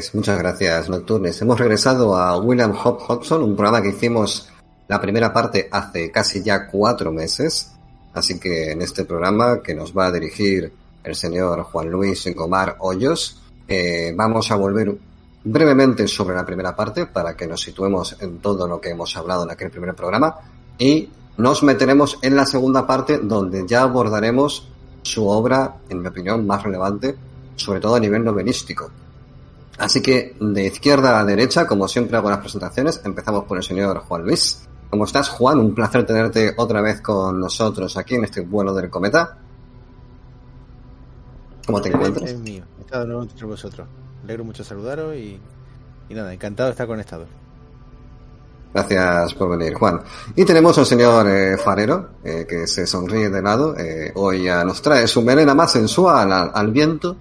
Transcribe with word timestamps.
Pues 0.00 0.14
muchas 0.14 0.38
gracias, 0.38 0.88
Nocturnes. 0.88 1.42
Hemos 1.42 1.58
regresado 1.58 2.16
a 2.16 2.38
William 2.38 2.72
Hop 2.72 3.02
Hodgson, 3.06 3.42
un 3.42 3.54
programa 3.54 3.82
que 3.82 3.90
hicimos 3.90 4.48
la 4.88 4.98
primera 4.98 5.30
parte 5.30 5.68
hace 5.70 6.10
casi 6.10 6.42
ya 6.42 6.68
cuatro 6.68 7.12
meses. 7.12 7.72
Así 8.14 8.40
que 8.40 8.70
en 8.70 8.80
este 8.80 9.04
programa 9.04 9.60
que 9.60 9.74
nos 9.74 9.94
va 9.94 10.06
a 10.06 10.10
dirigir 10.10 10.72
el 11.04 11.14
señor 11.14 11.64
Juan 11.64 11.90
Luis 11.90 12.26
Engomar 12.26 12.76
Hoyos, 12.78 13.42
eh, 13.68 14.14
vamos 14.16 14.50
a 14.50 14.56
volver 14.56 14.96
brevemente 15.44 16.08
sobre 16.08 16.34
la 16.34 16.46
primera 16.46 16.74
parte 16.74 17.04
para 17.04 17.36
que 17.36 17.46
nos 17.46 17.60
situemos 17.60 18.16
en 18.20 18.38
todo 18.38 18.66
lo 18.66 18.80
que 18.80 18.88
hemos 18.88 19.14
hablado 19.18 19.44
en 19.44 19.50
aquel 19.50 19.70
primer 19.70 19.94
programa 19.94 20.34
y 20.78 21.10
nos 21.36 21.62
meteremos 21.62 22.18
en 22.22 22.36
la 22.36 22.46
segunda 22.46 22.86
parte 22.86 23.18
donde 23.18 23.66
ya 23.66 23.82
abordaremos 23.82 24.66
su 25.02 25.28
obra, 25.28 25.76
en 25.90 26.00
mi 26.00 26.08
opinión, 26.08 26.46
más 26.46 26.62
relevante, 26.62 27.14
sobre 27.56 27.80
todo 27.80 27.96
a 27.96 28.00
nivel 28.00 28.24
novelístico. 28.24 28.90
Así 29.80 30.02
que 30.02 30.36
de 30.38 30.66
izquierda 30.66 31.18
a 31.18 31.24
derecha, 31.24 31.66
como 31.66 31.88
siempre 31.88 32.14
hago 32.18 32.28
las 32.28 32.40
presentaciones, 32.40 33.00
empezamos 33.02 33.44
por 33.44 33.56
el 33.56 33.64
señor 33.64 33.98
Juan 34.00 34.22
Luis. 34.24 34.68
¿Cómo 34.90 35.06
estás, 35.06 35.30
Juan? 35.30 35.58
Un 35.58 35.74
placer 35.74 36.04
tenerte 36.04 36.52
otra 36.58 36.82
vez 36.82 37.00
con 37.00 37.40
nosotros 37.40 37.96
aquí 37.96 38.16
en 38.16 38.24
este 38.24 38.42
vuelo 38.42 38.74
del 38.74 38.90
cometa. 38.90 39.38
¿Cómo 41.64 41.80
te 41.80 41.88
encuentras? 41.88 42.30
Es 42.30 42.38
mío, 42.38 42.62
estado 42.78 43.06
nuevo 43.06 43.22
entre 43.22 43.46
vosotros. 43.46 43.88
Alegro 44.22 44.44
mucho 44.44 44.62
saludaros 44.62 45.16
y, 45.16 45.40
y 46.10 46.14
nada, 46.14 46.34
encantado 46.34 46.66
de 46.66 46.72
estar 46.72 46.86
conectado. 46.86 47.24
Gracias 48.74 49.32
por 49.32 49.56
venir, 49.56 49.72
Juan. 49.72 50.02
Y 50.36 50.44
tenemos 50.44 50.76
al 50.76 50.84
señor 50.84 51.26
eh, 51.26 51.56
Farero, 51.56 52.10
eh, 52.22 52.44
que 52.46 52.66
se 52.66 52.86
sonríe 52.86 53.30
de 53.30 53.40
lado. 53.40 53.74
Eh, 53.78 54.12
hoy 54.14 54.44
ya 54.44 54.62
nos 54.62 54.82
trae 54.82 55.08
su 55.08 55.22
melena 55.22 55.54
más 55.54 55.72
sensual 55.72 56.30
al, 56.30 56.50
al 56.52 56.70
viento 56.70 57.16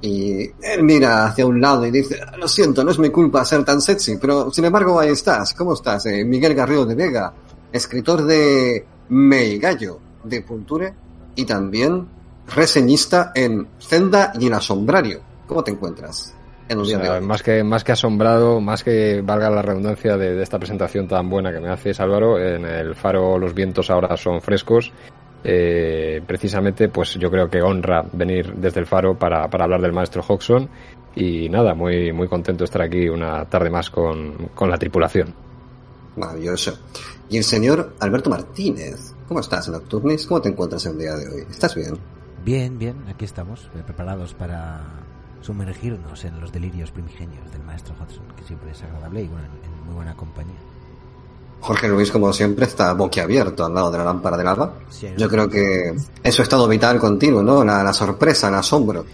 y 0.00 0.42
él 0.62 0.82
mira 0.82 1.26
hacia 1.26 1.44
un 1.46 1.60
lado 1.60 1.84
y 1.86 1.90
dice, 1.90 2.20
lo 2.36 2.46
siento, 2.46 2.84
no 2.84 2.90
es 2.90 2.98
mi 2.98 3.10
culpa 3.10 3.44
ser 3.44 3.64
tan 3.64 3.80
sexy, 3.80 4.16
pero 4.16 4.50
sin 4.50 4.64
embargo 4.64 4.98
ahí 5.00 5.10
estás. 5.10 5.54
¿Cómo 5.54 5.74
estás? 5.74 6.06
Eh, 6.06 6.24
Miguel 6.24 6.54
Garrido 6.54 6.86
de 6.86 6.94
Vega, 6.94 7.32
escritor 7.72 8.24
de 8.24 8.86
Mei 9.08 9.58
Gallo, 9.58 9.98
de 10.22 10.42
Punture, 10.42 10.94
y 11.34 11.44
también 11.44 12.06
reseñista 12.54 13.32
en 13.34 13.66
Zenda 13.80 14.32
y 14.38 14.46
en 14.46 14.54
Asombrario. 14.54 15.20
¿Cómo 15.46 15.64
te 15.64 15.70
encuentras 15.72 16.34
en 16.68 16.78
O 16.78 16.82
un 16.82 16.86
día 16.86 16.98
de 16.98 17.04
sea, 17.04 17.14
hoy? 17.14 17.20
más 17.20 17.42
que 17.42 17.64
más 17.64 17.82
que 17.82 17.92
asombrado, 17.92 18.60
más 18.60 18.84
que 18.84 19.22
valga 19.22 19.50
la 19.50 19.62
redundancia 19.62 20.16
de, 20.16 20.34
de 20.34 20.42
esta 20.42 20.58
presentación 20.58 21.08
tan 21.08 21.28
buena 21.28 21.52
que 21.52 21.60
me 21.60 21.70
haces 21.70 21.98
Álvaro, 22.00 22.38
en 22.38 22.64
el 22.64 22.94
faro 22.94 23.38
los 23.38 23.54
vientos 23.54 23.90
ahora 23.90 24.16
son 24.16 24.40
frescos. 24.40 24.92
Eh, 25.44 26.20
precisamente, 26.26 26.88
pues 26.88 27.14
yo 27.14 27.30
creo 27.30 27.48
que 27.48 27.62
honra 27.62 28.04
venir 28.12 28.54
desde 28.54 28.80
el 28.80 28.86
faro 28.86 29.16
para, 29.16 29.48
para 29.48 29.64
hablar 29.64 29.80
del 29.80 29.92
maestro 29.92 30.22
Hodgson 30.26 30.68
y 31.14 31.48
nada, 31.48 31.74
muy 31.74 32.12
muy 32.12 32.28
contento 32.28 32.60
de 32.60 32.64
estar 32.64 32.82
aquí 32.82 33.08
una 33.08 33.44
tarde 33.44 33.70
más 33.70 33.90
con, 33.90 34.48
con 34.54 34.68
la 34.68 34.76
tripulación. 34.76 35.34
Maravilloso. 36.16 36.78
Y 37.28 37.36
el 37.36 37.44
señor 37.44 37.94
Alberto 38.00 38.30
Martínez. 38.30 39.14
¿Cómo 39.28 39.40
estás, 39.40 39.68
Nocturnis? 39.68 40.26
¿Cómo 40.26 40.40
te 40.40 40.48
encuentras 40.48 40.84
el 40.86 40.98
día 40.98 41.14
de 41.14 41.28
hoy? 41.28 41.46
¿Estás 41.48 41.74
bien? 41.74 41.98
Bien, 42.44 42.78
bien, 42.78 42.96
aquí 43.08 43.24
estamos, 43.24 43.70
eh, 43.74 43.82
preparados 43.84 44.34
para 44.34 44.80
sumergirnos 45.40 46.24
en 46.24 46.40
los 46.40 46.50
delirios 46.50 46.90
primigenios 46.90 47.50
del 47.52 47.62
maestro 47.62 47.94
Hudson, 47.94 48.24
que 48.36 48.44
siempre 48.44 48.72
es 48.72 48.82
agradable 48.82 49.22
y 49.22 49.28
bueno, 49.28 49.46
en, 49.46 49.70
en 49.70 49.86
muy 49.86 49.94
buena 49.94 50.16
compañía. 50.16 50.58
Jorge 51.60 51.88
Luis, 51.88 52.10
como 52.10 52.32
siempre, 52.32 52.64
está 52.66 52.92
boquiabierto 52.94 53.64
al 53.64 53.74
lado 53.74 53.90
de 53.90 53.98
la 53.98 54.04
lámpara 54.04 54.36
del 54.36 54.46
alba. 54.46 54.72
Sí, 54.90 55.08
Yo 55.16 55.28
creo 55.28 55.48
que 55.48 55.94
es 56.22 56.34
su 56.34 56.42
estado 56.42 56.66
vital 56.68 56.98
continuo, 56.98 57.42
¿no? 57.42 57.64
La, 57.64 57.82
la 57.82 57.92
sorpresa, 57.92 58.48
el 58.48 58.54
asombro. 58.54 59.04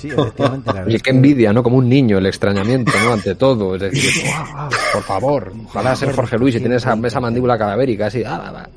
Sí, 0.00 0.08
efectivamente, 0.10 0.66
la 0.66 0.72
verdad 0.72 0.86
Oye, 0.88 0.96
qué 0.98 1.02
que- 1.02 1.10
envidia, 1.10 1.52
¿no? 1.52 1.62
Como 1.62 1.76
un 1.76 1.88
niño, 1.88 2.18
el 2.18 2.26
extrañamiento, 2.26 2.92
¿no? 3.04 3.12
Ante 3.12 3.34
todo. 3.34 3.74
Es 3.76 3.82
decir, 3.82 4.22
"Guau, 4.52 4.70
por 4.94 5.02
favor, 5.02 5.52
ojalá 5.66 5.94
ser 5.96 6.14
Jorge 6.14 6.38
Luis 6.38 6.54
y 6.56 6.60
tener 6.60 6.78
esa, 6.78 6.94
esa 6.94 7.20
mandíbula 7.20 7.56
cadavérica 7.58 8.06
así. 8.06 8.22
ah, 8.24 8.52
ah, 8.54 8.68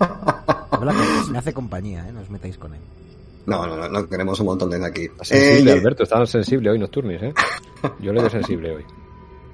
ah". 0.00 0.66
Habla 0.70 0.92
que 0.92 1.30
me 1.32 1.38
hace 1.38 1.52
compañía, 1.52 2.06
¿eh? 2.08 2.12
No 2.12 2.20
os 2.20 2.30
metáis 2.30 2.56
con 2.58 2.72
él. 2.74 2.80
No, 3.46 3.66
no, 3.66 3.76
no, 3.76 3.88
no 3.88 4.08
queremos 4.08 4.38
un 4.40 4.46
montón 4.46 4.70
de 4.70 4.84
aquí. 4.84 5.08
Sensible, 5.22 5.70
Eh, 5.72 5.74
Alberto, 5.74 6.02
está 6.04 6.24
sensible 6.26 6.70
hoy 6.70 6.78
Nocturnis, 6.78 7.22
¿eh? 7.22 7.34
Yo 8.00 8.12
le 8.12 8.20
veo 8.20 8.30
sensible 8.30 8.76
hoy. 8.76 8.84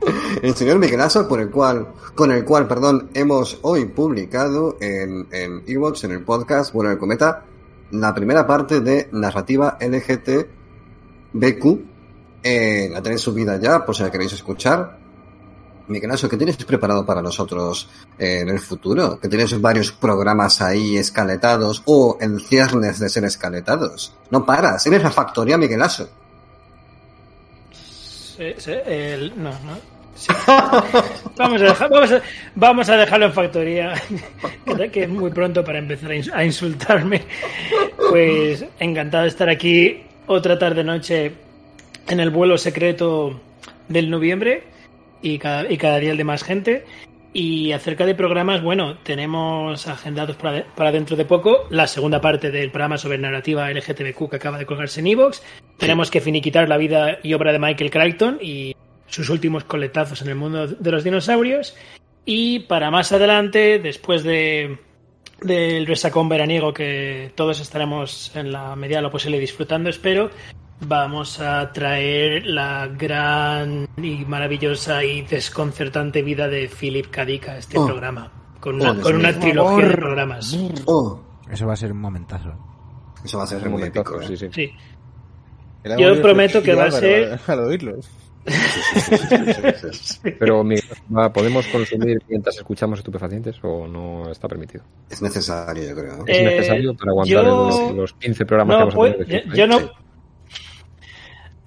el 0.43 0.55
señor 0.55 0.79
Miguelazo, 0.79 1.27
por 1.29 1.41
el 1.41 1.51
cual, 1.51 1.89
con 2.15 2.31
el 2.33 2.45
cual, 2.45 2.69
perdón, 2.69 3.11
hemos 3.15 3.59
hoy 3.63 3.87
publicado 3.87 4.77
en, 4.81 5.27
en 5.31 5.63
Evox, 5.67 6.05
en 6.05 6.13
el 6.13 6.23
podcast, 6.23 6.73
bueno, 6.73 6.91
el 6.91 6.99
cometa, 6.99 7.45
la 7.91 8.15
primera 8.15 8.47
parte 8.47 8.81
de 8.81 9.09
narrativa 9.13 9.79
LGTBQ. 9.81 10.47
Eh, 12.43 12.89
la 12.93 13.03
tenéis 13.03 13.23
subida 13.23 13.59
ya, 13.59 13.85
por 13.85 13.97
si 13.97 14.03
la 14.03 14.11
queréis 14.11 14.33
escuchar. 14.33 14.99
Miguelazo, 15.89 16.29
¿qué 16.29 16.37
tienes 16.37 16.57
preparado 16.57 17.07
para 17.07 17.23
nosotros 17.23 17.89
eh, 18.19 18.41
en 18.41 18.49
el 18.49 18.59
futuro? 18.59 19.21
Que 19.21 19.29
tienes 19.29 19.61
varios 19.61 19.93
programas 19.93 20.61
ahí 20.61 20.97
escaletados 20.97 21.83
o 21.87 22.19
en 22.21 22.41
ciernes 22.41 22.99
de 22.99 23.09
ser 23.09 23.25
escaletados. 23.25 24.15
No 24.31 24.45
paras, 24.45 24.85
eres 24.87 25.03
la 25.03 25.11
factoría 25.11 25.57
Miguelazo. 25.59 26.09
Vamos, 31.37 31.63
a 31.63 32.23
vamos, 32.55 32.89
a, 32.89 32.97
dejarlo 32.97 33.27
en 33.27 33.33
factoría, 33.33 33.95
que- 34.93 35.03
es 35.03 35.09
muy 35.09 35.31
pronto 35.31 35.63
para 35.65 35.79
empezar 35.79 36.11
a 36.33 36.45
insultarme. 36.45 37.23
Pues 38.11 38.65
encantado 38.81 39.25
de 39.25 39.29
estar 39.29 39.49
aquí 39.49 40.03
otra 40.27 40.59
tarde-noche 40.59 41.33
en 42.09 42.21
el 42.21 42.31
vuelo 42.31 42.57
secreto 42.57 43.41
del 43.89 44.11
noviembre 44.11 44.65
y 45.23 45.39
cada, 45.39 45.71
y 45.71 45.77
cada 45.77 45.99
día 45.99 46.13
el 46.13 46.17
de 46.17 46.25
más 46.25 46.43
gente. 46.43 46.85
Y 47.33 47.73
acerca 47.73 48.07
de 48.07 48.15
programas, 48.15 48.63
bueno, 48.63 48.99
tenemos 48.99 49.87
agendados 49.87 50.37
para, 50.37 50.65
para 50.75 50.93
dentro 50.93 51.17
de 51.17 51.25
poco 51.25 51.67
la 51.71 51.87
segunda 51.87 52.21
parte 52.21 52.51
del 52.51 52.71
programa 52.71 52.97
sobre 52.97 53.19
narrativa 53.19 53.71
LGTBQ 53.71 54.31
que 54.31 54.37
acaba 54.37 54.59
de 54.59 54.67
colgarse 54.67 55.01
en 55.01 55.09
Evox. 55.09 55.43
Tenemos 55.77 56.11
que 56.11 56.21
finiquitar 56.21 56.69
la 56.69 56.79
vida 56.79 57.19
y 57.23 57.35
obra 57.35 57.53
de 57.53 57.59
Michael 57.59 57.91
Crichton 57.91 58.39
y 58.41 58.75
sus 59.07 59.29
últimos 59.29 59.65
coletazos 59.65 60.23
en 60.23 60.29
el 60.29 60.35
mundo 60.35 60.67
de 60.67 60.91
los 60.91 61.05
dinosaurios. 61.05 61.77
Y 62.25 62.61
para 62.61 62.91
más 62.91 63.13
adelante, 63.13 63.79
después 63.79 64.23
de 64.23 64.79
del 65.41 65.87
resacón 65.87 66.29
veraniego 66.29 66.73
que 66.73 67.31
todos 67.35 67.61
estaremos 67.61 68.35
en 68.35 68.53
la 68.53 68.75
medida 68.75 68.99
de 68.99 69.03
lo 69.03 69.11
posible 69.11 69.39
disfrutando, 69.39 69.91
espero, 69.91 70.31
vamos 70.81 71.41
a 71.41 71.73
traer 71.73 72.47
la 72.47 72.87
gran 72.89 73.89
y 73.97 74.25
maravillosa 74.25 75.03
y 75.05 75.23
desconcertante 75.23 76.23
vida 76.23 76.49
de 76.49 76.69
Philip 76.69 77.07
K. 77.11 77.25
Dick 77.25 77.49
a 77.49 77.59
este 77.59 77.79
Oh. 77.79 77.87
programa. 77.87 78.31
Con 78.61 78.81
Oh, 78.81 78.85
una, 78.85 78.93
Dios 78.95 79.05
con 79.05 79.17
una 79.17 79.39
trilogía 79.39 79.87
de 79.89 79.95
programas. 79.97 80.57
Oh, 80.87 81.21
Eso 81.51 81.67
va 81.67 81.73
a 81.75 81.77
ser 81.77 81.93
un 81.93 82.01
momentazo. 82.01 82.53
eso 83.25 83.39
va 83.39 83.45
a 83.45 83.47
ser 83.47 83.65
Un 83.67 83.73
muy 83.75 83.83
épico. 83.85 84.21
¿eh? 84.21 84.37
sí, 84.37 84.49
sí. 84.53 84.73
Yo 85.99 86.21
prometo 86.21 86.63
que 86.63 86.75
va 86.75 86.85
a 86.87 86.91
ser- 86.91 87.39
Al 87.47 87.61
oírlo. 87.61 87.97
Pero, 90.39 90.63
Miguel, 90.65 90.85
¿va- 91.15 91.33
¿podemos 91.33 91.67
consumir 91.69 92.23
mientras 92.29 92.57
escuchamos 92.57 92.99
estupefacientes 93.01 93.57
o 93.63 93.87
no 93.89 94.31
está 94.31 94.47
permitido? 94.49 94.85
Es 95.11 95.21
necesario, 95.23 95.89
yo 95.89 95.95
creo. 95.95 96.25
¿Es 96.27 96.39
Eh, 96.39 96.45
necesario 96.45 96.95
para 96.97 97.11
aguantar 97.11 97.45
yo- 97.45 97.69
los, 97.89 97.93
los 97.97 98.13
15 98.15 98.47
programas 98.47 98.77
que 98.77 98.85
vamos 98.85 99.11
a 99.11 99.25
tener? 99.25 99.47
yo, 99.49 99.55
yo 99.55 99.67
no. 99.67 100.06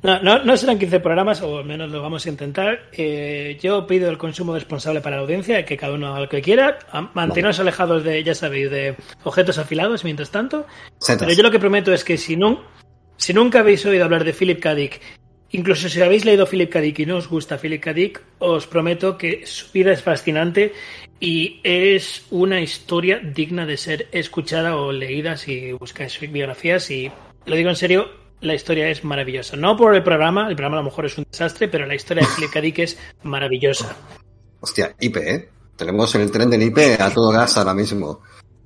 No, 0.02 0.22
no, 0.22 0.44
no 0.44 0.58
serán 0.58 0.80
15 0.80 1.00
programas, 1.00 1.42
o 1.42 1.58
al 1.58 1.66
menos 1.66 1.92
lo 1.92 2.02
vamos 2.02 2.26
a 2.26 2.30
intentar. 2.30 2.90
Eh, 2.94 3.58
yo 3.62 3.86
pido 3.86 4.10
el 4.10 4.18
consumo 4.18 4.54
responsable 4.54 5.02
para 5.02 5.18
la 5.18 5.24
audiencia, 5.24 5.66
que 5.66 5.78
cada 5.78 5.94
uno 5.94 6.08
haga 6.08 6.22
lo 6.22 6.30
que 6.30 6.42
quiera. 6.42 6.80
Manteneros 7.14 7.60
alejados 7.60 8.04
de, 8.04 8.24
ya 8.24 8.34
sabéis, 8.34 8.72
de 8.72 8.96
objetos 9.24 9.58
afilados 9.58 10.04
mientras 10.04 10.32
tanto. 10.32 10.66
Setas. 11.00 11.28
Pero 11.28 11.38
yo 11.38 11.44
lo 11.44 11.52
que 11.52 11.60
prometo 11.60 11.94
es 11.94 12.04
que 12.04 12.18
si, 12.18 12.38
no, 12.38 12.64
si 13.18 13.34
nunca 13.34 13.60
habéis 13.60 13.86
oído 13.86 14.06
hablar 14.06 14.24
de 14.24 14.34
Philip 14.34 14.60
K. 14.60 14.76
Dick 14.76 15.02
incluso 15.52 15.90
si 15.90 16.02
habéis 16.02 16.26
leído 16.26 16.46
Philip 16.46 16.70
K. 16.70 16.82
Dick 16.82 17.00
y 17.00 17.06
no 17.06 17.18
os 17.18 17.28
gusta 17.28 17.58
Philip 17.58 17.82
K. 17.82 17.94
Dick, 17.94 18.22
os 18.40 18.68
prometo 18.68 19.18
que 19.18 19.46
su 19.46 19.72
vida 19.72 19.92
es 19.92 20.04
fascinante 20.04 20.74
y 21.20 21.60
es 21.64 22.26
una 22.30 22.62
historia 22.62 23.20
digna 23.20 23.66
de 23.66 23.78
ser 23.78 24.08
escuchada 24.12 24.76
o 24.78 24.92
leída 24.92 25.38
si 25.38 25.72
buscáis 25.74 26.20
biografías 26.20 26.90
y 26.92 27.12
lo 27.46 27.56
digo 27.56 27.70
en 27.70 27.76
serio, 27.76 28.10
la 28.42 28.56
historia 28.56 28.90
es 28.90 29.04
maravillosa. 29.04 29.58
No 29.58 29.76
por 29.76 29.96
el 29.96 30.04
programa, 30.04 30.48
el 30.50 30.56
programa 30.56 30.78
a 30.78 30.82
lo 30.82 30.86
mejor 30.86 31.06
es 31.06 31.18
un 31.18 31.26
desastre, 31.30 31.68
pero 31.68 31.86
la 31.86 31.96
historia 31.96 32.24
de 32.24 32.30
Philip 32.36 32.52
K. 32.52 32.62
Dick 32.62 32.80
es 32.80 32.98
maravillosa. 33.24 33.96
Hostia, 34.62 34.96
IP, 35.00 35.18
¿eh? 35.18 35.50
Tenemos 35.76 36.14
el 36.16 36.30
tren 36.30 36.50
del 36.50 36.64
IP 36.64 37.00
a 37.00 37.10
todo 37.10 37.32
gas 37.32 37.58
ahora 37.58 37.74
mismo. 37.74 38.22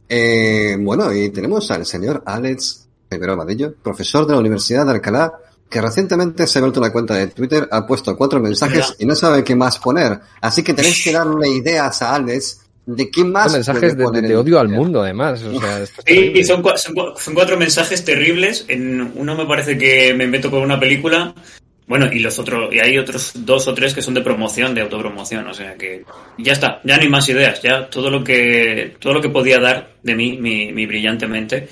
Eh, 0.09 0.75
bueno, 0.79 1.13
y 1.13 1.29
tenemos 1.29 1.69
al 1.71 1.85
señor 1.85 2.23
Alex 2.25 2.87
Rivero 3.09 3.37
Vadillo, 3.37 3.75
profesor 3.75 4.25
de 4.25 4.33
la 4.33 4.39
Universidad 4.39 4.85
de 4.85 4.93
Alcalá, 4.93 5.33
que 5.69 5.81
recientemente 5.81 6.45
se 6.47 6.59
ha 6.59 6.61
vuelto 6.61 6.79
una 6.79 6.91
cuenta 6.91 7.15
de 7.15 7.27
Twitter, 7.27 7.67
ha 7.71 7.85
puesto 7.85 8.15
cuatro 8.15 8.39
mensajes 8.39 8.95
y 8.99 9.05
no 9.05 9.15
sabe 9.15 9.43
qué 9.43 9.55
más 9.55 9.79
poner. 9.79 10.19
Así 10.41 10.63
que 10.63 10.73
tenéis 10.73 11.03
que 11.03 11.11
darle 11.11 11.49
ideas 11.49 12.01
a 12.01 12.15
Alex 12.15 12.62
de 12.85 13.09
qué 13.09 13.23
más. 13.23 13.51
Son 13.51 13.53
mensajes 13.53 13.97
de, 13.97 14.21
de, 14.21 14.35
odio 14.35 14.59
al 14.59 14.69
mundo, 14.69 15.03
además. 15.03 15.41
O 15.43 15.59
sea, 15.59 15.85
sí, 15.85 16.31
y 16.35 16.43
son, 16.43 16.63
son, 16.77 16.95
son, 17.17 17.33
cuatro 17.33 17.57
mensajes 17.57 18.03
terribles. 18.03 18.65
En 18.67 19.13
uno 19.15 19.35
me 19.35 19.45
parece 19.45 19.77
que 19.77 20.13
me 20.13 20.27
meto 20.27 20.51
con 20.51 20.61
una 20.61 20.79
película. 20.79 21.33
Bueno, 21.85 22.11
y 22.11 22.19
los 22.19 22.39
otros, 22.39 22.73
y 22.73 22.79
hay 22.79 22.97
otros 22.97 23.33
dos 23.35 23.67
o 23.67 23.73
tres 23.73 23.93
que 23.93 24.01
son 24.01 24.13
de 24.13 24.21
promoción, 24.21 24.73
de 24.73 24.81
autopromoción, 24.81 25.45
o 25.47 25.53
sea 25.53 25.75
que 25.75 26.05
ya 26.37 26.53
está, 26.53 26.79
ya 26.85 26.95
no 26.95 27.03
hay 27.03 27.09
más 27.09 27.27
ideas, 27.27 27.61
ya 27.61 27.89
todo 27.89 28.09
lo 28.09 28.23
que, 28.23 28.95
todo 28.99 29.13
lo 29.13 29.21
que 29.21 29.27
podía 29.27 29.59
dar 29.59 29.95
de 30.01 30.15
mí, 30.15 30.37
mi, 30.37 30.71
mi 30.71 30.85
brillantemente, 30.85 31.67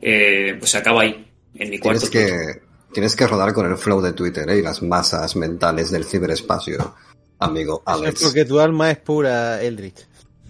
eh, 0.00 0.54
pues 0.56 0.70
se 0.70 0.78
acaba 0.78 1.02
ahí, 1.02 1.26
en 1.54 1.70
mi 1.70 1.78
cuarto. 1.78 2.08
Tienes 2.08 2.30
que, 2.30 2.60
tienes 2.92 3.16
que 3.16 3.26
rodar 3.26 3.52
con 3.52 3.68
el 3.68 3.76
flow 3.76 4.00
de 4.00 4.12
Twitter 4.12 4.48
¿eh? 4.48 4.58
y 4.58 4.62
las 4.62 4.80
masas 4.80 5.34
mentales 5.34 5.90
del 5.90 6.04
ciberespacio, 6.04 6.94
amigo 7.40 7.82
Alex. 7.84 8.22
Es 8.22 8.28
porque 8.28 8.44
tu 8.44 8.60
alma 8.60 8.92
es 8.92 8.98
pura, 8.98 9.60
Eldritch. 9.60 10.06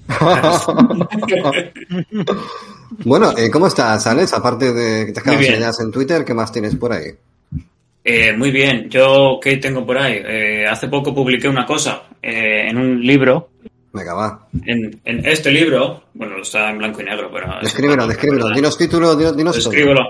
bueno, 3.05 3.37
eh, 3.37 3.51
¿cómo 3.51 3.67
estás, 3.67 4.07
Alex? 4.07 4.33
Aparte 4.33 4.73
de 4.73 5.07
que 5.07 5.13
te 5.13 5.21
acabas 5.21 5.81
en 5.81 5.91
Twitter, 5.91 6.25
¿qué 6.25 6.35
más 6.35 6.53
tienes 6.53 6.77
por 6.77 6.93
ahí? 6.93 7.11
Eh, 8.05 8.33
muy 8.33 8.51
bien, 8.51 8.89
yo, 8.89 9.39
¿qué 9.43 9.59
tengo 9.59 9.85
por 9.85 9.99
ahí? 9.99 10.23
Eh, 10.25 10.67
hace 10.67 10.89
poco 10.89 11.15
publiqué 11.15 11.47
una 11.47 11.67
cosa 11.67 12.05
eh, 12.23 12.69
en 12.69 12.79
un 12.79 13.03
libro. 13.03 13.51
Venga, 13.93 14.15
va. 14.15 14.49
En, 14.65 14.99
en, 15.05 15.27
este 15.27 15.51
libro, 15.51 16.05
bueno, 16.15 16.39
está 16.41 16.71
en 16.71 16.79
blanco 16.79 17.03
y 17.03 17.05
negro, 17.05 17.31
pero... 17.33 17.59
Descríbelo, 17.61 18.07
descríbelo, 18.07 18.49
dinos 18.51 18.79
título, 18.79 19.15
dinos, 19.15 19.37
dinos 19.37 19.57
Descríbelo. 19.57 20.03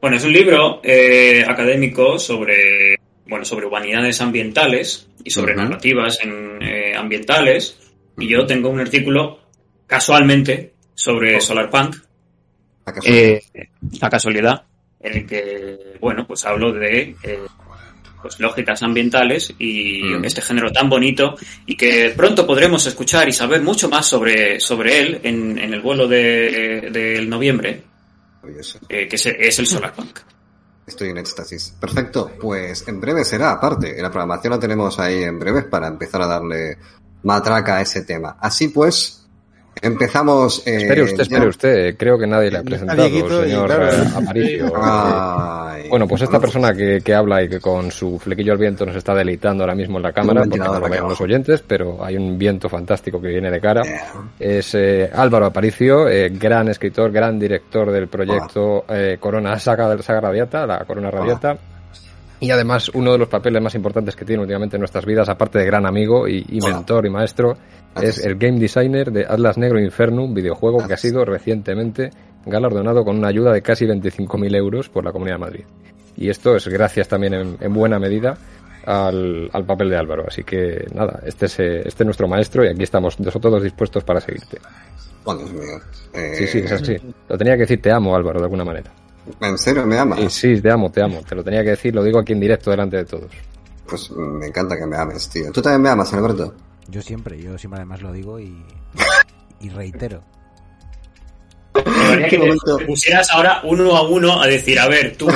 Bueno, 0.00 0.16
es 0.16 0.24
un 0.24 0.32
libro 0.32 0.80
eh, 0.82 1.44
académico 1.46 2.18
sobre, 2.18 2.98
bueno, 3.26 3.44
sobre 3.44 3.66
humanidades 3.66 4.20
ambientales 4.20 5.08
y 5.24 5.30
sobre 5.30 5.52
uh 5.52 5.56
-huh. 5.56 5.64
narrativas 5.64 6.20
en, 6.22 6.62
eh, 6.62 6.94
ambientales. 6.96 7.76
Y 8.18 8.28
yo 8.28 8.46
tengo 8.46 8.70
un 8.70 8.80
artículo, 8.80 9.40
casualmente, 9.86 10.74
sobre 10.94 11.36
oh. 11.36 11.40
Solarpunk. 11.40 11.96
A 12.84 12.92
casualidad. 12.92 13.40
a 14.00 14.10
casualidad 14.10 14.64
en 15.00 15.16
el 15.16 15.26
que, 15.26 15.98
bueno, 16.00 16.26
pues 16.26 16.44
hablo 16.44 16.72
de 16.72 17.16
eh, 17.22 17.38
pues 18.22 18.40
lógicas 18.40 18.82
ambientales 18.82 19.54
y 19.58 20.02
mm. 20.02 20.24
este 20.24 20.40
género 20.40 20.72
tan 20.72 20.88
bonito 20.88 21.36
y 21.66 21.76
que 21.76 22.12
pronto 22.16 22.46
podremos 22.46 22.86
escuchar 22.86 23.28
y 23.28 23.32
saber 23.32 23.62
mucho 23.62 23.88
más 23.88 24.06
sobre, 24.06 24.60
sobre 24.60 25.00
él 25.00 25.20
en, 25.22 25.58
en 25.58 25.74
el 25.74 25.80
vuelo 25.80 26.08
del 26.08 26.92
de, 26.92 27.16
de 27.16 27.26
noviembre, 27.26 27.82
eh, 28.88 29.08
que 29.08 29.16
es, 29.16 29.26
es 29.26 29.58
el 29.58 29.66
Solarpunk. 29.66 30.18
Estoy 30.86 31.08
en 31.08 31.18
éxtasis. 31.18 31.74
Perfecto, 31.80 32.32
pues 32.40 32.86
en 32.86 33.00
breve 33.00 33.24
será, 33.24 33.52
aparte, 33.52 34.00
la 34.00 34.10
programación 34.10 34.52
la 34.52 34.60
tenemos 34.60 34.98
ahí 35.00 35.24
en 35.24 35.38
breve 35.38 35.62
para 35.62 35.88
empezar 35.88 36.22
a 36.22 36.26
darle 36.28 36.78
matraca 37.26 37.76
a 37.76 37.80
ese 37.82 38.02
tema. 38.02 38.36
Así 38.40 38.68
pues, 38.68 39.26
Empezamos. 39.82 40.66
Eh, 40.66 40.76
espere 40.76 41.02
usted, 41.02 41.20
espere 41.20 41.42
ya... 41.42 41.48
usted. 41.48 41.96
Creo 41.98 42.18
que 42.18 42.26
nadie 42.26 42.50
le 42.50 42.58
ha 42.58 42.62
presentado, 42.62 43.02
señor 43.02 43.66
claro. 43.66 43.88
Aparicio. 44.16 44.72
Ay, 44.74 45.88
bueno, 45.90 46.08
pues 46.08 46.22
esta 46.22 46.40
persona 46.40 46.72
que, 46.72 47.02
que, 47.04 47.14
habla 47.14 47.42
y 47.42 47.48
que 47.48 47.60
con 47.60 47.90
su 47.90 48.18
flequillo 48.18 48.52
al 48.52 48.58
viento 48.58 48.86
nos 48.86 48.96
está 48.96 49.14
deleitando 49.14 49.64
ahora 49.64 49.74
mismo 49.74 49.98
en 49.98 50.04
la 50.04 50.12
cámara, 50.12 50.44
porque 50.44 50.58
no 50.58 50.78
lo 50.78 50.88
vean 50.88 51.08
los 51.08 51.20
oyentes, 51.20 51.62
pero 51.66 52.02
hay 52.02 52.16
un 52.16 52.38
viento 52.38 52.70
fantástico 52.70 53.20
que 53.20 53.28
viene 53.28 53.50
de 53.50 53.60
cara. 53.60 53.82
Yeah. 53.82 54.30
Es 54.38 54.74
eh, 54.74 55.10
Álvaro 55.12 55.46
Aparicio, 55.46 56.08
eh, 56.08 56.30
gran 56.30 56.68
escritor, 56.68 57.12
gran 57.12 57.38
director 57.38 57.90
del 57.90 58.08
proyecto 58.08 58.86
eh, 58.88 59.18
Corona 59.20 59.58
Saga, 59.58 60.00
Saga 60.02 60.22
Radiata, 60.22 60.66
la 60.66 60.84
Corona 60.86 61.10
Radiata. 61.10 61.58
Y 62.40 62.50
además 62.50 62.90
uno 62.94 63.12
de 63.12 63.18
los 63.18 63.28
papeles 63.28 63.62
más 63.62 63.74
importantes 63.74 64.14
que 64.14 64.24
tiene 64.24 64.42
últimamente 64.42 64.76
en 64.76 64.80
nuestras 64.80 65.04
vidas, 65.04 65.28
aparte 65.28 65.58
de 65.58 65.66
gran 65.66 65.86
amigo 65.86 66.28
y, 66.28 66.44
y 66.48 66.60
mentor 66.60 67.06
y 67.06 67.10
maestro, 67.10 67.56
es 68.00 68.18
el 68.24 68.36
game 68.36 68.58
designer 68.58 69.10
de 69.10 69.24
Atlas 69.26 69.56
Negro 69.56 69.80
Inferno, 69.80 70.24
un 70.24 70.34
videojuego 70.34 70.86
que 70.86 70.94
ha 70.94 70.98
sido 70.98 71.24
recientemente 71.24 72.10
galardonado 72.44 73.04
con 73.04 73.16
una 73.18 73.28
ayuda 73.28 73.52
de 73.52 73.62
casi 73.62 73.86
25.000 73.86 74.56
euros 74.56 74.88
por 74.88 75.04
la 75.04 75.12
Comunidad 75.12 75.36
de 75.36 75.40
Madrid. 75.40 75.64
Y 76.16 76.28
esto 76.28 76.56
es 76.56 76.68
gracias 76.68 77.08
también 77.08 77.34
en, 77.34 77.56
en 77.60 77.74
buena 77.74 77.98
medida 77.98 78.36
al, 78.86 79.50
al, 79.52 79.64
papel 79.64 79.90
de 79.90 79.96
Álvaro. 79.96 80.24
Así 80.26 80.44
que 80.44 80.86
nada, 80.94 81.20
este 81.24 81.46
es, 81.46 81.58
este 81.58 82.02
es 82.02 82.04
nuestro 82.04 82.28
maestro 82.28 82.64
y 82.64 82.68
aquí 82.68 82.82
estamos 82.82 83.18
nosotros 83.20 83.62
dispuestos 83.62 84.04
para 84.04 84.20
seguirte. 84.20 84.58
Eh... 86.14 86.34
Sí, 86.36 86.46
sí, 86.46 86.58
es 86.60 86.72
así. 86.72 86.96
Lo 87.28 87.36
tenía 87.36 87.54
que 87.54 87.62
decir 87.62 87.82
te 87.82 87.90
amo, 87.90 88.14
Álvaro, 88.14 88.38
de 88.38 88.44
alguna 88.44 88.64
manera. 88.64 88.92
¿En 89.40 89.58
serio 89.58 89.86
me 89.86 89.98
amas? 89.98 90.20
Sí, 90.32 90.56
sí, 90.56 90.62
te 90.62 90.70
amo, 90.70 90.90
te 90.90 91.02
amo. 91.02 91.22
Te 91.28 91.34
lo 91.34 91.44
tenía 91.44 91.62
que 91.62 91.70
decir, 91.70 91.94
lo 91.94 92.02
digo 92.02 92.18
aquí 92.18 92.32
en 92.32 92.40
directo 92.40 92.70
delante 92.70 92.98
de 92.98 93.04
todos. 93.04 93.30
Pues 93.88 94.10
me 94.10 94.46
encanta 94.46 94.76
que 94.76 94.86
me 94.86 94.96
ames, 94.96 95.28
tío. 95.28 95.52
¿Tú 95.52 95.62
también 95.62 95.82
me 95.82 95.88
amas, 95.90 96.12
Alberto? 96.12 96.54
Yo 96.88 97.02
siempre, 97.02 97.40
yo 97.40 97.56
siempre 97.58 97.78
además 97.78 98.02
lo 98.02 98.12
digo 98.12 98.38
y, 98.40 98.64
y 99.60 99.68
reitero. 99.68 100.22
que 101.74 102.38
momento? 102.38 102.76
te 102.76 102.86
pusieras 102.86 103.30
ahora 103.30 103.60
uno 103.64 103.96
a 103.96 104.08
uno 104.08 104.40
a 104.40 104.46
decir, 104.46 104.78
a 104.78 104.88
ver, 104.88 105.16
tú, 105.16 105.28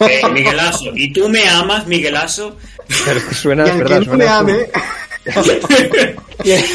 eh, 0.00 0.22
Miguelazo, 0.32 0.90
¿y 0.94 1.12
tú 1.12 1.28
me 1.28 1.48
amas, 1.48 1.86
Miguelazo? 1.86 2.56
Pero 3.04 3.20
suena, 3.32 3.64
es 3.64 3.78
verdad, 3.78 4.00
no 4.00 4.04
suena 4.04 4.24
me 4.24 4.52
ame. 4.52 4.70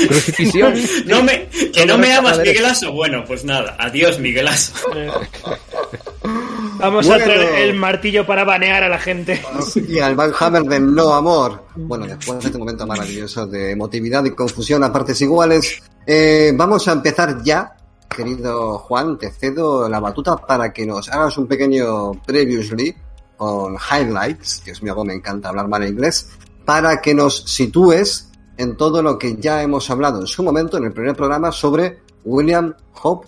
Crucifixión. 0.07 0.73
No 1.05 1.23
me, 1.23 1.47
que 1.73 1.85
no 1.85 1.97
me 1.97 2.13
amas, 2.13 2.39
Miguelazo. 2.39 2.91
Bueno, 2.91 3.23
pues 3.25 3.45
nada, 3.45 3.75
adiós, 3.79 4.19
Miguelazo. 4.19 4.73
Vamos 6.23 7.07
bueno. 7.07 7.23
a 7.23 7.25
traer 7.25 7.69
el 7.69 7.75
martillo 7.75 8.25
para 8.25 8.43
banear 8.43 8.83
a 8.83 8.89
la 8.89 8.99
gente. 8.99 9.41
Y 9.87 9.99
al 9.99 10.15
Van 10.15 10.31
Hammer 10.39 10.63
de 10.63 10.79
no 10.79 11.13
amor. 11.13 11.65
Bueno, 11.75 12.05
después 12.05 12.39
de 12.39 12.45
este 12.47 12.57
momento 12.57 12.85
maravilloso 12.87 13.45
de 13.47 13.71
emotividad 13.71 14.23
y 14.25 14.31
confusión 14.31 14.83
a 14.83 14.91
partes 14.91 15.21
iguales, 15.21 15.81
eh, 16.05 16.51
vamos 16.55 16.87
a 16.87 16.93
empezar 16.93 17.43
ya. 17.43 17.75
Querido 18.09 18.79
Juan, 18.79 19.17
te 19.17 19.31
cedo 19.31 19.87
la 19.87 19.99
batuta 19.99 20.35
para 20.37 20.73
que 20.73 20.85
nos 20.85 21.07
hagas 21.09 21.37
un 21.37 21.47
pequeño 21.47 22.13
previously 22.25 22.95
con 23.37 23.75
highlights. 23.75 24.63
Dios 24.65 24.83
mío, 24.83 25.03
me 25.03 25.13
encanta 25.13 25.49
hablar 25.49 25.67
mal 25.67 25.87
inglés. 25.87 26.29
Para 26.65 27.01
que 27.01 27.13
nos 27.13 27.43
sitúes 27.45 28.29
en 28.57 28.75
todo 28.75 29.01
lo 29.01 29.17
que 29.17 29.37
ya 29.37 29.61
hemos 29.63 29.89
hablado 29.89 30.19
en 30.19 30.27
su 30.27 30.43
momento 30.43 30.77
en 30.77 30.85
el 30.85 30.93
primer 30.93 31.15
programa 31.15 31.51
sobre 31.51 32.01
William 32.23 32.75
Hope 33.01 33.27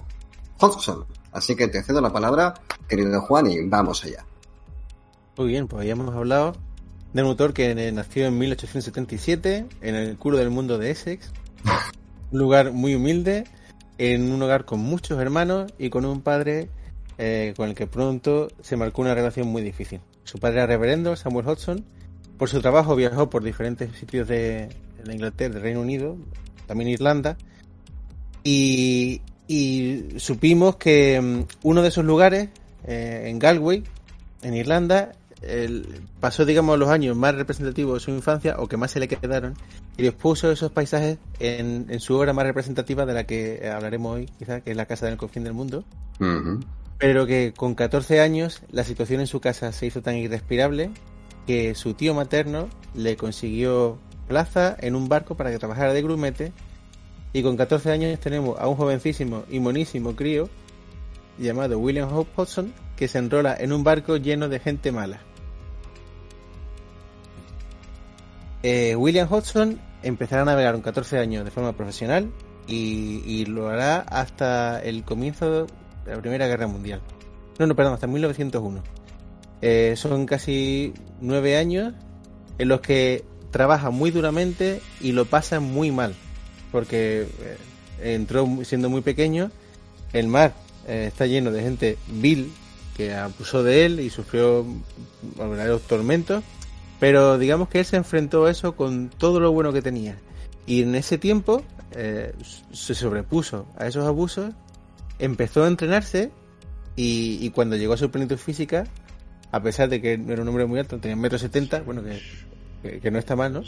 Hodgson. 0.59 1.05
Así 1.33 1.55
que 1.55 1.67
te 1.67 1.83
cedo 1.83 1.99
la 1.99 2.11
palabra, 2.11 2.53
querido 2.87 3.21
Juan, 3.21 3.47
y 3.47 3.67
vamos 3.67 4.03
allá. 4.03 4.25
Muy 5.35 5.47
bien, 5.47 5.67
pues 5.67 5.85
ya 5.85 5.93
hemos 5.93 6.13
hablado 6.13 6.53
de 7.13 7.21
un 7.21 7.29
autor 7.29 7.53
que 7.53 7.91
nació 7.91 8.27
en 8.27 8.37
1877 8.37 9.65
en 9.81 9.95
el 9.95 10.17
culo 10.17 10.37
del 10.37 10.51
mundo 10.51 10.77
de 10.77 10.91
Essex, 10.91 11.31
un 12.31 12.39
lugar 12.39 12.71
muy 12.71 12.95
humilde, 12.95 13.45
en 13.97 14.31
un 14.31 14.41
hogar 14.41 14.65
con 14.65 14.79
muchos 14.79 15.19
hermanos 15.19 15.73
y 15.77 15.89
con 15.89 16.05
un 16.05 16.21
padre 16.21 16.69
eh, 17.17 17.53
con 17.55 17.69
el 17.69 17.75
que 17.75 17.87
pronto 17.87 18.47
se 18.61 18.77
marcó 18.77 19.01
una 19.01 19.15
relación 19.15 19.47
muy 19.47 19.61
difícil. 19.61 20.01
Su 20.23 20.39
padre 20.39 20.57
era 20.57 20.67
reverendo, 20.67 21.15
Samuel 21.15 21.47
Hodgson. 21.47 21.85
Por 22.37 22.49
su 22.49 22.61
trabajo 22.61 22.95
viajó 22.95 23.29
por 23.29 23.43
diferentes 23.43 23.95
sitios 23.97 24.27
de, 24.27 24.69
de 25.03 25.13
Inglaterra, 25.13 25.53
del 25.53 25.63
Reino 25.63 25.81
Unido, 25.81 26.17
también 26.65 26.89
Irlanda, 26.89 27.37
y, 28.43 29.21
y 29.53 30.19
supimos 30.19 30.77
que 30.77 31.19
um, 31.19 31.45
uno 31.61 31.83
de 31.83 31.89
esos 31.89 32.03
lugares, 32.03 32.49
eh, 32.87 33.25
en 33.27 33.37
Galway, 33.37 33.83
en 34.41 34.55
Irlanda, 34.55 35.11
el, 35.43 36.01
pasó, 36.19 36.43
digamos, 36.43 36.79
los 36.79 36.89
años 36.89 37.15
más 37.15 37.35
representativos 37.35 37.93
de 37.93 37.99
su 37.99 38.09
infancia, 38.09 38.55
o 38.57 38.67
que 38.67 38.77
más 38.77 38.89
se 38.89 38.99
le 38.99 39.07
quedaron, 39.07 39.53
y 39.95 40.07
expuso 40.07 40.51
esos 40.51 40.71
paisajes 40.71 41.19
en, 41.39 41.85
en 41.89 41.99
su 41.99 42.15
obra 42.15 42.33
más 42.33 42.45
representativa, 42.45 43.05
de 43.05 43.13
la 43.13 43.25
que 43.25 43.69
hablaremos 43.69 44.15
hoy, 44.15 44.25
quizás, 44.39 44.63
que 44.63 44.71
es 44.71 44.77
La 44.77 44.87
Casa 44.87 45.05
del 45.05 45.17
Confín 45.17 45.43
del 45.43 45.53
Mundo. 45.53 45.83
Uh 46.19 46.23
-huh. 46.23 46.65
Pero 46.97 47.27
que 47.27 47.53
con 47.55 47.75
14 47.75 48.21
años 48.21 48.63
la 48.71 48.83
situación 48.83 49.19
en 49.19 49.27
su 49.27 49.39
casa 49.39 49.71
se 49.71 49.85
hizo 49.85 50.01
tan 50.01 50.15
irrespirable 50.15 50.89
que 51.45 51.75
su 51.75 51.93
tío 51.93 52.15
materno 52.15 52.69
le 52.95 53.17
consiguió 53.17 53.99
plaza 54.27 54.75
en 54.79 54.95
un 54.95 55.09
barco 55.09 55.35
para 55.35 55.51
que 55.51 55.59
trabajara 55.59 55.93
de 55.93 56.01
grumete 56.01 56.53
y 57.33 57.41
con 57.41 57.57
14 57.57 57.91
años 57.91 58.19
tenemos 58.19 58.59
a 58.59 58.67
un 58.67 58.75
jovencísimo 58.75 59.43
y 59.49 59.59
monísimo 59.59 60.15
crío 60.15 60.49
llamado 61.39 61.79
William 61.79 62.13
Hope 62.13 62.29
Hodgson 62.35 62.73
que 62.95 63.07
se 63.07 63.17
enrola 63.17 63.55
en 63.59 63.73
un 63.73 63.83
barco 63.83 64.17
lleno 64.17 64.47
de 64.47 64.59
gente 64.59 64.91
mala. 64.91 65.19
Eh, 68.61 68.95
William 68.95 69.27
Hodgson 69.29 69.79
empezará 70.03 70.43
a 70.43 70.45
navegar 70.45 70.73
con 70.73 70.83
14 70.83 71.17
años 71.17 71.43
de 71.43 71.51
forma 71.51 71.73
profesional 71.73 72.31
y, 72.67 73.45
lo 73.45 73.67
hará 73.67 73.99
hasta 73.99 74.81
el 74.81 75.03
comienzo 75.03 75.65
de 76.05 76.15
la 76.15 76.21
Primera 76.21 76.47
Guerra 76.47 76.67
Mundial. 76.67 77.01
No, 77.59 77.67
no, 77.67 77.75
perdón, 77.75 77.95
hasta 77.95 78.07
1901. 78.07 78.81
Eh, 79.61 79.95
son 79.97 80.25
casi 80.25 80.93
nueve 81.19 81.57
años 81.57 81.93
en 82.57 82.67
los 82.69 82.81
que 82.81 83.25
trabaja 83.51 83.89
muy 83.89 84.11
duramente 84.11 84.81
y 85.01 85.11
lo 85.11 85.25
pasa 85.25 85.59
muy 85.59 85.91
mal, 85.91 86.15
porque 86.73 87.27
eh, 88.01 88.15
entró 88.15 88.49
siendo 88.65 88.89
muy 88.89 89.01
pequeño, 89.01 89.51
el 90.11 90.27
mar 90.27 90.53
eh, 90.87 91.05
está 91.07 91.27
lleno 91.27 91.51
de 91.51 91.61
gente 91.61 91.97
vil 92.07 92.51
que 92.97 93.13
abusó 93.13 93.63
de 93.63 93.85
él 93.85 93.99
y 93.99 94.09
sufrió 94.09 94.65
verdaderos 95.37 95.83
tormentos, 95.83 96.43
pero 96.99 97.37
digamos 97.37 97.69
que 97.69 97.79
él 97.79 97.85
se 97.85 97.95
enfrentó 97.95 98.45
a 98.45 98.51
eso 98.51 98.75
con 98.75 99.09
todo 99.09 99.39
lo 99.39 99.51
bueno 99.51 99.71
que 99.71 99.81
tenía. 99.81 100.17
Y 100.65 100.81
en 100.81 100.95
ese 100.95 101.17
tiempo 101.17 101.63
eh, 101.91 102.33
se 102.71 102.95
sobrepuso 102.95 103.67
a 103.77 103.87
esos 103.87 104.05
abusos, 104.05 104.51
empezó 105.19 105.63
a 105.63 105.67
entrenarse 105.67 106.31
y, 106.95 107.37
y 107.39 107.49
cuando 107.51 107.75
llegó 107.75 107.93
a 107.93 107.97
su 107.97 108.09
plenitud 108.09 108.37
física, 108.37 108.85
a 109.51 109.61
pesar 109.61 109.89
de 109.89 110.01
que 110.01 110.13
era 110.13 110.41
un 110.41 110.47
hombre 110.47 110.65
muy 110.65 110.79
alto, 110.79 110.97
tenía 110.97 111.15
metro 111.15 111.37
setenta, 111.37 111.81
bueno, 111.81 112.03
que, 112.03 112.19
que, 112.83 113.11
no 113.11 113.19
está 113.19 113.35
mal, 113.35 113.53
¿no? 113.53 113.63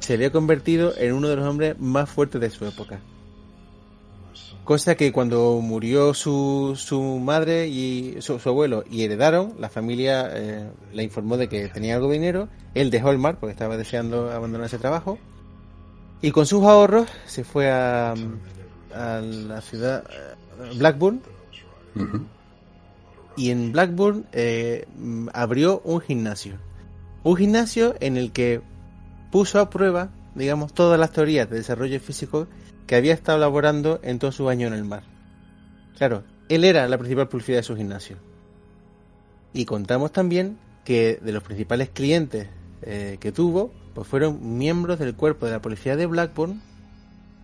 Se 0.00 0.14
había 0.14 0.32
convertido 0.32 0.94
en 0.96 1.12
uno 1.12 1.28
de 1.28 1.36
los 1.36 1.46
hombres 1.46 1.78
más 1.78 2.08
fuertes 2.08 2.40
de 2.40 2.50
su 2.50 2.64
época. 2.64 3.00
Cosa 4.64 4.94
que 4.94 5.10
cuando 5.10 5.60
murió 5.60 6.14
su, 6.14 6.74
su 6.76 7.02
madre 7.18 7.66
y 7.68 8.16
su, 8.20 8.38
su 8.38 8.48
abuelo 8.48 8.84
y 8.88 9.02
heredaron, 9.02 9.54
la 9.58 9.68
familia 9.68 10.30
eh, 10.32 10.70
le 10.92 11.02
informó 11.02 11.36
de 11.36 11.48
que 11.48 11.68
tenía 11.68 11.96
algo 11.96 12.08
de 12.08 12.14
dinero. 12.14 12.48
Él 12.74 12.90
dejó 12.90 13.10
el 13.10 13.18
mar 13.18 13.38
porque 13.40 13.52
estaba 13.52 13.76
deseando 13.76 14.30
abandonar 14.30 14.66
ese 14.66 14.78
trabajo. 14.78 15.18
Y 16.20 16.30
con 16.30 16.46
sus 16.46 16.62
ahorros 16.62 17.08
se 17.26 17.42
fue 17.42 17.70
a, 17.70 18.14
a 18.94 19.20
la 19.20 19.60
ciudad 19.60 20.04
eh, 20.08 20.76
Blackburn. 20.76 21.20
Y 23.36 23.50
en 23.50 23.72
Blackburn 23.72 24.26
eh, 24.32 24.86
abrió 25.32 25.80
un 25.84 26.00
gimnasio. 26.00 26.56
Un 27.24 27.36
gimnasio 27.36 27.94
en 28.00 28.16
el 28.16 28.32
que 28.32 28.60
puso 29.30 29.60
a 29.60 29.70
prueba, 29.70 30.10
digamos, 30.34 30.74
todas 30.74 30.98
las 30.98 31.12
teorías 31.12 31.48
de 31.48 31.56
desarrollo 31.56 32.00
físico 32.00 32.48
que 32.86 32.96
había 32.96 33.14
estado 33.14 33.38
elaborando 33.38 34.00
en 34.02 34.18
todo 34.18 34.32
su 34.32 34.48
año 34.48 34.66
en 34.66 34.74
el 34.74 34.84
mar. 34.84 35.04
Claro, 35.96 36.24
él 36.48 36.64
era 36.64 36.88
la 36.88 36.98
principal 36.98 37.28
publicidad 37.28 37.58
de 37.58 37.62
su 37.62 37.76
gimnasio. 37.76 38.16
Y 39.52 39.66
contamos 39.66 40.10
también 40.10 40.58
que 40.84 41.20
de 41.22 41.32
los 41.32 41.44
principales 41.44 41.90
clientes 41.90 42.48
eh, 42.82 43.18
que 43.20 43.30
tuvo, 43.30 43.72
pues 43.94 44.08
fueron 44.08 44.58
miembros 44.58 44.98
del 44.98 45.14
cuerpo 45.14 45.46
de 45.46 45.52
la 45.52 45.62
policía 45.62 45.96
de 45.96 46.06
Blackburn, 46.06 46.60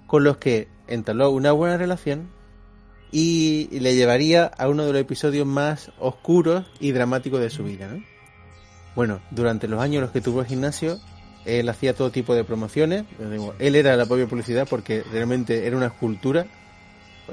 con 0.07 0.25
los 0.25 0.39
que 0.39 0.69
entabló 0.89 1.31
una 1.31 1.53
buena 1.53 1.77
relación 1.77 2.31
y 3.13 3.69
le 3.79 3.95
llevaría 3.95 4.47
a 4.47 4.69
uno 4.69 4.85
de 4.85 4.93
los 4.93 5.01
episodios 5.01 5.47
más 5.47 5.93
oscuros 5.99 6.67
y 6.81 6.93
dramáticos 6.93 7.41
de 7.41 7.51
su 7.51 7.63
vida. 7.63 7.89
¿no? 7.89 8.03
Bueno, 8.99 9.21
durante 9.31 9.69
los 9.69 9.81
años 9.81 9.95
en 9.99 10.01
los 10.01 10.11
que 10.11 10.21
tuvo 10.21 10.41
el 10.41 10.49
gimnasio, 10.49 10.99
él 11.45 11.69
hacía 11.69 11.95
todo 11.95 12.11
tipo 12.11 12.35
de 12.35 12.43
promociones. 12.43 13.05
Él 13.61 13.77
era 13.77 13.95
la 13.95 14.07
propia 14.07 14.27
publicidad 14.27 14.67
porque 14.69 15.05
realmente 15.13 15.69
era 15.69 15.77
una 15.77 15.87
escultura. 15.87 16.47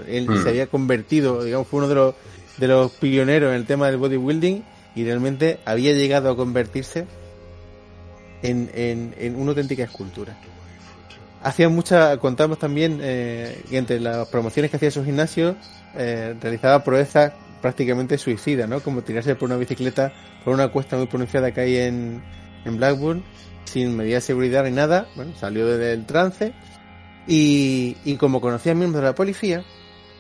Él 0.08 0.30
Mm. 0.30 0.44
se 0.44 0.50
había 0.50 0.68
convertido, 0.68 1.44
digamos, 1.44 1.68
fue 1.68 1.80
uno 1.80 1.88
de 1.88 1.96
los, 1.96 2.16
de 2.58 2.68
los 2.68 2.92
pioneros 2.92 3.50
en 3.50 3.56
el 3.56 3.66
tema 3.66 3.88
del 3.88 3.98
bodybuilding 3.98 4.64
y 4.94 5.04
realmente 5.06 5.60
había 5.66 5.94
llegado 5.94 6.30
a 6.30 6.36
convertirse 6.36 7.08
en, 8.44 8.70
en, 8.76 9.16
en 9.18 9.36
una 9.36 9.50
auténtica 9.50 9.86
escultura. 9.86 10.38
Hacía 11.42 11.68
muchas, 11.68 12.20
contamos 12.20 12.60
también 12.60 13.00
eh, 13.02 13.60
que 13.68 13.80
entre 13.80 14.00
las 14.00 14.28
promociones 14.28 14.70
que 14.70 14.78
hacía 14.78 14.92
su 14.92 15.04
gimnasio, 15.04 15.56
eh, 15.96 16.36
realizaba 16.40 16.84
proezas 16.84 17.34
prácticamente 17.66 18.20
suicidas, 18.20 18.70
¿no? 18.70 18.80
Como 18.80 19.02
tirarse 19.02 19.34
por 19.34 19.50
una 19.50 19.58
bicicleta 19.58 20.14
por 20.44 20.54
una 20.54 20.68
cuesta 20.68 20.98
muy 20.98 21.08
pronunciada 21.08 21.52
que 21.52 21.62
hay 21.62 21.78
en, 21.78 22.22
en 22.64 22.78
Blackburn, 22.78 23.24
sin 23.64 23.98
medida 23.98 24.18
de 24.18 24.22
seguridad 24.22 24.66
ni 24.66 24.70
nada. 24.70 25.08
Bueno, 25.16 25.34
salió 25.36 25.66
del 25.66 26.06
trance 26.06 26.54
y, 27.26 27.98
y 28.06 28.18
como 28.18 28.42
conocía 28.42 28.74
a 28.74 28.76
miembros 28.76 29.02
de 29.02 29.10
la 29.10 29.16
policía, 29.16 29.66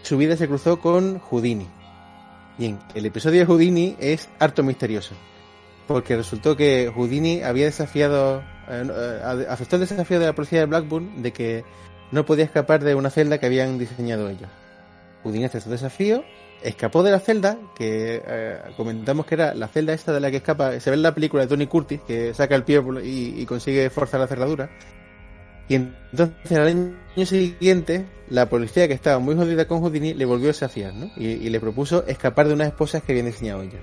su 0.01 0.17
vida 0.17 0.35
se 0.37 0.47
cruzó 0.47 0.79
con 0.79 1.19
Houdini. 1.19 1.67
Bien, 2.57 2.79
el 2.95 3.05
episodio 3.05 3.41
de 3.41 3.45
Houdini 3.45 3.95
es 3.99 4.27
harto 4.39 4.63
misterioso, 4.63 5.13
porque 5.87 6.15
resultó 6.15 6.57
que 6.57 6.91
Houdini 6.95 7.43
había 7.43 7.65
desafiado, 7.65 8.39
eh, 8.67 8.87
eh, 8.89 9.45
aceptó 9.47 9.75
el 9.75 9.81
desafío 9.81 10.19
de 10.19 10.25
la 10.25 10.33
policía 10.33 10.61
de 10.61 10.65
Blackburn 10.65 11.21
de 11.21 11.31
que 11.31 11.63
no 12.11 12.25
podía 12.25 12.45
escapar 12.45 12.83
de 12.83 12.95
una 12.95 13.11
celda 13.11 13.37
que 13.37 13.45
habían 13.45 13.77
diseñado 13.77 14.29
ellos. 14.29 14.49
Houdini 15.23 15.45
aceptó 15.45 15.69
el 15.69 15.75
desafío, 15.75 16.23
escapó 16.63 17.03
de 17.03 17.11
la 17.11 17.19
celda, 17.19 17.57
que 17.75 18.21
eh, 18.25 18.57
comentamos 18.75 19.25
que 19.25 19.35
era 19.35 19.53
la 19.53 19.67
celda 19.67 19.93
esta 19.93 20.13
de 20.13 20.19
la 20.19 20.31
que 20.31 20.37
escapa, 20.37 20.79
se 20.79 20.89
ve 20.89 20.95
en 20.95 21.03
la 21.03 21.13
película 21.13 21.43
de 21.43 21.49
Tony 21.49 21.67
Curtis, 21.67 22.01
que 22.07 22.33
saca 22.33 22.55
el 22.55 22.63
pie 22.63 22.81
y, 23.03 23.41
y 23.41 23.45
consigue 23.45 23.89
forzar 23.89 24.19
la 24.19 24.27
cerradura. 24.27 24.69
Y 25.67 25.75
entonces 25.75 26.57
al 26.57 26.67
año 26.67 27.25
siguiente, 27.25 28.05
la 28.29 28.49
policía 28.49 28.87
que 28.87 28.93
estaba 28.93 29.19
muy 29.19 29.35
jodida 29.35 29.67
con 29.67 29.81
Houdini 29.81 30.13
le 30.13 30.25
volvió 30.25 30.45
a 30.45 30.53
desafiar, 30.53 30.93
¿no? 30.93 31.09
Y, 31.17 31.49
le 31.49 31.59
propuso 31.59 32.05
escapar 32.05 32.47
de 32.47 32.53
unas 32.53 32.67
esposas 32.67 33.01
que 33.01 33.13
habían 33.13 33.25
diseñado 33.25 33.63
ellos. 33.63 33.81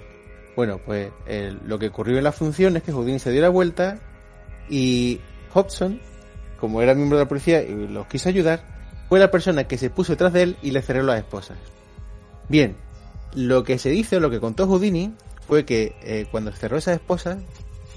Bueno, 0.54 0.80
pues 0.84 1.10
eh, 1.26 1.56
lo 1.64 1.78
que 1.78 1.88
ocurrió 1.88 2.18
en 2.18 2.24
la 2.24 2.32
función 2.32 2.76
es 2.76 2.82
que 2.82 2.92
Houdini 2.92 3.18
se 3.18 3.32
dio 3.32 3.42
la 3.42 3.48
vuelta 3.48 3.98
y 4.68 5.20
Hobson, 5.54 6.00
como 6.60 6.82
era 6.82 6.94
miembro 6.94 7.18
de 7.18 7.24
la 7.24 7.28
policía 7.28 7.62
y 7.62 7.88
los 7.88 8.06
quiso 8.06 8.28
ayudar, 8.28 8.62
fue 9.08 9.18
la 9.18 9.30
persona 9.30 9.64
que 9.64 9.76
se 9.76 9.90
puso 9.90 10.12
detrás 10.12 10.32
de 10.32 10.42
él 10.42 10.56
y 10.62 10.70
le 10.70 10.82
cerró 10.82 11.02
las 11.02 11.18
esposas. 11.18 11.58
Bien, 12.48 12.76
lo 13.34 13.64
que 13.64 13.78
se 13.78 13.90
dice, 13.90 14.16
o 14.16 14.20
lo 14.20 14.30
que 14.30 14.40
contó 14.40 14.66
Houdini, 14.66 15.12
fue 15.46 15.64
que 15.64 15.94
eh, 16.02 16.26
cuando 16.30 16.52
cerró 16.52 16.76
esas 16.76 16.94
esposas, 16.94 17.38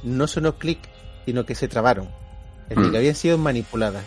no 0.04 0.28
sonó 0.28 0.58
clic, 0.58 0.80
sino 1.26 1.46
que 1.46 1.56
se 1.56 1.68
trabaron. 1.68 2.10
Es 2.64 2.70
decir, 2.70 2.86
Mm. 2.88 2.92
que 2.92 2.98
habían 2.98 3.16
sido 3.16 3.38
manipuladas. 3.38 4.04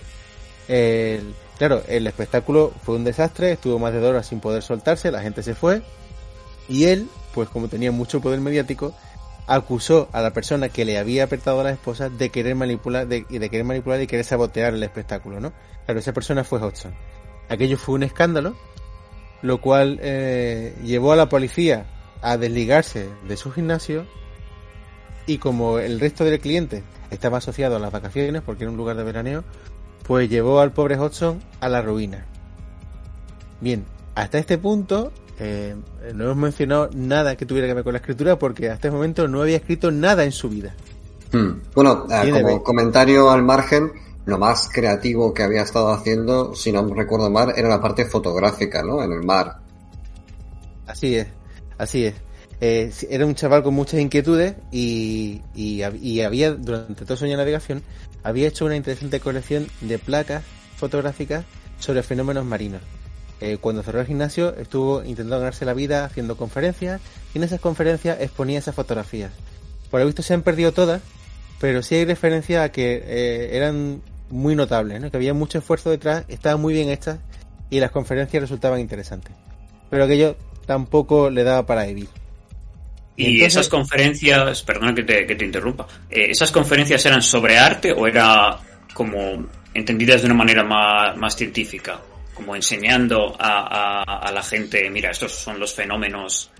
El- 0.68 1.34
claro, 1.58 1.82
el 1.88 2.06
espectáculo 2.06 2.72
fue 2.82 2.96
un 2.96 3.04
desastre, 3.04 3.52
estuvo 3.52 3.78
más 3.78 3.92
de 3.92 4.00
dos 4.00 4.10
horas 4.10 4.26
sin 4.26 4.40
poder 4.40 4.62
soltarse, 4.62 5.10
la 5.10 5.22
gente 5.22 5.42
se 5.42 5.54
fue, 5.54 5.82
y 6.68 6.84
él, 6.84 7.08
pues 7.34 7.48
como 7.48 7.68
tenía 7.68 7.92
mucho 7.92 8.20
poder 8.20 8.40
mediático, 8.40 8.94
acusó 9.46 10.08
a 10.12 10.20
la 10.20 10.32
persona 10.32 10.68
que 10.68 10.84
le 10.84 10.98
había 10.98 11.24
apretado 11.24 11.60
a 11.60 11.64
las 11.64 11.72
esposas 11.74 12.16
de 12.18 12.28
querer 12.30 12.54
manipular, 12.54 13.06
de, 13.06 13.24
y 13.30 13.38
de 13.38 13.48
querer 13.48 13.64
manipular 13.64 14.00
y 14.02 14.06
querer 14.06 14.24
sabotear 14.24 14.74
el 14.74 14.82
espectáculo, 14.82 15.40
¿no? 15.40 15.52
Claro, 15.86 16.00
esa 16.00 16.12
persona 16.12 16.44
fue 16.44 16.60
Hodgson. 16.60 16.94
Aquello 17.48 17.78
fue 17.78 17.94
un 17.94 18.02
escándalo, 18.02 18.54
lo 19.42 19.60
cual 19.60 19.98
eh, 20.02 20.74
llevó 20.84 21.12
a 21.12 21.16
la 21.16 21.28
policía 21.28 21.86
a 22.22 22.36
desligarse 22.36 23.08
de 23.28 23.36
su 23.36 23.50
gimnasio 23.50 24.04
y 25.26 25.38
como 25.38 25.78
el 25.78 26.00
resto 26.00 26.24
del 26.24 26.40
cliente 26.40 26.82
estaba 27.10 27.38
asociado 27.38 27.76
a 27.76 27.78
las 27.78 27.92
vacaciones 27.92 28.42
porque 28.42 28.64
era 28.64 28.70
un 28.70 28.76
lugar 28.76 28.96
de 28.96 29.04
veraneo, 29.04 29.44
pues 30.06 30.28
llevó 30.28 30.60
al 30.60 30.72
pobre 30.72 30.96
Hodgson 30.96 31.40
a 31.60 31.68
la 31.68 31.82
ruina. 31.82 32.24
Bien, 33.60 33.84
hasta 34.14 34.38
este 34.38 34.58
punto 34.58 35.12
eh, 35.38 35.76
no 36.14 36.24
hemos 36.24 36.36
mencionado 36.36 36.90
nada 36.94 37.36
que 37.36 37.46
tuviera 37.46 37.68
que 37.68 37.74
ver 37.74 37.84
con 37.84 37.92
la 37.92 37.98
escritura 37.98 38.38
porque 38.38 38.70
hasta 38.70 38.88
este 38.88 38.90
momento 38.90 39.28
no 39.28 39.42
había 39.42 39.56
escrito 39.56 39.90
nada 39.90 40.24
en 40.24 40.32
su 40.32 40.48
vida. 40.48 40.74
Hmm. 41.32 41.60
Bueno, 41.74 42.06
eh, 42.10 42.30
como 42.30 42.62
comentario 42.62 43.30
al 43.30 43.42
margen, 43.42 43.92
lo 44.28 44.38
más 44.38 44.68
creativo 44.70 45.32
que 45.32 45.42
había 45.42 45.62
estado 45.62 45.90
haciendo, 45.90 46.54
si 46.54 46.70
no 46.70 46.86
recuerdo 46.92 47.30
mal, 47.30 47.54
era 47.56 47.70
la 47.70 47.80
parte 47.80 48.04
fotográfica, 48.04 48.82
¿no? 48.82 49.02
En 49.02 49.10
el 49.10 49.22
mar. 49.24 49.56
Así 50.86 51.16
es, 51.16 51.28
así 51.78 52.04
es. 52.04 52.14
Eh, 52.60 52.92
era 53.08 53.24
un 53.24 53.34
chaval 53.34 53.62
con 53.62 53.72
muchas 53.72 54.00
inquietudes 54.00 54.56
y, 54.70 55.40
y 55.54 56.20
había, 56.20 56.50
durante 56.52 57.06
todo 57.06 57.16
su 57.16 57.24
año 57.24 57.32
de 57.32 57.38
navegación, 57.38 57.82
había 58.22 58.48
hecho 58.48 58.66
una 58.66 58.76
interesante 58.76 59.18
colección 59.18 59.66
de 59.80 59.98
placas 59.98 60.44
fotográficas 60.76 61.46
sobre 61.78 62.02
fenómenos 62.02 62.44
marinos. 62.44 62.82
Eh, 63.40 63.56
cuando 63.58 63.82
cerró 63.82 64.00
el 64.00 64.06
gimnasio 64.06 64.54
estuvo 64.56 65.02
intentando 65.04 65.38
ganarse 65.38 65.64
la 65.64 65.72
vida 65.72 66.04
haciendo 66.04 66.36
conferencias 66.36 67.00
y 67.32 67.38
en 67.38 67.44
esas 67.44 67.60
conferencias 67.60 68.20
exponía 68.20 68.58
esas 68.58 68.74
fotografías. 68.74 69.30
Por 69.90 70.00
lo 70.00 70.06
visto 70.06 70.22
se 70.22 70.34
han 70.34 70.42
perdido 70.42 70.72
todas, 70.72 71.00
pero 71.60 71.82
sí 71.82 71.94
hay 71.94 72.04
referencia 72.04 72.64
a 72.64 72.72
que 72.72 73.02
eh, 73.06 73.56
eran 73.56 74.02
muy 74.30 74.54
notables, 74.54 75.00
¿no? 75.00 75.10
que 75.10 75.16
había 75.16 75.34
mucho 75.34 75.58
esfuerzo 75.58 75.90
detrás, 75.90 76.24
estaban 76.28 76.60
muy 76.60 76.74
bien 76.74 76.88
hechas 76.90 77.18
y 77.70 77.80
las 77.80 77.90
conferencias 77.90 78.40
resultaban 78.42 78.80
interesantes. 78.80 79.32
Pero 79.90 80.04
aquello 80.04 80.36
tampoco 80.66 81.30
le 81.30 81.44
daba 81.44 81.64
para 81.66 81.84
vivir. 81.84 82.08
Y 83.16 83.24
entonces- 83.26 83.46
esas 83.54 83.68
conferencias, 83.68 84.62
perdona 84.62 84.94
que 84.94 85.02
te, 85.02 85.26
que 85.26 85.34
te 85.34 85.44
interrumpa, 85.44 85.86
eh, 86.10 86.26
¿esas 86.30 86.52
conferencias 86.52 87.04
eran 87.06 87.22
sobre 87.22 87.58
arte 87.58 87.92
o 87.92 88.06
era 88.06 88.58
como 88.94 89.46
entendidas 89.74 90.20
de 90.22 90.26
una 90.26 90.34
manera 90.36 90.62
más, 90.62 91.16
más 91.16 91.34
científica? 91.34 92.00
Como 92.34 92.54
enseñando 92.54 93.34
a, 93.40 94.02
a- 94.06 94.28
a 94.28 94.32
la 94.32 94.42
gente, 94.42 94.88
mira, 94.90 95.10
estos 95.10 95.32
son 95.32 95.58
los 95.58 95.74
fenómenos 95.74 96.50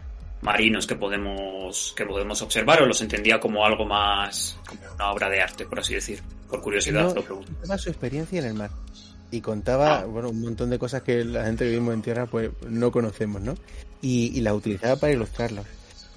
marinos 0.43 0.87
que 0.87 0.95
podemos 0.95 1.93
que 1.97 2.07
podemos 2.07 2.41
observar 2.43 2.83
o 2.83 2.87
los 2.87 3.01
entendía 3.01 3.41
como 3.41 3.65
algo 3.65 3.85
más 3.85 4.57
como 4.67 4.81
una 4.95 5.11
obra 5.11 5.29
de 5.29 5.41
arte 5.43 5.65
por 5.67 5.81
así 5.81 5.95
decir 5.95 6.23
por 6.49 6.61
curiosidad 6.63 7.03
No, 7.09 7.15
lo 7.15 7.23
pregunto. 7.23 7.79
su 7.79 7.91
experiencia 7.91 8.39
en 8.41 8.47
el 8.47 8.55
mar. 8.55 8.71
Y 9.31 9.41
contaba 9.43 9.99
Ah. 10.01 10.05
bueno 10.05 10.31
un 10.31 10.41
montón 10.41 10.71
de 10.71 10.79
cosas 10.79 11.03
que 11.03 11.25
la 11.25 11.45
gente 11.45 11.65
que 11.65 11.71
vivimos 11.71 11.93
en 11.95 12.03
tierra 12.03 12.27
pues 12.27 12.51
no 12.69 12.91
conocemos 12.91 13.43
no 13.43 13.55
y, 14.01 14.37
y 14.37 14.41
las 14.41 14.55
utilizaba 14.55 14.97
para 14.97 15.13
ilustrarlas. 15.13 15.67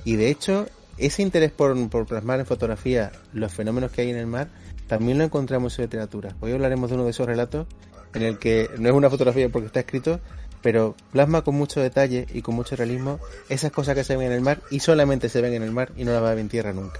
Y 0.06 0.16
de 0.16 0.30
hecho 0.30 0.68
ese 0.98 1.22
interés 1.24 1.51
por, 1.51 1.90
por 1.90 2.06
plasmar 2.06 2.40
en 2.40 2.46
fotografía 2.46 3.12
los 3.34 3.51
fenómenos 3.51 3.92
que 3.92 4.01
hay 4.01 4.12
en 4.12 4.18
el 4.18 4.28
mar 4.28 4.48
también 4.88 5.18
lo 5.18 5.24
encontramos 5.24 5.78
en 5.80 5.86
literatura. 5.86 6.36
Hoy 6.42 6.51
hablaremos 6.51 6.90
de 6.90 6.96
uno 6.96 7.06
de 7.06 7.12
esos 7.12 7.25
relatos 7.25 7.66
en 8.13 8.24
el 8.24 8.38
que 8.38 8.70
no 8.78 8.90
es 8.90 8.94
una 8.96 9.10
fotografía 9.10 9.48
porque 9.50 9.68
está 9.68 9.80
escrito 9.82 10.20
pero 10.62 10.96
plasma 11.12 11.41
con 11.44 11.56
mucho 11.56 11.80
detalle 11.82 12.27
y 12.34 12.41
con 12.41 12.56
mucho 12.56 12.75
realismo 12.75 13.20
esas 13.50 13.72
cosas 13.72 13.96
que 13.96 14.03
se 14.03 14.15
ven 14.15 14.27
en 14.27 14.34
el 14.34 14.41
mar 14.41 14.62
y 14.70 14.80
solamente 14.80 15.30
se 15.30 15.41
ven 15.41 15.53
en 15.53 15.63
el 15.63 15.72
mar 15.72 15.91
y 15.98 16.03
no 16.06 16.12
las 16.13 16.22
va 16.22 16.27
a 16.27 16.32
ver 16.32 16.39
en 16.39 16.50
tierra 16.50 16.74
nunca. 16.74 17.00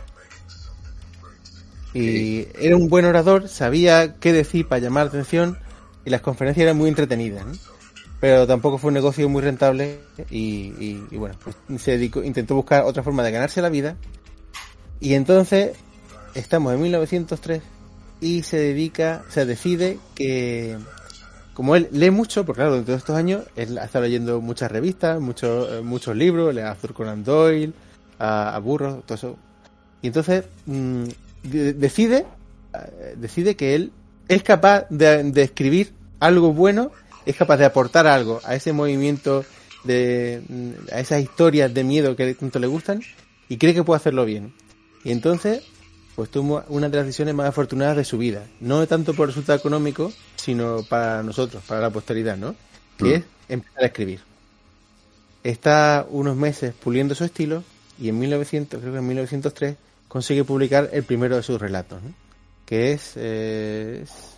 Y 1.94 2.48
era 2.60 2.78
un 2.78 2.88
buen 2.88 3.06
orador, 3.06 3.50
sabía 3.50 4.16
qué 4.20 4.32
decir 4.32 4.68
para 4.68 4.80
llamar 4.80 5.06
la 5.06 5.10
atención 5.10 5.58
y 6.06 6.10
las 6.10 6.22
conferencias 6.22 6.64
eran 6.64 6.78
muy 6.78 6.88
entretenidas, 6.90 7.46
¿no? 7.46 7.52
Pero 8.22 8.48
tampoco 8.48 8.78
fue 8.78 8.90
un 8.90 8.94
negocio 8.94 9.28
muy 9.28 9.42
rentable 9.42 10.00
y, 10.30 10.74
y- 10.80 11.04
y 11.12 11.18
bueno, 11.18 11.36
pues 11.44 11.56
se 11.82 11.92
dedicó, 11.92 12.24
intentó 12.24 12.56
buscar 12.56 12.84
otra 12.84 13.04
forma 13.04 13.24
de 13.24 13.32
ganarse 13.32 13.62
la 13.62 13.70
vida. 13.70 13.98
Y 15.00 15.16
entonces 15.16 15.72
estamos 16.36 16.74
en 16.74 16.82
1903 16.82 17.62
y 18.22 18.44
se 18.44 18.58
dedica, 18.58 19.24
se 19.30 19.46
decide 19.46 19.98
que 20.16 20.78
como 21.54 21.76
él 21.76 21.90
lee 21.92 22.12
mucho, 22.12 22.46
porque 22.46 22.60
claro, 22.60 22.72
durante 22.72 22.88
todos 22.88 23.00
estos 23.02 23.16
años 23.16 23.44
él 23.56 23.78
ha 23.78 23.86
estado 23.86 24.06
leyendo 24.06 24.42
muchas 24.42 24.72
revistas, 24.72 25.20
muchos 25.20 25.70
eh, 25.72 25.82
muchos 25.82 26.16
libros, 26.16 26.54
lee 26.56 26.62
a 26.62 26.72
Arthur 26.72 26.94
Conan 26.94 27.24
Doyle, 27.24 27.74
a, 28.20 28.56
a 28.56 28.60
Burroughs, 28.60 29.06
todo 29.06 29.16
eso. 29.16 29.38
Y 30.02 30.08
entonces 30.08 30.46
mm, 30.66 31.04
de- 31.44 31.74
decide 31.74 32.26
eh, 32.74 33.16
decide 33.18 33.56
que 33.56 33.76
él 33.76 33.92
es 34.28 34.44
capaz 34.44 34.86
de, 34.90 35.24
de 35.24 35.42
escribir 35.42 35.92
algo 36.20 36.54
bueno, 36.54 36.92
es 37.26 37.36
capaz 37.36 37.58
de 37.58 37.66
aportar 37.66 38.08
algo 38.08 38.40
a 38.46 38.56
ese 38.56 38.72
movimiento 38.74 39.44
de 39.84 40.42
mm, 40.48 40.94
a 40.94 41.00
esas 41.00 41.22
historias 41.22 41.74
de 41.74 41.84
miedo 41.84 42.16
que 42.16 42.34
tanto 42.36 42.60
le 42.60 42.68
gustan 42.68 43.02
y 43.50 43.58
cree 43.58 43.74
que 43.74 43.84
puede 43.84 43.98
hacerlo 43.98 44.24
bien. 44.26 44.54
Y 45.04 45.12
entonces 45.12 45.64
pues 46.16 46.30
tomó 46.30 46.64
una 46.70 46.90
de 46.90 46.98
las 46.98 47.06
decisiones 47.06 47.34
más 47.36 47.48
afortunadas 47.48 47.98
de 47.98 48.04
su 48.06 48.18
vida, 48.18 48.46
no 48.60 48.86
tanto 48.88 49.14
por 49.14 49.28
resultado 49.28 49.58
económico, 49.58 50.12
sino 50.36 50.84
para 50.90 51.24
nosotros, 51.24 51.64
para 51.68 51.82
la 51.82 51.90
posteridad, 51.90 52.38
¿no? 52.38 52.56
Que 52.98 53.06
Mm. 53.06 53.14
es 53.14 53.24
empezar 53.50 53.84
a 53.84 53.86
escribir. 53.88 54.20
Está 55.44 56.06
unos 56.10 56.36
meses 56.36 56.74
puliendo 56.74 57.16
su 57.16 57.24
estilo 57.24 57.64
y 58.00 58.10
en 58.10 58.20
1900, 58.20 58.80
creo 58.80 58.94
que 58.94 59.00
en 59.00 59.08
1903, 59.08 59.76
consigue 60.08 60.44
publicar 60.44 60.90
el 60.92 61.04
primero 61.04 61.36
de 61.38 61.44
sus 61.44 61.60
relatos, 61.60 62.02
¿no? 62.04 62.14
Que 62.66 62.92
es, 62.94 63.14
eh, 63.16 64.02
es- 64.04 64.36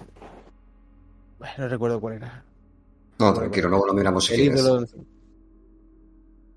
bueno, 1.39 1.53
no 1.57 1.67
recuerdo 1.67 1.99
cuál 1.99 2.13
era. 2.15 2.43
No, 3.19 3.33
tranquilo, 3.33 3.69
luego 3.69 3.87
lo 3.87 3.93
miramos 3.93 4.25
si 4.25 4.33
El 4.33 4.39
quieres. 4.41 4.61
ídolo- 4.61 4.87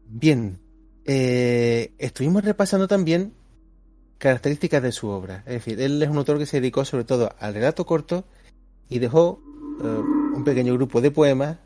Bien, 0.09 0.59
eh, 1.05 1.93
estuvimos 1.99 2.45
repasando 2.45 2.87
también 2.87 3.33
características 4.19 4.83
de 4.83 4.93
su 4.93 5.09
obra. 5.09 5.43
Es 5.47 5.55
decir, 5.55 5.81
él 5.81 6.03
es 6.03 6.09
un 6.09 6.19
autor 6.19 6.39
que 6.39 6.47
se 6.47 6.61
dedicó 6.61 6.85
sobre 6.85 7.05
todo 7.05 7.35
al 7.39 7.55
relato 7.55 7.85
corto 7.87 8.25
y 8.89 8.99
dejó 8.99 9.41
eh, 9.83 9.87
un 9.87 10.45
pequeño 10.45 10.75
grupo 10.75 11.01
de 11.01 11.11
poemas 11.11 11.59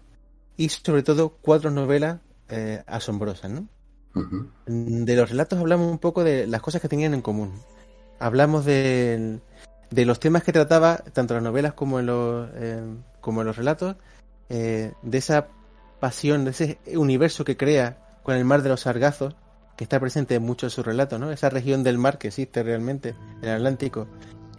y 0.56 0.68
sobre 0.68 1.02
todo 1.02 1.30
cuatro 1.40 1.70
novelas 1.70 2.20
eh, 2.48 2.82
asombrosas, 2.86 3.50
¿no? 3.50 3.66
De 4.66 5.14
los 5.14 5.30
relatos 5.30 5.60
hablamos 5.60 5.88
un 5.88 5.98
poco 5.98 6.24
de 6.24 6.48
las 6.48 6.60
cosas 6.60 6.82
que 6.82 6.88
tenían 6.88 7.14
en 7.14 7.22
común. 7.22 7.52
Hablamos 8.18 8.64
de, 8.64 9.38
de 9.90 10.04
los 10.04 10.18
temas 10.18 10.42
que 10.42 10.52
trataba, 10.52 10.96
tanto 11.12 11.34
en 11.34 11.36
las 11.36 11.44
novelas 11.44 11.74
como 11.74 12.00
en 12.00 12.06
los, 12.06 12.50
eh, 12.54 12.82
como 13.20 13.42
en 13.42 13.46
los 13.46 13.56
relatos, 13.56 13.96
de 14.48 14.92
esa 15.12 15.46
pasión, 16.00 16.44
de 16.44 16.50
ese 16.50 16.78
universo 16.96 17.44
que 17.44 17.56
crea 17.56 18.18
con 18.24 18.34
el 18.34 18.44
mar 18.44 18.62
de 18.62 18.70
los 18.70 18.80
sargazos, 18.80 19.36
que 19.80 19.84
está 19.84 19.98
presente 19.98 20.34
en 20.34 20.42
muchos 20.42 20.70
de 20.70 20.74
sus 20.74 20.84
relatos, 20.84 21.18
¿no? 21.18 21.32
Esa 21.32 21.48
región 21.48 21.82
del 21.82 21.96
mar 21.96 22.18
que 22.18 22.28
existe 22.28 22.62
realmente, 22.62 23.14
el 23.40 23.48
Atlántico, 23.48 24.06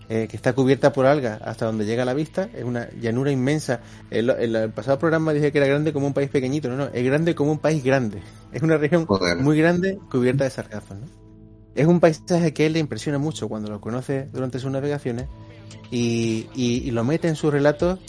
eh, 0.09 0.27
que 0.27 0.35
está 0.35 0.53
cubierta 0.53 0.91
por 0.91 1.05
algas 1.05 1.39
hasta 1.43 1.67
donde 1.67 1.85
llega 1.85 2.05
la 2.05 2.15
vista, 2.15 2.49
es 2.55 2.63
una 2.63 2.89
llanura 2.99 3.29
inmensa. 3.29 3.81
El, 4.09 4.31
el- 4.31 4.55
el 4.55 4.71
pasado 4.71 4.97
programa 4.97 5.31
dije 5.31 5.51
que 5.51 5.59
era 5.59 5.67
grande 5.67 5.93
como 5.93 6.07
un 6.07 6.13
país 6.15 6.31
pequeñito, 6.31 6.69
no, 6.69 6.75
no, 6.75 6.85
es 6.91 7.05
grande 7.05 7.35
como 7.35 7.51
un 7.51 7.59
país 7.59 7.83
grande. 7.83 8.19
Es 8.51 8.63
una 8.63 8.77
región 8.77 9.05
Joder. 9.05 9.37
muy 9.37 9.59
grande 9.59 9.99
cubierta 10.09 10.43
de 10.43 10.49
sargazos, 10.49 10.97
¿no? 10.97 11.05
Es 11.75 11.85
un 11.85 11.99
paisaje 11.99 12.51
que 12.51 12.63
a 12.63 12.65
él 12.65 12.73
le 12.73 12.79
impresiona 12.79 13.19
mucho 13.19 13.47
cuando 13.47 13.69
lo 13.69 13.79
conoce 13.79 14.27
durante 14.33 14.57
sus 14.57 14.71
navegaciones 14.71 15.27
y, 15.91 16.47
y- 16.55 16.81
y 16.83 16.89
lo 16.89 17.03
mete 17.03 17.27
en 17.27 17.35
sus 17.35 17.53
relatos 17.53 17.99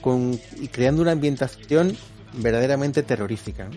con, 0.00 0.38
y 0.60 0.68
creando 0.68 1.02
una 1.02 1.10
ambientación 1.10 1.96
verdaderamente 2.34 3.02
terrorífica. 3.02 3.64
¿no? 3.64 3.72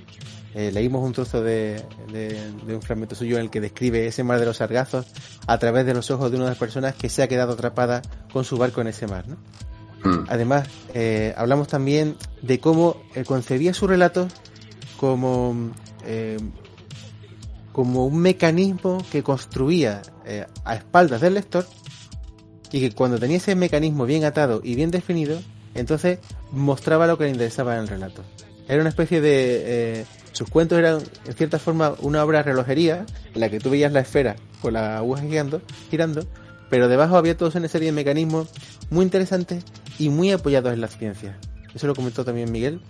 Eh, 0.55 0.71
leímos 0.71 1.03
un 1.03 1.13
trozo 1.13 1.41
de, 1.41 1.83
de- 2.11 2.51
de 2.65 2.75
un 2.75 2.81
fragmento 2.81 3.15
suyo 3.15 3.37
en 3.37 3.43
el 3.45 3.49
que 3.49 3.59
describe 3.59 4.05
ese 4.05 4.23
mar 4.23 4.39
de 4.39 4.45
los 4.45 4.57
sargazos 4.57 5.07
a 5.47 5.57
través 5.57 5.85
de 5.85 5.93
los 5.95 6.11
ojos 6.11 6.29
de 6.29 6.37
una 6.37 6.45
de 6.45 6.51
las 6.51 6.59
personas 6.59 6.93
que 6.93 7.09
se 7.09 7.23
ha 7.23 7.27
quedado 7.27 7.53
atrapada 7.53 8.01
con 8.31 8.43
su 8.45 8.57
barco 8.57 8.79
en 8.81 8.87
ese 8.87 9.07
mar. 9.07 9.25
¿no? 9.27 9.37
Mm. 10.03 10.25
Además, 10.29 10.67
eh, 10.93 11.33
hablamos 11.37 11.67
también 11.69 12.17
de 12.43 12.59
cómo 12.59 12.97
eh, 13.15 13.23
concebía 13.23 13.73
su 13.73 13.87
relato 13.87 14.27
como, 14.99 15.71
eh, 16.05 16.37
como 17.71 18.05
un 18.05 18.19
mecanismo 18.19 19.03
que 19.11 19.23
construía 19.23 20.01
a 20.65 20.75
espaldas 20.75 21.19
del 21.21 21.33
lector 21.33 21.65
y 22.71 22.79
que 22.79 22.91
cuando 22.95 23.17
tenía 23.19 23.37
ese 23.37 23.55
mecanismo 23.55 24.05
bien 24.05 24.23
atado 24.23 24.61
y 24.63 24.75
bien 24.75 24.91
definido, 24.91 25.39
entonces 25.73 26.19
mostraba 26.51 27.07
lo 27.07 27.17
que 27.17 27.23
le 27.25 27.31
interesaba 27.31 27.73
en 27.75 27.81
el 27.81 27.87
relato. 27.87 28.21
Era 28.67 28.81
una 28.81 28.89
especie 28.89 29.19
de... 29.19 30.05
sus 30.33 30.49
cuentos 30.49 30.77
eran, 30.77 31.01
en 31.25 31.33
cierta 31.33 31.59
forma, 31.59 31.95
una 31.99 32.23
obra 32.23 32.39
de 32.39 32.43
relojería 32.43 33.05
en 33.33 33.39
la 33.39 33.49
que 33.49 33.59
tú 33.59 33.69
veías 33.69 33.91
la 33.91 34.01
esfera 34.01 34.35
con 34.61 34.73
la 34.73 34.97
aguja 34.97 35.21
girando, 35.21 35.61
girando 35.89 36.27
pero 36.73 36.87
debajo 36.87 37.17
había 37.17 37.37
toda 37.37 37.51
una 37.59 37.67
serie 37.67 37.89
de 37.89 37.91
mecanismos 37.91 38.49
muy 38.89 39.05
interesantes 39.05 39.63
y 39.99 40.09
muy 40.09 40.31
apoyados 40.31 40.73
en 40.73 40.81
la 40.81 40.87
ciencia. 40.87 41.37
Eso 41.75 41.85
lo 41.85 41.93
comentó 41.93 42.25
también 42.25 42.51
Miguel. 42.51 42.81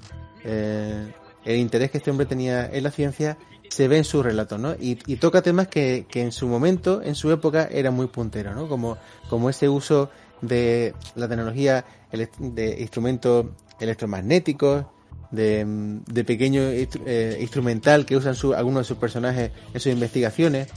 Eh, 0.46 1.12
el 1.44 1.58
interés 1.58 1.92
que 1.92 1.98
este 1.98 2.10
hombre 2.10 2.26
tenía 2.26 2.66
en 2.66 2.82
la 2.82 2.92
ciencia 2.92 3.38
se 3.68 3.90
ve 3.90 3.98
en 3.98 4.06
su 4.06 4.24
relato, 4.24 4.58
¿no? 4.58 4.74
Y, 4.80 4.96
toca 5.18 5.42
temas 5.42 5.68
que, 5.68 6.06
que 6.10 6.22
en 6.22 6.32
su 6.32 6.48
momento, 6.48 7.02
en 7.02 7.14
su 7.14 7.30
época, 7.34 7.68
eran 7.70 7.94
muy 7.94 8.08
punteros, 8.08 8.56
¿no? 8.56 8.70
Como, 8.70 8.98
como 9.30 9.50
ese 9.50 9.68
uso 9.68 10.10
de 10.42 10.94
la 11.16 11.28
tecnología 11.28 11.84
de 12.40 12.78
instrumentos 12.80 13.48
electromagnéticos, 13.82 14.86
de, 15.34 15.66
de 16.06 16.24
pequeño 16.24 16.62
instru- 16.72 17.02
eh, 17.06 17.38
instrumental 17.42 18.06
que 18.06 18.16
usan 18.16 18.36
su- 18.36 18.54
algunos 18.54 18.82
de 18.82 18.86
sus 18.86 18.98
personajes 18.98 19.52
en 19.74 19.80
sus 19.82 19.92
investigaciones, 19.92 20.70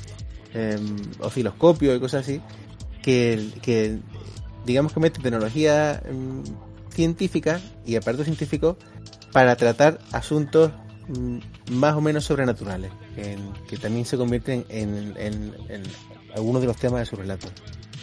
eh, 0.54 0.78
osciloscopio 1.20 1.94
y 1.94 2.00
cosas 2.00 2.22
así, 2.24 2.40
que, 3.02 3.48
que 3.62 3.98
digamos 4.64 4.92
que 4.92 5.00
mete 5.00 5.20
tecnología 5.22 6.02
mm, 6.10 6.90
científica 6.92 7.60
y 7.84 7.96
aparatos 7.96 8.24
científicos 8.26 8.76
para 9.32 9.54
tratar 9.56 9.98
asuntos 10.12 10.72
mm, 11.08 11.38
más 11.72 11.94
o 11.94 12.00
menos 12.00 12.24
sobrenaturales, 12.24 12.90
en- 13.16 13.52
que 13.68 13.76
también 13.76 14.06
se 14.06 14.16
convierten 14.16 14.64
en, 14.70 15.14
en- 15.18 15.54
en 15.68 15.82
algunos 16.34 16.62
de 16.62 16.68
los 16.68 16.76
temas 16.76 17.00
de 17.00 17.06
su 17.06 17.16
relato. 17.16 17.48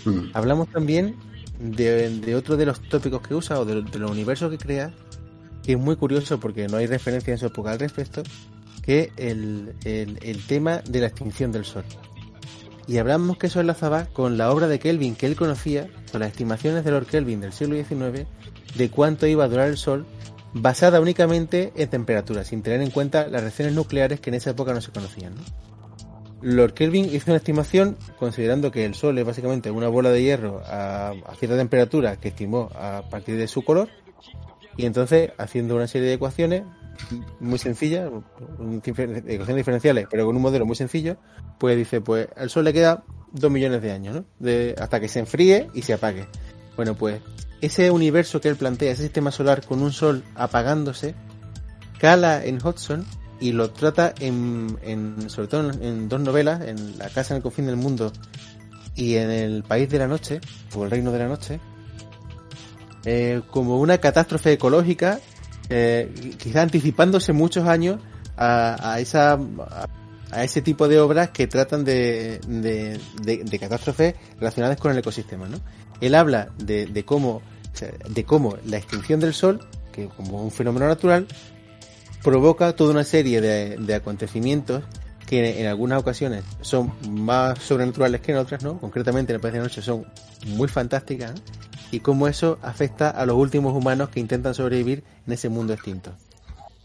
Mm. 0.05 0.29
Hablamos 0.33 0.67
también 0.69 1.15
de, 1.59 2.09
de 2.19 2.35
otro 2.35 2.57
de 2.57 2.65
los 2.65 2.79
tópicos 2.89 3.21
que 3.27 3.33
usa 3.35 3.59
o 3.59 3.65
de, 3.65 3.81
de 3.81 3.99
los 3.99 4.11
universos 4.11 4.51
que 4.51 4.57
crea, 4.57 4.91
que 5.63 5.73
es 5.73 5.79
muy 5.79 5.95
curioso 5.95 6.39
porque 6.39 6.67
no 6.67 6.77
hay 6.77 6.87
referencia 6.87 7.31
en 7.31 7.37
su 7.37 7.47
época 7.47 7.71
al 7.71 7.79
respecto, 7.79 8.23
que 8.81 9.11
el, 9.15 9.73
el, 9.85 10.45
tema 10.45 10.79
de 10.79 10.99
la 10.99 11.07
extinción 11.07 11.51
del 11.51 11.65
Sol. 11.65 11.85
Y 12.85 12.97
hablamos 12.97 13.37
que 13.37 13.47
eso 13.47 13.61
enlazaba 13.61 14.05
con 14.07 14.37
la 14.37 14.51
obra 14.51 14.67
de 14.67 14.79
Kelvin 14.79 15.15
que 15.15 15.25
él 15.25 15.37
conocía, 15.37 15.87
con 16.11 16.19
las 16.19 16.31
estimaciones 16.31 16.83
de 16.83 16.91
Lord 16.91 17.07
Kelvin 17.07 17.39
del 17.39 17.53
siglo 17.53 17.75
XIX, 17.75 18.27
de 18.75 18.89
cuánto 18.89 19.25
iba 19.25 19.45
a 19.45 19.47
durar 19.47 19.69
el 19.69 19.77
Sol, 19.77 20.05
basada 20.53 20.99
únicamente 20.99 21.71
en 21.77 21.89
temperatura, 21.89 22.43
sin 22.43 22.61
tener 22.61 22.81
en 22.81 22.91
cuenta 22.91 23.27
las 23.27 23.41
reacciones 23.41 23.73
nucleares 23.73 24.19
que 24.19 24.29
en 24.31 24.35
esa 24.35 24.49
época 24.49 24.73
no 24.73 24.81
se 24.81 24.91
conocían. 24.91 25.33
¿no? 25.33 25.41
Lord 26.41 26.73
Kelvin 26.73 27.05
hizo 27.05 27.31
una 27.31 27.37
estimación 27.37 27.97
considerando 28.19 28.69
que 28.69 28.83
el 28.83 28.95
Sol 28.95 29.17
es 29.17 29.25
básicamente 29.25 29.71
una 29.71 29.87
bola 29.87 30.09
de 30.09 30.21
hierro 30.21 30.61
a, 30.65 31.11
a 31.11 31.35
cierta 31.35 31.55
temperatura 31.55 32.17
que 32.17 32.27
estimó 32.27 32.69
a 32.75 33.03
partir 33.09 33.37
de 33.37 33.47
su 33.47 33.63
color 33.63 33.87
y 34.77 34.85
entonces 34.85 35.31
haciendo 35.37 35.75
una 35.75 35.87
serie 35.87 36.07
de 36.07 36.13
ecuaciones 36.15 36.63
muy 37.39 37.59
sencillas, 37.59 38.09
ecuaciones 38.61 39.55
diferenciales, 39.55 40.07
pero 40.09 40.25
con 40.25 40.35
un 40.35 40.41
modelo 40.41 40.65
muy 40.65 40.75
sencillo, 40.75 41.17
pues 41.57 41.77
dice, 41.77 42.01
pues 42.01 42.27
al 42.35 42.49
Sol 42.49 42.65
le 42.65 42.73
queda 42.73 43.03
dos 43.31 43.51
millones 43.51 43.81
de 43.81 43.91
años, 43.91 44.15
¿no? 44.15 44.25
De, 44.39 44.75
hasta 44.79 44.99
que 44.99 45.07
se 45.07 45.19
enfríe 45.19 45.69
y 45.73 45.81
se 45.81 45.93
apague. 45.93 46.27
Bueno, 46.75 46.95
pues 46.95 47.21
ese 47.61 47.91
universo 47.91 48.41
que 48.41 48.49
él 48.49 48.55
plantea, 48.55 48.91
ese 48.91 49.03
sistema 49.03 49.31
solar 49.31 49.65
con 49.65 49.81
un 49.81 49.91
Sol 49.91 50.23
apagándose, 50.35 51.15
cala 51.99 52.43
en 52.45 52.65
Hudson 52.65 53.05
y 53.39 53.51
lo 53.51 53.71
trata 53.71 54.13
en, 54.19 54.77
en 54.83 55.29
sobre 55.29 55.47
todo 55.47 55.71
en 55.71 56.09
dos 56.09 56.21
novelas, 56.21 56.61
en 56.61 56.97
La 56.97 57.09
casa 57.09 57.33
en 57.33 57.37
el 57.37 57.43
confín 57.43 57.65
del 57.65 57.77
mundo 57.77 58.11
y 58.95 59.15
en 59.15 59.31
El 59.31 59.63
país 59.63 59.89
de 59.89 59.99
la 59.99 60.07
noche, 60.07 60.39
o 60.75 60.85
El 60.85 60.91
reino 60.91 61.11
de 61.11 61.19
la 61.19 61.27
noche, 61.27 61.59
eh, 63.05 63.41
como 63.49 63.79
una 63.79 63.97
catástrofe 63.97 64.53
ecológica, 64.53 65.19
eh, 65.69 66.11
quizá 66.37 66.61
anticipándose 66.61 67.33
muchos 67.33 67.67
años 67.67 67.99
a, 68.37 68.93
a 68.93 68.99
esa 68.99 69.39
a, 70.31 70.43
ese 70.43 70.61
tipo 70.61 70.87
de 70.87 70.99
obras 70.99 71.29
que 71.29 71.45
tratan 71.45 71.83
de, 71.85 72.39
de, 72.47 73.59
catástrofes 73.59 74.15
relacionadas 74.39 74.77
con 74.77 74.91
el 74.91 74.97
ecosistema. 74.97 75.47
¿no? 75.47 75.59
Él 76.01 76.15
habla 76.15 76.49
de, 76.57 76.87
de 76.87 77.05
cómo 77.05 77.43
de 78.09 78.23
cómo 78.23 78.57
la 78.65 78.77
extinción 78.77 79.19
del 79.19 79.33
sol, 79.33 79.59
que 79.91 80.07
como 80.07 80.43
un 80.43 80.51
fenómeno 80.51 80.87
natural, 80.87 81.27
provoca 82.23 82.75
toda 82.75 82.91
una 82.91 83.03
serie 83.03 83.41
de, 83.41 83.93
acontecimientos 83.95 84.83
que 85.25 85.61
en 85.61 85.67
algunas 85.67 85.99
ocasiones 85.99 86.43
son 86.61 86.93
más 87.09 87.59
sobrenaturales 87.59 88.21
que 88.21 88.31
en 88.31 88.37
otras, 88.37 88.63
¿no? 88.63 88.79
Concretamente 88.79 89.31
en 89.31 89.35
el 89.35 89.41
País 89.41 89.53
de 89.53 89.59
Noche 89.61 89.81
son 89.81 90.05
muy 90.47 90.67
fantásticas, 90.67 91.33
¿no? 91.33 91.41
Y 91.93 91.99
cómo 91.99 92.27
eso 92.27 92.57
afecta 92.63 93.11
a 93.11 93.23
los 93.27 93.35
últimos 93.35 93.75
humanos 93.75 94.09
que 94.09 94.19
intentan 94.19 94.55
sobrevivir 94.55 95.03
en 95.27 95.33
ese 95.33 95.47
mundo 95.47 95.73
extinto. 95.73 96.11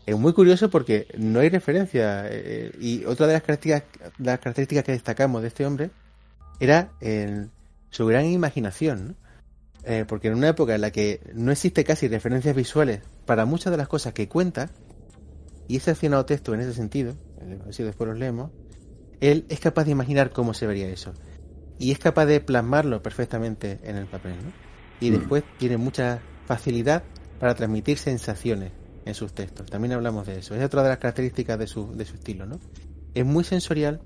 Es 0.05 0.19
muy 0.19 0.35
curioso 0.35 0.69
porque 0.69 1.07
no 1.17 1.41
hay 1.41 1.49
referencia. 1.49 2.27
eh, 2.29 2.73
y 2.79 3.07
otra 3.07 3.27
de 3.27 3.33
las 3.33 3.43
características, 3.43 4.85
que 4.85 4.93
destacamos 4.93 5.41
de 5.41 5.49
este 5.49 5.65
hombre 5.65 5.91
era 6.61 6.93
su 7.89 8.05
gran 8.05 8.27
imaginación, 8.27 9.09
¿no? 9.09 9.15
Eh, 9.85 10.05
porque 10.07 10.29
en 10.29 10.35
una 10.35 10.51
época 10.51 10.75
en 10.75 10.83
la 10.83 10.91
que 10.91 11.21
no 11.33 11.53
existe 11.53 11.85
casi 11.85 12.07
referencias 12.09 12.55
visuales 12.55 13.01
para 13.25 13.47
muchas 13.47 13.71
de 13.71 13.79
las 13.79 13.89
cosas 13.89 14.13
que 14.13 14.29
cuenta, 14.29 14.69
y 15.69 15.79
es 15.79 15.89
accionado 15.89 16.27
texto 16.27 16.53
en 16.53 16.61
ese 16.61 16.75
sentido, 16.75 17.15
eh, 17.41 17.59
así 17.67 17.83
después 17.83 18.11
los 18.11 18.19
leemos, 18.19 18.51
él 19.23 19.47
es 19.49 19.59
capaz 19.61 19.85
de 19.85 19.93
imaginar 19.93 20.33
cómo 20.33 20.53
se 20.53 20.67
vería 20.67 20.89
eso. 20.89 21.15
Y 21.79 21.93
es 21.93 21.99
capaz 21.99 22.27
de 22.27 22.41
plasmarlo 22.41 23.03
perfectamente 23.03 23.79
en 23.85 23.97
el 23.97 24.05
papel, 24.05 24.35
¿no? 24.45 24.68
Y 25.01 25.11
Mm. 25.11 25.15
después 25.15 25.45
tiene 25.59 25.77
mucha 25.77 26.21
facilidad 26.47 27.03
para 27.39 27.55
transmitir 27.55 27.99
sensaciones 27.99 28.73
en 29.05 29.15
sus 29.15 29.33
textos. 29.33 29.67
También 29.71 29.93
hablamos 29.93 30.27
de 30.27 30.39
eso. 30.39 30.55
Es 30.55 30.65
otra 30.65 30.83
de 30.83 30.89
las 30.91 30.99
características 30.99 31.59
de 31.59 31.67
su, 31.67 31.95
de 31.97 32.05
su 32.05 32.15
estilo, 32.15 32.47
¿no? 32.47 32.59
Es 33.15 33.25
muy 33.25 33.45
sensorial 33.45 34.01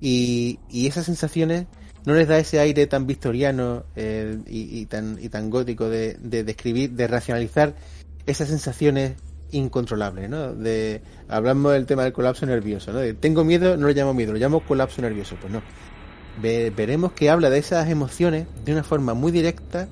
y, 0.00 0.58
y 0.68 0.86
esas 0.86 1.06
sensaciones 1.06 1.66
no 2.04 2.14
les 2.14 2.28
da 2.28 2.38
ese 2.38 2.60
aire 2.60 2.86
tan 2.86 3.06
victoriano 3.06 3.84
eh, 3.96 4.38
y, 4.46 4.80
y 4.80 4.86
tan, 4.86 5.18
y 5.20 5.28
tan 5.28 5.50
gótico 5.50 5.88
de, 5.88 6.14
de 6.20 6.44
describir, 6.44 6.92
de 6.92 7.06
racionalizar 7.08 7.74
esas 8.26 8.48
sensaciones 8.48 9.14
incontrolables, 9.52 10.28
¿no? 10.28 10.54
De, 10.54 11.02
hablamos 11.28 11.72
del 11.72 11.86
tema 11.86 12.04
del 12.04 12.12
colapso 12.12 12.46
nervioso, 12.46 12.92
¿no? 12.92 12.98
De, 12.98 13.14
tengo 13.14 13.44
miedo, 13.44 13.76
no 13.76 13.86
lo 13.86 13.92
llamo 13.92 14.12
miedo, 14.14 14.32
lo 14.32 14.38
llamo 14.38 14.60
colapso 14.60 15.00
nervioso, 15.02 15.36
pues 15.40 15.52
no. 15.52 15.62
Ve- 16.42 16.72
veremos 16.76 17.12
que 17.12 17.30
habla 17.30 17.48
de 17.48 17.58
esas 17.58 17.88
emociones 17.88 18.46
de 18.64 18.72
una 18.72 18.82
forma 18.84 19.14
muy 19.14 19.32
directa 19.32 19.88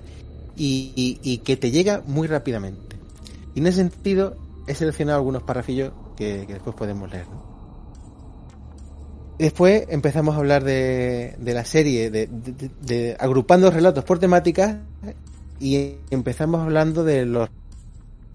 y, 0.56 1.18
y- 1.22 1.38
que 1.38 1.56
te 1.56 1.70
llega 1.70 2.02
muy 2.06 2.26
rápidamente. 2.28 2.96
Y 3.54 3.60
en 3.60 3.66
ese 3.66 3.78
sentido 3.78 4.36
he 4.66 4.74
seleccionado 4.74 5.18
algunos 5.18 5.42
parrafillos 5.42 5.92
que, 6.16 6.46
después 6.46 6.74
podemos 6.76 7.10
leer. 7.10 7.26
Después 9.38 9.84
empezamos 9.88 10.34
a 10.34 10.38
hablar 10.38 10.62
de, 10.62 11.34
de 11.38 11.54
la 11.54 11.64
serie, 11.64 12.10
de, 12.10 12.28
de- 12.28 12.70
de- 12.82 13.16
agrupando 13.18 13.70
relatos 13.70 14.04
por 14.04 14.18
temáticas 14.18 14.76
y 15.60 15.96
empezamos 16.10 16.60
hablando 16.60 17.02
de 17.04 17.26
los 17.26 17.48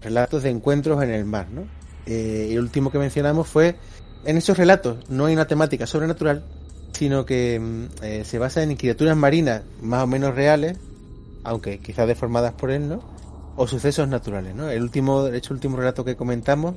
relatos 0.02 0.42
de 0.42 0.50
encuentros 0.50 1.02
en 1.02 1.10
el 1.10 1.24
mar, 1.24 1.48
¿no? 1.50 1.62
Eh, 2.06 2.48
el 2.52 2.58
último 2.60 2.90
que 2.90 2.98
mencionamos 2.98 3.48
fue, 3.48 3.76
en 4.24 4.36
esos 4.36 4.56
relatos 4.58 5.08
no 5.08 5.26
hay 5.26 5.34
una 5.34 5.46
temática 5.46 5.86
sobrenatural, 5.86 6.44
sino 6.92 7.24
que 7.24 7.58
mm, 7.60 7.84
eh, 8.04 8.22
se 8.24 8.38
basa 8.38 8.62
en 8.62 8.76
criaturas 8.76 9.16
marinas 9.16 9.62
más 9.80 10.02
o 10.04 10.06
menos 10.06 10.34
reales, 10.34 10.76
aunque 11.44 11.78
quizás 11.78 12.06
deformadas 12.06 12.54
por 12.54 12.70
él, 12.70 12.88
¿no? 12.88 13.00
O 13.56 13.66
sucesos 13.66 14.08
naturales, 14.08 14.54
¿no? 14.54 14.70
El 14.70 14.82
último, 14.82 15.24
de 15.24 15.38
hecho, 15.38 15.52
el 15.52 15.58
último 15.58 15.76
relato 15.76 16.04
que 16.04 16.16
comentamos 16.16 16.76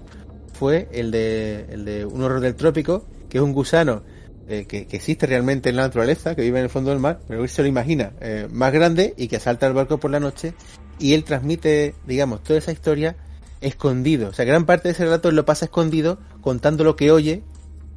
fue 0.53 0.89
el 0.91 1.11
de, 1.11 1.65
el 1.69 1.85
de 1.85 2.05
un 2.05 2.21
horror 2.21 2.39
del 2.39 2.55
trópico, 2.55 3.05
que 3.29 3.37
es 3.37 3.43
un 3.43 3.53
gusano 3.53 4.03
eh, 4.47 4.65
que, 4.67 4.87
que 4.87 4.97
existe 4.97 5.25
realmente 5.25 5.69
en 5.69 5.77
la 5.77 5.83
naturaleza, 5.83 6.35
que 6.35 6.41
vive 6.41 6.59
en 6.59 6.65
el 6.65 6.69
fondo 6.69 6.89
del 6.89 6.99
mar, 6.99 7.19
pero 7.27 7.43
él 7.43 7.49
se 7.49 7.61
lo 7.61 7.67
imagina 7.67 8.13
eh, 8.19 8.47
más 8.51 8.73
grande 8.73 9.13
y 9.17 9.27
que 9.27 9.37
asalta 9.37 9.67
el 9.67 9.73
barco 9.73 9.99
por 9.99 10.11
la 10.11 10.19
noche 10.19 10.53
y 10.99 11.13
él 11.13 11.23
transmite, 11.23 11.95
digamos, 12.05 12.43
toda 12.43 12.59
esa 12.59 12.71
historia 12.71 13.15
escondido. 13.61 14.29
O 14.29 14.33
sea, 14.33 14.45
gran 14.45 14.65
parte 14.65 14.89
de 14.89 14.93
ese 14.93 15.05
relato 15.05 15.29
él 15.29 15.35
lo 15.35 15.45
pasa 15.45 15.65
escondido 15.65 16.19
contando 16.41 16.83
lo 16.83 16.95
que 16.95 17.11
oye 17.11 17.43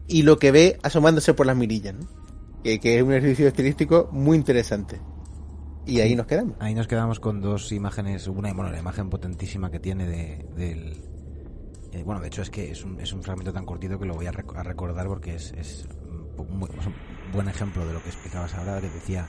y 0.06 0.22
lo 0.22 0.38
que 0.38 0.52
ve 0.52 0.78
asomándose 0.82 1.34
por 1.34 1.46
las 1.46 1.56
mirillas, 1.56 1.94
¿no? 1.94 2.06
que, 2.62 2.80
que 2.80 2.96
es 2.96 3.02
un 3.02 3.12
ejercicio 3.12 3.48
estilístico 3.48 4.08
muy 4.12 4.36
interesante. 4.36 5.00
Y 5.86 6.00
ahí 6.00 6.16
nos 6.16 6.26
quedamos. 6.26 6.56
Ahí 6.58 6.74
nos 6.74 6.88
quedamos 6.88 7.20
con 7.20 7.40
dos 7.40 7.70
imágenes, 7.70 8.26
una 8.26 8.52
bueno, 8.52 8.70
la 8.70 8.78
imagen 8.78 9.08
potentísima 9.08 9.70
que 9.70 9.78
tiene 9.78 10.06
de, 10.06 10.44
del... 10.56 11.00
eh, 11.92 12.02
bueno, 12.02 12.20
de 12.20 12.26
hecho 12.26 12.42
es 12.42 12.50
que 12.50 12.72
es 12.72 12.84
un, 12.84 13.00
es 13.00 13.12
un 13.12 13.22
fragmento 13.22 13.52
tan 13.52 13.64
cortito 13.64 13.98
que 13.98 14.04
lo 14.04 14.14
voy 14.14 14.26
a, 14.26 14.32
rec- 14.32 14.56
a 14.56 14.64
recordar 14.64 15.06
porque 15.06 15.36
es, 15.36 15.52
es 15.52 15.86
es 15.86 16.86
un 16.86 16.94
buen 17.32 17.48
ejemplo 17.48 17.86
de 17.86 17.94
lo 17.94 18.02
que 18.02 18.08
explicabas 18.10 18.54
ahora, 18.54 18.80
que 18.80 18.90
decía, 18.90 19.26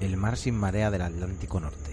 el 0.00 0.16
mar 0.16 0.36
sin 0.36 0.56
marea 0.56 0.90
del 0.90 1.02
Atlántico 1.02 1.60
Norte. 1.60 1.92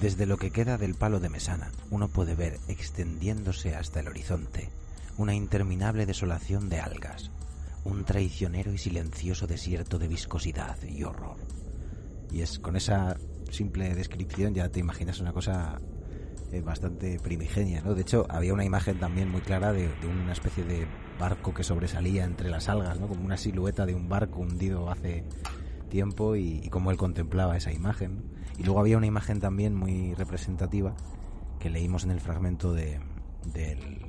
Desde 0.00 0.26
lo 0.26 0.36
que 0.36 0.50
queda 0.50 0.76
del 0.76 0.94
palo 0.94 1.20
de 1.20 1.30
Mesana, 1.30 1.70
uno 1.90 2.08
puede 2.08 2.34
ver 2.34 2.58
extendiéndose 2.68 3.74
hasta 3.74 4.00
el 4.00 4.08
horizonte 4.08 4.70
una 5.16 5.34
interminable 5.34 6.06
desolación 6.06 6.68
de 6.68 6.80
algas, 6.80 7.30
un 7.84 8.04
traicionero 8.04 8.72
y 8.72 8.78
silencioso 8.78 9.46
desierto 9.46 9.98
de 9.98 10.08
viscosidad 10.08 10.76
y 10.82 11.04
horror. 11.04 11.36
Y 12.34 12.42
es 12.42 12.58
con 12.58 12.74
esa 12.74 13.16
simple 13.48 13.94
descripción 13.94 14.54
ya 14.54 14.68
te 14.68 14.80
imaginas 14.80 15.20
una 15.20 15.32
cosa 15.32 15.80
eh, 16.50 16.62
bastante 16.62 17.20
primigenia, 17.20 17.80
¿no? 17.80 17.94
De 17.94 18.02
hecho, 18.02 18.26
había 18.28 18.52
una 18.52 18.64
imagen 18.64 18.98
también 18.98 19.30
muy 19.30 19.40
clara 19.40 19.72
de, 19.72 19.88
una 20.04 20.32
especie 20.32 20.64
de 20.64 20.88
barco 21.16 21.54
que 21.54 21.62
sobresalía 21.62 22.24
entre 22.24 22.50
las 22.50 22.68
algas, 22.68 22.98
¿no? 22.98 23.06
Como 23.06 23.24
una 23.24 23.36
silueta 23.36 23.86
de 23.86 23.94
un 23.94 24.08
barco 24.08 24.40
hundido 24.40 24.90
hace 24.90 25.22
tiempo 25.90 26.34
y, 26.34 26.58
y 26.64 26.70
cómo 26.70 26.90
él 26.90 26.96
contemplaba 26.96 27.56
esa 27.56 27.70
imagen. 27.70 28.24
Y 28.58 28.64
luego 28.64 28.80
había 28.80 28.96
una 28.96 29.06
imagen 29.06 29.38
también 29.38 29.76
muy 29.76 30.14
representativa 30.14 30.96
que 31.60 31.70
leímos 31.70 32.02
en 32.02 32.10
el 32.10 32.20
fragmento 32.20 32.72
de, 32.72 32.98
del 33.52 34.06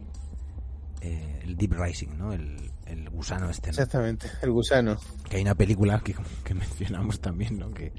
eh, 1.02 1.44
Deep 1.56 1.74
Rising, 1.74 2.18
¿no? 2.18 2.34
El, 2.34 2.72
el 2.86 3.10
gusano 3.10 3.50
este, 3.50 3.68
¿no? 3.68 3.72
Exactamente, 3.72 4.28
el 4.42 4.52
gusano. 4.52 4.98
que 5.30 5.38
hay 5.38 5.42
una 5.44 5.56
película 5.56 6.00
que, 6.04 6.16
que 6.44 6.54
mencionamos 6.54 7.20
también, 7.20 7.58
¿no? 7.60 7.72
Que 7.72 7.92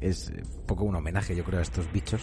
es 0.00 0.28
eh, 0.30 0.42
un 0.42 0.66
poco 0.66 0.84
un 0.84 0.94
homenaje, 0.96 1.34
yo 1.36 1.44
creo, 1.44 1.58
a 1.58 1.62
estos 1.62 1.90
bichos. 1.92 2.22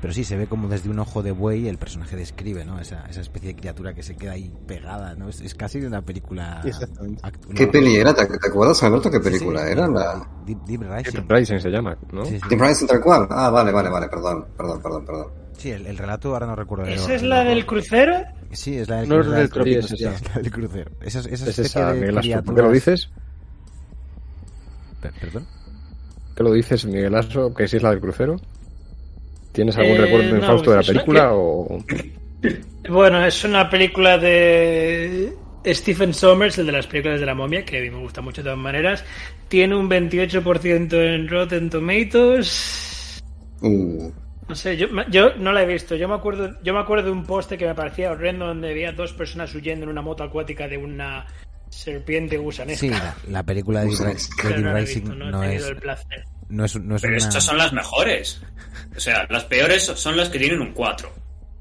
Pero 0.00 0.12
sí, 0.12 0.22
se 0.24 0.36
ve 0.36 0.46
como 0.46 0.68
desde 0.68 0.90
un 0.90 0.98
ojo 0.98 1.22
de 1.22 1.30
buey 1.30 1.66
el 1.66 1.78
personaje 1.78 2.14
describe, 2.14 2.62
¿no? 2.66 2.78
Esa, 2.78 3.06
esa 3.06 3.22
especie 3.22 3.48
de 3.50 3.56
criatura 3.56 3.94
que 3.94 4.02
se 4.02 4.16
queda 4.16 4.32
ahí 4.32 4.52
pegada, 4.66 5.14
¿no? 5.14 5.30
Es, 5.30 5.40
es 5.40 5.54
casi 5.54 5.80
de 5.80 5.86
una 5.86 6.02
película... 6.02 6.60
Exactamente. 6.62 7.22
act- 7.22 7.54
¿Qué 7.54 7.66
peli 7.68 7.96
era? 7.96 8.12
¿Te, 8.12 8.26
te 8.26 8.48
acuerdas, 8.48 8.82
Alberto, 8.82 9.10
qué 9.10 9.20
película 9.20 9.60
Sí, 9.60 9.66
sí, 9.66 9.72
era? 9.72 9.86
Deep- 9.86 9.94
La... 9.94 10.28
Deep, 10.44 10.58
Deep 10.64 10.82
Rising. 10.82 11.26
Rising 11.26 11.58
se 11.58 11.70
llama, 11.70 11.96
¿no? 12.12 12.24
Sí, 12.26 12.38
sí. 12.38 12.48
Deep 12.50 12.60
Rising 12.60 12.86
tal 12.86 13.00
cual. 13.00 13.26
Ah, 13.30 13.48
vale, 13.48 13.72
vale, 13.72 13.88
vale, 13.88 14.08
perdón, 14.08 14.46
perdón, 14.54 14.82
perdón, 14.82 15.04
perdón. 15.06 15.43
Sí, 15.56 15.70
el, 15.70 15.86
el 15.86 15.96
relato 15.96 16.32
ahora 16.32 16.46
no 16.46 16.56
recuerdo. 16.56 16.84
el- 16.86 16.94
¿Esa 16.94 17.14
es 17.14 17.22
el 17.22 17.28
la 17.30 17.40
horror. 17.40 17.54
del 17.54 17.66
crucero? 17.66 18.16
Sí, 18.52 18.76
es 18.76 18.88
la 18.88 19.00
del, 19.00 19.08
No, 19.08 19.20
es 19.20 19.26
la 19.26 19.38
del 19.38 19.50
trópico, 19.50 19.82
sí, 19.82 19.88
sí, 19.88 19.96
sí, 19.96 20.04
sí. 20.04 20.10
es 20.14 20.28
la 20.34 20.42
del 20.42 20.50
crucero. 20.50 20.90
Esa, 21.00 21.18
esa 21.20 21.50
Es 21.50 21.58
esa, 21.58 21.92
de 21.92 22.00
Miguel 22.00 22.18
Astro. 22.18 22.42
¿Por 22.44 22.54
qué 22.54 22.62
lo 22.62 22.72
dices? 22.72 23.10
Per- 25.00 25.12
¿Perdón? 25.20 25.46
¿Qué 26.36 26.42
lo 26.42 26.52
dices, 26.52 26.84
Miguel 26.84 27.14
Astro? 27.14 27.54
¿Que 27.54 27.68
si 27.68 27.76
es 27.76 27.82
la 27.82 27.90
del 27.90 28.00
crucero? 28.00 28.36
¿Tienes 29.52 29.76
algún 29.76 29.96
Eh, 29.96 30.00
recuerdo 30.00 30.30
no, 30.30 30.36
infausto 30.36 30.70
de 30.70 30.76
la 30.76 30.82
es 30.82 30.88
película 30.88 31.20
que- 31.22 31.28
o...? 31.32 31.84
Bueno, 32.90 33.24
es 33.24 33.44
una 33.44 33.70
película 33.70 34.18
de 34.18 35.32
Stephen 35.66 36.12
Sommers, 36.12 36.58
el 36.58 36.66
de 36.66 36.72
las 36.72 36.86
películas 36.86 37.20
de 37.20 37.26
la 37.26 37.34
momia, 37.34 37.64
que 37.64 37.78
a 37.78 37.80
mí 37.80 37.88
me 37.90 37.98
gusta 38.00 38.20
mucho 38.20 38.42
de 38.42 38.46
todas 38.50 38.58
maneras. 38.58 39.04
Tiene 39.48 39.74
un 39.76 39.88
28% 39.88 40.92
en 41.14 41.28
Rotten 41.28 41.70
Tomatoes. 41.70 43.22
Uh, 43.62 44.10
No 44.48 44.54
sé, 44.54 44.76
yo, 44.76 44.88
yo 45.08 45.34
no 45.36 45.52
la 45.52 45.62
he 45.62 45.66
visto. 45.66 45.96
Yo 45.96 46.06
me 46.08 46.14
acuerdo, 46.14 46.50
yo 46.62 46.74
me 46.74 46.80
acuerdo 46.80 47.06
de 47.06 47.12
un 47.12 47.24
poste 47.24 47.56
que 47.56 47.66
me 47.66 47.74
parecía 47.74 48.10
horrendo 48.10 48.46
donde 48.46 48.70
había 48.70 48.92
dos 48.92 49.12
personas 49.12 49.54
huyendo 49.54 49.84
en 49.84 49.90
una 49.90 50.02
moto 50.02 50.22
acuática 50.22 50.68
de 50.68 50.76
una 50.76 51.26
serpiente 51.70 52.36
gusanesca. 52.36 52.80
Sí, 52.80 52.90
la, 52.90 53.16
la 53.28 53.42
película 53.42 53.80
de 53.80 53.86
Deep, 53.86 53.92
Gusanesca. 53.98 54.48
de 54.48 54.54
Pero 54.54 54.56
Deep 54.56 54.64
no 54.64 54.72
la 54.72 54.78
he 54.78 54.80
Rising 54.82 55.00
visto, 55.00 55.14
no 55.16 55.42
es, 55.42 55.66
el 55.66 55.76
placer. 55.76 56.24
no 56.48 56.64
es, 56.64 56.76
no 56.80 56.96
es 56.96 57.02
Pero 57.02 57.14
una... 57.14 57.24
estas 57.24 57.44
son 57.44 57.58
las 57.58 57.72
mejores. 57.72 58.42
O 58.96 59.00
sea, 59.00 59.26
las 59.30 59.44
peores 59.44 59.82
son 59.84 60.16
las 60.16 60.28
que 60.28 60.38
tienen 60.38 60.60
un 60.60 60.72
4 60.72 61.12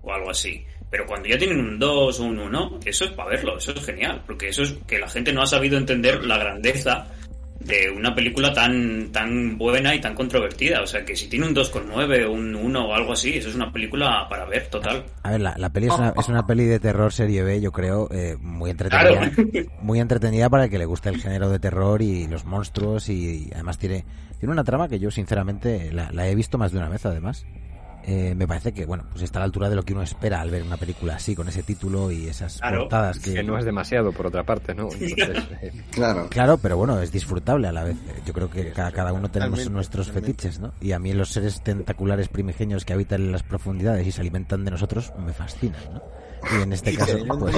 o 0.04 0.13
algo 0.13 0.30
así. 0.30 0.65
Pero 0.91 1.08
cuando 1.08 1.28
ya 1.30 1.38
tienen 1.39 1.60
un 1.60 1.80
2 1.80 2.19
o 2.19 2.24
un 2.24 2.38
1, 2.38 2.80
eso 2.86 3.06
es 3.06 3.12
para 3.12 3.30
verlo, 3.30 3.58
eso 3.58 3.72
es 3.72 3.84
genial. 3.84 4.22
Porque 4.28 4.50
eso 4.50 4.62
es 4.62 4.74
que 4.86 5.00
la 5.00 5.10
gente 5.10 5.34
no 5.34 5.41
ha 5.41 5.48
sabido 5.48 5.78
entender 5.78 6.24
la 6.26 6.38
grandeza 6.38 7.08
de 7.60 7.89
una 7.89 8.13
película 8.13 8.54
tan, 8.54 9.12
tan 9.12 9.58
buena 9.58 9.96
y 9.96 10.02
tan 10.02 10.16
controvertida. 10.16 10.82
O 10.82 10.88
sea, 10.88 11.06
que 11.06 11.16
si 11.16 11.28
tiene 11.28 11.48
un 11.48 11.56
2,9 11.56 12.30
un 12.30 12.56
1 12.56 12.88
o 12.88 12.94
algo 12.94 13.13
así, 13.13 13.38
eso 13.38 13.50
es 13.50 13.56
una 13.56 13.72
película 13.72 14.28
para 14.30 14.46
ver, 14.46 14.68
total. 14.68 15.04
A 15.24 15.32
ver, 15.32 15.42
la, 15.42 15.56
la 15.58 15.70
peli 15.72 15.88
es 15.88 15.94
una, 15.94 16.13
es 16.18 16.28
una, 16.28 16.46
peli 16.46 16.66
de 16.66 16.80
terror 16.80 17.13
serie 17.13 17.44
B, 17.44 17.62
yo 17.62 17.72
creo, 17.72 18.10
eh, 18.12 18.38
muy 18.39 18.72
entretenida. 18.72 19.30
Claro. 19.30 19.32
Muy 19.82 20.00
entretenida 20.00 20.50
para 20.50 20.66
el 20.66 20.70
que 20.70 20.78
le 20.78 20.86
guste 20.86 21.10
el 21.10 21.22
género 21.22 21.50
de 21.50 21.60
terror 21.60 22.02
y 22.02 22.28
los 22.28 22.46
monstruos 22.46 23.10
y, 23.10 23.48
y 23.48 23.52
además 23.54 23.78
tiene, 23.78 24.06
tiene 24.39 24.52
una 24.52 24.63
trama 24.63 24.88
que 24.88 25.00
yo 25.00 25.12
sinceramente 25.12 25.92
la, 25.92 26.12
la, 26.12 26.28
he 26.28 26.36
visto 26.36 26.58
más 26.58 26.72
de 26.72 26.78
una 26.80 26.89
vez 26.89 27.06
además. 27.06 27.46
Eh, 28.06 28.34
me 28.36 28.48
parece 28.48 28.74
que 28.74 28.86
bueno 28.86 29.06
pues 29.10 29.24
está 29.24 29.39
a 29.39 29.42
la 29.42 29.46
altura 29.46 29.70
de 29.70 29.78
lo 29.78 29.84
que 29.84 29.94
uno 29.94 30.02
espera 30.02 30.42
al 30.42 30.52
ver 30.52 30.63
una 30.63 30.76
película 30.76 31.16
así 31.16 31.36
con 31.36 31.48
ese 31.48 31.63
título 31.63 32.12
y 32.12 32.28
esas 32.28 32.60
claro. 32.60 32.80
portadas 32.80 33.18
que... 33.20 33.34
que... 33.34 33.44
no 33.44 33.58
es 33.58 33.63
demasiado 33.63 34.12
por 34.12 34.28
otra 34.28 34.44
parte 34.44 34.76
no 34.76 34.89
Entonces, 34.92 35.13
eh... 35.62 35.72
claro. 35.92 36.28
Claro 36.30 36.58
pero 36.58 36.76
bueno 36.76 37.00
es 37.00 37.12
disfrutable 37.13 37.68
a 37.68 37.72
la 37.72 37.86
vez. 37.86 37.96
Yo 38.26 38.34
creo 38.34 38.50
que 38.50 38.72
cada, 38.72 38.92
cada 38.92 39.13
uno 39.13 39.32
tenemos 39.32 39.70
nuestros 39.70 40.12
fetiches 40.12 40.60
no 40.60 40.74
y 40.82 40.92
a 40.92 41.00
mí 41.00 41.13
los 41.13 41.30
seres 41.30 41.62
tentaculares 41.62 42.28
primigenios 42.28 42.84
que 42.84 42.92
habitan 42.92 43.22
en 43.22 43.32
las 43.32 43.44
profundidades 43.44 44.06
y 44.06 44.12
se 44.12 44.20
alimentan 44.20 44.66
de 44.66 44.72
nosotros 44.72 45.13
me 45.18 45.32
fascinan 45.32 45.82
no 45.94 46.22
y 46.51 46.62
en 46.62 46.73
este 46.73 46.95
caso 46.95 47.17
pues... 47.39 47.56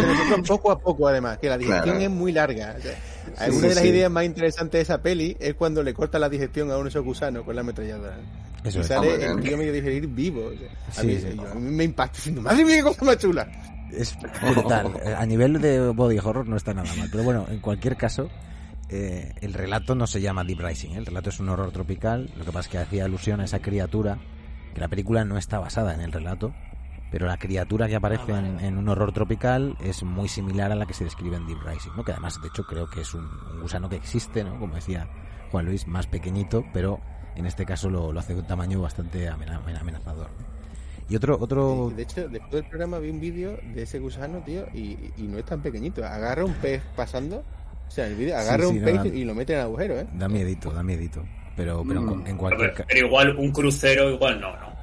poco 0.48 0.71
a 0.71 0.80
poco 0.80 1.08
además 1.08 1.38
que 1.38 1.50
la 1.50 1.58
digestión 1.58 1.98
claro. 1.98 2.00
es 2.00 2.10
muy 2.10 2.32
larga. 2.32 2.76
O 2.78 2.82
sea, 2.82 3.50
sí, 3.50 3.58
una 3.58 3.67
de 3.67 3.76
las 3.76 3.84
sí. 3.84 3.89
ideas 3.89 4.12
más 4.12 4.26
interesantes 4.26 4.80
de 4.80 4.82
esa 4.82 5.02
peli 5.02 5.36
es 5.39 5.56
cuando 5.56 5.84
le 5.84 5.93
corta 5.93 6.19
la 6.19 6.30
digestión 6.30 6.71
a 6.71 6.76
uno 6.76 6.84
de 6.84 6.89
esos 6.89 7.04
gusanos 7.04 7.43
con 7.43 7.56
la 7.56 7.62
ametralladora. 7.62 8.17
Eso 8.63 8.80
y 8.80 8.82
es. 8.82 8.88
sale 8.88 9.26
el 9.26 9.41
tío 9.41 9.58
medio 9.58 9.74
digerir 9.74 10.08
vivo. 10.08 10.52
O 10.89 10.91
sea, 10.91 11.04
a, 11.04 11.06
mí, 11.06 11.17
yo, 11.17 11.52
a, 11.52 11.56
mí, 11.56 11.71
me 11.71 11.84
impacta 11.84 12.17
diciendo 12.17 12.41
madre 12.41 12.65
mía 12.65 12.78
qué 12.78 12.84
cosa 12.84 13.06
más 13.06 13.17
chula 13.17 13.48
es 13.91 14.17
brutal. 14.41 14.93
A 15.17 15.26
nivel 15.26 15.62
de 15.62 15.89
body 15.89 16.17
horror 16.19 16.48
no 16.48 16.58
está 16.58 16.74
nada 16.74 16.91
mal. 16.95 17.08
Pero 17.12 17.24
bueno 17.24 17.45
en 17.50 17.60
cualquier 17.60 17.95
caso 17.95 18.30
eh, 18.89 19.34
el 19.41 19.54
relato 19.54 19.95
no 19.95 20.06
se 20.06 20.21
llama 20.21 20.43
Deep 20.43 20.60
Rising, 20.60 20.91
¿eh? 20.91 20.98
el 20.98 21.06
relato 21.06 21.30
es 21.30 21.39
un 21.39 21.50
horror 21.50 21.71
tropical, 21.71 22.30
lo 22.38 22.45
que 22.45 22.52
pasa 22.52 22.67
es 22.67 22.67
que 22.67 22.78
hacía 22.78 23.06
alusión 23.06 23.41
a 23.41 23.45
esa 23.45 23.60
criatura, 23.60 24.19
que 24.76 24.80
la 24.80 24.88
película 24.88 25.26
no 25.26 25.39
está 25.39 25.58
basada 25.58 25.95
en 25.95 26.02
el 26.02 26.12
relato, 26.12 26.54
pero 27.12 27.28
la 27.28 27.38
criatura 27.38 27.88
que 27.88 27.96
aparece 27.96 28.32
ah, 28.34 28.41
vale. 28.41 28.48
en, 28.48 28.60
en, 28.60 28.78
un 28.78 28.89
horror 28.89 29.12
tropical 29.12 29.78
es 29.82 30.04
muy 30.04 30.28
similar 30.28 30.72
a 30.72 30.76
la 30.76 30.86
que 30.86 30.94
se 30.94 31.04
describe 31.04 31.38
en 31.38 31.48
Deep 31.48 31.60
Rising, 31.65 31.91
¿no? 31.96 32.04
que 32.04 32.12
además 32.12 32.41
de 32.41 32.48
hecho 32.48 32.63
creo 32.63 32.89
que 32.89 33.02
es 33.02 33.13
un, 33.13 33.26
un 33.54 33.62
gusano 33.62 33.89
que 33.89 33.96
existe, 33.96 34.44
¿no? 34.44 34.60
como 34.60 34.76
decía 34.76 35.08
Juan 35.52 35.65
Luis, 35.65 35.88
más 35.88 36.08
pequeñito, 36.08 36.65
pero 36.74 37.00
en 37.36 37.46
este 37.46 37.65
caso 37.65 37.89
lo, 37.89 38.12
lo 38.12 38.20
hace 38.20 38.34
de 38.34 38.41
un 38.41 38.48
tamaño 38.48 38.82
bastante 38.82 39.28
amenazador. 39.28 40.30
Y 41.08 41.15
otro, 41.15 41.38
otro... 41.39 41.91
De 41.96 42.02
hecho, 42.02 42.28
después 42.28 42.52
del 42.52 42.65
programa 42.65 42.98
vi 42.98 43.12
un 43.12 43.20
vídeo 43.20 43.60
de 43.76 43.84
ese 43.84 44.00
gusano, 44.00 44.39
tío, 44.39 44.65
y, 44.74 45.12
y 45.18 45.28
no 45.28 45.38
es 45.38 45.46
tan 45.46 45.62
pequeñito. 45.62 46.04
Agarra 46.04 46.44
un 46.44 46.54
pez 46.56 46.82
pasando 46.96 47.44
o 47.88 47.91
sea, 47.91 48.08
el 48.08 48.15
vídeo 48.15 48.36
agarra 48.36 48.63
sí, 48.63 48.72
sí, 48.72 48.78
un 48.78 48.84
pez 48.84 48.96
da, 48.96 49.08
y 49.08 49.24
lo 49.24 49.36
mete 49.36 49.54
en 49.54 49.60
el 49.60 49.65
agujero, 49.65 50.00
¿eh? 50.00 50.08
Da 50.13 50.28
miedito, 50.28 50.72
da 50.72 50.84
miedito. 50.84 51.24
Pero, 51.56 51.84
pero 51.88 52.02
mm. 52.02 52.28
en 52.28 52.38
cualquier 52.38 52.74
caso. 52.74 52.88
Pero 52.89 53.08
igual 53.08 53.36
un 53.38 53.52
crucero, 53.52 54.10
igual 54.10 54.41
no, 54.41 54.58
¿no? 54.58 54.76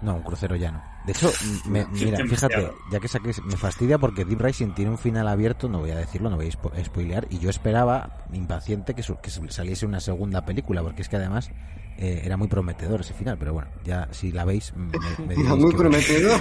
No, 0.00 0.16
un 0.16 0.22
crucero 0.22 0.56
ya 0.56 0.70
no. 0.70 0.82
De 1.08 1.12
hecho, 1.12 1.32
me, 1.64 1.86
mira, 1.86 2.18
fíjate, 2.18 2.70
ya 2.90 3.00
que 3.00 3.08
saqué, 3.08 3.32
me 3.42 3.56
fastidia 3.56 3.96
porque 3.96 4.26
Deep 4.26 4.42
Rising 4.42 4.74
tiene 4.74 4.90
un 4.90 4.98
final 4.98 5.26
abierto, 5.26 5.66
no 5.66 5.78
voy 5.78 5.90
a 5.90 5.96
decirlo, 5.96 6.28
no 6.28 6.36
voy 6.36 6.48
a 6.48 6.50
spo 6.50 6.70
spoilear, 6.84 7.26
y 7.30 7.38
yo 7.38 7.48
esperaba, 7.48 8.26
impaciente, 8.34 8.94
que, 8.94 9.02
que 9.22 9.30
saliese 9.50 9.86
una 9.86 10.00
segunda 10.00 10.44
película, 10.44 10.82
porque 10.82 11.00
es 11.00 11.08
que 11.08 11.16
además 11.16 11.50
eh, 11.96 12.20
era 12.24 12.36
muy 12.36 12.46
prometedor 12.48 13.00
ese 13.00 13.14
final, 13.14 13.38
pero 13.38 13.54
bueno, 13.54 13.70
ya 13.84 14.06
si 14.10 14.32
la 14.32 14.44
veis, 14.44 14.74
me, 14.76 14.92
me 15.26 15.34
diréis 15.34 15.56
muy 15.56 15.72
prometedor. 15.72 16.38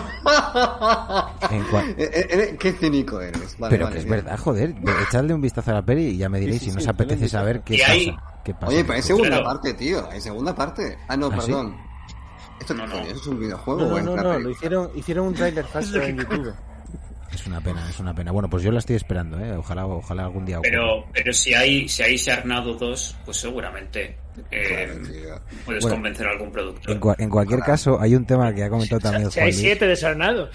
Qué 2.60 2.74
cínico 2.74 3.22
eres. 3.22 3.58
Vale, 3.58 3.72
pero 3.72 3.86
vale, 3.86 3.96
que 3.96 4.02
es 4.02 4.10
verdad, 4.10 4.38
joder, 4.38 4.76
echadle 5.08 5.34
un 5.34 5.40
vistazo 5.40 5.72
a 5.72 5.76
la 5.76 5.86
peli 5.86 6.08
y 6.08 6.18
ya 6.18 6.28
me 6.28 6.42
diréis 6.42 6.60
sí, 6.60 6.66
sí, 6.66 6.72
si 6.72 6.72
sí, 6.72 6.86
nos 6.86 6.88
apetece 6.94 7.30
saber 7.30 7.62
qué 7.62 7.78
pasa, 7.78 7.92
hay... 7.94 8.18
qué 8.44 8.54
pasa. 8.54 8.68
Oye, 8.68 8.84
pero 8.84 8.96
hay 8.96 9.02
segunda 9.02 9.44
parte, 9.46 9.74
tío, 9.76 10.10
hay 10.12 10.20
segunda 10.20 10.54
parte. 10.54 10.98
Ah, 11.08 11.16
no, 11.16 11.28
¿Ah, 11.28 11.38
perdón. 11.38 11.87
Esto 12.60 12.74
no, 12.74 12.88
no. 12.88 13.00
¿Eso 13.00 13.16
es 13.16 13.28
un 13.28 13.40
videojuego 13.40 13.82
no, 13.82 13.96
o 13.96 14.02
no, 14.02 14.16
no, 14.16 14.40
lo 14.40 14.50
hicieron, 14.50 14.90
hicieron 14.96 15.28
un 15.28 15.34
trailer 15.34 15.66
falso 15.74 16.02
en 16.02 16.18
YouTube. 16.18 16.54
Es 17.32 17.46
una 17.46 17.62
pena, 17.62 17.88
es 17.90 18.00
una 18.00 18.16
pena. 18.16 18.32
Bueno, 18.32 18.50
pues 18.50 18.64
yo 18.64 18.72
la 18.72 18.80
estoy 18.80 18.96
esperando, 18.96 19.38
¿eh? 19.40 19.56
Ojalá, 19.58 19.86
ojalá 19.86 20.24
algún 20.24 20.46
día. 20.46 20.60
Pero, 20.62 21.06
pero 21.14 21.34
si 21.34 21.54
hay, 21.54 21.88
si 21.88 22.02
hay 22.02 22.16
Sharknado 22.16 22.74
2, 22.74 23.18
pues 23.26 23.38
seguramente 23.38 24.18
eh, 24.50 24.88
puedes 25.66 25.84
bueno, 25.84 25.98
convencer 25.98 26.28
a 26.28 26.32
algún 26.32 26.52
productor. 26.52 26.92
En, 26.92 27.24
en 27.24 27.30
cualquier 27.30 27.60
caso, 27.60 28.00
hay 28.00 28.16
un 28.16 28.26
tema 28.26 28.54
que 28.54 28.64
ha 28.64 28.70
comentado 28.70 29.00
también. 29.02 29.30
Si 29.30 29.40
hay 29.40 29.54
siete 29.54 29.86
de 29.86 29.96
Sarnado. 29.96 30.50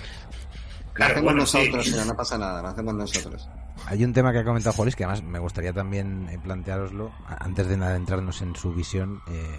Claro, 0.92 1.12
hacemos 1.12 1.24
bueno, 1.24 1.40
nosotros, 1.40 1.86
sí. 1.86 1.94
no 2.06 2.14
pasa 2.14 2.36
nada, 2.36 2.62
lo 2.62 2.68
hacemos 2.68 2.94
nosotros. 2.94 3.48
Hay 3.86 4.04
un 4.04 4.12
tema 4.12 4.32
que 4.32 4.38
ha 4.38 4.44
comentado 4.44 4.74
Jolis 4.74 4.94
que 4.94 5.04
además 5.04 5.22
me 5.22 5.38
gustaría 5.38 5.72
también 5.72 6.28
eh, 6.28 6.38
plantearoslo 6.42 7.12
antes 7.26 7.66
de 7.66 7.74
adentrarnos 7.76 8.42
en 8.42 8.54
su 8.54 8.72
visión. 8.72 9.20
Eh, 9.28 9.58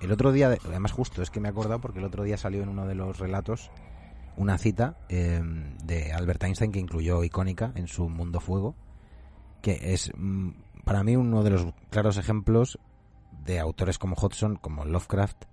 el 0.00 0.12
otro 0.12 0.32
día, 0.32 0.56
además 0.66 0.92
justo 0.92 1.22
es 1.22 1.30
que 1.30 1.40
me 1.40 1.48
he 1.48 1.50
acordado 1.50 1.80
porque 1.80 1.98
el 1.98 2.04
otro 2.04 2.24
día 2.24 2.36
salió 2.36 2.62
en 2.62 2.68
uno 2.68 2.86
de 2.86 2.94
los 2.94 3.18
relatos 3.18 3.70
una 4.36 4.58
cita 4.58 4.98
eh, 5.08 5.40
de 5.84 6.12
Albert 6.12 6.42
Einstein 6.42 6.72
que 6.72 6.80
incluyó 6.80 7.22
icónica 7.24 7.72
en 7.76 7.86
su 7.86 8.08
Mundo 8.08 8.40
Fuego, 8.40 8.74
que 9.62 9.94
es 9.94 10.10
mm, 10.16 10.50
para 10.84 11.04
mí 11.04 11.16
uno 11.16 11.42
de 11.42 11.50
los 11.50 11.66
claros 11.90 12.16
ejemplos 12.16 12.78
de 13.44 13.60
autores 13.60 13.98
como 13.98 14.16
Hodgson, 14.16 14.56
como 14.56 14.84
Lovecraft 14.84 15.44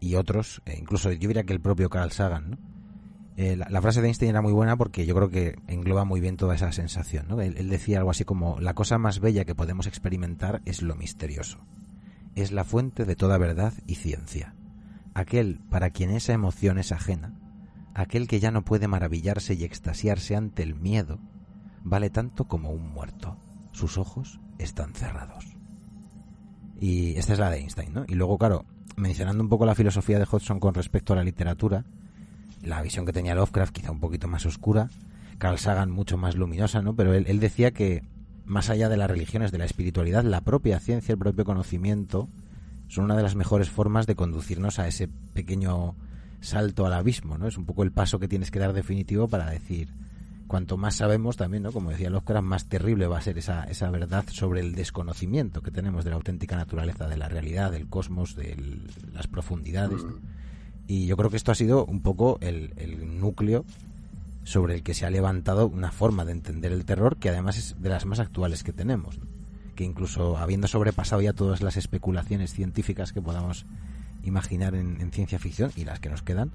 y 0.00 0.14
otros, 0.14 0.62
e 0.66 0.78
incluso 0.78 1.10
yo 1.12 1.28
diría 1.28 1.44
que 1.44 1.52
el 1.52 1.60
propio 1.60 1.90
Carl 1.90 2.10
Sagan, 2.12 2.50
¿no? 2.50 2.58
Eh, 3.36 3.56
la, 3.56 3.80
frase 3.80 4.02
de 4.02 4.08
Einstein 4.08 4.30
era 4.30 4.42
muy 4.42 4.52
buena 4.52 4.76
porque 4.76 5.06
yo 5.06 5.14
creo 5.14 5.30
que 5.30 5.56
engloba 5.66 6.04
muy 6.04 6.20
bien 6.20 6.36
toda 6.36 6.56
esa 6.56 6.72
sensación. 6.72 7.40
él, 7.40 7.70
decía 7.70 7.96
algo 7.96 8.10
así 8.10 8.24
como, 8.26 8.60
la 8.60 8.74
cosa 8.74 8.98
más 8.98 9.18
bella 9.18 9.46
que 9.46 9.54
podemos 9.54 9.86
experimentar 9.86 10.60
es 10.66 10.82
lo 10.82 10.94
misterioso. 10.94 11.58
Es 12.40 12.52
la 12.52 12.64
fuente 12.64 13.04
de 13.04 13.16
toda 13.16 13.36
verdad 13.36 13.74
y 13.86 13.96
ciencia. 13.96 14.54
Aquel 15.12 15.60
para 15.68 15.90
quien 15.90 16.10
esa 16.10 16.32
emoción 16.32 16.78
es 16.78 16.90
ajena, 16.90 17.34
aquel 17.92 18.28
que 18.28 18.40
ya 18.40 18.50
no 18.50 18.64
puede 18.64 18.88
maravillarse 18.88 19.52
y 19.52 19.64
extasiarse 19.64 20.36
ante 20.36 20.62
el 20.62 20.74
miedo, 20.74 21.18
vale 21.84 22.08
tanto 22.08 22.48
como 22.48 22.70
un 22.70 22.94
muerto. 22.94 23.36
Sus 23.72 23.98
ojos 23.98 24.40
están 24.56 24.94
cerrados. 24.94 25.54
Y 26.80 27.14
esta 27.16 27.34
es 27.34 27.38
la 27.38 27.50
de 27.50 27.58
Einstein, 27.58 27.92
¿no? 27.92 28.04
Y 28.08 28.14
luego, 28.14 28.38
claro, 28.38 28.64
mencionando 28.96 29.42
un 29.42 29.50
poco 29.50 29.66
la 29.66 29.74
filosofía 29.74 30.18
de 30.18 30.24
Hodgson 30.24 30.60
con 30.60 30.72
respecto 30.72 31.12
a 31.12 31.16
la 31.16 31.24
literatura, 31.24 31.84
la 32.62 32.80
visión 32.80 33.04
que 33.04 33.12
tenía 33.12 33.34
Lovecraft 33.34 33.74
quizá 33.74 33.90
un 33.90 34.00
poquito 34.00 34.28
más 34.28 34.46
oscura, 34.46 34.88
Carl 35.36 35.58
Sagan 35.58 35.90
mucho 35.90 36.16
más 36.16 36.36
luminosa, 36.36 36.80
¿no? 36.80 36.96
Pero 36.96 37.12
él, 37.12 37.26
él 37.28 37.38
decía 37.38 37.72
que 37.72 38.02
más 38.50 38.68
allá 38.68 38.88
de 38.88 38.96
las 38.96 39.08
religiones, 39.08 39.52
de 39.52 39.58
la 39.58 39.64
espiritualidad, 39.64 40.24
la 40.24 40.40
propia 40.40 40.80
ciencia, 40.80 41.12
el 41.12 41.18
propio 41.18 41.44
conocimiento, 41.44 42.28
son 42.88 43.04
una 43.04 43.16
de 43.16 43.22
las 43.22 43.36
mejores 43.36 43.70
formas 43.70 44.08
de 44.08 44.16
conducirnos 44.16 44.80
a 44.80 44.88
ese 44.88 45.06
pequeño 45.06 45.94
salto 46.40 46.84
al 46.84 46.94
abismo, 46.94 47.38
¿no? 47.38 47.46
Es 47.46 47.56
un 47.56 47.64
poco 47.64 47.84
el 47.84 47.92
paso 47.92 48.18
que 48.18 48.26
tienes 48.26 48.50
que 48.50 48.58
dar 48.58 48.72
definitivo 48.72 49.28
para 49.28 49.48
decir, 49.48 49.94
cuanto 50.48 50.76
más 50.76 50.96
sabemos 50.96 51.36
también, 51.36 51.62
¿no? 51.62 51.70
Como 51.70 51.90
decía 51.90 52.10
Lovecraft, 52.10 52.44
más 52.44 52.68
terrible 52.68 53.06
va 53.06 53.18
a 53.18 53.22
ser 53.22 53.38
esa, 53.38 53.62
esa 53.64 53.88
verdad 53.88 54.24
sobre 54.28 54.58
el 54.58 54.74
desconocimiento 54.74 55.62
que 55.62 55.70
tenemos 55.70 56.02
de 56.02 56.10
la 56.10 56.16
auténtica 56.16 56.56
naturaleza, 56.56 57.06
de 57.06 57.18
la 57.18 57.28
realidad, 57.28 57.70
del 57.70 57.88
cosmos, 57.88 58.34
de 58.34 58.56
las 59.12 59.28
profundidades. 59.28 60.02
¿no? 60.02 60.18
Y 60.88 61.06
yo 61.06 61.16
creo 61.16 61.30
que 61.30 61.36
esto 61.36 61.52
ha 61.52 61.54
sido 61.54 61.84
un 61.84 62.02
poco 62.02 62.38
el, 62.40 62.74
el, 62.78 63.20
núcleo 63.20 63.64
sobre 64.50 64.74
el 64.74 64.82
que 64.82 64.94
se 64.94 65.06
ha 65.06 65.10
levantado 65.10 65.68
una 65.68 65.92
forma 65.92 66.24
de 66.24 66.32
entender 66.32 66.72
el 66.72 66.84
terror 66.84 67.18
que 67.18 67.28
además 67.28 67.56
es 67.56 67.80
de 67.80 67.88
las 67.88 68.04
más 68.04 68.18
actuales 68.18 68.64
que 68.64 68.72
tenemos. 68.72 69.20
Que 69.76 69.84
incluso 69.84 70.38
habiendo 70.38 70.66
sobrepasado 70.66 71.22
ya 71.22 71.32
todas 71.32 71.62
las 71.62 71.76
especulaciones 71.76 72.52
científicas 72.52 73.12
que 73.12 73.22
podamos 73.22 73.64
imaginar 74.24 74.74
en, 74.74 75.00
en 75.00 75.12
ciencia 75.12 75.38
ficción 75.38 75.70
y 75.76 75.84
las 75.84 76.00
que 76.00 76.08
nos 76.08 76.22
quedan, 76.22 76.50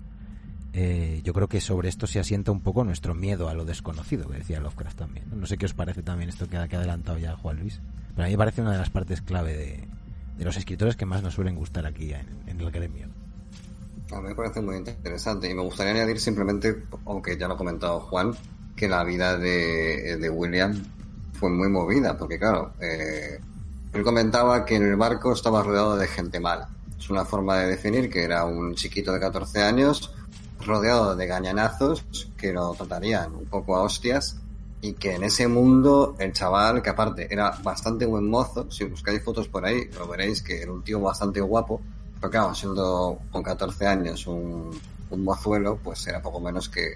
eh, 0.73 1.21
yo 1.23 1.31
creo 1.31 1.47
que 1.47 1.61
sobre 1.61 1.87
esto 1.87 2.05
se 2.05 2.19
asienta 2.19 2.51
un 2.51 2.59
poco 2.59 2.83
nuestro 2.83 3.15
miedo 3.15 3.47
a 3.47 3.53
lo 3.53 3.63
desconocido, 3.63 4.27
que 4.27 4.39
decía 4.39 4.59
Lovecraft 4.59 4.97
también. 4.97 5.27
No, 5.33 5.45
sé 5.45 5.57
qué 5.57 5.65
os 5.65 5.73
parece 5.73 6.03
también 6.03 6.27
esto 6.27 6.49
que 6.49 6.57
ha, 6.57 6.67
que 6.67 6.75
ha, 6.75 6.79
adelantado 6.79 7.17
ya 7.17 7.37
Juan 7.37 7.61
Luis, 7.61 7.79
pero 8.13 8.23
a 8.23 8.25
mí 8.25 8.33
me 8.33 8.37
parece 8.37 8.61
una 8.61 8.73
de 8.73 8.79
las 8.79 8.89
partes 8.89 9.21
clave 9.21 9.55
de, 9.55 9.87
de 10.37 10.43
los 10.43 10.57
escritores 10.57 10.97
que 10.97 11.05
más 11.05 11.23
nos 11.23 11.35
suelen 11.35 11.55
gustar 11.55 11.85
aquí 11.85 12.11
en, 12.11 12.27
en 12.45 12.59
el 12.59 12.71
gremio. 12.71 13.07
A 14.11 14.21
mí 14.21 14.29
me 14.29 14.35
parece 14.35 14.61
muy 14.61 14.75
interesante 14.75 15.49
y 15.49 15.53
me 15.53 15.63
gustaría 15.63 15.93
añadir 15.93 16.19
simplemente, 16.19 16.83
aunque 17.05 17.37
ya 17.37 17.47
lo 17.47 17.55
ha 17.55 17.57
comentado 17.57 17.99
Juan, 18.01 18.33
que 18.75 18.87
la 18.87 19.03
vida 19.03 19.37
de, 19.37 20.17
de 20.17 20.29
William 20.29 20.73
fue 21.33 21.49
muy 21.49 21.69
movida, 21.69 22.17
porque 22.17 22.37
claro, 22.37 22.73
eh, 22.79 23.39
él 23.93 24.03
comentaba 24.03 24.65
que 24.65 24.75
en 24.75 24.83
el 24.83 24.95
barco 24.95 25.33
estaba 25.33 25.63
rodeado 25.63 25.97
de 25.97 26.07
gente 26.07 26.39
mala. 26.39 26.69
Es 26.97 27.09
una 27.09 27.25
forma 27.25 27.57
de 27.57 27.67
definir 27.67 28.09
que 28.09 28.23
era 28.23 28.45
un 28.45 28.75
chiquito 28.75 29.11
de 29.11 29.19
14 29.19 29.61
años 29.63 30.13
rodeado 30.65 31.15
de 31.15 31.27
gañanazos 31.27 32.05
que 32.37 32.53
lo 32.53 32.73
tratarían 32.73 33.35
un 33.35 33.45
poco 33.45 33.75
a 33.75 33.83
hostias 33.83 34.37
y 34.81 34.93
que 34.93 35.15
en 35.15 35.23
ese 35.23 35.47
mundo 35.47 36.15
el 36.19 36.33
chaval, 36.33 36.81
que 36.81 36.89
aparte 36.89 37.27
era 37.31 37.51
bastante 37.63 38.05
buen 38.05 38.29
mozo, 38.29 38.69
si 38.71 38.85
buscáis 38.85 39.23
fotos 39.23 39.47
por 39.47 39.65
ahí 39.65 39.89
lo 39.97 40.07
veréis 40.07 40.41
que 40.41 40.61
era 40.61 40.71
un 40.71 40.83
tío 40.83 40.99
bastante 40.99 41.41
guapo, 41.41 41.81
pero 42.25 42.31
claro, 42.31 42.55
siendo 42.55 43.19
con 43.31 43.43
14 43.43 43.85
años 43.85 44.25
un, 44.25 44.71
un 45.11 45.23
mozuelo, 45.23 45.77
pues 45.83 46.07
era 46.07 46.21
poco 46.21 46.39
menos 46.39 46.69
que 46.69 46.95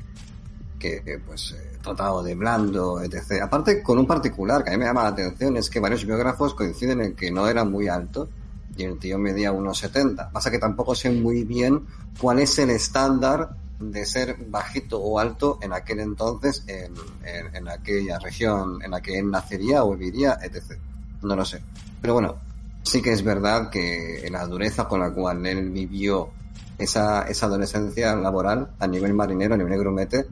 que 0.79 1.21
pues 1.27 1.51
eh, 1.51 1.77
tratado 1.83 2.23
de 2.23 2.33
blando, 2.35 3.01
etc. 3.01 3.43
Aparte, 3.43 3.83
con 3.83 3.99
un 3.99 4.07
particular 4.07 4.63
que 4.63 4.69
a 4.69 4.73
mí 4.73 4.79
me 4.79 4.85
llama 4.85 5.03
la 5.03 5.09
atención 5.09 5.57
es 5.57 5.69
que 5.69 5.81
varios 5.81 6.05
biógrafos 6.05 6.55
coinciden 6.55 7.01
en 7.01 7.15
que 7.15 7.31
no 7.31 7.47
era 7.47 7.65
muy 7.65 7.89
alto 7.89 8.29
y 8.77 8.85
el 8.85 8.97
tío 8.97 9.19
medía 9.19 9.51
unos 9.51 9.77
70. 9.79 10.31
Pasa 10.31 10.49
que 10.49 10.57
tampoco 10.57 10.95
sé 10.95 11.11
muy 11.11 11.43
bien 11.43 11.85
cuál 12.19 12.39
es 12.39 12.57
el 12.59 12.69
estándar 12.69 13.49
de 13.77 14.05
ser 14.05 14.37
bajito 14.47 14.99
o 14.99 15.19
alto 15.19 15.59
en 15.61 15.73
aquel 15.73 15.99
entonces, 15.99 16.63
en, 16.65 16.93
en, 17.25 17.55
en 17.55 17.67
aquella 17.67 18.17
región 18.19 18.81
en 18.81 18.91
la 18.91 19.01
que 19.01 19.19
él 19.19 19.29
nacería 19.29 19.83
o 19.83 19.95
viviría, 19.95 20.39
etc. 20.41 20.79
No 21.21 21.35
lo 21.35 21.43
sé. 21.43 21.61
Pero 22.01 22.13
bueno, 22.13 22.37
sí 22.83 23.01
que 23.01 23.11
es 23.11 23.23
verdad 23.23 23.69
que 23.69 24.27
la 24.31 24.45
dureza 24.45 24.87
con 24.87 24.99
la 24.99 25.11
cual 25.11 25.45
él 25.45 25.69
vivió 25.69 26.31
esa, 26.77 27.23
esa 27.23 27.45
adolescencia 27.45 28.15
laboral 28.15 28.71
a 28.79 28.87
nivel 28.87 29.13
marinero, 29.13 29.55
a 29.55 29.57
nivel 29.57 29.79
grumete, 29.79 30.25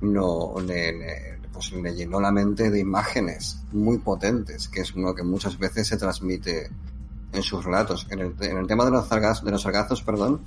no 0.00 0.54
le, 0.64 1.38
pues 1.52 1.72
le 1.72 1.94
llenó 1.94 2.20
la 2.20 2.32
mente 2.32 2.70
de 2.70 2.80
imágenes 2.80 3.62
muy 3.72 3.98
potentes, 3.98 4.68
que 4.68 4.80
es 4.80 4.94
uno 4.94 5.14
que 5.14 5.22
muchas 5.22 5.58
veces 5.58 5.88
se 5.88 5.96
transmite 5.96 6.70
en 7.32 7.42
sus 7.42 7.64
relatos. 7.64 8.06
En 8.10 8.20
el, 8.20 8.34
en 8.40 8.58
el 8.58 8.66
tema 8.66 8.84
de 8.84 8.90
los, 8.90 9.06
sargazos, 9.06 9.44
de 9.44 9.50
los 9.50 9.62
sargazos, 9.62 10.02
perdón, 10.02 10.40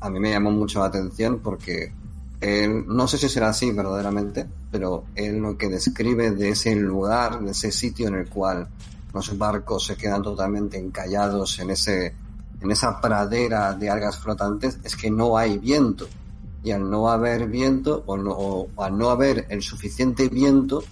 a 0.00 0.10
mí 0.10 0.18
me 0.20 0.30
llamó 0.30 0.50
mucho 0.50 0.80
la 0.80 0.86
atención 0.86 1.40
porque 1.40 1.92
él, 2.40 2.84
no 2.86 3.06
sé 3.06 3.18
si 3.18 3.28
será 3.28 3.50
así 3.50 3.72
verdaderamente, 3.72 4.46
pero 4.70 5.04
él 5.14 5.38
lo 5.38 5.56
que 5.56 5.68
describe 5.68 6.30
de 6.30 6.50
ese 6.50 6.74
lugar, 6.74 7.40
de 7.40 7.52
ese 7.52 7.70
sitio 7.70 8.08
en 8.08 8.14
el 8.16 8.28
cual 8.28 8.68
los 9.14 9.38
barcos 9.38 9.86
se 9.86 9.96
quedan 9.96 10.22
totalmente 10.22 10.76
encallados 10.76 11.58
en 11.60 11.70
ese, 11.70 12.14
en 12.60 12.70
esa 12.70 13.00
pradera 13.00 13.72
de 13.72 13.88
algas 13.88 14.18
flotantes, 14.18 14.78
es 14.82 14.96
que 14.96 15.10
no 15.10 15.38
hay 15.38 15.58
viento. 15.58 16.06
Y 16.64 16.72
al 16.72 16.90
no 16.90 17.08
haber 17.08 17.46
viento, 17.48 18.02
o, 18.06 18.68
al 18.82 18.98
no 18.98 19.10
haber 19.10 19.46
el 19.50 19.62
suficiente 19.62 20.28
viento, 20.28 20.82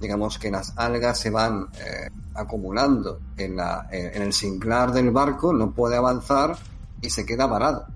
digamos 0.00 0.38
que 0.38 0.50
las 0.50 0.72
algas 0.78 1.18
se 1.18 1.28
van 1.28 1.68
eh, 1.74 2.08
acumulando 2.34 3.20
en, 3.36 3.56
la, 3.56 3.86
en 3.90 4.22
el 4.22 4.32
sinclar 4.32 4.92
del 4.92 5.10
barco, 5.10 5.52
no 5.52 5.72
puede 5.72 5.96
avanzar 5.96 6.56
y 7.02 7.10
se 7.10 7.26
queda 7.26 7.46
varado. 7.46 7.86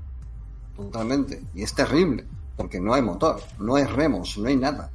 Totalmente. 0.76 1.42
Y 1.54 1.62
es 1.62 1.74
terrible, 1.74 2.26
porque 2.56 2.80
no 2.80 2.92
hay 2.92 3.02
motor, 3.02 3.40
no 3.58 3.76
hay 3.76 3.84
remos, 3.84 4.36
no 4.36 4.48
hay 4.48 4.56
nada. 4.56 4.90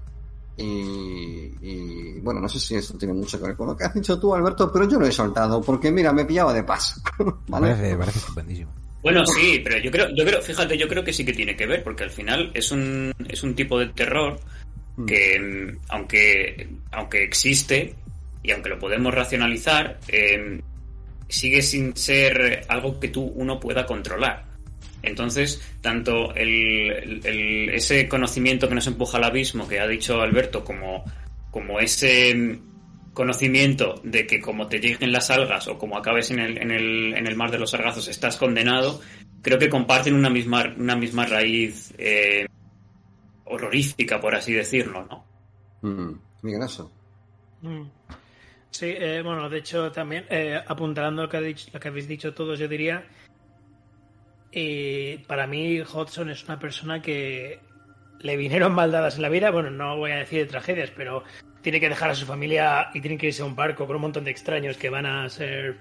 Y, 0.57 1.53
y, 1.61 2.19
bueno, 2.19 2.39
no 2.39 2.49
sé 2.49 2.59
si 2.59 2.75
eso 2.75 2.97
tiene 2.97 3.13
mucho 3.13 3.39
que 3.39 3.45
ver 3.45 3.55
con 3.55 3.67
lo 3.67 3.77
que 3.77 3.83
has 3.83 3.93
dicho 3.93 4.19
tú, 4.19 4.33
Alberto, 4.33 4.71
pero 4.71 4.89
yo 4.89 4.99
lo 4.99 5.05
he 5.05 5.11
soltado 5.11 5.61
porque 5.61 5.91
mira, 5.91 6.11
me 6.11 6.25
pillaba 6.25 6.53
de 6.53 6.63
paso. 6.63 6.99
¿vale? 7.47 7.67
Parece, 7.75 7.95
parece 7.95 8.19
estupendísimo. 8.19 8.71
Bueno, 9.03 9.25
sí, 9.25 9.61
pero 9.63 9.77
yo 9.77 9.91
creo, 9.91 10.09
yo 10.15 10.25
creo, 10.25 10.41
fíjate, 10.41 10.77
yo 10.77 10.87
creo 10.87 11.03
que 11.03 11.13
sí 11.13 11.23
que 11.23 11.33
tiene 11.33 11.55
que 11.55 11.67
ver, 11.67 11.83
porque 11.83 12.03
al 12.03 12.09
final 12.09 12.51
es 12.53 12.71
un, 12.71 13.13
es 13.29 13.43
un 13.43 13.55
tipo 13.55 13.79
de 13.79 13.87
terror 13.87 14.39
que, 15.05 15.77
aunque, 15.89 16.67
aunque 16.91 17.23
existe 17.23 17.93
y 18.41 18.51
aunque 18.51 18.69
lo 18.69 18.79
podemos 18.79 19.13
racionalizar, 19.13 19.99
eh, 20.07 20.59
sigue 21.29 21.61
sin 21.61 21.95
ser 21.95 22.65
algo 22.67 22.99
que 22.99 23.09
tú 23.09 23.21
uno 23.35 23.59
pueda 23.59 23.85
controlar. 23.85 24.46
Entonces, 25.03 25.61
tanto 25.81 26.33
el, 26.35 27.21
el, 27.23 27.69
ese 27.69 28.07
conocimiento 28.07 28.67
que 28.67 28.75
nos 28.75 28.87
empuja 28.87 29.17
al 29.17 29.25
abismo 29.25 29.67
que 29.67 29.79
ha 29.79 29.87
dicho 29.87 30.21
Alberto, 30.21 30.63
como, 30.63 31.03
como 31.51 31.79
ese 31.79 32.59
conocimiento 33.13 33.99
de 34.03 34.27
que 34.27 34.39
como 34.39 34.67
te 34.67 34.79
lleguen 34.79 35.11
las 35.11 35.31
algas 35.31 35.67
o 35.67 35.77
como 35.77 35.97
acabes 35.97 36.29
en 36.31 36.39
el, 36.39 36.57
en 36.57 36.71
el, 36.71 37.15
en 37.15 37.25
el 37.25 37.35
mar 37.35 37.49
de 37.49 37.57
los 37.57 37.71
sargazos 37.71 38.07
estás 38.07 38.37
condenado, 38.37 39.01
creo 39.41 39.57
que 39.57 39.69
comparten 39.69 40.13
una 40.13 40.29
misma, 40.29 40.73
una 40.77 40.95
misma 40.95 41.25
raíz 41.25 41.93
eh, 41.97 42.45
horrorífica, 43.45 44.19
por 44.19 44.35
así 44.35 44.53
decirlo, 44.53 45.07
¿no? 45.09 45.25
Mm. 45.81 46.19
Mm. 47.61 47.89
Sí, 48.69 48.93
eh, 48.95 49.21
bueno, 49.23 49.49
de 49.49 49.59
hecho 49.59 49.91
también, 49.91 50.25
eh, 50.29 50.61
apuntando 50.67 51.23
lo 51.23 51.29
que, 51.29 51.41
dicho, 51.41 51.69
lo 51.73 51.79
que 51.79 51.87
habéis 51.87 52.07
dicho 52.07 52.33
todos, 52.33 52.59
yo 52.59 52.67
diría 52.67 53.03
y 54.51 55.17
para 55.19 55.47
mí, 55.47 55.81
Hodgson 55.81 56.29
es 56.29 56.43
una 56.45 56.59
persona 56.59 57.01
que 57.01 57.59
le 58.19 58.37
vinieron 58.37 58.73
maldadas 58.73 59.15
en 59.15 59.21
la 59.21 59.29
vida. 59.29 59.51
Bueno, 59.51 59.69
no 59.69 59.97
voy 59.97 60.11
a 60.11 60.17
decir 60.17 60.39
de 60.39 60.45
tragedias, 60.45 60.91
pero 60.95 61.23
tiene 61.61 61.79
que 61.79 61.89
dejar 61.89 62.11
a 62.11 62.15
su 62.15 62.25
familia 62.25 62.89
y 62.93 63.01
tiene 63.01 63.17
que 63.17 63.27
irse 63.27 63.41
a 63.41 63.45
un 63.45 63.55
barco 63.55 63.85
con 63.85 63.95
un 63.97 64.03
montón 64.03 64.23
de 64.23 64.31
extraños 64.31 64.77
que 64.77 64.89
van 64.89 65.05
a 65.05 65.29
ser, 65.29 65.77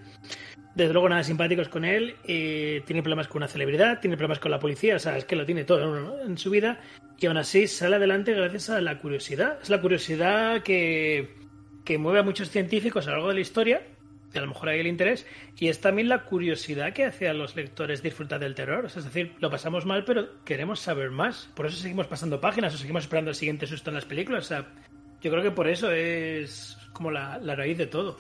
desde 0.75 0.93
luego, 0.93 1.09
nada 1.09 1.23
simpáticos 1.23 1.69
con 1.69 1.85
él. 1.85 2.17
Y 2.25 2.81
tiene 2.81 3.03
problemas 3.03 3.29
con 3.29 3.39
una 3.39 3.49
celebridad, 3.49 4.01
tiene 4.01 4.17
problemas 4.17 4.41
con 4.41 4.51
la 4.51 4.59
policía, 4.59 4.97
o 4.97 4.99
sea, 4.99 5.17
es 5.17 5.25
que 5.25 5.37
lo 5.37 5.47
tiene 5.47 5.65
todo 5.65 6.21
en 6.23 6.37
su 6.37 6.51
vida. 6.51 6.81
Y 7.19 7.27
aún 7.27 7.37
así 7.37 7.67
sale 7.67 7.97
adelante 7.97 8.35
gracias 8.35 8.71
a 8.71 8.81
la 8.81 8.99
curiosidad. 8.99 9.59
Es 9.63 9.71
la 9.71 9.81
curiosidad 9.81 10.63
que, 10.63 11.35
que 11.85 11.99
mueve 11.99 12.19
a 12.19 12.25
muchos 12.25 12.51
científicos 12.51 13.07
a 13.07 13.11
lo 13.11 13.17
largo 13.17 13.29
de 13.29 13.35
la 13.35 13.41
historia 13.41 13.83
a 14.39 14.43
lo 14.43 14.49
mejor 14.49 14.69
hay 14.69 14.81
el 14.81 14.87
interés, 14.87 15.27
y 15.59 15.69
es 15.69 15.81
también 15.81 16.09
la 16.09 16.25
curiosidad 16.25 16.93
que 16.93 17.05
hace 17.05 17.29
a 17.29 17.35
los 17.35 17.57
lectores 17.57 18.03
disfrutar 18.03 18.41
del 18.41 18.55
terror. 18.55 18.87
Es 18.87 18.95
decir, 18.95 19.35
lo 19.41 19.51
pasamos 19.51 19.87
mal, 19.87 20.05
pero 20.05 20.43
queremos 20.45 20.81
saber 20.81 21.11
más. 21.11 21.51
Por 21.55 21.67
eso 21.67 21.77
seguimos 21.77 22.07
pasando 22.07 22.41
páginas 22.41 22.75
o 22.75 22.79
seguimos 22.79 23.05
esperando 23.05 23.31
el 23.31 23.37
siguiente 23.37 23.67
susto 23.67 23.91
en 23.91 23.95
las 23.95 24.05
películas. 24.05 24.45
O 24.45 24.49
sea, 24.49 24.67
yo 25.21 25.31
creo 25.31 25.43
que 25.43 25.51
por 25.51 25.69
eso 25.69 25.91
es 25.91 26.79
como 26.93 27.11
la, 27.11 27.39
la 27.39 27.55
raíz 27.55 27.79
de 27.79 27.87
todo. 27.87 28.19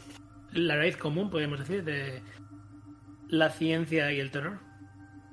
La 0.53 0.77
raíz 0.77 0.97
común, 0.97 1.31
podríamos 1.31 1.59
decir, 1.59 1.85
de 1.85 2.23
la 3.29 3.51
ciencia 3.51 4.13
y 4.13 4.21
el 4.21 4.31
terror. 4.31 4.66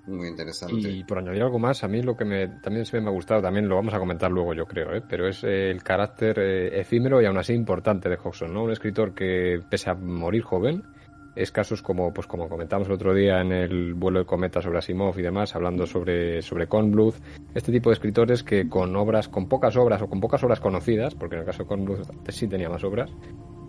Muy 0.06 0.28
interesante. 0.28 0.90
Y 0.90 1.04
por 1.06 1.20
añadir 1.20 1.44
algo 1.44 1.60
más, 1.60 1.84
a 1.84 1.88
mí 1.88 2.02
lo 2.02 2.18
que 2.18 2.26
también 2.62 2.86
se 2.86 3.00
me 3.00 3.08
ha 3.08 3.12
gustado, 3.12 3.42
también 3.42 3.70
lo 3.70 3.76
vamos 3.76 3.94
a 3.94 4.00
comentar 4.00 4.30
luego 4.30 4.54
yo 4.54 4.66
creo, 4.66 4.94
¿eh? 4.94 5.02
pero 5.08 5.28
es 5.28 5.44
el 5.44 5.82
carácter 5.82 6.40
eh, 6.40 6.80
efímero 6.82 7.22
y 7.22 7.26
aún 7.26 7.38
así 7.38 7.54
importante 7.54 8.10
de 8.10 8.18
Hodgson, 8.18 8.54
¿no? 8.54 8.64
Un 8.64 8.72
escritor 8.72 9.14
que, 9.14 9.62
pese 9.70 9.90
a 9.90 9.94
morir 9.94 10.44
joven, 10.44 10.84
es 11.36 11.52
casos 11.52 11.82
como, 11.82 12.14
pues 12.14 12.28
como 12.28 12.50
comentamos 12.50 12.88
el 12.88 12.94
otro 12.94 13.14
día 13.14 13.42
en 13.42 13.52
el 13.52 13.94
vuelo 13.94 14.20
de 14.20 14.26
cometa 14.26 14.62
sobre 14.62 14.80
Asimov 14.80 15.18
y 15.18 15.24
demás, 15.24 15.56
hablando 15.56 15.86
sobre, 15.88 16.42
sobre 16.42 16.68
Kornbluth, 16.68 17.16
este 17.56 17.72
tipo 17.72 17.90
de 17.90 17.94
escritores 17.94 18.44
que 18.44 18.68
con 18.68 18.96
obras, 18.98 19.30
con 19.30 19.48
pocas 19.48 19.76
obras 19.78 20.02
o 20.02 20.08
con 20.08 20.20
pocas 20.20 20.44
obras 20.44 20.60
conocidas, 20.60 21.16
porque 21.16 21.36
en 21.36 21.42
el 21.42 21.46
caso 21.46 21.64
de 21.64 21.70
Kornbluth 21.70 22.06
sí 22.30 22.48
tenía 22.48 22.70
más 22.70 22.84
obras, 22.84 23.10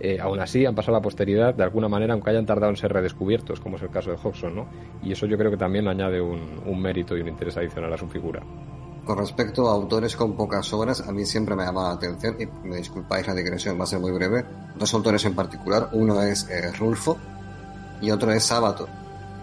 eh, 0.01 0.19
aún 0.21 0.41
así 0.41 0.67
han 0.67 0.75
pasado 0.75 0.97
a 0.97 1.01
la 1.01 1.03
posteridad 1.03 1.55
de 1.55 1.63
alguna 1.63 1.89
manera, 1.89 2.15
aunque 2.15 2.31
hayan 2.31 2.47
tardado 2.47 2.71
en 2.71 2.77
ser 2.77 2.93
redescubiertos, 2.93 3.61
como 3.61 3.77
es 3.77 3.83
el 3.83 3.91
caso 3.91 4.11
de 4.11 4.17
Hodgson, 4.17 4.55
¿no? 4.55 4.67
Y 5.03 5.13
eso 5.13 5.27
yo 5.27 5.39
creo 5.39 5.51
que 5.51 5.57
también 5.57 5.87
añade 5.89 6.21
un, 6.21 6.61
un 6.67 6.81
mérito 6.81 7.17
y 7.17 7.21
un 7.21 7.29
interés 7.29 7.57
adicional 7.57 7.93
a 7.93 7.97
su 7.97 8.09
figura. 8.09 8.43
Con 9.05 9.19
respecto 9.19 9.69
a 9.69 9.75
autores 9.75 10.17
con 10.17 10.35
pocas 10.35 10.73
obras, 10.73 11.07
a 11.07 11.13
mí 11.13 11.27
siempre 11.27 11.55
me 11.55 11.65
llama 11.65 11.89
la 11.89 11.95
atención, 11.95 12.37
y 12.41 12.67
me 12.67 12.77
disculpáis 12.77 13.27
la 13.27 13.35
digresión, 13.35 13.79
va 13.79 13.85
a 13.85 13.87
ser 13.87 14.01
muy 14.01 14.13
breve, 14.13 14.45
dos 14.77 14.95
autores 14.95 15.25
en 15.27 15.35
particular, 15.35 15.91
uno 15.93 16.23
es 16.23 16.49
eh, 16.49 16.73
Rulfo 16.73 17.19
y 18.01 18.11
otro 18.11 18.33
es 18.33 18.43
Sábato. 18.45 18.89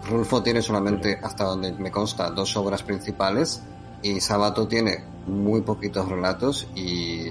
Rulfo 0.08 0.42
tiene 0.42 0.62
solamente, 0.62 1.18
hasta 1.22 1.44
donde 1.44 1.72
me 1.72 1.92
consta, 1.92 2.30
dos 2.30 2.56
obras 2.56 2.82
principales 2.82 3.62
y 4.02 4.20
Sábato 4.20 4.66
tiene 4.66 5.04
muy 5.26 5.60
poquitos 5.60 6.08
relatos 6.08 6.66
y 6.74 7.30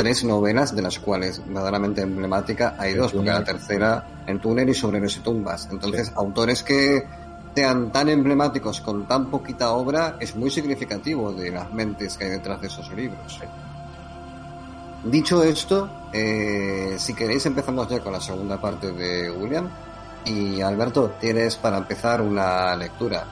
tres 0.00 0.24
novelas, 0.24 0.74
de 0.74 0.80
las 0.80 0.98
cuales 0.98 1.42
verdaderamente 1.46 2.00
emblemática 2.00 2.74
hay 2.78 2.94
dos, 2.94 3.12
porque 3.12 3.28
la 3.28 3.44
tercera, 3.44 4.06
El 4.26 4.40
túnel 4.40 4.70
y 4.70 4.74
Sobreros 4.74 5.14
y 5.18 5.20
tumbas. 5.20 5.68
Entonces, 5.70 6.06
sí. 6.06 6.12
autores 6.16 6.62
que 6.62 7.06
sean 7.54 7.92
tan 7.92 8.08
emblemáticos 8.08 8.80
con 8.80 9.06
tan 9.06 9.30
poquita 9.30 9.72
obra 9.72 10.16
es 10.18 10.34
muy 10.36 10.50
significativo 10.50 11.32
de 11.32 11.50
las 11.50 11.70
mentes 11.70 12.16
que 12.16 12.24
hay 12.24 12.30
detrás 12.30 12.62
de 12.62 12.68
esos 12.68 12.90
libros. 12.92 13.40
Dicho 15.04 15.42
esto, 15.42 15.90
eh, 16.14 16.94
si 16.98 17.12
queréis 17.12 17.44
empezamos 17.44 17.86
ya 17.88 18.00
con 18.00 18.14
la 18.14 18.20
segunda 18.20 18.58
parte 18.58 18.92
de 18.92 19.30
William. 19.30 19.68
Y 20.24 20.62
Alberto, 20.62 21.14
tienes 21.20 21.56
para 21.56 21.76
empezar 21.76 22.22
una 22.22 22.74
lectura 22.74 23.24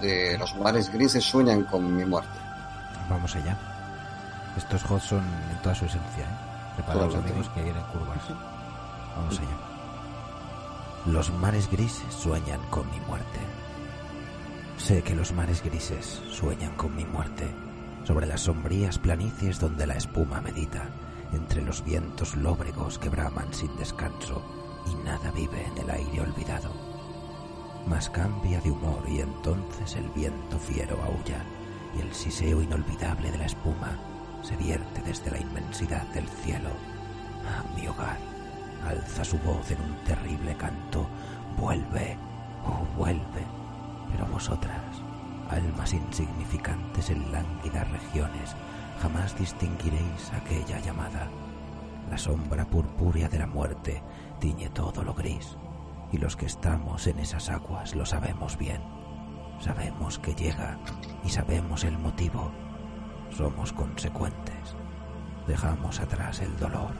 de 0.00 0.36
Los 0.38 0.56
mares 0.56 0.92
grises 0.92 1.22
sueñan 1.22 1.64
con 1.64 1.94
mi 1.94 2.04
muerte. 2.04 2.38
Vamos 3.08 3.36
allá. 3.36 3.69
Esto 4.56 4.76
es 4.76 4.84
Hodgson 4.84 5.24
en 5.50 5.62
toda 5.62 5.74
su 5.74 5.84
esencia. 5.84 6.24
¿eh? 6.24 6.74
Preparados 6.76 7.14
amigos 7.14 7.48
que 7.50 7.62
vienen 7.62 7.82
curvas. 7.92 8.18
Vamos 9.16 9.38
allá. 9.38 9.70
Los 11.06 11.30
mares 11.30 11.70
grises 11.70 12.12
sueñan 12.12 12.60
con 12.70 12.90
mi 12.90 13.00
muerte. 13.00 13.38
Sé 14.76 15.02
que 15.02 15.14
los 15.14 15.32
mares 15.32 15.62
grises 15.62 16.22
sueñan 16.30 16.74
con 16.76 16.94
mi 16.94 17.04
muerte 17.04 17.54
sobre 18.04 18.26
las 18.26 18.42
sombrías 18.42 18.98
planicies 18.98 19.60
donde 19.60 19.86
la 19.86 19.94
espuma 19.94 20.40
medita, 20.40 20.88
entre 21.32 21.62
los 21.62 21.84
vientos 21.84 22.34
lóbregos 22.34 22.98
que 22.98 23.08
braman 23.08 23.52
sin 23.52 23.74
descanso 23.76 24.42
y 24.86 24.94
nada 25.04 25.30
vive 25.30 25.64
en 25.64 25.78
el 25.78 25.90
aire 25.90 26.22
olvidado. 26.22 26.70
Mas 27.86 28.10
cambia 28.10 28.60
de 28.60 28.70
humor 28.70 29.02
y 29.08 29.20
entonces 29.20 29.94
el 29.96 30.08
viento 30.10 30.58
fiero 30.58 30.98
aúlla 31.02 31.44
y 31.96 32.00
el 32.00 32.12
siseo 32.12 32.62
inolvidable 32.62 33.30
de 33.30 33.38
la 33.38 33.46
espuma 33.46 34.09
se 34.42 34.56
vierte 34.56 35.02
desde 35.02 35.30
la 35.30 35.38
inmensidad 35.38 36.02
del 36.08 36.28
cielo. 36.28 36.70
Mi 37.76 37.86
hogar 37.86 38.18
alza 38.86 39.24
su 39.24 39.38
voz 39.38 39.70
en 39.70 39.80
un 39.80 39.94
terrible 40.04 40.56
canto. 40.56 41.06
Vuelve, 41.56 42.16
oh 42.64 42.84
vuelve. 42.96 43.44
Pero 44.10 44.26
vosotras, 44.26 45.02
almas 45.50 45.92
insignificantes 45.92 47.10
en 47.10 47.30
lánguidas 47.32 47.90
regiones, 47.90 48.56
jamás 49.00 49.36
distinguiréis 49.38 50.32
aquella 50.32 50.80
llamada. 50.80 51.28
La 52.10 52.18
sombra 52.18 52.64
purpúrea 52.64 53.28
de 53.28 53.38
la 53.38 53.46
muerte 53.46 54.02
tiñe 54.40 54.68
todo 54.70 55.04
lo 55.04 55.14
gris, 55.14 55.56
y 56.12 56.18
los 56.18 56.36
que 56.36 56.46
estamos 56.46 57.06
en 57.06 57.20
esas 57.20 57.50
aguas 57.50 57.94
lo 57.94 58.04
sabemos 58.04 58.56
bien. 58.56 58.80
Sabemos 59.60 60.18
que 60.18 60.34
llega 60.34 60.78
y 61.24 61.28
sabemos 61.28 61.84
el 61.84 61.98
motivo. 61.98 62.50
Somos 63.30 63.72
consecuentes. 63.72 64.76
Dejamos 65.46 66.00
atrás 66.00 66.40
el 66.40 66.56
dolor. 66.56 66.94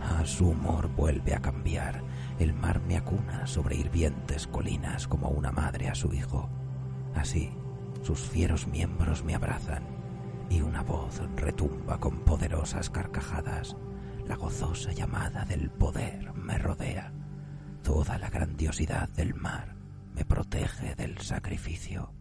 Ah, 0.00 0.24
su 0.24 0.48
humor 0.48 0.88
vuelve 0.88 1.34
a 1.34 1.40
cambiar. 1.40 2.02
El 2.38 2.54
mar 2.54 2.80
me 2.80 2.96
acuna 2.96 3.46
sobre 3.46 3.76
hirvientes 3.76 4.46
colinas 4.46 5.06
como 5.06 5.28
una 5.28 5.52
madre 5.52 5.88
a 5.88 5.94
su 5.94 6.12
hijo. 6.12 6.48
Así, 7.14 7.52
sus 8.02 8.20
fieros 8.20 8.66
miembros 8.66 9.24
me 9.24 9.34
abrazan 9.34 9.82
y 10.48 10.62
una 10.62 10.82
voz 10.82 11.20
retumba 11.36 11.98
con 11.98 12.20
poderosas 12.20 12.90
carcajadas. 12.90 13.76
La 14.26 14.36
gozosa 14.36 14.92
llamada 14.92 15.44
del 15.44 15.70
poder 15.70 16.32
me 16.34 16.58
rodea. 16.58 17.12
Toda 17.82 18.18
la 18.18 18.30
grandiosidad 18.30 19.08
del 19.10 19.34
mar 19.34 19.74
me 20.14 20.24
protege 20.24 20.94
del 20.94 21.18
sacrificio. 21.18 22.12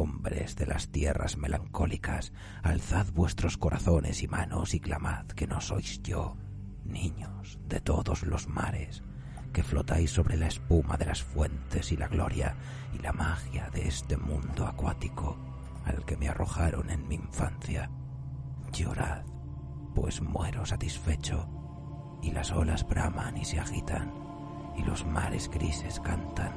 Hombres 0.00 0.54
de 0.54 0.64
las 0.64 0.90
tierras 0.90 1.36
melancólicas, 1.36 2.32
alzad 2.62 3.06
vuestros 3.14 3.58
corazones 3.58 4.22
y 4.22 4.28
manos 4.28 4.72
y 4.74 4.78
clamad 4.78 5.26
que 5.26 5.48
no 5.48 5.60
sois 5.60 6.00
yo, 6.04 6.36
niños 6.84 7.58
de 7.66 7.80
todos 7.80 8.22
los 8.22 8.46
mares, 8.46 9.02
que 9.52 9.64
flotáis 9.64 10.12
sobre 10.12 10.36
la 10.36 10.46
espuma 10.46 10.98
de 10.98 11.06
las 11.06 11.24
fuentes 11.24 11.90
y 11.90 11.96
la 11.96 12.06
gloria 12.06 12.54
y 12.94 12.98
la 13.00 13.12
magia 13.12 13.70
de 13.70 13.88
este 13.88 14.16
mundo 14.16 14.68
acuático 14.68 15.36
al 15.84 16.04
que 16.04 16.16
me 16.16 16.28
arrojaron 16.28 16.90
en 16.90 17.08
mi 17.08 17.16
infancia. 17.16 17.90
Llorad, 18.70 19.24
pues 19.96 20.22
muero 20.22 20.64
satisfecho, 20.64 21.48
y 22.22 22.30
las 22.30 22.52
olas 22.52 22.86
braman 22.86 23.36
y 23.36 23.44
se 23.44 23.58
agitan, 23.58 24.14
y 24.76 24.84
los 24.84 25.04
mares 25.04 25.50
grises 25.50 25.98
cantan, 25.98 26.52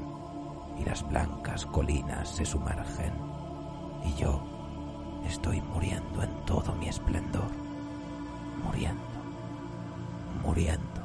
y 0.78 0.86
las 0.86 1.02
blancas 1.10 1.66
colinas 1.66 2.30
se 2.30 2.46
sumergen, 2.46 3.31
y 4.06 4.14
yo 4.20 4.42
estoy 5.28 5.62
muriendo 5.62 6.24
en 6.24 6.30
todo 6.46 6.74
mi 6.76 6.88
esplendor, 6.90 7.48
muriendo, 8.64 9.02
muriendo, 10.44 11.02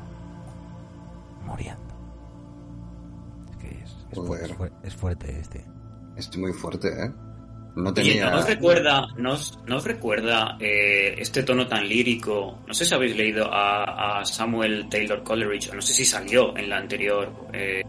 muriendo. 1.44 1.82
Es 3.50 3.56
que 3.58 3.68
es, 3.82 3.96
es, 4.10 4.18
Joder. 4.18 4.54
fu- 4.54 4.70
es 4.82 4.94
fuerte 4.96 5.38
este. 5.40 5.64
Es 6.16 6.36
muy 6.38 6.52
fuerte, 6.52 6.88
¿eh? 6.88 7.12
No 7.76 7.90
Oye, 7.90 7.92
tenía... 7.92 8.30
¿no 8.30 8.38
os 8.38 8.46
recuerda, 8.48 9.06
no 9.18 9.32
os, 9.32 9.58
no 9.66 9.76
os 9.76 9.84
recuerda 9.84 10.56
eh, 10.58 11.14
este 11.18 11.42
tono 11.42 11.66
tan 11.66 11.86
lírico? 11.86 12.60
No 12.66 12.72
sé 12.72 12.86
si 12.86 12.94
habéis 12.94 13.14
leído 13.14 13.52
a, 13.52 14.20
a 14.20 14.24
Samuel 14.24 14.88
Taylor 14.88 15.22
Coleridge, 15.22 15.70
o 15.70 15.74
no 15.74 15.82
sé 15.82 15.92
si 15.92 16.06
salió 16.06 16.56
en 16.56 16.70
la 16.70 16.78
anterior. 16.78 17.30
eh, 17.52 17.82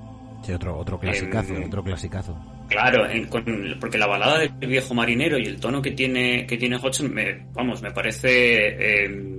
Sí, 0.44 0.52
otro, 0.52 0.78
otro 0.78 1.00
clasicazo, 1.00 1.56
Em, 1.56 1.66
otro 1.68 1.84
clasicazo. 1.84 2.36
Claro, 2.68 3.10
en- 3.10 3.28
con- 3.28 3.78
porque 3.80 3.98
la 3.98 4.08
balada 4.08 4.40
del 4.40 4.52
viejo 4.70 4.94
marinero 4.94 5.38
y 5.38 5.46
el 5.46 5.60
tono 5.60 5.82
que 5.82 5.92
tiene, 5.92 6.46
que 6.46 6.58
tiene 6.58 6.78
Hodgson, 6.78 7.14
me, 7.14 7.46
vamos, 7.54 7.82
me 7.82 7.92
parece, 7.92 9.06
eh, 9.06 9.38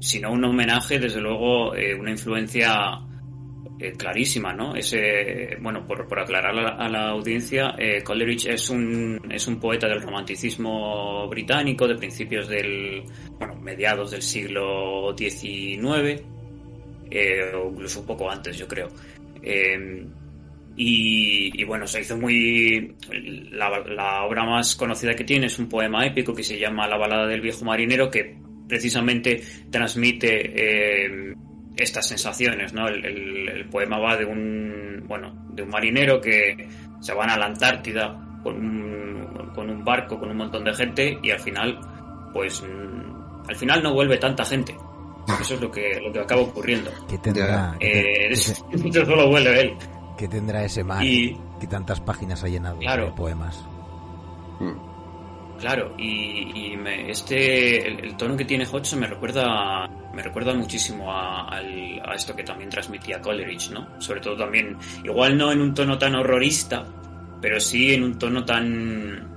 si 0.00 0.20
no 0.20 0.32
un 0.32 0.44
homenaje, 0.44 0.98
desde 0.98 1.20
luego 1.20 1.74
eh, 1.74 1.94
una 1.94 2.10
influencia 2.10 2.98
eh, 3.78 3.92
clarísima, 3.92 4.52
¿no? 4.54 4.74
Ese, 4.74 5.56
bueno, 5.60 5.86
por, 5.86 6.06
por 6.08 6.20
aclarar 6.20 6.56
a 6.80 6.88
la, 6.88 7.08
audiencia, 7.10 7.74
eh, 7.78 8.02
Coleridge 8.02 8.46
es 8.46 8.70
un, 8.70 9.20
es 9.30 9.46
un 9.48 9.60
poeta 9.60 9.86
del 9.88 10.00
romanticismo 10.00 11.28
británico 11.28 11.86
de 11.86 11.96
principios 11.96 12.48
del, 12.48 13.02
bueno, 13.38 13.56
mediados 13.56 14.12
del 14.12 14.22
siglo 14.22 15.14
XIX, 15.16 16.22
o 17.54 17.70
incluso 17.70 18.00
un 18.00 18.06
poco 18.06 18.30
antes, 18.30 18.56
yo 18.56 18.66
creo. 18.66 18.88
Y, 20.76 21.58
y 21.60 21.64
bueno, 21.64 21.86
se 21.86 22.00
hizo 22.02 22.16
muy... 22.18 22.94
La, 23.52 23.70
la 23.86 24.24
obra 24.24 24.44
más 24.44 24.76
conocida 24.76 25.14
que 25.14 25.24
tiene 25.24 25.46
es 25.46 25.58
un 25.58 25.68
poema 25.68 26.04
épico 26.06 26.34
que 26.34 26.42
se 26.42 26.58
llama 26.58 26.86
La 26.86 26.98
balada 26.98 27.26
del 27.26 27.40
viejo 27.40 27.64
marinero, 27.64 28.10
que 28.10 28.36
precisamente 28.68 29.42
transmite 29.70 30.52
eh, 30.54 31.34
estas 31.76 32.08
sensaciones, 32.08 32.72
¿no? 32.74 32.88
El, 32.88 33.04
el- 33.06 33.48
el 33.48 33.68
poema 33.70 33.98
va 33.98 34.16
de 34.16 34.24
un, 34.26 35.04
bueno, 35.06 35.46
de 35.52 35.62
un 35.62 35.68
marinero 35.70 36.20
que 36.20 36.68
se 37.00 37.14
van 37.14 37.30
a 37.30 37.38
la 37.38 37.46
Antártida 37.46 38.38
con 38.42 38.56
un, 38.56 39.50
con 39.54 39.70
un 39.70 39.82
barco, 39.84 40.18
con 40.18 40.30
un 40.30 40.36
montón 40.36 40.64
de 40.64 40.74
gente 40.74 41.18
y 41.22 41.30
al 41.30 41.40
final, 41.40 41.78
pues, 42.32 42.62
mm, 42.62 43.48
al 43.48 43.56
final 43.56 43.82
no 43.82 43.94
vuelve 43.94 44.18
tanta 44.18 44.44
gente. 44.44 44.74
Eso 45.40 45.54
es 45.54 45.60
lo 45.60 45.70
que, 45.70 45.98
lo 46.00 46.12
que 46.12 46.20
acaba 46.20 46.42
ocurriendo. 46.42 46.90
¿Qué 47.08 47.18
tendrá, 47.18 47.74
qué 47.80 47.86
te- 47.88 48.00
Eh, 48.00 48.28
qué 48.28 48.34
eso 48.34 48.64
te- 48.92 49.04
solo 49.06 49.28
vuelve 49.28 49.60
él. 49.60 49.72
Qué 50.16 50.28
tendrá 50.28 50.64
ese 50.64 50.82
mar 50.84 51.04
Y- 51.04 51.38
que 51.60 51.66
tantas 51.66 52.00
páginas 52.00 52.42
ha 52.44 52.48
llenado 52.48 52.78
Claro. 52.78 53.06
de 53.06 53.12
poemas? 53.12 53.64
Mm. 54.60 55.58
Claro, 55.58 55.94
y, 55.96 56.72
y 56.72 56.76
me- 56.76 57.10
este 57.10 57.86
el, 57.88 58.00
el 58.04 58.16
tono 58.16 58.36
que 58.36 58.44
tiene 58.44 58.66
Hodgson 58.66 59.00
me 59.00 59.06
recuerda 59.06 59.88
me 60.12 60.22
recuerda 60.22 60.54
muchísimo 60.54 61.12
a, 61.12 61.48
al- 61.48 62.00
a 62.04 62.14
esto 62.14 62.34
que 62.36 62.42
también 62.42 62.70
transmitía 62.70 63.20
Coleridge, 63.20 63.70
¿no? 63.70 64.00
Sobre 64.00 64.20
todo 64.20 64.36
también, 64.36 64.76
igual 65.04 65.36
no 65.36 65.52
en 65.52 65.60
un 65.60 65.74
tono 65.74 65.98
tan 65.98 66.14
horrorista, 66.14 66.84
pero 67.40 67.60
sí 67.60 67.92
en 67.94 68.02
un 68.02 68.18
tono 68.18 68.42
tan 68.44 69.28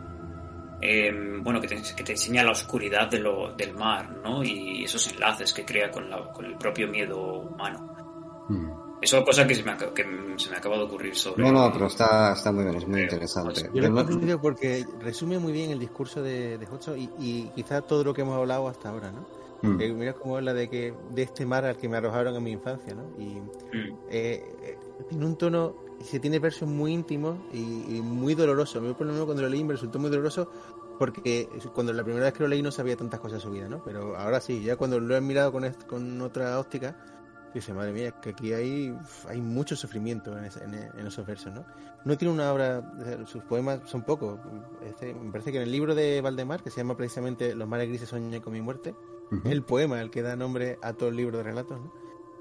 em, 0.82 1.44
bueno 1.44 1.60
que 1.60 1.68
te, 1.68 1.76
que 1.96 2.04
te 2.04 2.12
enseña 2.14 2.44
la 2.44 2.52
oscuridad 2.52 3.10
de 3.10 3.20
lo, 3.20 3.52
del 3.56 3.74
mar, 3.76 4.10
¿no? 4.24 4.42
Y 4.44 4.84
esos 4.86 5.12
enlaces 5.12 5.54
que 5.54 5.66
crea 5.66 5.90
con, 5.92 6.10
la- 6.10 6.32
con 6.32 6.46
el 6.46 6.56
propio 6.56 6.88
miedo 6.88 7.20
humano. 7.42 8.46
Mm. 8.48 8.72
Eso 9.02 9.24
cosa 9.24 9.48
que 9.48 9.56
se 9.56 9.64
me, 9.64 9.72
aca- 9.72 9.94
que 9.94 10.04
se 10.38 10.50
me 10.50 10.58
acaba 10.58 10.78
de 10.78 10.84
ocurrir 10.84 11.16
sobre. 11.16 11.44
No, 11.44 11.52
no, 11.52 11.72
pero 11.72 11.88
está, 11.88 12.34
está 12.34 12.52
muy 12.52 12.64
bien, 12.66 12.76
es 12.76 12.88
muy 12.88 13.00
Eh, 13.00 13.04
interesante. 13.04 13.70
Yo 13.74 13.82
lo 13.82 13.88
he 13.88 13.92
confundido 13.92 14.42
porque 14.42 14.86
resume 15.00 15.40
muy 15.40 15.54
bien 15.54 15.72
el 15.72 15.80
discurso 15.80 16.22
de, 16.22 16.58
de 16.58 16.68
y, 16.98 17.10
y 17.18 17.50
quizás 17.56 17.86
todo 17.88 18.04
lo 18.04 18.14
que 18.14 18.22
hemos 18.22 18.36
hablado 18.38 18.68
hasta 18.68 18.90
ahora, 18.90 19.12
¿no? 19.12 19.26
Mm. 19.62 19.82
Eh, 19.82 19.94
mira 19.94 20.14
cómo 20.14 20.38
habla 20.38 20.54
de 20.54 20.70
que 20.70 20.94
de 21.12 21.22
este 21.22 21.46
mar 21.46 21.66
al 21.66 21.78
que 21.78 21.88
me 21.90 21.98
arrojaron 21.98 22.36
en 22.36 22.44
mi 22.44 22.52
infancia, 22.52 22.94
¿no? 22.94 23.04
Y 23.18 23.40
Mm, 23.72 23.98
eh, 24.10 24.42
eh, 24.64 24.78
tiene 25.08 25.26
un 25.26 25.38
tono, 25.38 25.76
se 26.02 26.20
tiene 26.20 26.40
versos 26.40 26.68
muy 26.68 26.94
íntimos 26.94 27.38
y, 27.54 27.98
y 27.98 28.02
muy 28.02 28.36
dolorosos. 28.36 28.78
A 28.78 28.86
mí 28.86 28.94
por 28.94 29.06
lo 29.08 29.14
menos 29.14 29.26
cuando 29.26 29.44
lo 29.44 29.50
leí 29.50 29.64
me 29.64 29.74
resultó 29.74 30.00
muy 30.00 30.10
doloroso 30.10 30.50
porque 30.98 31.48
cuando 31.74 31.94
la 31.94 32.04
primera 32.04 32.26
vez 32.26 32.34
que 32.34 32.44
lo 32.44 32.50
leí 32.50 32.62
no 32.62 32.72
sabía 32.72 32.98
tantas 32.98 33.20
cosas 33.22 33.38
de 33.38 33.42
su 33.44 33.52
vida, 33.52 33.70
¿no? 33.70 33.82
Pero 33.84 34.18
ahora 34.18 34.42
sí, 34.42 34.62
ya 34.62 34.76
cuando 34.76 35.00
lo 35.00 35.16
he 35.16 35.22
mirado 35.22 35.52
con, 35.52 35.70
con 35.88 36.22
otra 36.22 36.60
óptica, 36.60 36.98
dice, 37.54 37.74
madre 37.74 37.92
mía, 37.94 38.12
que 38.22 38.30
aquí 38.32 38.54
hay, 38.54 38.96
hay 39.28 39.42
mucho 39.42 39.76
sufrimiento 39.76 40.38
en, 40.38 40.46
ese- 40.46 40.64
en, 40.64 40.74
en 40.74 41.08
esos 41.08 41.26
versos, 41.26 41.54
¿no? 41.54 41.66
No 42.06 42.18
tiene 42.18 42.34
una 42.34 42.52
obra, 42.54 42.94
sus 43.26 43.44
poemas 43.44 43.82
son 43.86 44.04
pocos. 44.04 44.40
Este, 44.86 45.14
me 45.14 45.32
parece 45.32 45.52
que 45.52 45.58
en 45.58 45.64
el 45.64 45.72
libro 45.72 45.96
de 45.96 46.22
Valdemar, 46.22 46.64
que 46.64 46.70
se 46.70 46.78
llama 46.78 46.96
precisamente 46.96 47.56
Los 47.56 47.68
mares 47.68 47.90
grises 47.90 48.08
soñé 48.10 48.42
con 48.42 48.54
mi 48.54 48.62
muerte, 48.62 48.96
Ujú. 49.32 49.48
el 49.50 49.64
poema 49.64 50.02
el 50.02 50.10
que 50.10 50.22
da 50.22 50.36
nombre 50.36 50.80
a 50.82 50.94
todo 50.94 51.10
el 51.10 51.16
libro 51.18 51.38
de 51.38 51.44
relatos, 51.44 51.80
¿no? 51.80 51.92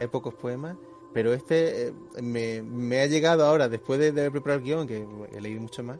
Hay 0.00 0.06
pocos 0.08 0.34
poemas, 0.34 0.76
pero 1.12 1.32
este 1.32 1.88
eh, 1.88 1.92
me, 2.22 2.62
me 2.62 3.00
ha 3.00 3.06
llegado 3.06 3.44
ahora, 3.44 3.68
después 3.68 3.98
de, 3.98 4.12
de 4.12 4.30
preparar 4.30 4.58
el 4.58 4.64
guion, 4.64 4.86
que 4.86 5.06
he 5.32 5.40
leído 5.40 5.60
mucho 5.60 5.82
más, 5.82 5.98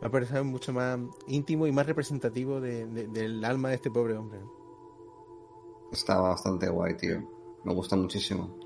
me 0.00 0.06
ha 0.06 0.10
parecido 0.10 0.44
mucho 0.44 0.72
más 0.72 0.98
íntimo 1.26 1.66
y 1.66 1.72
más 1.72 1.86
representativo 1.86 2.60
de- 2.60 2.86
de- 2.86 3.08
del 3.08 3.44
alma 3.44 3.70
de 3.70 3.74
este 3.74 3.90
pobre 3.90 4.16
hombre. 4.16 4.38
¿no? 4.40 4.52
Está 5.92 6.20
bastante 6.20 6.68
guay, 6.68 6.96
tío. 6.96 7.22
Me 7.64 7.74
gusta 7.74 7.96
muchísimo. 7.96 8.58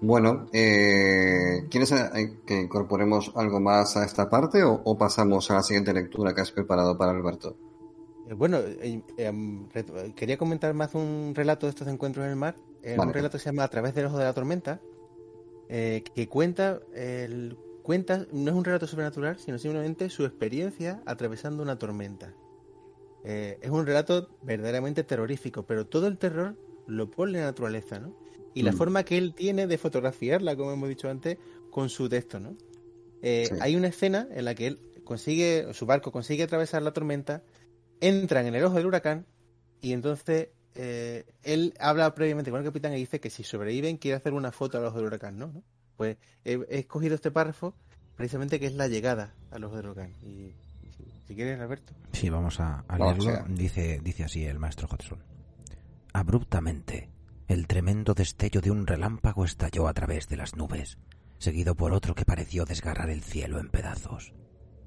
Bueno, 0.00 0.46
eh, 0.52 1.66
¿quieres 1.70 1.92
eh, 1.92 2.38
que 2.46 2.60
incorporemos 2.60 3.32
algo 3.34 3.60
más 3.60 3.96
a 3.96 4.04
esta 4.04 4.28
parte 4.28 4.62
o, 4.62 4.82
o 4.84 4.98
pasamos 4.98 5.50
a 5.50 5.54
la 5.54 5.62
siguiente 5.62 5.92
lectura 5.94 6.34
que 6.34 6.42
has 6.42 6.52
preparado 6.52 6.98
para 6.98 7.12
Alberto? 7.12 7.56
Eh, 8.28 8.34
bueno, 8.34 8.58
eh, 8.58 9.02
re- 9.72 10.12
quería 10.14 10.36
comentar 10.36 10.74
más 10.74 10.94
un 10.94 11.32
relato 11.34 11.66
de 11.66 11.70
estos 11.70 11.88
encuentros 11.88 12.24
en 12.24 12.32
el 12.32 12.36
mar. 12.36 12.56
Vale. 12.82 13.08
Un 13.08 13.12
relato 13.14 13.32
que 13.38 13.42
se 13.42 13.50
llama 13.50 13.64
A 13.64 13.68
través 13.68 13.94
del 13.94 14.06
ojo 14.06 14.18
de 14.18 14.24
la 14.24 14.32
tormenta, 14.32 14.80
que 15.68 16.28
cuenta, 16.30 16.78
el, 16.94 17.58
cuenta, 17.82 18.26
no 18.30 18.50
es 18.52 18.56
un 18.56 18.64
relato 18.64 18.86
sobrenatural, 18.86 19.40
sino 19.40 19.58
simplemente 19.58 20.08
su 20.08 20.24
experiencia 20.24 21.02
atravesando 21.04 21.64
una 21.64 21.78
tormenta. 21.78 22.32
Eh, 23.24 23.58
es 23.60 23.70
un 23.70 23.84
relato 23.86 24.28
verdaderamente 24.42 25.02
terrorífico, 25.02 25.64
pero 25.64 25.88
todo 25.88 26.06
el 26.06 26.16
terror 26.16 26.54
lo 26.86 27.10
pone 27.10 27.40
la 27.40 27.46
naturaleza, 27.46 27.98
¿no? 27.98 28.14
Y 28.56 28.62
la 28.62 28.72
Mm. 28.72 28.76
forma 28.76 29.04
que 29.04 29.18
él 29.18 29.34
tiene 29.34 29.66
de 29.66 29.76
fotografiarla, 29.78 30.56
como 30.56 30.72
hemos 30.72 30.88
dicho 30.88 31.08
antes, 31.10 31.36
con 31.70 31.88
su 31.90 32.08
texto, 32.08 32.40
¿no? 32.40 32.56
Eh, 33.22 33.46
Sí. 33.50 33.54
Hay 33.60 33.76
una 33.76 33.88
escena 33.88 34.26
en 34.32 34.44
la 34.46 34.54
que 34.54 34.66
él 34.66 34.78
consigue, 35.04 35.72
su 35.74 35.84
barco 35.86 36.10
consigue 36.10 36.42
atravesar 36.44 36.82
la 36.82 36.92
tormenta, 36.92 37.42
entran 38.00 38.46
en 38.46 38.54
el 38.54 38.64
ojo 38.64 38.76
del 38.76 38.86
huracán 38.86 39.26
y 39.80 39.92
entonces 39.92 40.48
eh, 40.74 41.24
él 41.42 41.72
habla 41.78 42.14
previamente 42.14 42.50
con 42.50 42.60
el 42.60 42.66
capitán 42.66 42.92
y 42.92 42.96
dice 42.96 43.20
que 43.20 43.30
si 43.30 43.42
sobreviven 43.44 43.96
quiere 43.98 44.16
hacer 44.16 44.32
una 44.34 44.52
foto 44.52 44.78
al 44.78 44.84
ojo 44.84 44.96
del 44.98 45.06
huracán, 45.06 45.38
¿no? 45.38 45.46
¿No? 45.48 45.62
Pues 45.96 46.16
he, 46.44 46.58
he 46.68 46.78
escogido 46.80 47.14
este 47.14 47.30
párrafo 47.30 47.74
precisamente 48.16 48.58
que 48.60 48.66
es 48.66 48.74
la 48.74 48.88
llegada 48.88 49.34
al 49.50 49.64
ojo 49.64 49.76
del 49.76 49.86
huracán. 49.86 50.12
Y, 50.22 50.52
Si 51.28 51.34
quieres, 51.34 51.58
Alberto. 51.60 51.92
Sí, 52.12 52.30
vamos 52.30 52.60
a, 52.60 52.84
leerlo. 52.98 53.44
Dice, 53.48 54.00
dice 54.02 54.24
así 54.24 54.44
el 54.44 54.58
maestro 54.58 54.86
Hudson. 54.90 55.18
Abruptamente, 56.12 57.08
el 57.48 57.66
tremendo 57.66 58.14
destello 58.14 58.60
de 58.60 58.70
un 58.70 58.86
relámpago 58.86 59.44
estalló 59.44 59.86
a 59.88 59.94
través 59.94 60.28
de 60.28 60.36
las 60.36 60.56
nubes, 60.56 60.98
seguido 61.38 61.74
por 61.74 61.92
otro 61.92 62.14
que 62.14 62.24
pareció 62.24 62.64
desgarrar 62.64 63.10
el 63.10 63.22
cielo 63.22 63.60
en 63.60 63.68
pedazos. 63.68 64.32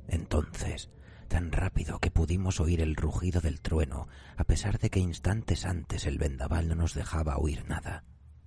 Entonces, 0.08 0.90
tan 1.30 1.52
rápido 1.52 2.00
que 2.00 2.12
pudimos 2.12 2.60
oír 2.60 2.82
el 2.82 2.96
rugido 2.96 3.40
del 3.40 3.62
trueno, 3.62 4.08
a 4.36 4.44
pesar 4.44 4.80
de 4.80 4.90
que 4.90 5.00
instantes 5.00 5.66
antes 5.66 6.06
el 6.06 6.18
vendaval 6.18 6.68
no 6.68 6.76
nos 6.76 6.94
dejaba 6.94 7.38
oír 7.38 7.66
nada, 7.70 8.04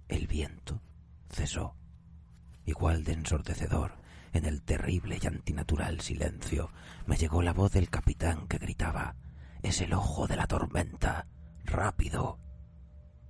el 0.08 0.26
viento 0.26 0.82
cesó. 1.30 1.76
Igual 2.66 3.04
de 3.04 3.12
ensordecedor, 3.12 4.02
en 4.32 4.44
el 4.44 4.62
terrible 4.62 5.18
y 5.22 5.26
antinatural 5.26 6.00
silencio, 6.00 6.70
me 7.06 7.16
llegó 7.16 7.42
la 7.42 7.52
voz 7.52 7.72
del 7.72 7.88
capitán 7.88 8.46
que 8.46 8.58
gritaba, 8.58 9.16
es 9.62 9.80
el 9.80 9.94
ojo 9.94 10.26
de 10.26 10.36
la 10.36 10.46
tormenta, 10.46 11.26
rápido. 11.64 12.41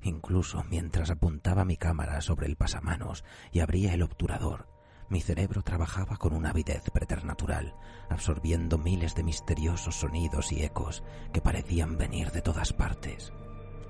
Incluso 0.02 0.64
mientras 0.68 1.10
apuntaba 1.10 1.64
mi 1.64 1.76
cámara 1.76 2.20
sobre 2.20 2.46
el 2.46 2.56
pasamanos 2.56 3.24
y 3.52 3.60
abría 3.60 3.94
el 3.94 4.02
obturador, 4.02 4.66
mi 5.08 5.20
cerebro 5.20 5.62
trabajaba 5.62 6.16
con 6.16 6.32
una 6.32 6.50
avidez 6.50 6.90
preternatural, 6.90 7.74
absorbiendo 8.08 8.78
miles 8.78 9.14
de 9.14 9.22
misteriosos 9.22 9.96
sonidos 9.96 10.50
y 10.52 10.64
ecos 10.64 11.04
que 11.32 11.40
parecían 11.40 11.98
venir 11.98 12.32
de 12.32 12.42
todas 12.42 12.72
partes, 12.72 13.32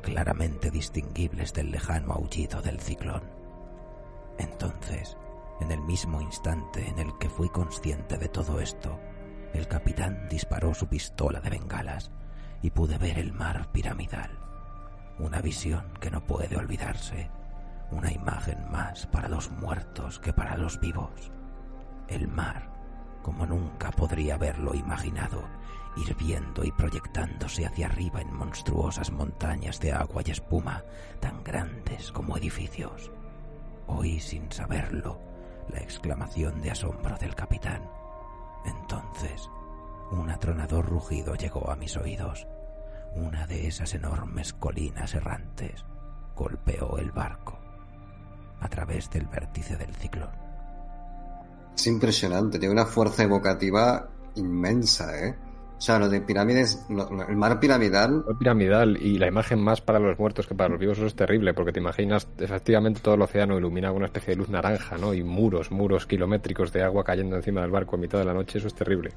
claramente 0.02 0.70
distinguibles 0.70 1.52
del 1.54 1.70
lejano 1.70 2.12
aullido 2.12 2.60
del 2.60 2.80
ciclón. 2.80 3.22
Entonces, 4.38 5.16
en 5.60 5.70
el 5.70 5.80
mismo 5.80 6.20
instante 6.20 6.88
en 6.88 6.98
el 6.98 7.16
que 7.18 7.30
fui 7.30 7.48
consciente 7.48 8.18
de 8.18 8.28
todo 8.28 8.60
esto, 8.60 8.98
el 9.54 9.68
capitán 9.68 10.28
disparó 10.28 10.74
su 10.74 10.88
pistola 10.88 11.40
de 11.40 11.50
bengalas 11.50 12.10
y 12.62 12.70
pude 12.70 12.98
ver 12.98 13.18
el 13.18 13.32
mar 13.32 13.70
piramidal. 13.70 14.41
Una 15.18 15.40
visión 15.40 15.84
que 16.00 16.10
no 16.10 16.24
puede 16.24 16.56
olvidarse, 16.56 17.30
una 17.90 18.10
imagen 18.10 18.70
más 18.70 19.06
para 19.06 19.28
los 19.28 19.50
muertos 19.50 20.18
que 20.18 20.32
para 20.32 20.56
los 20.56 20.80
vivos. 20.80 21.30
El 22.08 22.28
mar, 22.28 22.70
como 23.22 23.46
nunca 23.46 23.90
podría 23.90 24.34
haberlo 24.34 24.74
imaginado, 24.74 25.44
hirviendo 25.96 26.64
y 26.64 26.72
proyectándose 26.72 27.66
hacia 27.66 27.86
arriba 27.86 28.20
en 28.20 28.34
monstruosas 28.34 29.10
montañas 29.10 29.78
de 29.80 29.92
agua 29.92 30.22
y 30.24 30.30
espuma, 30.30 30.82
tan 31.20 31.44
grandes 31.44 32.10
como 32.10 32.36
edificios. 32.36 33.10
Oí 33.86 34.18
sin 34.20 34.50
saberlo 34.50 35.20
la 35.68 35.80
exclamación 35.80 36.60
de 36.62 36.70
asombro 36.70 37.16
del 37.18 37.34
capitán. 37.34 37.88
Entonces, 38.64 39.48
un 40.10 40.30
atronador 40.30 40.86
rugido 40.86 41.34
llegó 41.34 41.70
a 41.70 41.76
mis 41.76 41.96
oídos. 41.96 42.46
Una 43.14 43.46
de 43.46 43.66
esas 43.66 43.94
enormes 43.94 44.52
colinas 44.54 45.14
errantes 45.14 45.84
golpeó 46.34 46.98
el 46.98 47.10
barco 47.12 47.58
a 48.60 48.68
través 48.68 49.10
del 49.10 49.26
vértice 49.26 49.76
del 49.76 49.94
ciclón. 49.94 50.30
Es 51.76 51.86
impresionante, 51.86 52.58
tiene 52.58 52.72
una 52.72 52.86
fuerza 52.86 53.22
evocativa 53.24 54.08
inmensa, 54.36 55.18
¿eh? 55.26 55.34
O 55.76 55.80
sea, 55.84 55.98
lo 55.98 56.08
de 56.08 56.20
pirámides, 56.20 56.86
lo- 56.90 57.10
lo- 57.10 57.26
el 57.26 57.36
mar 57.36 57.58
piramidal, 57.58 58.22
Fue 58.24 58.38
piramidal 58.38 58.96
y 59.02 59.18
la 59.18 59.26
imagen 59.26 59.58
más 59.60 59.80
para 59.80 59.98
los 59.98 60.16
muertos 60.16 60.46
que 60.46 60.54
para 60.54 60.68
los 60.70 60.78
vivos 60.78 60.96
eso 60.98 61.08
es 61.08 61.16
terrible 61.16 61.54
porque 61.54 61.72
te 61.72 61.80
imaginas 61.80 62.28
efectivamente 62.38 63.00
todo 63.00 63.16
el 63.16 63.22
océano 63.22 63.58
iluminado 63.58 63.94
con 63.94 64.02
una 64.02 64.06
especie 64.06 64.30
de 64.34 64.36
luz 64.36 64.48
naranja, 64.48 64.96
¿no? 64.96 65.12
Y 65.12 65.24
muros, 65.24 65.72
muros 65.72 66.06
kilométricos 66.06 66.72
de 66.72 66.84
agua 66.84 67.02
cayendo 67.02 67.34
encima 67.34 67.62
del 67.62 67.72
barco 67.72 67.96
en 67.96 68.02
mitad 68.02 68.18
de 68.20 68.26
la 68.26 68.32
noche, 68.34 68.58
eso 68.58 68.68
es 68.68 68.74
terrible. 68.74 69.10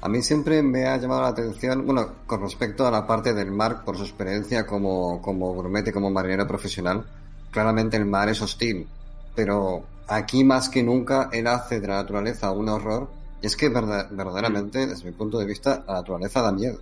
A 0.00 0.08
mí 0.08 0.22
siempre 0.22 0.62
me 0.62 0.86
ha 0.86 0.96
llamado 0.96 1.22
la 1.22 1.28
atención, 1.28 1.84
bueno, 1.86 2.08
con 2.26 2.40
respecto 2.42 2.86
a 2.86 2.90
la 2.90 3.06
parte 3.06 3.34
del 3.34 3.50
mar, 3.50 3.84
por 3.84 3.96
su 3.96 4.02
experiencia 4.02 4.66
como, 4.66 5.20
como 5.22 5.52
gourmet 5.54 5.86
y 5.86 5.92
como 5.92 6.10
marinero 6.10 6.46
profesional, 6.46 7.06
claramente 7.50 7.96
el 7.96 8.06
mar 8.06 8.28
es 8.28 8.42
hostil, 8.42 8.88
pero 9.34 9.84
aquí 10.08 10.44
más 10.44 10.68
que 10.68 10.82
nunca 10.82 11.28
él 11.32 11.46
hace 11.46 11.80
de 11.80 11.88
la 11.88 11.96
naturaleza 11.96 12.50
un 12.50 12.68
horror, 12.68 13.08
y 13.40 13.46
es 13.46 13.56
que 13.56 13.68
verda- 13.68 14.08
verdaderamente, 14.10 14.86
desde 14.86 15.04
mi 15.04 15.12
punto 15.12 15.38
de 15.38 15.46
vista, 15.46 15.84
la 15.86 15.94
naturaleza 15.94 16.42
da 16.42 16.52
miedo. 16.52 16.78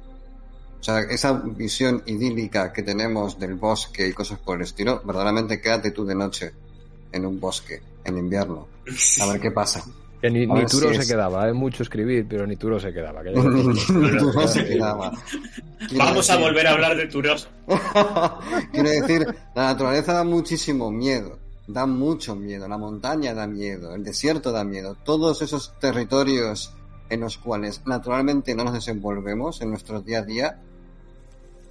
O 0.79 0.83
sea, 0.83 1.01
esa 1.01 1.33
visión 1.33 2.03
idílica 2.07 2.73
que 2.73 2.83
tenemos 2.83 3.39
del 3.39 3.55
bosque 3.55 4.09
y 4.09 4.13
cosas 4.15 4.39
por 4.39 4.57
el 4.57 4.63
estilo, 4.63 5.03
verdaderamente 5.05 5.61
quédate 5.61 5.91
tú 5.91 6.07
de 6.07 6.15
noche 6.15 6.53
en 7.13 7.27
un 7.27 7.39
bosque, 7.39 7.83
en 8.05 8.17
invierno, 8.17 8.67
a 9.21 9.27
ver 9.27 9.41
qué 9.41 9.51
pasa. 9.51 9.85
Que 10.21 10.31
ni, 10.31 10.47
Turo 10.47 10.89
si 10.91 10.97
se 10.97 11.01
es- 11.03 11.09
quedaba, 11.09 11.49
es 11.49 11.55
mucho 11.55 11.83
escribir, 11.83 12.27
pero 12.29 12.47
ni 12.47 12.57
Turo 12.57 12.79
se 12.79 12.93
quedaba. 12.93 13.23
que 13.23 13.31
No 13.33 13.73
se 14.49 14.67
quedaba. 14.67 15.13
Vamos 15.97 16.29
a 16.31 16.37
volver 16.37 16.67
a 16.67 16.73
hablar 16.73 16.97
de 16.97 17.07
Turos. 17.07 17.49
Quiero 18.73 18.89
decir, 18.91 19.27
la 19.55 19.65
naturaleza 19.65 20.13
da 20.13 20.25
muchísimo 20.25 20.91
miedo, 20.91 21.39
da 21.67 21.87
mucho 21.87 22.35
miedo, 22.37 22.69
la 22.69 22.77
montaña 22.79 23.33
da 23.33 23.47
miedo, 23.47 23.95
el 23.95 24.05
desierto 24.05 24.53
da 24.53 24.63
miedo, 24.65 24.97
todos 25.05 25.41
esos 25.43 25.73
territorios 25.79 26.75
en 27.09 27.21
los 27.21 27.39
cuales 27.39 27.81
naturalmente 27.87 28.55
no 28.55 28.65
nos 28.65 28.75
desenvolvemos 28.75 29.61
en 29.63 29.71
nuestro 29.71 30.01
día 30.03 30.19
a 30.19 30.23
día 30.23 30.59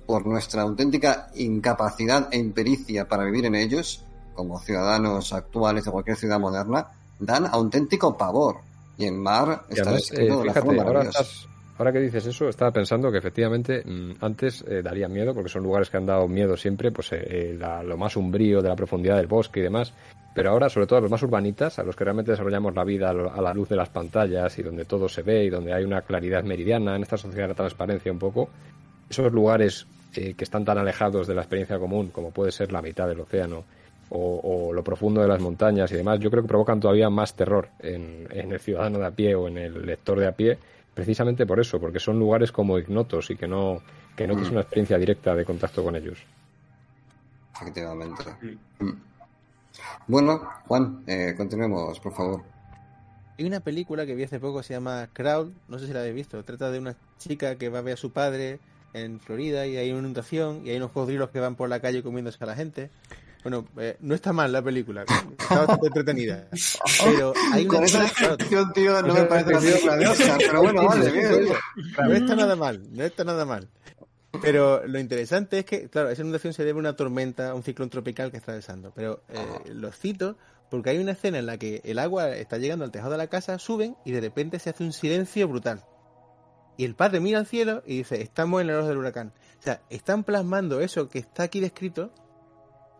por 0.05 0.25
nuestra 0.25 0.63
auténtica 0.63 1.27
incapacidad 1.35 2.29
e 2.31 2.39
impericia 2.39 3.07
para 3.07 3.23
vivir 3.25 3.45
en 3.45 3.53
ellos, 3.55 4.03
como 4.33 4.59
ciudadanos 4.59 5.33
actuales 5.33 5.85
de 5.85 5.91
cualquier 5.91 6.17
ciudad 6.17 6.39
moderna, 6.39 6.87
dan 7.19 7.45
auténtico 7.45 8.17
pavor. 8.17 8.57
Y 8.97 9.05
el 9.05 9.13
mar 9.13 9.63
Y 9.69 9.73
está 9.73 9.83
además, 9.83 10.11
eh, 10.11 10.29
fíjate, 10.43 10.81
ahora, 10.81 11.03
estás- 11.03 11.47
ahora 11.77 11.91
que 11.93 11.99
dices 11.99 12.25
eso, 12.25 12.49
estaba 12.49 12.71
pensando 12.71 13.11
que 13.11 13.17
efectivamente 13.19 13.81
mm, 13.85 14.11
antes 14.21 14.63
eh, 14.67 14.81
daría 14.81 15.07
miedo, 15.07 15.33
porque 15.33 15.49
son 15.49 15.63
lugares 15.63 15.89
que 15.89 15.97
han 15.97 16.05
dado 16.05 16.27
miedo 16.27 16.57
siempre, 16.57 16.91
pues 16.91 17.11
eh, 17.13 17.17
eh, 17.21 17.55
la- 17.57 17.81
lo 17.83 17.97
más 17.97 18.15
umbrío 18.17 18.61
de 18.61 18.69
la 18.69 18.75
profundidad 18.75 19.17
del 19.17 19.27
bosque 19.27 19.59
y 19.61 19.63
demás. 19.63 19.93
Pero 20.35 20.51
ahora, 20.51 20.69
sobre 20.69 20.85
todo 20.85 20.99
a 20.99 21.01
los 21.01 21.11
más 21.11 21.23
urbanitas, 21.23 21.79
a 21.79 21.83
los 21.83 21.95
que 21.95 22.03
realmente 22.03 22.31
desarrollamos 22.31 22.75
la 22.75 22.83
vida 22.83 23.09
a 23.09 23.41
la 23.41 23.53
luz 23.53 23.67
de 23.69 23.75
las 23.75 23.89
pantallas 23.89 24.57
y 24.59 24.63
donde 24.63 24.85
todo 24.85 25.09
se 25.09 25.21
ve 25.23 25.45
y 25.45 25.49
donde 25.49 25.73
hay 25.73 25.83
una 25.83 26.01
claridad 26.01 26.43
meridiana 26.43 26.95
en 26.95 27.01
esta 27.01 27.17
sociedad 27.17 27.47
de 27.47 27.55
transparencia 27.55 28.11
un 28.11 28.19
poco, 28.19 28.49
esos 29.09 29.31
lugares 29.33 29.87
eh, 30.15 30.33
que 30.35 30.43
están 30.43 30.63
tan 30.65 30.77
alejados 30.77 31.27
de 31.27 31.35
la 31.35 31.41
experiencia 31.41 31.79
común, 31.79 32.09
como 32.09 32.31
puede 32.31 32.51
ser 32.51 32.71
la 32.71 32.81
mitad 32.81 33.07
del 33.07 33.19
océano 33.21 33.63
o, 34.09 34.69
o 34.69 34.73
lo 34.73 34.83
profundo 34.83 35.21
de 35.21 35.27
las 35.27 35.39
montañas 35.39 35.91
y 35.91 35.95
demás, 35.95 36.19
yo 36.19 36.29
creo 36.31 36.43
que 36.43 36.49
provocan 36.49 36.79
todavía 36.79 37.09
más 37.09 37.35
terror 37.35 37.69
en, 37.79 38.27
en 38.31 38.51
el 38.51 38.59
ciudadano 38.59 38.99
de 38.99 39.05
a 39.05 39.11
pie 39.11 39.35
o 39.35 39.47
en 39.47 39.57
el 39.57 39.85
lector 39.85 40.19
de 40.19 40.27
a 40.27 40.31
pie, 40.31 40.57
precisamente 40.93 41.45
por 41.45 41.59
eso, 41.59 41.79
porque 41.79 41.99
son 41.99 42.19
lugares 42.19 42.51
como 42.51 42.77
ignotos 42.77 43.29
y 43.29 43.35
que 43.35 43.47
no, 43.47 43.81
que 44.15 44.27
no 44.27 44.33
tienes 44.33 44.51
una 44.51 44.61
experiencia 44.61 44.97
directa 44.97 45.35
de 45.35 45.45
contacto 45.45 45.83
con 45.83 45.95
ellos. 45.95 46.19
Efectivamente. 47.61 48.23
Mm. 48.79 49.09
Bueno, 50.07 50.41
Juan, 50.67 51.03
eh, 51.07 51.33
continuemos, 51.37 51.99
por 51.99 52.13
favor. 52.13 52.43
Hay 53.37 53.45
una 53.45 53.61
película 53.61 54.05
que 54.05 54.15
vi 54.15 54.23
hace 54.23 54.39
poco, 54.39 54.63
se 54.63 54.73
llama 54.73 55.07
Crowd, 55.13 55.51
no 55.67 55.79
sé 55.79 55.87
si 55.87 55.93
la 55.93 55.99
habéis 55.99 56.15
visto. 56.15 56.43
Trata 56.43 56.71
de 56.71 56.79
una 56.79 56.95
chica 57.17 57.55
que 57.55 57.69
va 57.69 57.79
a 57.79 57.81
ver 57.81 57.93
a 57.93 57.97
su 57.97 58.11
padre 58.11 58.59
en 58.93 59.19
Florida 59.19 59.65
y 59.67 59.77
hay 59.77 59.91
una 59.91 59.99
inundación 59.99 60.65
y 60.65 60.71
hay 60.71 60.77
unos 60.77 60.91
cocodrilos 60.91 61.29
que 61.29 61.39
van 61.39 61.55
por 61.55 61.69
la 61.69 61.79
calle 61.79 62.03
comiéndose 62.03 62.43
a 62.43 62.47
la 62.47 62.55
gente. 62.55 62.89
Bueno, 63.43 63.65
eh, 63.77 63.97
no 64.01 64.15
está 64.15 64.33
mal 64.33 64.51
la 64.51 64.61
película, 64.61 65.03
está 65.03 65.59
bastante 65.59 65.87
entretenida. 65.87 66.47
Pero 67.05 67.33
hay 67.53 67.65
una 67.65 67.73
Con 67.73 67.83
esa 67.85 68.01
descripción, 68.01 68.73
tío, 68.73 69.01
no 69.01 69.13
me 69.13 69.23
parece 69.23 69.49
una 69.51 69.59
película 69.59 69.95
de 69.95 70.07
Oscar, 70.07 70.37
pero 70.39 70.61
bueno, 70.61 70.85
vale, 70.85 71.11
bien. 71.11 71.45
no 71.97 72.13
está 72.13 72.35
nada 72.35 72.55
mal, 72.55 72.83
no 72.91 73.03
está 73.03 73.23
nada 73.23 73.45
mal. 73.45 73.69
Pero 74.41 74.85
lo 74.85 74.99
interesante 74.99 75.59
es 75.59 75.65
que, 75.65 75.89
claro, 75.89 76.09
esa 76.09 76.21
inundación 76.21 76.53
se 76.53 76.63
debe 76.63 76.77
a 76.77 76.81
una 76.81 76.95
tormenta, 76.95 77.51
a 77.51 77.55
un 77.55 77.63
ciclón 77.63 77.89
tropical 77.89 78.29
que 78.29 78.37
está 78.37 78.53
desando. 78.53 78.91
Pero 78.93 79.23
eh, 79.29 79.73
lo 79.73 79.91
cito 79.91 80.37
porque 80.69 80.91
hay 80.91 80.99
una 80.99 81.13
escena 81.13 81.39
en 81.39 81.45
la 81.45 81.57
que 81.57 81.81
el 81.83 81.99
agua 81.99 82.29
está 82.35 82.57
llegando 82.57 82.85
al 82.85 82.91
tejado 82.91 83.11
de 83.11 83.17
la 83.17 83.27
casa, 83.27 83.57
suben 83.57 83.95
y 84.05 84.11
de 84.11 84.21
repente 84.21 84.59
se 84.59 84.69
hace 84.69 84.83
un 84.83 84.93
silencio 84.93 85.47
brutal. 85.47 85.83
Y 86.77 86.85
el 86.85 86.95
padre 86.95 87.19
mira 87.19 87.39
al 87.39 87.47
cielo 87.47 87.83
y 87.85 87.97
dice, 87.97 88.21
estamos 88.21 88.61
en 88.61 88.69
el 88.69 88.77
ojo 88.77 88.87
del 88.87 88.97
huracán. 88.97 89.33
O 89.59 89.61
sea, 89.61 89.81
están 89.89 90.23
plasmando 90.23 90.79
eso 90.79 91.09
que 91.09 91.19
está 91.19 91.43
aquí 91.43 91.59
descrito, 91.59 92.13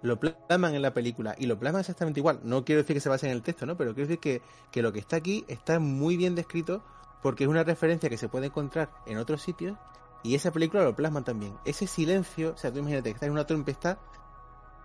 lo 0.02 0.20
plasman 0.20 0.76
en 0.76 0.82
la 0.82 0.94
película 0.94 1.36
y 1.38 1.46
lo 1.46 1.60
plasman 1.60 1.82
exactamente 1.82 2.20
igual. 2.20 2.40
No 2.44 2.64
quiero 2.64 2.82
decir 2.82 2.96
que 2.96 3.02
se 3.02 3.10
base 3.10 3.28
en 3.28 3.34
el 3.34 3.42
texto, 3.42 3.66
¿no? 3.66 3.78
Pero 3.78 3.94
quiero 3.94 4.08
decir 4.08 4.20
que, 4.20 4.42
que 4.72 4.82
lo 4.82 4.94
que 4.94 5.00
está 5.00 5.18
aquí 5.18 5.46
está 5.48 5.80
muy 5.80 6.18
bien 6.18 6.36
descrito 6.36 6.84
porque 7.22 7.44
es 7.44 7.50
una 7.50 7.64
referencia 7.64 8.10
que 8.10 8.18
se 8.18 8.30
puede 8.30 8.48
encontrar 8.48 8.90
en 9.06 9.18
otros 9.18 9.42
sitios 9.42 9.78
y 10.24 10.36
esa 10.36 10.52
película 10.52 10.84
lo 10.84 10.96
plasman 10.96 11.24
también. 11.24 11.58
Ese 11.66 11.88
silencio, 11.88 12.54
o 12.54 12.58
sea, 12.58 12.72
tú 12.72 12.80
imagínate 12.80 13.10
que 13.10 13.14
estás 13.16 13.28
en 13.28 13.34
una 13.34 13.46
tempestad 13.46 13.98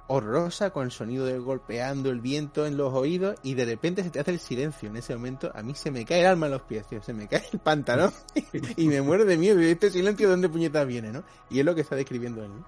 horrorosa 0.07 0.71
con 0.71 0.85
el 0.85 0.91
sonido 0.91 1.25
de 1.25 1.39
golpeando 1.39 2.11
el 2.11 2.21
viento 2.21 2.67
en 2.67 2.77
los 2.77 2.93
oídos 2.93 3.37
y 3.43 3.55
de 3.55 3.65
repente 3.65 4.03
se 4.03 4.11
te 4.11 4.21
hace 4.21 4.33
el 4.33 4.41
silencio. 4.41 4.89
En 4.89 4.97
ese 4.97 5.15
momento 5.17 5.51
a 5.55 5.63
mí 5.63 5.75
se 5.75 5.91
me 5.91 6.05
cae 6.05 6.21
el 6.21 6.27
alma 6.27 6.47
en 6.47 6.53
los 6.53 6.63
pies, 6.63 6.87
tío. 6.87 7.03
Se 7.03 7.15
me 7.15 7.27
cae 7.27 7.45
el 7.53 7.59
pantalón 7.59 8.13
y 8.77 8.89
me 8.89 9.03
muero 9.03 9.25
de 9.25 9.37
miedo. 9.37 9.61
Y 9.63 9.67
este 9.67 9.91
silencio, 9.91 10.27
¿de 10.27 10.33
dónde 10.33 10.49
puñetas 10.49 10.87
viene, 10.87 11.11
no? 11.11 11.25
Y 11.51 11.61
es 11.61 11.65
lo 11.65 11.75
que 11.75 11.81
está 11.81 11.97
describiendo 11.97 12.45
él, 12.45 12.51
¿no? 12.55 12.67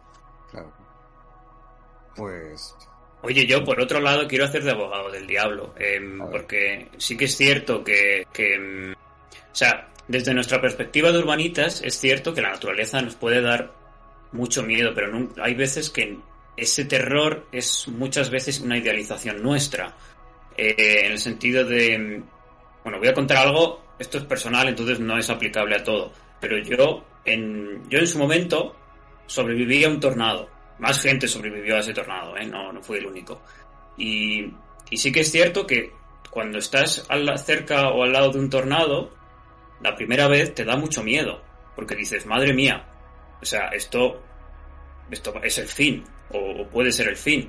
Claro. 0.51 0.86
Pues. 2.17 2.75
Oye, 3.23 3.47
yo 3.47 3.65
por 3.65 3.81
otro 3.81 4.01
lado 4.01 4.27
quiero 4.29 4.45
hacer 4.45 4.63
de 4.63 4.71
abogado 4.71 5.11
del 5.11 5.27
diablo, 5.27 5.75
em, 5.79 6.19
porque 6.31 6.89
sí 6.99 7.17
que 7.17 7.25
es 7.25 7.37
cierto 7.37 7.83
que, 7.83 8.27
que, 8.33 8.55
em, 8.55 8.93
o 8.93 9.55
sea, 9.55 9.89
desde 10.09 10.35
nuestra 10.35 10.61
perspectiva 10.61 11.11
de 11.11 11.19
urbanitas 11.19 11.83
es 11.83 11.99
cierto 11.99 12.33
que 12.33 12.43
la 12.43 12.51
naturaleza 12.51 13.01
nos 13.01 13.17
puede 13.17 13.41
dar 13.41 13.73
mucho 14.33 14.63
miedo, 14.63 14.93
pero 14.95 15.09
no, 15.09 15.29
hay 15.43 15.55
veces 15.55 15.91
que 15.91 16.19
ese 16.57 16.85
terror 16.85 17.47
es 17.53 17.89
muchas 17.89 18.31
veces 18.31 18.61
una 18.61 18.79
idealización 18.79 19.43
nuestra, 19.43 19.97
eh, 20.57 21.03
en 21.05 21.13
el 21.13 21.19
sentido 21.19 21.65
de, 21.65 22.23
bueno, 22.83 22.99
voy 22.99 23.09
a 23.09 23.15
contar 23.15 23.39
algo, 23.39 23.83
esto 23.99 24.19
es 24.19 24.25
personal, 24.25 24.69
entonces 24.69 25.01
no 25.01 25.19
es 25.19 25.29
aplicable 25.29 25.77
a 25.77 25.85
todo, 25.85 26.13
pero 26.41 26.59
yo 26.59 27.05
en, 27.25 27.83
yo 27.91 27.99
en 27.99 28.07
su 28.07 28.19
momento 28.19 28.75
sobreviví 29.27 29.85
a 29.85 29.89
un 29.89 30.01
tornado, 30.01 30.49
más 30.79 31.01
gente 31.01 31.29
sobrevivió 31.29 31.77
a 31.77 31.81
ese 31.81 31.95
tornado, 31.95 32.37
¿eh? 32.37 32.47
no, 32.47 32.73
no 32.73 32.83
fui 32.83 32.99
el 32.99 33.07
único. 33.07 33.43
Y, 33.97 34.53
y 34.91 34.97
sí 34.97 35.11
que 35.13 35.21
es 35.21 35.31
cierto 35.31 35.67
que 35.67 35.93
cuando 36.31 36.59
estás 36.59 37.07
al, 37.09 37.39
cerca 37.39 37.89
o 37.89 38.03
al 38.03 38.13
lado 38.13 38.31
de 38.31 38.39
un 38.39 38.51
tornado, 38.51 39.11
la 39.81 39.95
primera 39.95 40.29
vez 40.29 40.55
te 40.55 40.65
da 40.65 40.77
mucho 40.77 41.03
miedo, 41.03 41.43
porque 41.75 41.95
dices, 41.95 42.27
madre 42.27 42.53
mía, 42.53 42.87
o 43.41 43.45
sea, 43.45 43.69
esto, 43.69 44.23
esto 45.11 45.35
es 45.43 45.59
el 45.59 45.67
fin, 45.67 46.05
o, 46.31 46.67
puede 46.69 46.93
ser 46.93 47.09
el 47.09 47.17
fin. 47.17 47.49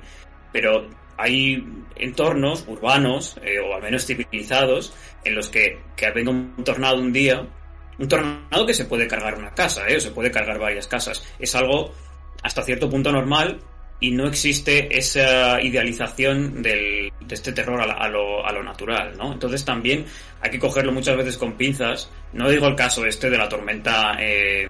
Pero 0.52 0.88
hay 1.16 1.62
entornos 1.96 2.64
urbanos, 2.66 3.36
eh, 3.42 3.58
o 3.58 3.74
al 3.74 3.82
menos 3.82 4.06
civilizados, 4.06 4.94
en 5.24 5.34
los 5.34 5.48
que, 5.48 5.82
que 5.96 6.10
venga 6.10 6.30
un 6.30 6.64
tornado 6.64 6.98
un 6.98 7.12
día, 7.12 7.46
un 7.98 8.08
tornado 8.08 8.64
que 8.64 8.74
se 8.74 8.84
puede 8.84 9.06
cargar 9.06 9.36
una 9.36 9.52
casa, 9.52 9.86
eh, 9.88 9.96
o 9.96 10.00
se 10.00 10.12
puede 10.12 10.30
cargar 10.30 10.58
varias 10.58 10.86
casas. 10.86 11.22
Es 11.38 11.54
algo 11.54 11.92
hasta 12.42 12.62
cierto 12.62 12.88
punto 12.88 13.12
normal 13.12 13.60
y 14.00 14.12
no 14.12 14.28
existe 14.28 14.96
esa 14.96 15.60
idealización 15.60 16.62
del, 16.62 17.12
de 17.20 17.34
este 17.34 17.52
terror 17.52 17.80
a, 17.80 18.08
lo, 18.08 18.46
a, 18.46 18.52
lo, 18.52 18.62
natural, 18.62 19.16
¿no? 19.16 19.32
Entonces 19.32 19.64
también 19.64 20.04
hay 20.40 20.50
que 20.50 20.58
cogerlo 20.58 20.92
muchas 20.92 21.16
veces 21.16 21.36
con 21.36 21.56
pinzas. 21.56 22.10
No 22.32 22.48
digo 22.48 22.68
el 22.68 22.76
caso 22.76 23.04
este 23.04 23.28
de 23.28 23.38
la 23.38 23.48
tormenta 23.48 24.16
eh, 24.20 24.68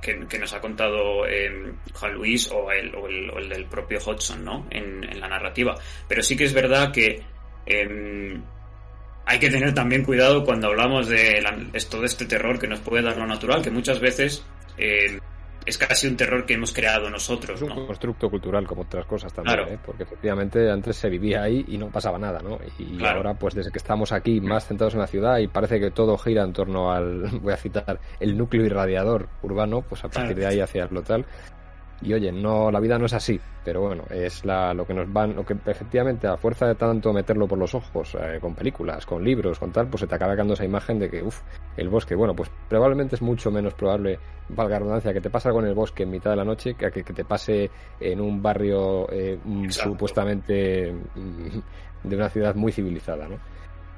que, 0.00 0.38
nos 0.38 0.52
ha 0.52 0.60
contado 0.60 1.26
eh, 1.26 1.72
Juan 1.94 2.14
Luis 2.14 2.50
o 2.50 2.70
el, 2.72 2.94
o, 2.94 3.06
el, 3.08 3.48
del 3.48 3.66
propio 3.66 3.98
Hodgson, 4.04 4.44
¿no? 4.44 4.66
En, 4.70 4.98
la 5.20 5.28
narrativa. 5.28 5.76
Pero 6.08 6.22
sí 6.22 6.36
que 6.36 6.44
es 6.44 6.52
verdad 6.52 6.92
que 6.92 7.22
em, 7.66 8.42
hay 9.24 9.38
que 9.38 9.50
tener 9.50 9.72
también 9.72 10.04
cuidado 10.04 10.44
cuando 10.44 10.68
hablamos 10.68 11.08
de 11.08 11.44
esto 11.74 12.00
de 12.00 12.06
este 12.06 12.26
terror 12.26 12.58
que 12.58 12.66
nos 12.66 12.80
puede 12.80 13.02
dar 13.04 13.16
lo 13.16 13.26
natural, 13.26 13.62
que 13.62 13.70
muchas 13.70 14.00
veces 14.00 14.44
eh, 14.76 15.18
es 15.68 15.76
casi 15.76 16.06
un 16.06 16.16
terror 16.16 16.46
que 16.46 16.54
hemos 16.54 16.72
creado 16.72 17.10
nosotros. 17.10 17.60
Es 17.60 17.68
un 17.68 17.86
constructo 17.86 18.30
cultural 18.30 18.66
como 18.66 18.82
otras 18.82 19.04
cosas 19.04 19.32
también, 19.32 19.60
¿eh? 19.68 19.78
porque 19.84 20.04
efectivamente 20.04 20.70
antes 20.70 20.96
se 20.96 21.10
vivía 21.10 21.42
ahí 21.42 21.62
y 21.68 21.76
no 21.76 21.90
pasaba 21.90 22.18
nada, 22.18 22.40
¿no? 22.40 22.58
Y 22.78 23.04
ahora, 23.04 23.34
pues 23.34 23.54
desde 23.54 23.70
que 23.70 23.78
estamos 23.78 24.12
aquí 24.12 24.40
más 24.40 24.66
centrados 24.66 24.94
en 24.94 25.00
la 25.00 25.06
ciudad 25.06 25.38
y 25.38 25.46
parece 25.46 25.78
que 25.78 25.90
todo 25.90 26.16
gira 26.16 26.42
en 26.42 26.54
torno 26.54 26.90
al, 26.90 27.22
voy 27.42 27.52
a 27.52 27.56
citar, 27.58 28.00
el 28.18 28.36
núcleo 28.36 28.64
irradiador 28.64 29.28
urbano, 29.42 29.82
pues 29.82 30.02
a 30.04 30.08
partir 30.08 30.36
de 30.36 30.46
ahí 30.46 30.60
hacia 30.60 30.86
lo 30.86 31.02
tal, 31.02 31.26
y 32.00 32.12
oye, 32.12 32.30
no, 32.30 32.70
la 32.70 32.78
vida 32.78 32.98
no 32.98 33.06
es 33.06 33.12
así, 33.12 33.40
pero 33.64 33.80
bueno, 33.80 34.04
es 34.10 34.44
la, 34.44 34.72
lo 34.72 34.86
que 34.86 34.94
nos 34.94 35.12
van, 35.12 35.34
lo 35.34 35.44
que 35.44 35.56
efectivamente 35.66 36.28
a 36.28 36.36
fuerza 36.36 36.66
de 36.66 36.76
tanto 36.76 37.12
meterlo 37.12 37.48
por 37.48 37.58
los 37.58 37.74
ojos, 37.74 38.16
eh, 38.20 38.38
con 38.40 38.54
películas, 38.54 39.04
con 39.04 39.24
libros, 39.24 39.58
con 39.58 39.72
tal, 39.72 39.88
pues 39.88 40.02
se 40.02 40.06
te 40.06 40.14
acaba 40.14 40.36
dando 40.36 40.54
esa 40.54 40.64
imagen 40.64 40.98
de 40.98 41.10
que, 41.10 41.22
uff, 41.22 41.40
el 41.76 41.88
bosque, 41.88 42.14
bueno, 42.14 42.34
pues 42.34 42.50
probablemente 42.68 43.16
es 43.16 43.22
mucho 43.22 43.50
menos 43.50 43.74
probable, 43.74 44.18
valga 44.48 44.74
la 44.74 44.78
redundancia, 44.78 45.12
que 45.12 45.20
te 45.20 45.30
pase 45.30 45.48
algo 45.48 45.60
en 45.60 45.66
el 45.66 45.74
bosque 45.74 46.04
en 46.04 46.10
mitad 46.10 46.30
de 46.30 46.36
la 46.36 46.44
noche 46.44 46.74
que, 46.74 46.90
que, 46.90 47.02
que 47.02 47.12
te 47.12 47.24
pase 47.24 47.70
en 47.98 48.20
un 48.20 48.40
barrio 48.40 49.10
eh, 49.10 49.38
mm, 49.44 49.68
supuestamente 49.70 50.92
mm, 50.92 52.08
de 52.08 52.16
una 52.16 52.28
ciudad 52.28 52.54
muy 52.54 52.70
civilizada, 52.70 53.26
¿no? 53.26 53.38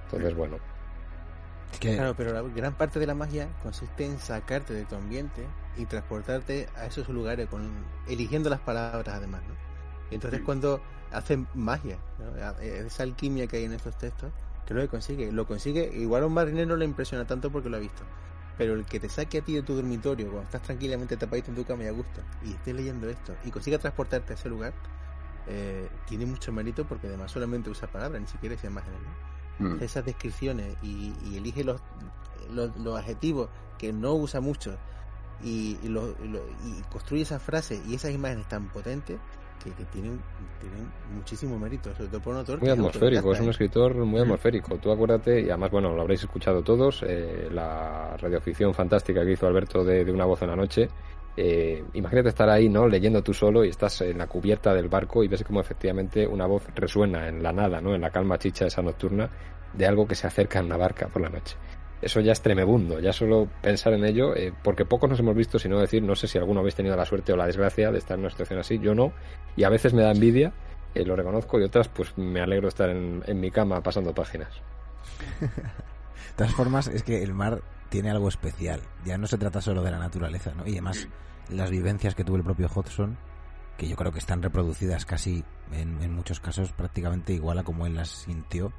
Entonces, 0.05 0.35
bueno. 0.35 0.70
Claro, 1.79 2.15
pero 2.17 2.33
la 2.33 2.43
gran 2.43 2.75
parte 2.75 2.99
de 2.99 3.07
la 3.07 3.15
magia 3.15 3.49
consiste 3.63 4.05
en 4.05 4.19
sacarte 4.19 4.75
de 4.75 4.85
tu 4.85 4.97
ambiente 4.97 5.47
y 5.77 5.87
transportarte 5.87 6.69
a 6.77 6.87
esos 6.87 7.09
lugares 7.09 7.49
con 7.49 7.71
eligiendo 8.09 8.51
las 8.51 8.61
palabras 8.61 9.17
además, 9.17 9.43
¿no? 9.49 9.55
entonces 10.11 10.41
cuando 10.43 10.81
hacen 11.13 11.47
magia, 11.55 11.99
esa 12.61 13.05
alquimia 13.05 13.47
que 13.47 13.59
hay 13.59 13.65
en 13.65 13.73
estos 13.73 13.97
textos, 13.97 14.33
que 14.67 14.75
lo 14.75 14.87
consigue, 14.89 15.33
lo 15.33 15.47
consigue, 15.47 15.91
igual 15.95 16.25
a 16.25 16.27
un 16.27 16.35
marinero 16.35 16.69
no 16.69 16.77
le 16.77 16.85
impresiona 16.85 17.25
tanto 17.25 17.51
porque 17.51 17.69
lo 17.69 17.77
ha 17.77 17.81
visto, 17.81 18.03
pero 18.59 18.75
el 18.75 18.85
que 18.85 19.01
te 19.01 19.09
saque 19.09 19.39
a 19.39 19.43
ti 19.43 19.55
de 19.55 19.63
tu 19.63 19.75
dormitorio 19.75 20.27
cuando 20.27 20.45
estás 20.45 20.63
tranquilamente 20.63 21.17
tapadito 21.17 21.51
en 21.51 21.57
tu 21.57 21.65
cama 21.65 21.85
y 21.85 21.87
a 21.87 21.93
gusto 21.93 22.21
y 22.45 22.53
estés 22.53 22.75
leyendo 22.75 23.09
esto 23.09 23.35
y 23.45 23.51
consiga 23.51 23.79
transportarte 23.79 24.33
a 24.33 24.37
ese 24.37 24.49
lugar, 24.49 24.75
eh, 25.47 25.89
tiene 26.07 26.27
mucho 26.27 26.53
mérito 26.53 26.87
porque 26.87 27.07
además 27.07 27.31
solamente 27.31 27.71
usa 27.71 27.89
palabras, 27.91 28.21
ni 28.21 28.29
siquiera 28.29 28.55
dice 28.55 28.67
imágenes, 28.67 29.01
¿no? 29.01 29.30
Mm. 29.61 29.83
Esas 29.83 30.05
descripciones 30.05 30.77
y, 30.83 31.13
elige 31.37 31.65
los, 31.65 31.81
los, 32.53 32.77
los 32.77 32.99
adjetivos 32.99 33.49
que 33.79 33.93
no 33.93 34.15
usa 34.15 34.41
mucho 34.41 34.77
y, 35.43 35.79
y, 35.83 36.83
construye 36.91 37.23
esas 37.23 37.43
frases 37.43 37.81
y 37.87 37.95
esas 37.95 38.13
imágenes 38.13 38.49
tan 38.49 38.69
potentes 38.69 39.19
que, 39.63 39.71
tienen, 39.71 40.21
tienen 40.59 40.91
muchísimo 41.15 41.59
mérito, 41.59 41.95
sobre 41.95 42.09
todo 42.09 42.21
por 42.21 42.33
un 42.33 42.41
autor. 42.41 42.61
Muy 42.61 42.71
atmosférico, 42.71 43.33
es 43.33 43.41
un 43.41 43.51
escritor 43.51 43.95
muy 43.95 44.21
atmosférico. 44.21 44.79
Tú 44.79 44.91
acuérdate, 44.91 45.43
y 45.43 45.51
además, 45.51 45.71
bueno, 45.71 45.95
lo 45.95 46.01
habréis 46.01 46.23
escuchado 46.23 46.63
todos, 46.63 47.03
eh, 47.07 47.49
la 47.51 48.17
radioficción 48.17 48.73
fantástica 48.73 49.25
que 49.25 49.33
hizo 49.33 49.47
Alberto 49.47 49.85
de, 49.85 50.11
Una 50.11 50.25
voz 50.25 50.41
en 50.43 50.49
la 50.49 50.57
noche. 50.57 50.89
Eh, 51.43 51.85
imagínate 51.95 52.29
estar 52.29 52.51
ahí, 52.51 52.69
¿no? 52.69 52.87
Leyendo 52.87 53.23
tú 53.23 53.33
solo 53.33 53.65
y 53.65 53.71
estás 53.71 54.03
en 54.03 54.19
la 54.19 54.27
cubierta 54.27 54.75
del 54.75 54.89
barco 54.89 55.25
y 55.25 55.29
ves 55.29 55.43
como 55.43 55.61
efectivamente 55.61 56.27
una 56.27 56.47
voz 56.47 56.67
resuena 56.75 57.29
en 57.29 57.43
la 57.43 57.51
nada, 57.51 57.81
¿no? 57.81 57.95
En 57.95 58.03
la 58.03 58.11
calma 58.11 58.39
chicha 58.39 58.67
esa 58.67 58.83
nocturna 58.83 59.31
de 59.73 59.87
algo 59.87 60.07
que 60.07 60.15
se 60.15 60.27
acerca 60.27 60.59
en 60.59 60.67
una 60.67 60.77
barca 60.77 61.09
por 61.09 61.23
la 61.23 61.31
noche 61.31 61.57
eso 62.03 62.21
ya 62.21 62.33
es 62.33 62.41
tremebundo, 62.41 62.99
ya 62.99 63.13
solo 63.13 63.49
pensar 63.61 63.93
en 63.93 64.05
ello, 64.05 64.35
eh, 64.35 64.53
porque 64.63 64.85
pocos 64.85 65.11
nos 65.11 65.21
hemos 65.21 65.35
visto, 65.35 65.59
sino 65.59 65.79
decir, 65.79 66.03
no 66.03 66.15
sé 66.15 66.29
si 66.29 66.39
alguno 66.39 66.61
habéis 66.61 66.75
tenido 66.75 66.97
la 66.97 67.05
suerte 67.05 67.33
o 67.33 67.37
la 67.37 67.47
desgracia 67.47 67.91
de 67.91 67.99
estar 67.99 68.17
en 68.17 68.21
una 68.21 68.31
situación 68.31 68.59
así, 68.59 68.79
yo 68.79 68.95
no, 68.95 69.13
y 69.57 69.65
a 69.65 69.69
veces 69.69 69.93
me 69.93 70.03
da 70.03 70.11
envidia, 70.11 70.53
eh, 70.95 71.05
lo 71.05 71.15
reconozco, 71.15 71.61
y 71.61 71.65
otras 71.65 71.89
pues 71.89 72.17
me 72.17 72.41
alegro 72.41 72.63
de 72.63 72.69
estar 72.69 72.89
en, 72.91 73.41
mi 73.41 73.51
cama 73.51 73.83
pasando 73.83 74.15
páginas. 74.15 74.51
de 75.41 75.49
todas 76.37 76.55
formas, 76.55 76.89
es 76.89 77.03
que 77.03 77.23
el 77.23 77.35
mar 77.35 77.61
tiene 77.91 78.11
algo 78.11 78.29
especial, 78.29 78.81
ya 79.05 79.19
no 79.19 79.27
se 79.27 79.37
trata 79.37 79.61
solo 79.61 79.83
de 79.83 79.91
la 79.91 79.99
naturaleza, 79.99 80.53
¿no? 80.55 80.67
Y 80.67 80.73
además, 80.73 81.09
las 81.49 81.71
vivencias 81.71 82.15
que 82.15 82.25
tuvo 82.25 82.37
el 82.37 82.45
propio 82.45 82.71
Hodgson, 82.73 83.19
que 83.77 83.89
yo 83.89 83.97
creo 83.97 84.13
que 84.13 84.19
están 84.19 84.43
reproducidas 84.43 85.05
casi, 85.05 85.45
en, 85.73 86.01
en 86.03 86.15
muchos 86.15 86.41
casos, 86.41 86.73
prácticamente 86.73 87.33
igual 87.35 87.59
a 87.59 87.65
como 87.65 87.87
él 87.87 87.97
las 87.97 88.09
sintió, 88.09 88.73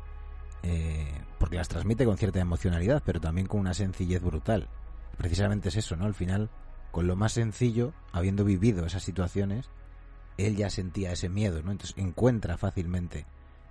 eh, 0.63 1.07
porque 1.39 1.57
las 1.57 1.67
transmite 1.67 2.05
con 2.05 2.17
cierta 2.17 2.39
emocionalidad, 2.39 3.01
pero 3.05 3.19
también 3.19 3.47
con 3.47 3.59
una 3.59 3.73
sencillez 3.73 4.21
brutal. 4.21 4.69
Precisamente 5.17 5.69
es 5.69 5.75
eso, 5.75 5.95
¿no? 5.95 6.05
Al 6.05 6.13
final, 6.13 6.49
con 6.91 7.07
lo 7.07 7.15
más 7.15 7.33
sencillo, 7.33 7.93
habiendo 8.11 8.45
vivido 8.45 8.85
esas 8.85 9.03
situaciones, 9.03 9.69
él 10.37 10.55
ya 10.55 10.69
sentía 10.69 11.11
ese 11.11 11.29
miedo, 11.29 11.61
¿no? 11.63 11.71
Entonces 11.71 11.97
encuentra 11.97 12.57
fácilmente 12.57 13.25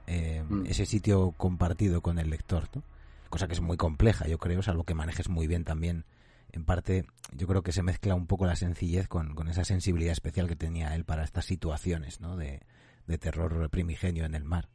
eh, 0.07 0.45
mm. 0.49 0.67
ese 0.67 0.85
sitio 0.85 1.33
compartido 1.37 2.03
con 2.03 2.19
el 2.19 2.31
lector, 2.31 2.69
¿no? 2.75 2.83
Cosa 3.31 3.47
que 3.47 3.55
es 3.55 3.61
muy 3.61 3.77
compleja, 3.77 4.29
yo 4.29 4.39
creo, 4.39 4.63
salvo 4.63 4.85
que 4.85 4.95
manejes 4.95 5.29
muy 5.29 5.47
bien 5.47 5.65
también. 5.65 6.05
En 6.53 6.65
parte, 6.65 7.07
yo 7.33 7.47
creo 7.47 7.63
que 7.63 7.73
se 7.73 7.83
mezcla 7.83 8.15
un 8.15 8.27
poco 8.27 8.45
la 8.45 8.57
sencillez 8.57 9.09
con, 9.09 9.35
con 9.35 9.49
esa 9.49 9.65
sensibilidad 9.65 10.13
especial 10.13 10.49
que 10.49 10.57
tenía 10.57 10.95
él 10.95 11.05
para 11.05 11.25
estas 11.25 11.45
situaciones, 11.45 12.21
¿no? 12.21 12.37
De, 12.37 12.61
de 13.07 13.19
terror 13.19 13.71
primigenio 13.71 14.25
en 14.25 14.35
el 14.35 14.45
mar. 14.45 14.69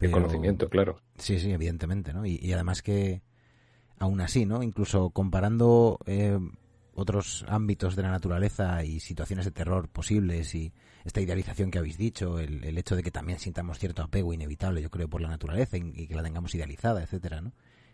El 0.00 0.10
conocimiento, 0.10 0.68
claro. 0.68 1.00
Sí, 1.16 1.40
sí, 1.40 1.50
evidentemente, 1.50 2.12
¿no? 2.12 2.24
Y, 2.24 2.52
además 2.52 2.82
que, 2.82 3.22
aún 3.98 4.20
así, 4.20 4.46
¿no? 4.46 4.62
Incluso 4.62 5.10
comparando 5.10 5.98
eh, 6.06 6.38
otros 6.94 7.44
ámbitos 7.48 7.96
de 7.96 8.02
la 8.02 8.10
naturaleza 8.10 8.84
y 8.84 9.00
situaciones 9.00 9.44
de 9.44 9.50
terror 9.50 9.88
posibles 9.88 10.54
y 10.54 10.72
esta 11.04 11.20
idealización 11.20 11.70
que 11.70 11.78
habéis 11.78 11.98
dicho, 11.98 12.38
el, 12.38 12.78
hecho 12.78 12.94
de 12.94 13.02
que 13.02 13.10
también 13.10 13.38
sintamos 13.38 13.78
cierto 13.78 14.02
apego 14.02 14.32
inevitable, 14.32 14.82
yo 14.82 14.90
creo, 14.90 15.08
por 15.08 15.20
la 15.20 15.28
naturaleza 15.28 15.76
y, 15.76 16.06
que 16.06 16.14
la 16.14 16.22
tengamos 16.22 16.54
idealizada, 16.54 17.02
etcétera, 17.02 17.40
¿no? 17.40 17.52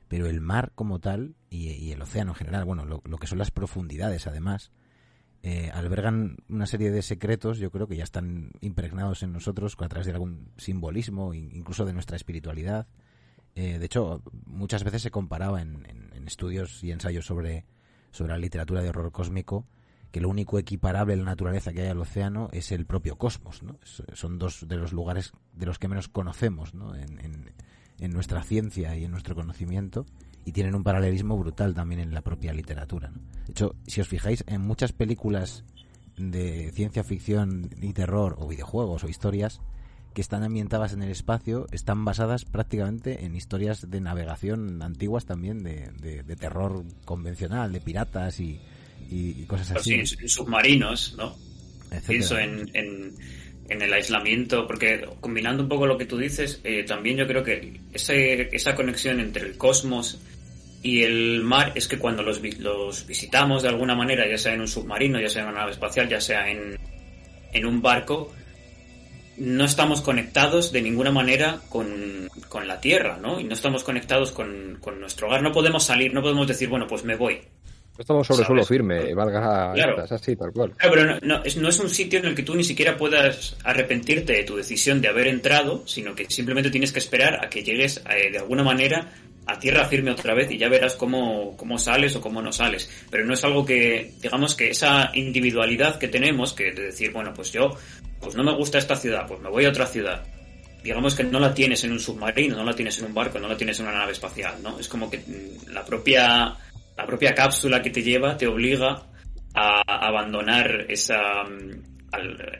Pero 0.08 0.26
el 0.26 0.40
mar 0.40 0.72
como 0.74 1.00
tal 1.00 1.34
y, 1.50 1.92
el 1.92 2.02
océano 2.02 2.32
en 2.32 2.36
general, 2.36 2.64
bueno, 2.64 2.84
lo, 2.84 3.00
que 3.00 3.26
son 3.26 3.38
las 3.38 3.50
profundidades, 3.50 4.26
además, 4.26 4.72
eh, 5.42 5.70
albergan 5.72 6.36
una 6.48 6.66
serie 6.66 6.90
de 6.90 7.02
secretos, 7.02 7.58
yo 7.58 7.70
creo 7.70 7.86
que 7.86 7.96
ya 7.96 8.04
están 8.04 8.52
impregnados 8.60 9.22
en 9.22 9.32
nosotros 9.32 9.76
a 9.78 9.88
través 9.88 10.06
de 10.06 10.12
algún 10.12 10.50
simbolismo, 10.56 11.34
incluso 11.34 11.84
de 11.84 11.92
nuestra 11.92 12.16
espiritualidad. 12.16 12.86
Eh, 13.54 13.78
de 13.78 13.86
hecho, 13.86 14.22
muchas 14.46 14.84
veces 14.84 15.02
se 15.02 15.10
comparaba 15.10 15.62
en, 15.62 15.84
estudios 16.26 16.82
y 16.82 16.90
ensayos 16.90 17.26
sobre, 17.26 17.66
sobre 18.10 18.32
la 18.32 18.38
literatura 18.38 18.80
de 18.80 18.88
horror 18.88 19.12
cósmico 19.12 19.66
que 20.10 20.20
lo 20.20 20.30
único 20.30 20.58
equiparable 20.58 21.12
en 21.12 21.18
la 21.18 21.32
naturaleza 21.32 21.72
que 21.72 21.82
hay 21.82 21.88
al 21.88 22.00
océano 22.00 22.48
es 22.52 22.72
el 22.72 22.86
propio 22.86 23.18
cosmos. 23.18 23.64
¿no? 23.64 23.78
son 23.82 24.38
dos 24.38 24.66
de 24.68 24.76
los 24.76 24.92
lugares 24.92 25.32
de 25.52 25.66
los 25.66 25.80
que 25.80 25.88
menos 25.88 26.08
conocemos 26.08 26.72
¿no? 26.72 26.94
en, 26.94 27.18
en 27.18 27.52
nuestra 27.98 28.42
ciencia 28.42 28.96
y 28.96 29.04
en 29.04 29.10
nuestro 29.10 29.34
conocimiento 29.34 30.06
y 30.44 30.52
tienen 30.52 30.74
un 30.74 30.84
paralelismo 30.84 31.38
brutal 31.38 31.74
también 31.74 32.00
en 32.00 32.12
la 32.12 32.22
propia 32.22 32.52
literatura. 32.52 33.10
De 33.46 33.52
hecho, 33.52 33.74
si 33.86 34.00
os 34.00 34.08
fijáis, 34.08 34.44
en 34.46 34.60
muchas 34.60 34.92
películas 34.92 35.64
de 36.16 36.70
ciencia 36.72 37.02
ficción 37.02 37.70
y 37.80 37.92
terror 37.92 38.36
o 38.38 38.48
videojuegos 38.48 39.04
o 39.04 39.08
historias, 39.08 39.60
que 40.14 40.20
están 40.20 40.44
ambientadas 40.44 40.92
en 40.92 41.02
el 41.02 41.10
espacio 41.10 41.66
están 41.72 42.04
basadas 42.04 42.44
prácticamente 42.44 43.24
en 43.24 43.34
historias 43.34 43.90
de 43.90 44.00
navegación 44.00 44.80
antiguas 44.80 45.26
también, 45.26 45.64
de, 45.64 45.90
de, 46.00 46.36
terror 46.36 46.84
convencional, 47.04 47.72
de 47.72 47.80
piratas 47.80 48.38
y, 48.38 48.60
y, 49.10 49.44
cosas 49.46 49.72
así. 49.72 50.06
Sí, 50.06 50.16
en 50.20 50.28
submarinos, 50.28 51.16
¿no? 51.18 51.36
Pienso 52.06 52.38
en, 52.38 52.70
en, 52.74 53.14
el 53.68 53.92
aislamiento, 53.92 54.66
porque 54.66 55.06
combinando 55.20 55.62
un 55.62 55.68
poco 55.68 55.86
lo 55.86 55.96
que 55.96 56.06
tú 56.06 56.18
dices, 56.18 56.60
eh, 56.64 56.84
también 56.84 57.16
yo 57.16 57.26
creo 57.26 57.42
que 57.42 57.80
ese, 57.92 58.54
esa 58.54 58.74
conexión 58.74 59.20
entre 59.20 59.46
el 59.46 59.56
cosmos 59.56 60.20
y 60.82 61.02
el 61.02 61.42
mar 61.42 61.72
es 61.74 61.88
que 61.88 61.98
cuando 61.98 62.22
los, 62.22 62.42
los 62.58 63.06
visitamos 63.06 63.62
de 63.62 63.70
alguna 63.70 63.94
manera, 63.94 64.28
ya 64.28 64.36
sea 64.36 64.52
en 64.52 64.60
un 64.60 64.68
submarino, 64.68 65.18
ya 65.18 65.30
sea 65.30 65.42
en 65.42 65.48
una 65.48 65.60
nave 65.60 65.72
espacial, 65.72 66.08
ya 66.08 66.20
sea 66.20 66.50
en, 66.50 66.78
en 67.52 67.66
un 67.66 67.80
barco, 67.80 68.34
no 69.36 69.64
estamos 69.64 70.00
conectados 70.00 70.72
de 70.72 70.82
ninguna 70.82 71.10
manera 71.10 71.60
con, 71.68 72.28
con 72.48 72.68
la 72.68 72.80
Tierra, 72.80 73.18
¿no? 73.20 73.40
Y 73.40 73.44
no 73.44 73.54
estamos 73.54 73.82
conectados 73.82 74.30
con, 74.30 74.78
con, 74.80 75.00
nuestro 75.00 75.26
hogar. 75.26 75.42
No 75.42 75.52
podemos 75.52 75.84
salir, 75.84 76.12
no 76.12 76.22
podemos 76.22 76.46
decir, 76.46 76.68
bueno, 76.68 76.86
pues 76.86 77.04
me 77.04 77.16
voy. 77.16 77.40
No 77.96 78.02
estamos 78.02 78.26
sobre 78.26 78.44
suelo 78.44 78.64
firme, 78.64 79.14
valga 79.14 79.72
claro. 79.72 80.04
así, 80.10 80.34
tal 80.34 80.52
cual. 80.52 80.72
Claro, 80.76 80.94
pero 80.94 81.20
no, 81.22 81.44
es, 81.44 81.56
no 81.56 81.68
es 81.68 81.78
un 81.78 81.88
sitio 81.88 82.18
en 82.18 82.26
el 82.26 82.34
que 82.34 82.42
tú 82.42 82.54
ni 82.54 82.64
siquiera 82.64 82.96
puedas 82.96 83.56
arrepentirte 83.62 84.32
de 84.32 84.44
tu 84.44 84.56
decisión 84.56 85.00
de 85.00 85.08
haber 85.08 85.28
entrado, 85.28 85.86
sino 85.86 86.14
que 86.14 86.28
simplemente 86.28 86.70
tienes 86.70 86.92
que 86.92 86.98
esperar 86.98 87.44
a 87.44 87.48
que 87.48 87.62
llegues 87.62 88.02
eh, 88.10 88.32
de 88.32 88.38
alguna 88.38 88.64
manera 88.64 89.12
a 89.46 89.58
tierra 89.58 89.84
firme 89.84 90.10
otra 90.10 90.34
vez 90.34 90.50
y 90.50 90.58
ya 90.58 90.68
verás 90.68 90.94
cómo, 90.94 91.56
cómo 91.56 91.78
sales 91.78 92.16
o 92.16 92.20
cómo 92.20 92.40
no 92.40 92.52
sales. 92.52 92.90
Pero 93.10 93.24
no 93.24 93.34
es 93.34 93.44
algo 93.44 93.64
que, 93.64 94.12
digamos 94.20 94.54
que 94.54 94.70
esa 94.70 95.10
individualidad 95.14 95.98
que 95.98 96.08
tenemos, 96.08 96.52
que 96.52 96.72
de 96.72 96.84
decir, 96.84 97.12
bueno, 97.12 97.32
pues 97.34 97.52
yo, 97.52 97.70
pues 98.20 98.34
no 98.34 98.42
me 98.42 98.56
gusta 98.56 98.78
esta 98.78 98.96
ciudad, 98.96 99.26
pues 99.26 99.40
me 99.40 99.50
voy 99.50 99.66
a 99.66 99.68
otra 99.68 99.86
ciudad. 99.86 100.24
Digamos 100.82 101.14
que 101.14 101.24
no 101.24 101.40
la 101.40 101.54
tienes 101.54 101.82
en 101.84 101.92
un 101.92 102.00
submarino, 102.00 102.56
no 102.56 102.64
la 102.64 102.74
tienes 102.74 102.98
en 102.98 103.06
un 103.06 103.14
barco, 103.14 103.38
no 103.38 103.48
la 103.48 103.56
tienes 103.56 103.78
en 103.80 103.86
una 103.86 103.98
nave 103.98 104.12
espacial, 104.12 104.54
¿no? 104.62 104.78
Es 104.78 104.88
como 104.88 105.10
que 105.10 105.18
mm, 105.18 105.72
la 105.72 105.84
propia, 105.84 106.54
la 106.96 107.06
propia 107.06 107.34
cápsula 107.34 107.82
que 107.82 107.90
te 107.90 108.02
lleva 108.02 108.36
te 108.36 108.46
obliga 108.46 109.10
a 109.54 109.82
abandonar 110.08 110.86
esa, 110.88 111.44
mm, 111.44 111.94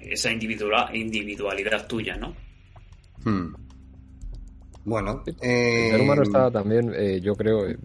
esa 0.03 0.31
individualidad 0.33 1.87
tuya, 1.87 2.17
¿no? 2.17 2.35
Hmm. 3.25 3.55
Bueno, 4.87 5.23
el 5.27 5.91
ser 5.91 6.01
humano 6.01 6.21
eh, 6.21 6.25
está 6.25 6.51
también, 6.51 6.93
eh, 6.95 7.19
yo 7.19 7.35
creo, 7.35 7.67
eh, 7.67 7.79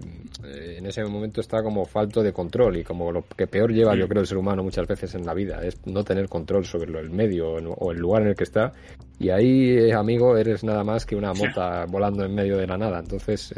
en 0.77 0.85
ese 0.85 1.01
momento 1.05 1.39
está 1.39 1.63
como 1.63 1.85
falto 1.85 2.21
de 2.21 2.33
control 2.33 2.75
y 2.75 2.83
como 2.83 3.09
lo 3.09 3.23
que 3.23 3.47
peor 3.47 3.71
lleva, 3.71 3.95
yo 3.95 4.05
creo, 4.09 4.19
el 4.21 4.27
ser 4.27 4.37
humano 4.37 4.63
muchas 4.63 4.85
veces 4.85 5.15
en 5.15 5.25
la 5.25 5.33
vida 5.33 5.61
es 5.63 5.79
no 5.85 6.03
tener 6.03 6.27
control 6.27 6.65
sobre 6.65 6.99
el 6.99 7.09
medio 7.09 7.53
o 7.53 7.91
el 7.93 7.99
lugar 7.99 8.23
en 8.23 8.29
el 8.29 8.35
que 8.35 8.43
está. 8.43 8.73
Y 9.17 9.29
ahí, 9.29 9.91
amigo, 9.91 10.37
eres 10.37 10.65
nada 10.65 10.83
más 10.83 11.05
que 11.05 11.15
una 11.15 11.33
mota 11.33 11.85
volando 11.85 12.25
en 12.25 12.35
medio 12.35 12.57
de 12.57 12.67
la 12.67 12.77
nada. 12.77 12.99
Entonces, 12.99 13.53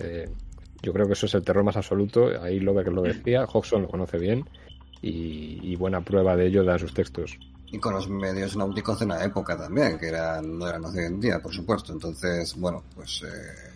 yo 0.82 0.94
creo 0.94 1.08
que 1.08 1.14
eso 1.14 1.26
es 1.26 1.34
el 1.36 1.44
terror 1.44 1.64
más 1.64 1.78
absoluto. 1.78 2.30
Ahí 2.42 2.60
lo 2.60 2.76
que 2.84 2.92
lo 2.92 3.02
decía, 3.02 3.46
Hodgson 3.46 3.84
lo 3.84 3.88
conoce 3.88 4.18
bien 4.18 4.46
y, 5.02 5.76
buena 5.76 6.02
prueba 6.02 6.36
de 6.36 6.48
ello 6.48 6.64
da 6.64 6.78
sus 6.78 6.94
textos 6.94 7.38
y 7.72 7.80
con 7.80 7.94
los 7.94 8.10
medios 8.10 8.58
náuticos 8.58 9.00
de 9.00 9.06
la 9.06 9.24
época 9.24 9.58
también, 9.58 9.98
que 9.98 10.12
no 10.12 10.68
eran 10.68 10.82
los 10.82 10.94
de 10.94 11.04
hoy 11.04 11.06
en 11.06 11.22
día, 11.22 11.40
por 11.40 11.54
supuesto. 11.54 11.94
Entonces, 11.94 12.54
bueno, 12.58 12.84
pues 12.94 13.24
eh, 13.24 13.72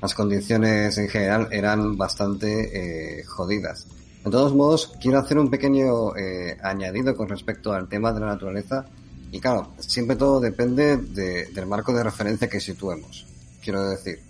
las 0.00 0.14
condiciones 0.14 0.96
en 0.98 1.08
general 1.08 1.48
eran 1.50 1.96
bastante 1.96 3.18
eh, 3.18 3.24
jodidas. 3.24 3.88
De 4.24 4.30
todos 4.30 4.54
modos, 4.54 4.92
quiero 5.00 5.18
hacer 5.18 5.36
un 5.38 5.50
pequeño 5.50 6.16
eh, 6.16 6.56
añadido 6.62 7.16
con 7.16 7.28
respecto 7.28 7.72
al 7.72 7.88
tema 7.88 8.12
de 8.12 8.20
la 8.20 8.26
naturaleza. 8.26 8.86
Y 9.32 9.40
claro, 9.40 9.72
siempre 9.78 10.14
todo 10.14 10.38
depende 10.38 10.96
del 10.96 11.66
marco 11.66 11.92
de 11.92 12.04
referencia 12.04 12.48
que 12.48 12.60
situemos. 12.60 13.26
Quiero 13.60 13.88
decir, 13.88 14.20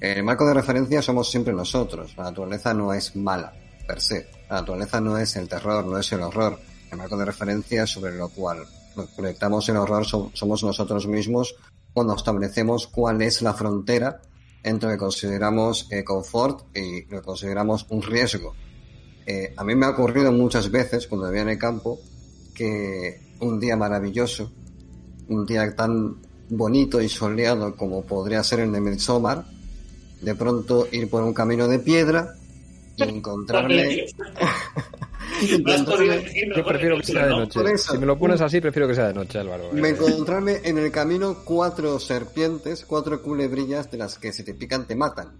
el 0.00 0.22
marco 0.22 0.46
de 0.46 0.54
referencia 0.54 1.02
somos 1.02 1.30
siempre 1.30 1.52
nosotros. 1.52 2.14
La 2.16 2.24
naturaleza 2.24 2.74
no 2.74 2.92
es 2.92 3.14
mala, 3.16 3.52
per 3.86 4.00
se. 4.00 4.28
La 4.48 4.60
naturaleza 4.60 5.00
no 5.00 5.18
es 5.18 5.36
el 5.36 5.48
terror, 5.48 5.84
no 5.84 5.98
es 5.98 6.12
el 6.12 6.22
horror 6.22 6.58
marco 6.96 7.16
de 7.16 7.24
referencia 7.24 7.86
sobre 7.86 8.16
lo 8.16 8.28
cual 8.28 8.58
proyectamos 9.16 9.68
el 9.68 9.76
horror 9.76 10.06
somos 10.06 10.62
nosotros 10.62 11.06
mismos 11.06 11.56
cuando 11.92 12.14
establecemos 12.14 12.86
cuál 12.86 13.22
es 13.22 13.42
la 13.42 13.54
frontera 13.54 14.20
entre 14.62 14.88
lo 14.88 14.94
que 14.94 14.98
consideramos 14.98 15.88
eh, 15.90 16.04
confort 16.04 16.76
y 16.76 17.02
lo 17.06 17.20
que 17.20 17.26
consideramos 17.26 17.86
un 17.90 18.02
riesgo. 18.02 18.54
Eh, 19.26 19.52
a 19.56 19.64
mí 19.64 19.74
me 19.74 19.86
ha 19.86 19.90
ocurrido 19.90 20.32
muchas 20.32 20.70
veces 20.70 21.06
cuando 21.06 21.28
vivía 21.28 21.42
en 21.42 21.48
el 21.50 21.58
campo 21.58 21.98
que 22.54 23.20
un 23.40 23.60
día 23.60 23.76
maravilloso, 23.76 24.52
un 25.28 25.44
día 25.44 25.74
tan 25.74 26.16
bonito 26.48 27.00
y 27.00 27.08
soleado 27.08 27.76
como 27.76 28.04
podría 28.04 28.42
ser 28.42 28.60
el 28.60 28.72
de 28.72 28.80
Midsommar, 28.80 29.44
de 30.24 30.34
pronto 30.34 30.88
ir 30.90 31.08
por 31.08 31.22
un 31.22 31.32
camino 31.32 31.68
de 31.68 31.78
piedra 31.78 32.34
y 32.96 33.02
encontrarme 33.02 34.06
Yo 35.42 36.64
prefiero 36.64 36.96
que 36.98 37.04
sea 37.04 37.26
de 37.26 37.30
noche. 37.30 37.78
Si 37.78 37.98
me 37.98 38.06
lo 38.06 38.18
pones 38.18 38.40
así, 38.40 38.60
prefiero 38.60 38.86
que 38.86 38.94
sea 38.94 39.08
de 39.08 39.14
noche, 39.14 39.38
Álvaro. 39.38 39.70
Me 39.72 39.90
encontrarme 39.90 40.60
en 40.64 40.78
el 40.78 40.90
camino 40.90 41.38
cuatro 41.44 41.98
serpientes, 41.98 42.84
cuatro 42.84 43.20
culebrillas 43.20 43.90
de 43.90 43.98
las 43.98 44.18
que 44.18 44.32
si 44.32 44.44
te 44.44 44.54
pican 44.54 44.86
te 44.86 44.94
matan. 44.94 45.32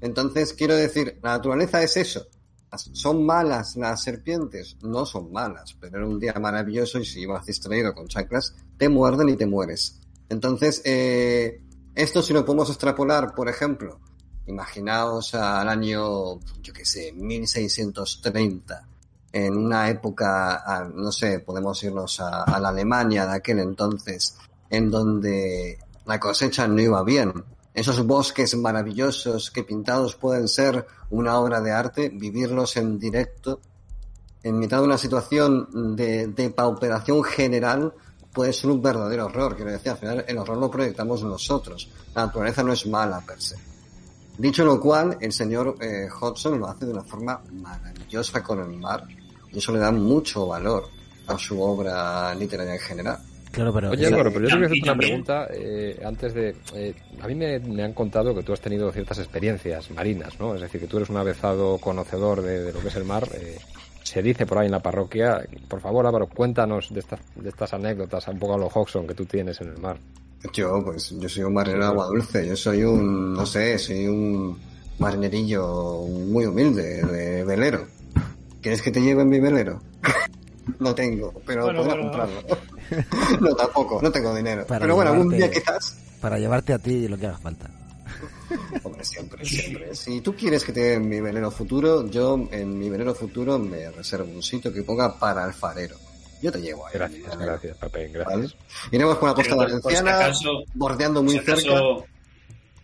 Entonces, 0.00 0.52
quiero 0.52 0.74
decir, 0.74 1.18
la 1.22 1.32
naturaleza 1.32 1.82
es 1.82 1.96
eso. 1.96 2.26
¿Son 2.74 3.26
malas 3.26 3.76
las 3.76 4.02
serpientes? 4.02 4.76
No 4.82 5.04
son 5.04 5.30
malas, 5.30 5.76
pero 5.78 5.98
era 5.98 6.06
un 6.06 6.18
día 6.18 6.32
maravilloso 6.40 6.98
y 6.98 7.04
si 7.04 7.20
ibas 7.20 7.44
distraído 7.44 7.94
con 7.94 8.08
chanclas, 8.08 8.54
te 8.78 8.88
muerden 8.88 9.28
y 9.28 9.36
te 9.36 9.46
mueres. 9.46 10.00
Entonces, 10.30 10.80
eh, 10.84 11.60
esto 11.94 12.22
si 12.22 12.32
lo 12.32 12.46
podemos 12.46 12.70
extrapolar, 12.70 13.34
por 13.34 13.50
ejemplo, 13.50 14.00
imaginaos 14.46 15.34
al 15.34 15.68
año, 15.68 16.38
yo 16.62 16.72
qué 16.72 16.84
sé, 16.84 17.12
1630 17.12 18.88
en 19.32 19.56
una 19.56 19.88
época, 19.88 20.90
no 20.94 21.10
sé, 21.10 21.40
podemos 21.40 21.82
irnos 21.82 22.20
a, 22.20 22.58
la 22.60 22.68
Alemania 22.68 23.26
de 23.26 23.36
aquel 23.36 23.60
entonces, 23.60 24.36
en 24.68 24.90
donde 24.90 25.78
la 26.04 26.20
cosecha 26.20 26.68
no 26.68 26.80
iba 26.80 27.02
bien. 27.02 27.32
Esos 27.72 28.06
bosques 28.06 28.54
maravillosos 28.54 29.50
que 29.50 29.64
pintados 29.64 30.16
pueden 30.16 30.46
ser 30.48 30.86
una 31.08 31.38
obra 31.38 31.62
de 31.62 31.72
arte, 31.72 32.10
vivirlos 32.10 32.76
en 32.76 32.98
directo, 32.98 33.60
en 34.42 34.58
mitad 34.58 34.78
de 34.78 34.84
una 34.84 34.98
situación 34.98 35.96
de, 35.96 36.26
de 36.26 36.50
pauperación 36.50 37.24
general, 37.24 37.94
puede 38.34 38.52
ser 38.52 38.70
un 38.70 38.82
verdadero 38.82 39.26
horror. 39.26 39.56
Quiero 39.56 39.70
decir, 39.70 39.92
al 39.92 39.98
final 39.98 40.24
el 40.28 40.38
horror 40.38 40.58
lo 40.58 40.70
proyectamos 40.70 41.22
nosotros. 41.22 41.88
La 42.14 42.26
naturaleza 42.26 42.62
no 42.62 42.72
es 42.72 42.86
mala 42.86 43.20
per 43.20 43.40
se. 43.40 43.71
Dicho 44.42 44.64
lo 44.64 44.80
cual, 44.80 45.16
el 45.20 45.32
señor 45.32 45.76
eh, 45.80 46.08
Hodgson 46.20 46.58
lo 46.58 46.66
hace 46.66 46.84
de 46.84 46.90
una 46.90 47.04
forma 47.04 47.40
maravillosa 47.52 48.42
con 48.42 48.58
el 48.58 48.76
mar 48.76 49.06
y 49.52 49.58
eso 49.58 49.70
le 49.70 49.78
da 49.78 49.92
mucho 49.92 50.48
valor 50.48 50.88
a 51.28 51.38
su 51.38 51.62
obra 51.62 52.34
literaria 52.34 52.74
en 52.74 52.80
general. 52.80 53.18
Claro, 53.52 53.72
pero... 53.72 53.90
Oye, 53.90 54.04
Álvaro, 54.04 54.32
pero 54.32 54.48
yo 54.48 54.58
te 54.58 54.66
hacer 54.66 54.82
una 54.82 54.96
pregunta 54.96 55.46
eh, 55.48 56.02
antes 56.04 56.34
de... 56.34 56.56
Eh, 56.74 56.92
a 57.20 57.28
mí 57.28 57.36
me, 57.36 57.84
han 57.84 57.92
contado 57.92 58.34
que 58.34 58.42
tú 58.42 58.52
has 58.52 58.60
tenido 58.60 58.90
ciertas 58.90 59.20
experiencias 59.20 59.88
marinas, 59.92 60.40
¿no? 60.40 60.56
Es 60.56 60.60
decir, 60.60 60.80
que 60.80 60.88
tú 60.88 60.96
eres 60.96 61.10
un 61.10 61.18
avezado 61.18 61.78
conocedor 61.78 62.42
de, 62.42 62.72
lo 62.72 62.80
que 62.80 62.88
es 62.88 62.96
el 62.96 63.04
mar. 63.04 63.28
Eh, 63.34 63.60
se 64.02 64.22
dice 64.22 64.44
por 64.44 64.58
ahí 64.58 64.66
en 64.66 64.72
la 64.72 64.82
parroquia. 64.82 65.40
Por 65.68 65.80
favor, 65.80 66.04
Álvaro, 66.04 66.26
cuéntanos 66.26 66.92
de 66.92 66.98
estas, 66.98 67.20
de 67.36 67.48
estas 67.48 67.74
anécdotas 67.74 68.26
un 68.26 68.40
poco 68.40 68.54
a 68.54 68.58
lo 68.58 68.66
Hodgson 68.66 69.06
que 69.06 69.14
tú 69.14 69.24
tienes 69.24 69.60
en 69.60 69.68
el 69.68 69.78
mar. 69.78 69.98
Yo, 70.52 70.82
pues, 70.84 71.10
yo 71.10 71.28
soy 71.28 71.44
un 71.44 71.54
marinero 71.54 71.84
de 71.84 71.90
agua 71.90 72.06
dulce. 72.06 72.46
Yo 72.46 72.56
soy 72.56 72.82
un, 72.82 73.34
no 73.34 73.46
sé, 73.46 73.78
soy 73.78 74.06
un 74.06 74.58
marinerillo 74.98 76.02
muy 76.06 76.46
humilde, 76.46 77.02
de 77.02 77.44
velero. 77.44 77.86
¿Quieres 78.60 78.82
que 78.82 78.90
te 78.90 79.00
lleve 79.00 79.22
en 79.22 79.28
mi 79.28 79.40
velero? 79.40 79.80
no 80.78 80.94
tengo, 80.94 81.32
pero 81.46 81.66
puedo 81.66 81.98
comprarlo. 81.98 82.42
no, 83.40 83.54
tampoco, 83.54 84.00
no 84.02 84.10
tengo 84.10 84.34
dinero. 84.34 84.64
pero 84.68 84.94
bueno, 84.94 85.12
algún 85.12 85.30
día 85.30 85.50
quizás. 85.50 85.96
Para 86.20 86.38
llevarte 86.38 86.72
a 86.72 86.78
ti 86.78 87.08
lo 87.08 87.18
que 87.18 87.26
haga 87.26 87.38
falta. 87.38 87.70
Hombre, 88.82 89.04
siempre, 89.04 89.44
siempre. 89.44 89.94
Si 89.94 90.20
tú 90.20 90.34
quieres 90.34 90.64
que 90.64 90.72
te 90.72 90.80
lleve 90.80 90.94
en 90.94 91.08
mi 91.08 91.20
velero 91.20 91.50
futuro, 91.50 92.06
yo 92.08 92.48
en 92.50 92.78
mi 92.78 92.88
velero 92.88 93.14
futuro 93.14 93.58
me 93.58 93.90
reservo 93.90 94.30
un 94.30 94.42
sitio 94.42 94.72
que 94.72 94.82
ponga 94.82 95.18
para 95.18 95.44
alfarero. 95.44 95.96
Yo 96.42 96.50
te 96.50 96.60
llevo 96.60 96.86
ahí. 96.86 96.94
Gracias, 96.94 97.38
gracias, 97.38 97.76
Pepe, 97.78 98.08
gracias. 98.08 98.56
Iremos 98.90 99.16
por 99.16 99.28
la 99.28 99.34
costa 99.34 99.54
valenciana, 99.54 100.32
bordeando 100.74 101.22
muy 101.22 101.38
cerca. 101.38 101.80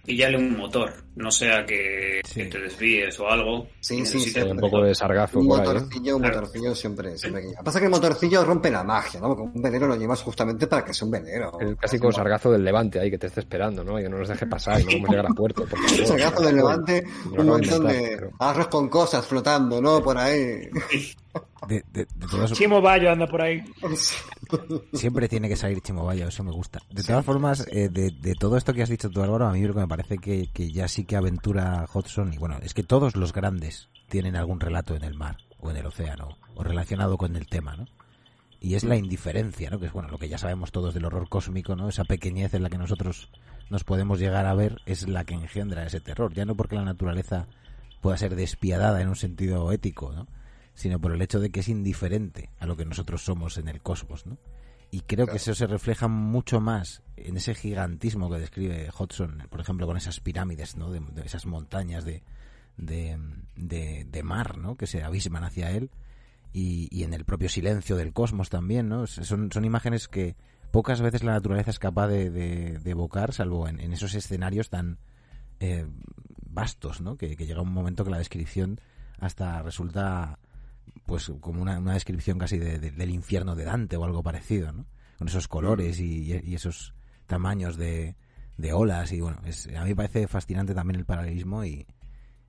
Y 0.07 0.17
ya 0.17 0.31
le 0.31 0.39
un 0.39 0.57
motor 0.57 0.95
no 1.19 1.31
sea 1.31 1.67
que, 1.67 2.21
Sí. 2.25 2.35
que 2.43 2.47
te 2.47 2.59
desvíes 2.61 3.19
o 3.21 3.29
algo. 3.29 3.67
Sí, 3.81 4.07
sí, 4.07 4.21
sí. 4.21 4.41
un 4.41 4.57
poco 4.59 4.83
de 4.83 4.95
sargazo 4.95 5.41
Un 5.41 5.47
motorcillo, 5.49 6.17
un 6.17 6.23
Claro. 6.23 6.37
motorcillo 6.41 6.75
siempre, 6.75 7.19
siempre 7.19 7.43
que- 7.43 7.63
Pasa 7.65 7.79
que 7.81 7.87
el 7.87 7.91
motorcillo 7.91 8.45
rompe 8.45 8.71
la 8.71 8.85
magia, 8.85 9.21
¿no? 9.21 9.29
Porque 9.29 9.43
un 9.43 9.63
velero 9.63 9.87
lo 9.89 9.97
llevas 9.97 10.23
justamente 10.23 10.67
para 10.67 10.85
que 10.85 10.95
sea 10.95 11.07
un 11.07 11.13
velero. 11.13 11.59
El 11.61 11.77
clásico 11.77 12.11
sargazo 12.13 12.51
del 12.53 12.65
levante 12.65 13.01
ahí 13.01 13.11
que 13.11 13.19
te 13.19 13.27
esté 13.27 13.41
esperando, 13.41 13.83
¿no? 13.85 13.99
Y 13.99 14.03
que 14.05 14.09
no 14.09 14.19
nos 14.19 14.29
deje 14.29 14.47
pasar 14.47 14.81
y 14.81 14.85
no 14.85 14.91
podemos 14.91 15.11
llegar 15.11 15.27
a 15.27 15.35
puerto. 15.35 15.65
Por 15.67 15.79
favor. 15.79 16.07
Sargazo 16.07 16.43
del 16.43 16.57
levante, 16.57 17.05
un 17.37 17.47
montón 17.47 17.87
de 17.87 18.15
pero- 18.17 18.31
arroz 18.39 18.69
con 18.69 18.89
cosas 18.89 19.27
flotando, 19.27 19.81
¿no? 19.83 20.03
Por 20.03 20.17
ahí. 20.19 20.69
De, 21.69 21.85
de- 21.93 22.07
de 22.15 22.27
todas- 22.31 22.53
Chimo 22.53 22.81
Bayo 22.81 23.11
anda 23.11 23.27
por 23.27 23.43
ahí. 23.43 23.63
siempre 24.93 25.29
tiene 25.29 25.49
que 25.49 25.57
salir 25.57 25.81
Chimo 25.83 26.05
Bayo, 26.05 26.29
eso 26.29 26.43
me 26.45 26.51
gusta. 26.53 26.81
De 26.91 27.03
todas 27.03 27.25
formas, 27.25 27.67
eh, 27.71 27.89
de, 27.91 28.11
de 28.11 28.35
todo 28.35 28.57
esto 28.57 28.73
que 28.73 28.83
has 28.83 28.89
dicho 28.89 29.11
tú, 29.11 29.23
Álvaro, 29.23 29.47
a 29.47 29.53
mí 29.53 29.61
lo 29.63 29.75
que 29.75 29.81
me 29.81 29.89
parece 29.89 30.19
que, 30.19 30.49
que 30.53 30.71
ya 30.73 30.89
sí 30.89 31.05
que 31.09 31.17
aventura 31.17 31.87
Hodgson, 31.91 32.35
y 32.35 32.37
bueno, 32.37 32.59
es 32.63 32.75
que 32.75 32.83
todos 32.83 33.17
los 33.17 33.33
grandes 33.33 33.89
tienen 34.11 34.37
algún 34.37 34.61
relato 34.61 34.95
en 34.95 35.05
el 35.05 35.15
mar, 35.15 35.39
o 35.59 35.71
en 35.71 35.79
el 35.79 35.87
océano, 35.87 36.37
o 36.55 36.63
relacionado 36.63 37.17
con 37.17 37.35
el 37.35 37.47
tema, 37.47 37.77
¿no? 37.77 37.87
Y 38.61 38.75
es 38.75 38.85
la 38.85 38.97
indiferencia, 38.97 39.71
¿no? 39.71 39.81
Que 39.81 39.87
es 39.87 39.93
bueno, 39.93 40.11
lo 40.11 40.19
que 40.19 40.29
ya 40.29 40.37
sabemos 40.37 40.71
todos 40.71 40.93
del 40.93 41.07
horror 41.07 41.31
cósmico, 41.31 41.77
¿no? 41.77 41.89
Esa 41.89 42.05
pequeñez 42.05 42.53
en 42.53 42.63
la 42.63 42.69
que 42.69 42.77
nosotros 42.77 43.31
nos 43.71 43.85
podemos 43.85 44.19
llegar 44.19 44.45
a 44.45 44.55
ver 44.55 44.83
es 44.85 45.09
la 45.09 45.25
que 45.25 45.33
engendra 45.33 45.87
ese 45.87 46.01
terror. 46.01 46.35
Ya 46.35 46.45
no 46.45 46.55
porque 46.57 46.77
la 46.77 46.85
naturaleza 46.85 47.47
pueda 48.03 48.19
ser 48.19 48.37
despiadada 48.37 49.01
en 49.01 49.09
un 49.09 49.17
sentido 49.17 49.73
ético, 49.73 50.13
¿no? 50.13 50.27
Sino 50.75 51.01
por 51.01 51.13
el 51.13 51.23
hecho 51.23 51.41
de 51.41 51.51
que 51.51 51.61
es 51.61 51.69
indiferente 51.69 52.51
a 52.59 52.67
lo 52.67 52.77
que 52.77 52.85
nosotros 52.85 53.25
somos 53.25 53.57
en 53.57 53.69
el 53.69 53.81
cosmos, 53.81 54.27
¿no? 54.27 54.37
Y 54.91 55.01
creo 55.03 55.27
que 55.27 55.37
eso 55.37 55.55
se 55.55 55.67
refleja 55.67 56.09
mucho 56.09 56.61
más 56.61 57.03
en 57.17 57.37
ese 57.37 57.55
gigantismo 57.55 58.31
que 58.31 58.39
describe 58.39 58.89
Hodgson, 58.97 59.43
por 59.51 59.61
ejemplo, 59.61 59.87
con 59.87 59.97
esas 59.97 60.21
pirámides, 60.21 60.77
¿no? 60.77 60.91
De, 60.91 61.01
de 61.01 61.23
esas 61.27 61.45
montañas 61.45 62.05
de, 62.05 62.23
de, 62.79 63.19
de, 63.57 64.05
de 64.11 64.23
mar, 64.23 64.57
¿no? 64.57 64.77
Que 64.77 64.87
se 64.87 65.03
abisman 65.03 65.45
hacia 65.45 65.71
él. 65.73 65.91
Y, 66.55 66.89
y 66.91 67.05
en 67.05 67.13
el 67.13 67.27
propio 67.27 67.51
silencio 67.51 67.97
del 67.97 68.15
cosmos 68.15 68.49
también, 68.49 68.89
¿no? 68.89 69.07
Son, 69.07 69.53
son 69.53 69.65
imágenes 69.67 70.09
que 70.09 70.37
pocas 70.71 71.03
veces 71.03 71.23
la 71.23 71.33
naturaleza 71.33 71.71
es 71.71 71.79
capaz 71.79 72.09
de, 72.09 72.31
de- 72.31 72.79
de 72.79 72.91
evocar, 72.91 73.35
salvo 73.35 73.69
en, 73.69 73.81
en 73.81 73.93
esos 73.93 74.15
escenarios 74.15 74.71
tan 74.71 74.99
eh, 75.61 75.87
vastos, 76.49 77.03
¿no? 77.03 77.17
Que, 77.19 77.37
que 77.37 77.47
llega 77.47 77.61
un 77.61 77.73
momento 77.73 78.05
que 78.05 78.11
la 78.11 78.19
descripción 78.19 78.81
hasta 79.19 79.61
resulta 79.63 80.39
pues 81.09 81.33
como 81.41 81.61
una, 81.63 81.79
una 81.81 81.95
descripción 81.95 82.39
casi 82.39 82.59
de- 82.59 82.79
de- 82.79 82.91
del 82.93 83.11
infierno 83.11 83.57
de 83.57 83.65
Dante 83.65 83.97
o 83.97 84.05
algo 84.05 84.23
parecido, 84.23 84.71
¿no? 84.71 84.87
Con 85.19 85.27
esos 85.27 85.49
colores 85.49 85.99
y, 85.99 86.33
y 86.45 86.55
esos 86.55 86.95
tamaños 87.27 87.77
de, 87.77 88.15
de 88.59 88.73
olas 88.73 89.11
y 89.13 89.21
bueno, 89.21 89.41
es, 89.45 89.67
a 89.75 89.83
mí 89.83 89.89
me 89.91 89.97
parece 89.97 90.29
fascinante 90.29 90.75
también 90.75 91.01
el 91.01 91.07
paralelismo 91.07 91.65
y 91.65 91.87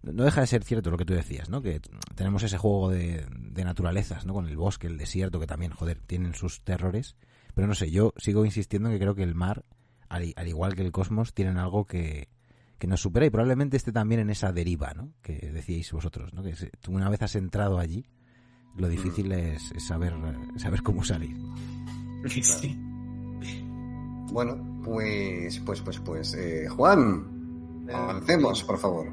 no 0.03 0.24
deja 0.24 0.41
de 0.41 0.47
ser 0.47 0.64
cierto 0.64 0.91
lo 0.91 0.97
que 0.97 1.05
tú 1.05 1.14
decías, 1.14 1.49
¿no? 1.49 1.62
Que 1.62 1.82
tenemos 2.16 2.43
ese 2.43 2.57
juego 2.57 2.89
de, 2.89 3.26
de 3.32 3.64
naturalezas, 3.64 4.26
¿no? 4.26 4.34
Con 4.34 4.47
el 4.47 4.55
bosque, 4.57 4.88
el 4.88 4.97
desierto, 4.97 5.39
que 5.39 5.47
también, 5.47 5.72
joder, 5.72 5.99
tienen 6.05 6.34
sus 6.36 6.64
terrores. 6.64 7.16
Pero 7.55 7.68
no 7.68 7.74
sé, 7.76 7.89
yo 7.91 8.14
sigo 8.18 8.45
insistiendo 8.45 8.89
en 8.89 8.95
que 8.95 8.99
creo 9.01 9.16
que 9.16 9.24
el 9.24 9.36
mar, 9.36 9.66
al, 10.10 10.34
al 10.36 10.47
igual 10.47 10.76
que 10.76 10.84
el 10.84 10.91
cosmos, 10.91 11.34
tienen 11.34 11.57
algo 11.57 11.86
que, 11.86 12.30
que 12.78 12.88
nos 12.88 13.01
supera 13.01 13.26
y 13.26 13.30
probablemente 13.30 13.76
esté 13.78 13.91
también 13.91 14.22
en 14.22 14.30
esa 14.30 14.51
deriva, 14.53 14.93
¿no? 14.93 15.12
Que 15.22 15.34
decíais 15.51 15.91
vosotros, 15.91 16.34
¿no? 16.34 16.43
Que 16.43 16.53
una 16.88 17.10
vez 17.10 17.22
has 17.22 17.36
entrado 17.36 17.78
allí, 17.80 18.05
lo 18.78 18.88
difícil 18.88 19.32
es, 19.32 19.72
es 19.72 19.84
saber, 19.84 20.13
saber 20.57 20.84
cómo 20.84 21.03
salir. 21.03 21.36
Sí. 22.30 22.78
Bueno, 24.32 24.82
pues, 24.84 25.59
pues, 25.59 25.82
pues, 25.82 25.99
pues, 25.99 26.34
eh, 26.36 26.67
Juan, 26.67 27.88
avancemos, 27.91 28.63
por 28.63 28.78
favor. 28.78 29.09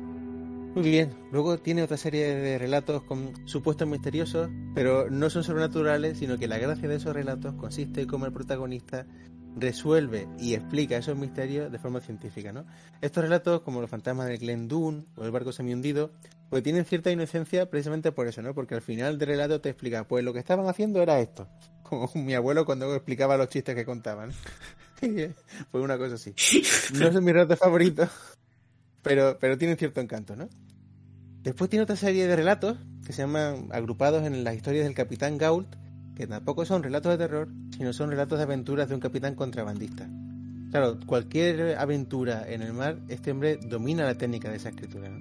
Muy 0.77 0.91
bien. 0.91 1.15
Luego 1.33 1.57
tiene 1.57 1.83
otra 1.83 1.97
serie 1.97 2.35
de 2.35 2.59
relatos 2.59 3.03
con 3.03 3.33
supuestos 3.47 3.89
misteriosos, 3.89 4.51
pero 4.75 5.09
no 5.09 5.31
son 5.31 5.43
sobrenaturales, 5.43 6.19
sino 6.19 6.37
que 6.37 6.49
la 6.49 6.59
gracia 6.59 6.87
de 6.87 6.97
esos 6.97 7.15
relatos 7.15 7.55
consiste 7.55 8.03
en 8.03 8.09
cómo 8.09 8.27
el 8.27 8.33
protagonista 8.33 9.07
resuelve 9.57 10.29
y 10.39 10.55
explica 10.55 10.97
esos 10.97 11.17
misterios 11.17 11.73
de 11.73 11.79
forma 11.79 12.01
científica, 12.01 12.53
¿no? 12.53 12.67
Estos 13.01 13.25
relatos, 13.25 13.63
como 13.63 13.81
los 13.81 13.91
fantasmas 13.91 14.29
del 14.29 14.39
Glen 14.39 14.69
Dune 14.69 15.05
o 15.17 15.25
el 15.25 15.31
barco 15.31 15.51
semi-hundido, 15.51 16.13
pues 16.51 16.63
tienen 16.63 16.85
cierta 16.85 17.11
inocencia 17.11 17.69
precisamente 17.69 18.13
por 18.13 18.29
eso, 18.29 18.43
¿no? 18.43 18.55
Porque 18.55 18.75
al 18.75 18.83
final 18.83 19.19
del 19.19 19.29
relato 19.29 19.61
te 19.61 19.71
explica, 19.71 20.07
pues 20.07 20.23
lo 20.23 20.33
que 20.33 20.39
estaban 20.39 20.69
haciendo 20.69 21.03
era 21.03 21.19
esto. 21.21 21.49
Como 21.83 22.11
mi 22.15 22.35
abuelo 22.35 22.67
cuando 22.67 22.95
explicaba 22.95 23.37
los 23.37 23.49
chistes 23.49 23.75
que 23.75 23.87
contaban. 23.87 24.31
Fue 25.71 25.81
una 25.81 25.99
cosa 25.99 26.15
así. 26.15 26.35
No 26.95 27.13
son 27.13 27.25
mis 27.25 27.35
relatos 27.35 27.59
favoritos, 27.59 28.11
pero, 29.03 29.39
pero 29.41 29.59
tienen 29.59 29.77
cierto 29.77 30.01
encanto, 30.01 30.37
¿no? 30.37 30.49
Después 31.43 31.71
tiene 31.71 31.85
otra 31.85 31.97
serie 31.97 32.27
de 32.27 32.35
relatos 32.35 32.77
que 33.07 33.13
se 33.13 33.23
llaman 33.23 33.69
agrupados 33.71 34.27
en 34.27 34.43
las 34.43 34.57
historias 34.57 34.85
del 34.85 34.95
Capitán 34.95 35.39
Gault, 35.39 35.77
que 36.17 36.27
tampoco 36.27 36.65
son 36.65 36.83
relatos 36.83 37.13
de 37.13 37.19
terror, 37.19 37.49
sino 37.77 37.93
son 37.93 38.11
relatos 38.11 38.39
de 38.39 38.45
aventuras 38.45 38.89
de 38.89 38.95
un 38.95 39.01
capitán 39.01 39.35
contrabandista. 39.35 40.09
Claro, 40.71 40.99
cualquier 41.07 41.77
aventura 41.79 42.45
en 42.49 42.63
el 42.63 42.73
mar, 42.73 42.99
este 43.09 43.31
hombre 43.31 43.59
domina 43.63 44.05
la 44.05 44.17
técnica 44.17 44.51
de 44.51 44.57
esa 44.57 44.71
escritura, 44.71 45.11
¿no? 45.11 45.19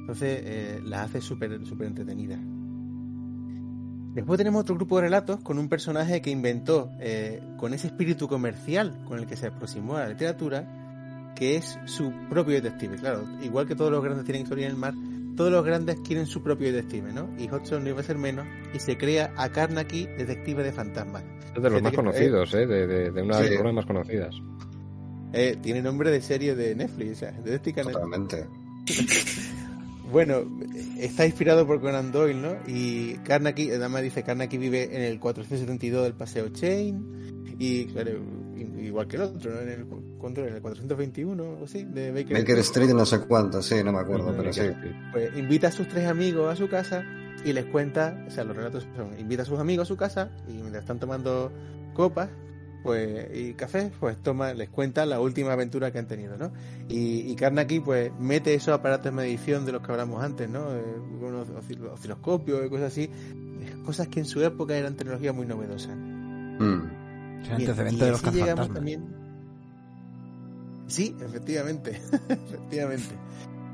Entonces 0.00 0.40
eh, 0.44 0.80
las 0.84 1.06
hace 1.06 1.20
súper 1.20 1.66
súper 1.66 1.88
entretenidas. 1.88 2.38
Después 4.14 4.38
tenemos 4.38 4.62
otro 4.62 4.76
grupo 4.76 4.96
de 4.96 5.02
relatos 5.02 5.40
con 5.40 5.58
un 5.58 5.68
personaje 5.68 6.22
que 6.22 6.30
inventó, 6.30 6.90
eh, 7.00 7.42
con 7.58 7.74
ese 7.74 7.88
espíritu 7.88 8.28
comercial 8.28 9.04
con 9.06 9.18
el 9.18 9.26
que 9.26 9.36
se 9.36 9.48
aproximó 9.48 9.96
a 9.96 10.04
la 10.04 10.08
literatura, 10.08 11.32
que 11.34 11.56
es 11.56 11.78
su 11.84 12.12
propio 12.30 12.54
detective. 12.54 12.96
Claro, 12.96 13.26
igual 13.42 13.66
que 13.66 13.74
todos 13.74 13.90
los 13.90 14.02
grandes 14.02 14.24
tienen 14.24 14.42
historia 14.42 14.66
en 14.66 14.72
el 14.72 14.78
mar, 14.78 14.94
todos 15.36 15.52
los 15.52 15.64
grandes 15.64 16.00
quieren 16.00 16.26
su 16.26 16.42
propio 16.42 16.72
detective, 16.72 17.12
¿no? 17.12 17.28
Y 17.38 17.48
Hodgson 17.48 17.84
no 17.84 17.90
iba 17.90 18.00
a 18.00 18.02
ser 18.02 18.18
menos, 18.18 18.46
y 18.74 18.78
se 18.78 18.96
crea 18.96 19.32
a 19.36 19.50
Carnacky, 19.50 20.06
detective 20.06 20.62
de 20.62 20.72
fantasmas. 20.72 21.24
Es 21.54 21.62
de 21.62 21.70
los 21.70 21.82
más 21.82 21.92
conocidos, 21.92 22.54
¿eh? 22.54 22.66
De, 22.66 22.86
de, 22.86 23.10
de 23.10 23.22
una 23.22 23.40
de 23.40 23.62
las 23.62 23.74
más 23.74 23.86
conocidas. 23.86 24.34
Eh, 25.32 25.56
tiene 25.62 25.82
nombre 25.82 26.10
de 26.10 26.20
serie 26.20 26.54
de 26.54 26.74
Netflix, 26.74 27.12
o 27.12 27.14
sea, 27.16 27.32
de 27.32 27.50
Detective 27.50 27.84
Netflix. 27.84 27.92
Totalmente. 27.92 28.46
Bueno, 30.10 30.44
está 30.98 31.26
inspirado 31.26 31.66
por 31.66 31.80
Conan 31.80 32.12
Doyle, 32.12 32.40
¿no? 32.40 32.56
Y 32.68 33.14
Carnacky, 33.24 33.72
además 33.72 34.02
dice, 34.02 34.22
Carnacky 34.22 34.56
vive 34.56 34.84
en 34.94 35.02
el 35.02 35.18
472 35.18 36.04
del 36.04 36.14
Paseo 36.14 36.48
Chain, 36.50 37.56
y 37.58 37.86
claro, 37.86 38.12
igual 38.86 39.06
que 39.06 39.16
el 39.16 39.22
otro, 39.22 39.52
¿no? 39.52 39.60
En 39.60 39.68
el, 39.68 39.86
¿cuánto 40.18 40.40
era? 40.40 40.50
En 40.50 40.56
el 40.56 40.62
421 40.62 41.42
o 41.42 41.64
así, 41.64 41.84
de 41.84 42.12
Baker, 42.12 42.38
Baker 42.38 42.58
Street 42.58 42.90
no 42.90 43.06
sé 43.06 43.20
cuánto, 43.20 43.62
sí, 43.62 43.82
no 43.84 43.92
me 43.92 44.00
acuerdo, 44.00 44.34
pero 44.36 44.52
sí. 44.52 44.62
Pues 45.12 45.36
invita 45.36 45.68
a 45.68 45.72
sus 45.72 45.88
tres 45.88 46.06
amigos 46.06 46.52
a 46.52 46.56
su 46.56 46.68
casa 46.68 47.04
y 47.44 47.52
les 47.52 47.66
cuenta, 47.66 48.24
o 48.26 48.30
sea, 48.30 48.44
los 48.44 48.56
relatos 48.56 48.86
son, 48.96 49.18
invita 49.18 49.42
a 49.42 49.46
sus 49.46 49.58
amigos 49.58 49.86
a 49.86 49.88
su 49.88 49.96
casa 49.96 50.30
y 50.48 50.52
mientras 50.54 50.82
están 50.82 50.98
tomando 50.98 51.52
copas, 51.94 52.30
pues, 52.82 53.26
y 53.34 53.54
café, 53.54 53.90
pues 53.98 54.16
toma, 54.22 54.54
les 54.54 54.68
cuenta 54.68 55.04
la 55.06 55.20
última 55.20 55.52
aventura 55.52 55.90
que 55.90 55.98
han 55.98 56.06
tenido, 56.06 56.36
¿no? 56.38 56.52
Y, 56.88 57.30
y 57.30 57.34
Carnacky, 57.34 57.80
pues, 57.80 58.12
mete 58.18 58.54
esos 58.54 58.74
aparatos 58.74 59.06
de 59.06 59.10
medición 59.10 59.66
de 59.66 59.72
los 59.72 59.82
que 59.82 59.90
hablamos 59.90 60.22
antes, 60.22 60.48
¿no? 60.48 60.72
Eh, 60.72 60.82
unos 61.20 61.48
osciloscopios 61.50 62.64
y 62.64 62.68
cosas 62.68 62.92
así, 62.92 63.10
cosas 63.84 64.06
que 64.08 64.20
en 64.20 64.26
su 64.26 64.42
época 64.42 64.76
eran 64.76 64.96
tecnología 64.96 65.32
muy 65.32 65.46
novedosa. 65.46 65.94
Mm. 65.94 67.05
Antecedente 67.50 68.04
de 68.04 68.10
los 68.10 68.22
llegamos 68.34 68.72
también. 68.74 69.04
Sí, 70.88 71.16
efectivamente, 71.20 71.90
efectivamente. 72.28 73.14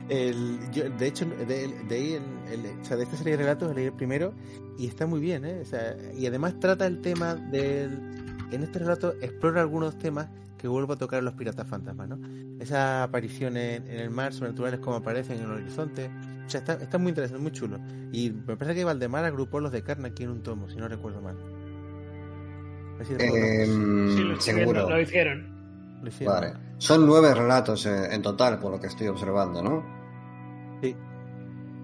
El, 0.08 0.58
yo, 0.72 0.88
de 0.90 1.06
hecho, 1.06 1.24
de, 1.26 1.68
de 1.88 1.94
ahí 1.94 2.12
el- 2.14 2.52
el- 2.66 2.80
o 2.80 2.84
sea, 2.84 2.96
de 2.96 3.04
esta 3.04 3.16
serie 3.16 3.32
de 3.36 3.44
relatos 3.44 3.74
leí 3.74 3.86
el 3.86 3.92
primero 3.92 4.34
y 4.78 4.86
está 4.86 5.06
muy 5.06 5.20
bien, 5.20 5.44
¿eh? 5.44 5.60
O 5.62 5.64
sea, 5.64 5.96
y 6.16 6.26
además 6.26 6.58
trata 6.58 6.86
el 6.86 7.00
tema 7.00 7.34
del... 7.34 7.98
En 8.50 8.62
este 8.62 8.78
relato 8.80 9.14
explora 9.22 9.60
algunos 9.62 9.98
temas 9.98 10.28
que 10.58 10.68
vuelvo 10.68 10.92
a 10.94 10.96
tocar 10.96 11.20
en 11.20 11.24
los 11.26 11.34
piratas 11.34 11.66
fantasmas, 11.66 12.08
¿no? 12.08 12.18
Esas 12.60 13.02
apariciones 13.08 13.80
en 13.88 13.98
el 14.00 14.10
mar 14.10 14.32
sobrenaturales 14.32 14.80
como 14.80 14.96
aparecen 14.96 15.38
en 15.38 15.44
el 15.44 15.50
horizonte. 15.52 16.10
O 16.46 16.50
sea, 16.50 16.60
está, 16.60 16.74
está 16.74 16.98
muy 16.98 17.10
interesante, 17.10 17.42
muy 17.42 17.52
chulo. 17.52 17.78
Y 18.12 18.30
me 18.30 18.56
parece 18.56 18.74
que 18.74 18.84
Valdemar 18.84 19.24
agrupó 19.24 19.60
los 19.60 19.72
de 19.72 19.82
Carnacky 19.82 20.24
en 20.24 20.30
un 20.30 20.42
tomo, 20.42 20.68
si 20.68 20.76
no 20.76 20.88
recuerdo 20.88 21.20
mal. 21.22 21.36
Em, 23.18 24.08
Sí, 24.16 24.22
lo, 24.22 24.40
seguro. 24.40 24.88
lo 24.90 25.00
hicieron. 25.00 25.98
Lo 26.02 26.08
hicieron. 26.08 26.34
Vale. 26.34 26.52
Son 26.78 27.06
nueve 27.06 27.34
relatos 27.34 27.86
eh, 27.86 28.08
en 28.14 28.22
total, 28.22 28.58
por 28.58 28.72
lo 28.72 28.80
que 28.80 28.88
estoy 28.88 29.08
observando, 29.08 29.62
¿no? 29.62 29.84
Sí. 30.82 30.96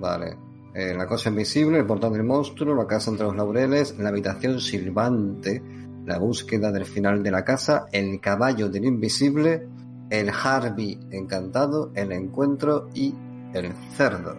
Vale. 0.01 0.37
Eh, 0.75 0.95
la 0.95 1.07
cosa 1.07 1.29
invisible, 1.31 1.79
el 1.79 1.87
portal 1.87 2.13
del 2.13 2.25
monstruo, 2.25 2.75
la 2.75 2.87
casa 2.87 3.11
entre 3.11 3.27
los 3.27 3.37
laureles, 3.37 3.99
la 3.99 4.11
habitación 4.11 4.61
silbante, 4.61 5.63
la 6.05 6.19
búsqueda 6.19 6.71
del 6.73 6.85
final 6.85 7.23
de 7.23 7.31
la 7.31 7.45
casa, 7.45 7.87
el 7.93 8.21
caballo 8.21 8.69
del 8.69 8.85
invisible, 8.85 9.67
el 10.11 10.31
Harvey 10.31 10.99
encantado, 11.11 11.91
el 11.95 12.13
encuentro 12.13 12.89
y 12.95 13.15
el 13.55 13.73
cerdo. 13.97 14.37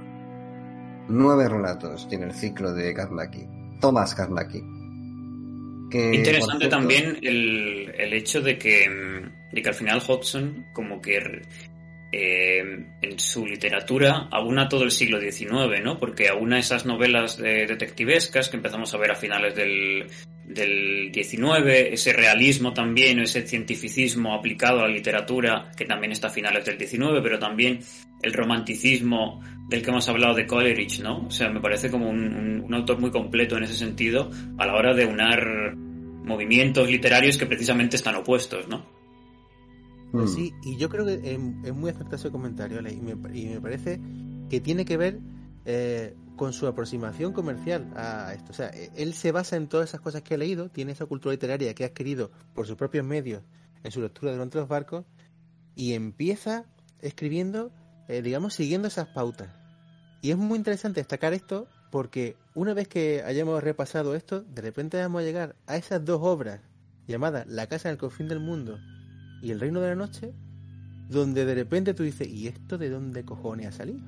Nueve 1.09 1.49
relatos 1.49 2.07
tiene 2.07 2.25
el 2.25 2.33
ciclo 2.33 2.73
de 2.73 2.93
Karnaki. 2.93 3.47
Tomás 3.81 4.13
Karnaki. 4.13 4.63
Que, 5.89 6.15
Interesante 6.15 6.65
cierto, 6.65 6.77
también 6.77 7.17
el, 7.21 7.93
el 7.97 8.13
hecho 8.13 8.41
de 8.41 8.57
que, 8.57 8.89
mm, 8.89 9.53
de 9.53 9.61
que 9.61 9.69
al 9.69 9.75
final 9.75 10.01
Hodgson 10.05 10.67
como 10.73 11.01
que 11.01 11.41
eh, 12.11 12.85
en 13.01 13.19
su 13.19 13.45
literatura 13.45 14.27
aúna 14.31 14.67
todo 14.67 14.83
el 14.83 14.91
siglo 14.91 15.19
XIX, 15.19 15.83
¿no? 15.83 15.99
Porque 15.99 16.27
aúna 16.27 16.57
esas 16.57 16.85
novelas 16.85 17.37
de 17.37 17.67
detectivescas 17.67 18.49
que 18.49 18.57
empezamos 18.57 18.93
a 18.93 18.97
ver 18.97 19.11
a 19.11 19.15
finales 19.15 19.53
del, 19.55 20.07
del 20.43 21.11
XIX, 21.13 21.91
ese 21.91 22.13
realismo 22.13 22.73
también, 22.73 23.19
ese 23.19 23.47
cientificismo 23.47 24.33
aplicado 24.33 24.79
a 24.79 24.87
la 24.87 24.93
literatura, 24.93 25.71
que 25.77 25.85
también 25.85 26.11
está 26.11 26.27
a 26.27 26.31
finales 26.31 26.65
del 26.65 26.79
XIX, 26.79 27.19
pero 27.21 27.37
también 27.37 27.79
el 28.23 28.33
romanticismo 28.33 29.41
del 29.69 29.83
que 29.83 29.91
hemos 29.91 30.09
hablado 30.09 30.35
de 30.35 30.47
Coleridge, 30.47 31.01
¿no? 31.01 31.27
O 31.27 31.31
sea, 31.31 31.49
me 31.49 31.61
parece 31.61 31.89
como 31.89 32.09
un, 32.09 32.33
un, 32.33 32.61
un 32.61 32.73
autor 32.73 32.99
muy 32.99 33.11
completo 33.11 33.55
en 33.55 33.63
ese 33.63 33.75
sentido 33.75 34.29
a 34.57 34.65
la 34.65 34.73
hora 34.73 34.93
de 34.93 35.05
unar 35.05 35.75
movimientos 35.75 36.89
literarios 36.89 37.37
que 37.37 37.45
precisamente 37.45 37.95
están 37.95 38.15
opuestos, 38.15 38.67
¿no? 38.67 38.85
Pues 40.11 40.33
sí, 40.33 40.53
y 40.63 40.75
yo 40.77 40.89
creo 40.89 41.05
que 41.05 41.13
es, 41.13 41.39
es 41.63 41.73
muy 41.73 41.91
acertado 41.91 42.15
ese 42.15 42.31
comentario, 42.31 42.79
Ale, 42.79 42.91
y 42.91 42.99
me, 42.99 43.11
y 43.37 43.45
me 43.45 43.61
parece 43.61 44.01
que 44.49 44.59
tiene 44.59 44.83
que 44.83 44.97
ver 44.97 45.19
eh, 45.65 46.15
con 46.35 46.51
su 46.51 46.65
aproximación 46.65 47.31
comercial 47.31 47.93
a 47.95 48.33
esto. 48.33 48.51
O 48.51 48.55
sea, 48.55 48.69
e, 48.69 48.89
él 48.95 49.13
se 49.13 49.31
basa 49.31 49.55
en 49.55 49.67
todas 49.67 49.89
esas 49.89 50.01
cosas 50.01 50.23
que 50.23 50.33
ha 50.33 50.37
leído, 50.37 50.69
tiene 50.69 50.93
esa 50.93 51.05
cultura 51.05 51.33
literaria 51.33 51.75
que 51.75 51.83
ha 51.83 51.87
adquirido 51.87 52.31
por 52.55 52.65
sus 52.65 52.75
propios 52.75 53.05
medios 53.05 53.43
en 53.83 53.91
su 53.91 54.01
lectura 54.01 54.31
durante 54.31 54.57
los 54.57 54.67
barcos, 54.67 55.05
y 55.75 55.93
empieza 55.93 56.65
escribiendo, 57.01 57.71
eh, 58.07 58.23
digamos, 58.23 58.55
siguiendo 58.55 58.87
esas 58.87 59.09
pautas. 59.09 59.58
Y 60.21 60.31
es 60.31 60.37
muy 60.37 60.57
interesante 60.57 60.99
destacar 60.99 61.33
esto 61.33 61.67
porque 61.91 62.35
una 62.53 62.73
vez 62.73 62.87
que 62.87 63.23
hayamos 63.23 63.63
repasado 63.63 64.15
esto, 64.15 64.41
de 64.41 64.61
repente 64.61 64.97
vamos 64.97 65.21
a 65.21 65.25
llegar 65.25 65.55
a 65.65 65.77
esas 65.77 66.03
dos 66.03 66.19
obras 66.21 66.59
llamadas 67.07 67.47
La 67.47 67.67
casa 67.67 67.89
en 67.89 67.93
el 67.93 67.97
confín 67.97 68.27
del 68.27 68.39
mundo 68.39 68.77
y 69.41 69.51
El 69.51 69.59
Reino 69.59 69.81
de 69.81 69.89
la 69.89 69.95
Noche, 69.95 70.33
donde 71.09 71.45
de 71.45 71.55
repente 71.55 71.93
tú 71.93 72.03
dices, 72.03 72.27
¿y 72.27 72.47
esto 72.47 72.77
de 72.77 72.89
dónde 72.89 73.23
cojones 73.23 73.67
ha 73.67 73.71
salido? 73.71 73.99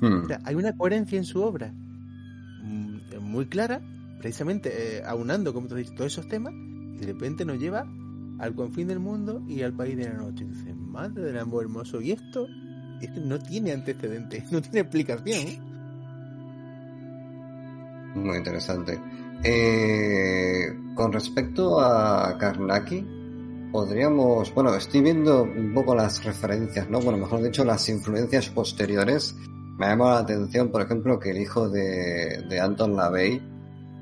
Hmm. 0.00 0.24
O 0.24 0.26
sea, 0.26 0.40
hay 0.44 0.54
una 0.54 0.76
coherencia 0.76 1.16
en 1.18 1.24
su 1.24 1.42
obra 1.42 1.72
mm, 1.72 3.18
muy 3.20 3.46
clara, 3.46 3.80
precisamente 4.18 4.98
eh, 4.98 5.02
aunando, 5.06 5.54
como 5.54 5.68
tú 5.68 5.74
has 5.74 5.80
dicho, 5.80 5.94
todos 5.94 6.12
esos 6.12 6.28
temas, 6.28 6.52
y 6.54 6.98
de 6.98 7.06
repente 7.06 7.44
nos 7.44 7.58
lleva 7.58 7.86
al 8.38 8.54
confín 8.54 8.88
del 8.88 8.98
mundo 8.98 9.42
y 9.48 9.62
al 9.62 9.72
país 9.74 9.96
de 9.96 10.04
la 10.04 10.14
noche. 10.14 10.44
Y 10.44 10.48
dices, 10.48 10.74
madre 10.76 11.22
del 11.22 11.38
amor 11.38 11.64
hermoso, 11.64 12.00
y 12.00 12.12
esto, 12.12 12.48
esto 13.00 13.20
no 13.20 13.38
tiene 13.38 13.72
antecedentes, 13.72 14.50
no 14.52 14.60
tiene 14.60 14.80
explicación. 14.80 15.76
Muy 18.14 18.38
interesante. 18.38 18.98
Eh, 19.44 20.74
con 20.94 21.12
respecto 21.12 21.78
a 21.80 22.36
Karnaki, 22.38 23.06
podríamos, 23.70 24.54
bueno, 24.54 24.74
estoy 24.74 25.02
viendo 25.02 25.42
un 25.42 25.74
poco 25.74 25.94
las 25.94 26.24
referencias, 26.24 26.88
¿no? 26.88 27.00
Bueno, 27.00 27.18
mejor 27.18 27.42
dicho, 27.42 27.64
las 27.64 27.88
influencias 27.88 28.48
posteriores. 28.48 29.34
Me 29.78 29.86
ha 29.86 29.90
llamado 29.90 30.12
la 30.12 30.20
atención, 30.20 30.70
por 30.70 30.80
ejemplo, 30.80 31.18
que 31.18 31.30
el 31.30 31.38
hijo 31.38 31.68
de, 31.68 32.44
de 32.48 32.60
Anton 32.60 32.96
LaVey 32.96 33.42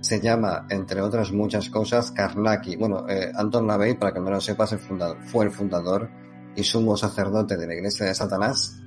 se 0.01 0.21
llama, 0.21 0.67
entre 0.71 1.01
otras 1.01 1.33
muchas 1.33 1.69
cosas, 1.71 2.13
Karnaki. 2.13 2.77
Bueno, 2.77 3.09
eh, 3.09 3.33
Anton 3.35 3.67
LaVey, 3.67 3.99
para 3.99 4.13
que 4.13 4.21
no 4.21 4.31
lo 4.31 4.41
sepas, 4.41 4.73
el 4.73 4.79
fundador, 4.79 5.19
fue 5.25 5.47
el 5.47 5.51
fundador 5.51 6.09
y 6.55 6.63
sumo 6.63 6.97
sacerdote 6.97 7.57
de 7.57 7.67
la 7.67 7.75
iglesia 7.75 8.07
de 8.07 8.15
Satanás 8.15 8.84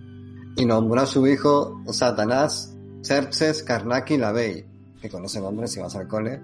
y 0.58 0.66
nombró 0.66 1.02
a 1.02 1.06
su 1.06 1.26
hijo 1.28 1.82
Satanás 1.92 2.76
Xerxes 3.04 3.64
Karnaki 3.64 4.18
LaVey, 4.18 4.66
que 5.02 5.10
con 5.10 5.24
ese 5.26 5.40
nombre, 5.40 5.68
si 5.68 5.80
vas 5.80 5.96
al 5.96 6.08
cole, 6.08 6.40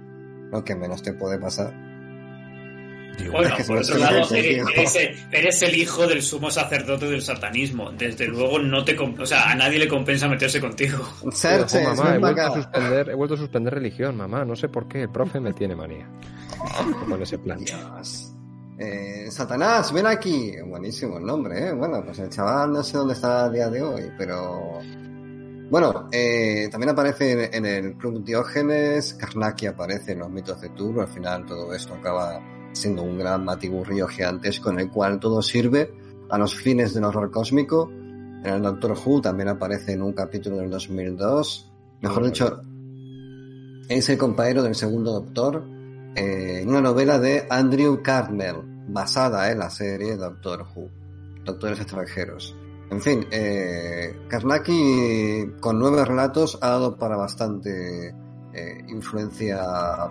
lo 0.51 0.64
que 0.64 0.76
menos 0.76 1.01
te 1.01 1.14
puede 1.14 1.38
pasar. 1.39 1.74
Bueno, 3.32 3.47
Es 3.49 3.53
que 3.53 3.64
por 3.66 3.78
otro 3.78 3.97
lado, 3.99 4.18
eres, 4.36 4.95
el- 4.95 5.16
eres 5.32 5.61
el 5.61 5.76
hijo 5.76 6.07
del 6.07 6.24
sumo 6.24 6.49
sacerdote 6.49 7.05
del 7.05 7.22
satanismo. 7.22 7.91
Desde 7.91 8.28
luego, 8.28 8.57
no 8.59 8.84
te, 8.84 8.97
o 8.97 9.26
sea, 9.26 9.51
a 9.51 9.55
nadie 9.55 9.78
le 9.78 9.88
compensa 9.88 10.28
meterse 10.28 10.59
contigo. 10.59 10.97
Xerxes, 11.32 11.86
Ojo, 11.86 11.95
mamá, 11.95 12.16
he 12.16 12.20
vuelto, 12.20 12.41
a 12.41 12.53
suspender, 12.55 13.09
he 13.09 13.14
vuelto 13.14 13.36
a 13.36 13.38
suspender 13.38 13.74
religión, 13.76 14.18
mamá. 14.18 14.43
No 14.45 14.55
sé 14.55 14.68
por 14.68 14.88
qué. 14.88 15.03
El 15.03 15.09
profe 15.09 15.39
me 15.39 15.53
tiene 15.53 15.76
manía. 15.76 16.07
Con 17.07 17.22
ese 17.22 17.38
plan. 17.38 17.59
Dios. 17.64 18.32
Eh, 18.78 19.28
Satanás, 19.30 19.93
ven 19.93 20.07
aquí. 20.07 20.53
Buenísimo 20.65 21.17
el 21.17 21.26
nombre, 21.26 21.67
¿eh? 21.67 21.71
Bueno, 21.74 22.03
pues 22.03 22.19
el 22.19 22.30
chaval 22.30 22.74
no 22.74 22.84
sé 22.84 22.97
dónde 22.97 23.13
está 23.13 23.45
a 23.45 23.49
día 23.49 23.69
de 23.69 23.82
hoy, 23.82 24.11
pero... 24.17 24.80
Bueno, 25.69 26.07
eh, 26.11 26.67
también 26.71 26.91
aparece 26.91 27.32
en, 27.32 27.53
en 27.53 27.65
el 27.65 27.95
Club 27.95 28.24
Diógenes, 28.24 29.15
Karnaki 29.15 29.65
aparece 29.65 30.11
en 30.11 30.19
los 30.19 30.30
mitos 30.30 30.61
de 30.61 30.69
Turo, 30.69 31.01
al 31.01 31.07
final 31.07 31.45
todo 31.45 31.74
esto 31.74 31.95
acaba 31.95 32.39
siendo 32.74 33.03
un 33.03 33.17
gran 33.17 33.45
matiburrillo 33.45 34.07
gigantesco 34.07 34.69
en 34.69 34.80
el 34.80 34.89
cual 34.89 35.19
todo 35.19 35.41
sirve 35.41 35.91
a 36.30 36.38
los 36.38 36.55
fines 36.55 36.93
del 36.93 37.05
horror 37.05 37.32
cósmico. 37.32 37.89
En 37.91 38.47
el 38.47 38.61
Doctor 38.61 38.97
Who 39.03 39.21
también 39.21 39.49
aparece 39.49 39.93
en 39.93 40.01
un 40.01 40.13
capítulo 40.13 40.57
del 40.57 40.69
2002. 40.69 41.71
Mejor 42.01 42.26
dicho, 42.26 42.61
es 43.88 44.09
el 44.09 44.17
compañero 44.17 44.63
del 44.63 44.76
segundo 44.76 45.13
Doctor 45.13 45.72
en 46.16 46.70
una 46.70 46.82
novela 46.82 47.20
de 47.20 47.47
Andrew 47.49 48.01
Cartmel, 48.01 48.57
basada 48.88 49.51
en 49.51 49.59
la 49.59 49.70
serie 49.70 50.16
Doctor 50.16 50.66
Who, 50.76 50.89
Doctores 51.43 51.80
extranjeros. 51.80 52.55
En 52.89 53.01
fin, 53.01 53.26
eh, 53.32 54.16
Karnaki 54.28 55.53
con 55.59 55.80
nueve 55.80 56.05
relatos 56.05 56.59
ha 56.61 56.70
dado 56.70 56.97
para 56.97 57.16
bastante 57.18 58.09
eh, 58.53 58.86
influencia 58.88 59.64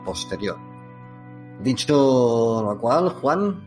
posterior. 0.05 0.57
Dicho 1.63 2.63
lo 2.67 2.79
cual, 2.81 3.11
Juan, 3.11 3.63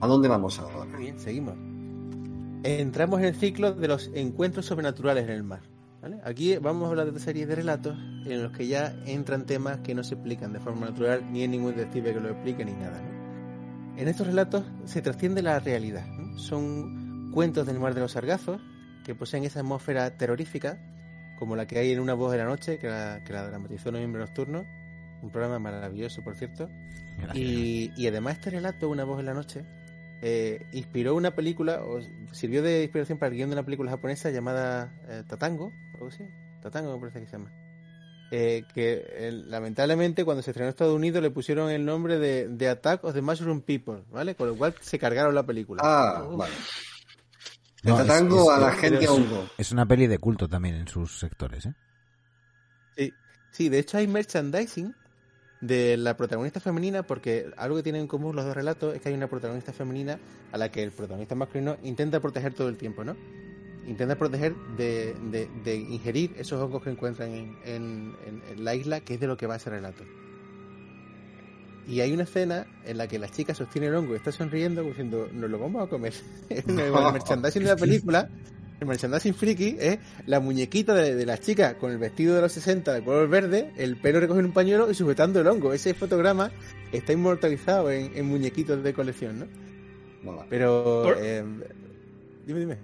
¿a 0.00 0.06
dónde 0.06 0.28
vamos 0.28 0.58
ahora? 0.58 0.96
Bien, 0.96 1.18
seguimos. 1.18 1.54
Entramos 2.62 3.20
en 3.20 3.26
el 3.26 3.34
ciclo 3.34 3.72
de 3.72 3.88
los 3.88 4.10
encuentros 4.14 4.66
sobrenaturales 4.66 5.24
en 5.24 5.30
el 5.30 5.44
mar. 5.44 5.60
¿Vale? 6.08 6.22
Aquí 6.24 6.56
vamos 6.56 6.86
a 6.86 6.90
hablar 6.90 7.06
de 7.06 7.12
una 7.12 7.20
serie 7.20 7.46
de 7.46 7.54
relatos 7.54 7.96
en 8.24 8.42
los 8.42 8.52
que 8.52 8.66
ya 8.66 8.94
entran 9.06 9.46
temas 9.46 9.78
que 9.80 9.94
no 9.94 10.02
se 10.02 10.14
explican 10.14 10.52
de 10.52 10.60
forma 10.60 10.86
natural, 10.86 11.30
ni 11.30 11.42
en 11.42 11.50
ningún 11.50 11.74
detective 11.74 12.14
que 12.14 12.20
lo 12.20 12.30
explique, 12.30 12.64
ni 12.64 12.72
nada. 12.72 13.00
¿no? 13.00 13.98
En 13.98 14.08
estos 14.08 14.26
relatos 14.26 14.64
se 14.84 15.02
trasciende 15.02 15.42
la 15.42 15.58
realidad. 15.58 16.06
¿no? 16.06 16.38
Son 16.38 17.30
cuentos 17.32 17.66
del 17.66 17.78
mar 17.78 17.94
de 17.94 18.00
los 18.00 18.12
sargazos 18.12 18.60
que 19.04 19.14
poseen 19.14 19.44
esa 19.44 19.60
atmósfera 19.60 20.16
terrorífica, 20.16 20.78
como 21.38 21.56
la 21.56 21.66
que 21.66 21.78
hay 21.78 21.92
en 21.92 22.00
Una 22.00 22.14
voz 22.14 22.32
de 22.32 22.38
la 22.38 22.44
noche, 22.44 22.78
que 22.78 22.88
la, 22.88 23.22
que 23.24 23.32
la 23.32 23.46
dramatizó 23.46 23.92
Noviembre 23.92 24.20
Nocturno, 24.20 24.66
un 25.22 25.30
programa 25.30 25.58
maravilloso, 25.58 26.22
por 26.22 26.36
cierto. 26.36 26.68
Y, 27.34 27.90
y 27.96 28.06
además 28.06 28.34
este 28.34 28.50
relato, 28.50 28.88
Una 28.88 29.04
voz 29.04 29.20
en 29.20 29.26
la 29.26 29.34
noche, 29.34 29.64
eh, 30.20 30.66
inspiró 30.72 31.14
una 31.14 31.34
película, 31.34 31.82
o 31.82 32.00
sirvió 32.32 32.62
de 32.62 32.82
inspiración 32.82 33.18
para 33.18 33.30
el 33.30 33.36
guion 33.36 33.50
de 33.50 33.54
una 33.54 33.62
película 33.64 33.90
japonesa 33.90 34.30
llamada 34.30 34.92
eh, 35.08 35.22
Tatango, 35.28 35.72
algo 35.98 36.08
así. 36.08 36.24
Tatango 36.62 36.94
me 36.94 37.00
parece 37.00 37.20
que 37.20 37.26
se 37.26 37.32
llama. 37.32 37.52
Eh, 38.30 38.64
que 38.74 39.06
eh, 39.08 39.32
lamentablemente 39.46 40.24
cuando 40.24 40.42
se 40.42 40.50
estrenó 40.50 40.66
en 40.66 40.70
Estados 40.70 40.94
Unidos 40.94 41.22
le 41.22 41.30
pusieron 41.30 41.70
el 41.70 41.84
nombre 41.84 42.18
de, 42.18 42.48
de 42.48 42.68
Attack 42.68 43.04
of 43.04 43.14
the 43.14 43.22
Mushroom 43.22 43.62
People, 43.62 44.02
¿vale? 44.10 44.34
Con 44.34 44.48
lo 44.48 44.56
cual 44.56 44.74
se 44.80 44.98
cargaron 44.98 45.34
la 45.34 45.44
película. 45.44 45.80
Ah, 45.84 46.24
Uf. 46.28 46.36
vale. 46.36 46.52
De 47.82 47.92
Tatango 47.92 48.50
es- 48.52 48.58
a 48.58 48.60
la 48.60 48.72
es- 48.74 48.80
gente 48.80 49.06
a 49.06 49.12
Hugo. 49.12 49.48
Es 49.56 49.72
una 49.72 49.86
peli 49.86 50.06
de 50.08 50.18
culto 50.18 50.48
también 50.48 50.74
en 50.74 50.88
sus 50.88 51.18
sectores, 51.18 51.66
¿eh? 51.66 51.74
Sí, 52.96 53.12
sí, 53.52 53.68
de 53.70 53.78
hecho 53.78 53.96
hay 53.98 54.06
merchandising 54.08 54.94
de 55.60 55.96
la 55.96 56.16
protagonista 56.16 56.60
femenina 56.60 57.02
porque 57.04 57.50
algo 57.56 57.76
que 57.76 57.82
tienen 57.82 58.02
en 58.02 58.08
común 58.08 58.36
los 58.36 58.44
dos 58.44 58.54
relatos 58.54 58.94
es 58.94 59.00
que 59.00 59.08
hay 59.08 59.14
una 59.14 59.28
protagonista 59.28 59.72
femenina 59.72 60.18
a 60.52 60.58
la 60.58 60.70
que 60.70 60.82
el 60.82 60.90
protagonista 60.92 61.34
masculino 61.34 61.76
intenta 61.82 62.20
proteger 62.20 62.52
todo 62.54 62.68
el 62.68 62.76
tiempo, 62.76 63.04
¿no? 63.04 63.16
Intenta 63.86 64.16
proteger 64.16 64.54
de, 64.76 65.14
de- 65.30 65.48
de 65.64 65.76
ingerir 65.76 66.34
esos 66.38 66.60
hongos 66.60 66.82
que 66.82 66.90
encuentran 66.90 67.30
en, 67.30 67.56
en- 67.64 68.14
en- 68.26 68.42
en 68.52 68.64
la 68.64 68.74
isla, 68.74 69.00
que 69.00 69.14
es 69.14 69.20
de 69.20 69.26
lo 69.26 69.36
que 69.36 69.46
va 69.46 69.56
ese 69.56 69.70
relato. 69.70 70.04
Y 71.86 72.00
hay 72.02 72.12
una 72.12 72.24
escena 72.24 72.66
en 72.84 72.98
la 72.98 73.08
que 73.08 73.18
la 73.18 73.28
chica 73.30 73.54
sostiene 73.54 73.86
el 73.86 73.94
hongo 73.94 74.12
y 74.12 74.16
está 74.16 74.30
sonriendo 74.30 74.82
diciendo, 74.82 75.28
nos 75.32 75.48
lo 75.48 75.58
vamos 75.58 75.86
a 75.86 75.88
comer. 75.88 76.12
En 76.50 76.78
el 76.78 76.92
merchandising 76.92 77.62
de 77.62 77.68
la 77.70 77.76
película, 77.76 78.28
el 78.78 78.86
merchandising 78.86 79.32
friki 79.34 79.76
es 79.80 79.98
la 80.26 80.38
muñequita 80.38 80.92
de, 80.92 81.14
de 81.14 81.24
la 81.24 81.38
chica 81.38 81.78
con 81.78 81.90
el 81.90 81.96
vestido 81.96 82.34
de 82.34 82.42
los 82.42 82.52
60 82.52 82.92
de 82.92 83.02
color 83.02 83.26
verde, 83.30 83.72
el 83.78 83.96
pelo 83.96 84.20
recogido 84.20 84.40
en 84.40 84.46
un 84.46 84.52
pañuelo 84.52 84.90
y 84.90 84.94
sujetando 84.94 85.40
el 85.40 85.46
hongo. 85.46 85.72
Ese 85.72 85.94
fotograma 85.94 86.50
está 86.92 87.14
inmortalizado 87.14 87.90
en, 87.90 88.14
en 88.14 88.26
muñequitos 88.26 88.82
de 88.84 88.92
colección, 88.92 89.38
¿no? 89.40 89.46
Mola. 90.22 90.44
Pero... 90.50 91.02
Por- 91.04 91.16
eh, 91.22 91.42
dime, 92.46 92.60
dime. 92.60 92.76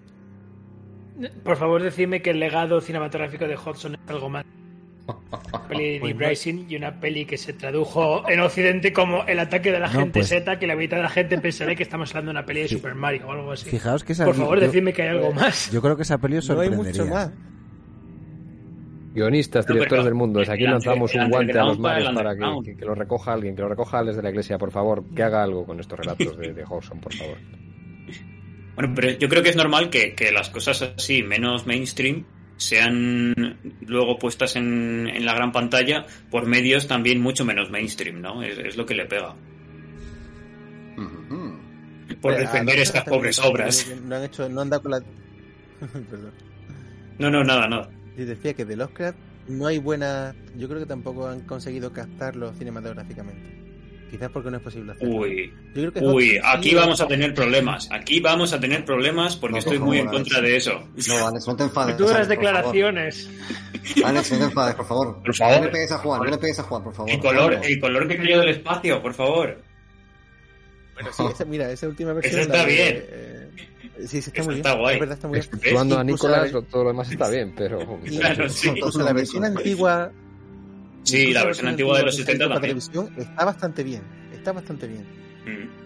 Por 1.44 1.56
favor, 1.56 1.82
decidme 1.82 2.20
que 2.22 2.30
el 2.30 2.40
legado 2.40 2.80
cinematográfico 2.80 3.46
de 3.46 3.56
Hodgson 3.56 3.94
es 3.94 4.00
algo 4.08 4.28
más. 4.28 4.44
Una 5.06 5.62
peli 5.68 5.98
de 5.98 6.14
Pues 6.14 6.44
Deep 6.44 6.66
y 6.70 6.76
una 6.76 6.98
peli 6.98 7.24
que 7.26 7.36
se 7.36 7.52
tradujo 7.52 8.28
en 8.28 8.40
Occidente 8.40 8.92
como 8.92 9.22
El 9.24 9.38
ataque 9.38 9.70
de 9.70 9.78
la 9.78 9.86
No, 9.88 10.00
gente 10.00 10.20
pues- 10.20 10.28
Z, 10.30 10.58
que 10.58 10.66
la 10.66 10.74
mitad 10.76 10.96
de 10.96 11.02
la 11.04 11.08
gente 11.10 11.38
pensará 11.38 11.74
que 11.74 11.82
estamos 11.82 12.10
hablando 12.10 12.30
de 12.32 12.38
una 12.38 12.46
peli 12.46 12.62
de 12.62 12.68
Sí. 12.68 12.76
Super 12.76 12.94
Mario 12.94 13.28
o 13.28 13.32
algo 13.32 13.52
así. 13.52 13.68
Fijaos 13.68 14.02
que 14.02 14.12
esa 14.14 14.24
Por 14.24 14.34
favor, 14.34 14.58
yo- 14.58 14.66
decidme 14.66 14.92
que 14.92 15.02
hay 15.02 15.08
algo 15.08 15.32
más. 15.32 15.70
Yo 15.70 15.80
creo 15.82 15.96
que 15.96 16.02
esa 16.02 16.18
peli 16.18 16.38
os 16.38 16.48
No 16.48 16.58
hay 16.60 16.68
sorprendería. 16.68 17.02
mucho 17.04 17.14
más. 17.14 17.32
Guionistas, 19.14 19.68
No, 19.68 19.74
directores 19.74 20.00
pero 20.02 20.04
del 20.04 20.14
mundo, 20.14 20.40
desde 20.40 20.54
aquí 20.54 20.64
lanzamos 20.64 21.14
un 21.14 21.28
guante 21.30 21.56
a 21.56 21.64
los 21.64 21.78
mares 21.78 22.08
para 22.12 22.34
que 22.34 22.84
lo 22.84 22.94
recoja 22.96 23.32
alguien, 23.34 23.54
que 23.54 23.62
lo 23.62 23.68
recoja 23.68 24.02
desde 24.02 24.20
la 24.22 24.30
iglesia, 24.30 24.58
por 24.58 24.72
favor, 24.72 25.04
que 25.14 25.22
haga 25.22 25.44
algo 25.44 25.64
con 25.64 25.78
estos 25.78 25.96
relatos 26.00 26.36
de, 26.36 26.52
de 26.52 26.64
Hodgson, 26.64 26.98
por 26.98 27.14
favor. 27.14 27.36
Bueno, 28.74 28.92
pero 28.94 29.10
yo 29.12 29.28
creo 29.28 29.42
que 29.42 29.50
es 29.50 29.56
normal 29.56 29.90
que, 29.90 30.14
que 30.14 30.32
las 30.32 30.50
cosas 30.50 30.82
así, 30.82 31.22
menos 31.22 31.66
mainstream, 31.66 32.24
sean 32.56 33.58
luego 33.86 34.18
puestas 34.18 34.56
en, 34.56 35.08
en, 35.08 35.24
la 35.24 35.34
gran 35.34 35.52
pantalla 35.52 36.06
por 36.30 36.46
medios 36.46 36.86
también 36.86 37.20
mucho 37.20 37.44
menos 37.44 37.70
mainstream, 37.70 38.20
¿no? 38.20 38.42
Es, 38.42 38.58
es 38.58 38.76
lo 38.76 38.86
que 38.86 38.94
le 38.94 39.06
pega. 39.06 39.34
Uh 40.96 41.00
-huh. 41.00 42.20
Por 42.20 42.36
defender 42.36 42.78
estas 42.78 43.04
pobres 43.04 43.38
obras. 43.40 43.92
No 44.04 44.16
han 44.16 44.24
hecho, 44.24 44.48
no 44.48 44.60
han 44.60 44.70
dado 44.70 44.82
con 44.82 44.90
la... 44.92 45.00
Perdón. 46.10 46.32
No, 47.18 47.30
no, 47.30 47.44
nada, 47.44 47.66
nada. 47.68 47.90
Y 48.16 48.24
decía 48.24 48.54
que 48.54 48.64
de 48.64 48.76
Lovecraft 48.76 49.18
no 49.48 49.66
hay 49.66 49.78
buena... 49.78 50.34
Yo 50.56 50.68
creo 50.68 50.80
que 50.80 50.86
tampoco 50.86 51.26
han 51.26 51.40
conseguido 51.40 51.92
captarlo 51.92 52.52
cinematográficamente. 52.54 53.63
Quizás 54.10 54.30
porque 54.30 54.50
no 54.50 54.58
es 54.58 54.62
posible 54.62 54.92
hacerlo. 54.92 55.16
Uy, 55.16 55.52
Yo 55.74 55.90
creo 55.90 55.92
que 55.92 56.00
uy 56.00 56.40
aquí 56.44 56.70
sí, 56.70 56.74
vamos 56.76 57.00
a 57.00 57.08
tener 57.08 57.34
problemas. 57.34 57.88
Aquí 57.90 58.20
vamos 58.20 58.52
a 58.52 58.60
tener 58.60 58.84
problemas 58.84 59.34
porque 59.36 59.54
no, 59.54 59.58
estoy 59.58 59.78
muy 59.80 59.98
en 59.98 60.06
contra 60.06 60.40
de 60.40 60.56
eso. 60.56 60.88
No, 61.08 61.26
Alex, 61.26 61.46
no 61.48 61.56
te 61.56 61.64
enfades. 61.64 61.98
Duras 61.98 62.28
declaraciones. 62.28 63.28
Alex, 64.04 64.30
no 64.32 64.38
te 64.38 64.44
enfades, 64.44 64.74
por 64.76 64.86
favor. 64.86 65.22
Por 65.22 65.34
favor. 65.34 65.56
No 65.58 65.64
le 65.64 65.70
pegues 65.70 65.92
a 65.92 65.98
Juan, 65.98 66.20
no 66.22 66.30
le 66.30 66.38
pegues 66.38 66.58
a 66.60 66.62
Juan, 66.62 66.84
por 66.84 66.94
favor. 66.94 67.10
El 67.10 67.18
color, 67.20 67.58
el 67.62 67.80
color 67.80 68.06
que 68.08 68.16
cayó 68.16 68.38
del 68.40 68.48
espacio, 68.50 69.02
por 69.02 69.14
favor. 69.14 69.62
Bueno, 70.94 71.10
sí, 71.12 71.24
esa, 71.32 71.44
mira, 71.44 71.70
esa 71.72 71.88
última 71.88 72.12
versión. 72.12 72.40
Eso 72.40 72.50
está 72.52 72.64
de, 72.64 72.72
bien. 72.72 73.04
Eh, 73.08 73.48
sí, 74.06 74.22
sí, 74.22 74.30
está 74.30 74.40
Eso 74.42 74.50
muy 74.50 74.56
está 74.60 74.70
bien. 74.70 74.80
guay. 74.80 74.94
Es 74.94 75.00
verdad, 75.00 75.14
está 75.16 75.28
muy 75.28 75.38
bien. 75.40 75.50
Exceptuando 75.52 75.98
a 75.98 76.04
Nicolás, 76.04 76.52
la- 76.52 76.62
todo 76.62 76.82
lo 76.84 76.90
demás 76.90 77.10
está 77.10 77.28
bien, 77.30 77.52
pero... 77.56 77.78
Claro, 78.04 78.48
sí. 78.48 78.68
Incluso 78.68 79.02
la 79.02 79.12
versión 79.12 79.44
antigua. 79.44 80.12
Sí, 81.04 81.32
la 81.32 81.44
versión 81.44 81.68
antigua 81.68 81.98
de 81.98 82.04
los 82.04 82.16
que 82.16 82.22
70 82.22 82.32
salió 82.44 82.48
para 82.48 82.60
televisión 82.60 83.10
está 83.16 83.44
bastante 83.44 83.82
bien. 83.84 84.02
Está 84.32 84.52
bastante 84.52 84.86
bien. 84.88 85.02
Mm. 85.46 85.84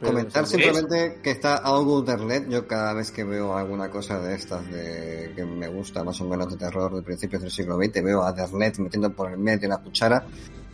Pero, 0.00 0.12
Comentar 0.12 0.46
simplemente 0.46 1.20
que 1.22 1.30
está 1.30 1.56
August 1.56 2.08
Derlet. 2.08 2.48
Yo 2.48 2.66
cada 2.66 2.94
vez 2.94 3.10
que 3.12 3.22
veo 3.22 3.54
alguna 3.56 3.90
cosa 3.90 4.18
de 4.18 4.34
estas 4.34 4.66
de 4.70 5.32
que 5.36 5.44
me 5.44 5.68
gusta 5.68 6.02
más 6.02 6.18
o 6.22 6.24
menos 6.26 6.50
de 6.50 6.56
terror 6.56 6.94
de 6.94 7.02
principios 7.02 7.42
del 7.42 7.50
siglo 7.50 7.76
XX, 7.76 8.02
veo 8.02 8.22
a 8.22 8.32
Derlet 8.32 8.78
metiendo 8.78 9.12
por 9.14 9.30
el 9.30 9.36
medio 9.38 9.68
la 9.68 9.76
cuchara. 9.78 10.24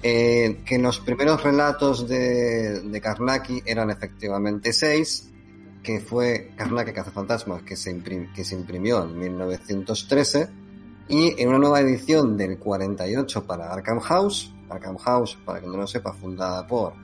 Eh, 0.03 0.61
que 0.64 0.79
los 0.79 1.01
primeros 1.01 1.43
relatos 1.43 2.07
de, 2.09 2.83
de 2.83 3.01
Karnaki 3.01 3.62
eran 3.67 3.91
efectivamente 3.91 4.73
seis, 4.73 5.29
que 5.83 5.99
fue 5.99 6.53
Karnaki 6.57 6.93
Cazafantasmas, 6.93 7.62
que 7.62 7.75
se, 7.75 7.91
imprim- 7.97 8.33
que 8.33 8.45
se 8.45 8.55
imprimió 8.55 9.03
en 9.03 9.19
1913, 9.19 10.49
y 11.09 11.40
en 11.40 11.48
una 11.48 11.59
nueva 11.59 11.80
edición 11.80 12.36
del 12.36 12.59
48 12.59 13.46
para 13.46 13.72
Arkham 13.72 14.00
House, 14.00 14.52
Arkham 14.68 14.96
House, 14.98 15.38
para 15.44 15.61
que 15.61 15.66
no 15.66 15.76
lo 15.76 15.86
sepa, 15.86 16.12
fundada 16.12 16.66
por 16.66 16.94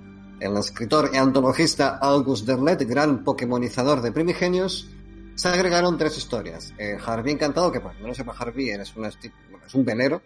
el 0.40 0.56
escritor 0.56 1.10
y 1.12 1.16
antologista 1.16 1.98
August 1.98 2.46
Derlet, 2.46 2.82
gran 2.88 3.22
pokemonizador 3.22 4.02
de 4.02 4.10
primigenios, 4.10 4.90
se 5.36 5.48
agregaron 5.48 5.96
tres 5.96 6.18
historias. 6.18 6.74
Eh, 6.78 6.96
Harvey 7.04 7.32
Encantado, 7.32 7.70
que 7.70 7.80
para 7.80 7.94
que 7.94 8.02
no 8.02 8.08
lo 8.08 8.14
sepa 8.14 8.34
Harvey, 8.36 8.70
es, 8.70 8.96
una 8.96 9.08
es 9.08 9.74
un 9.74 9.84
velero, 9.84 10.20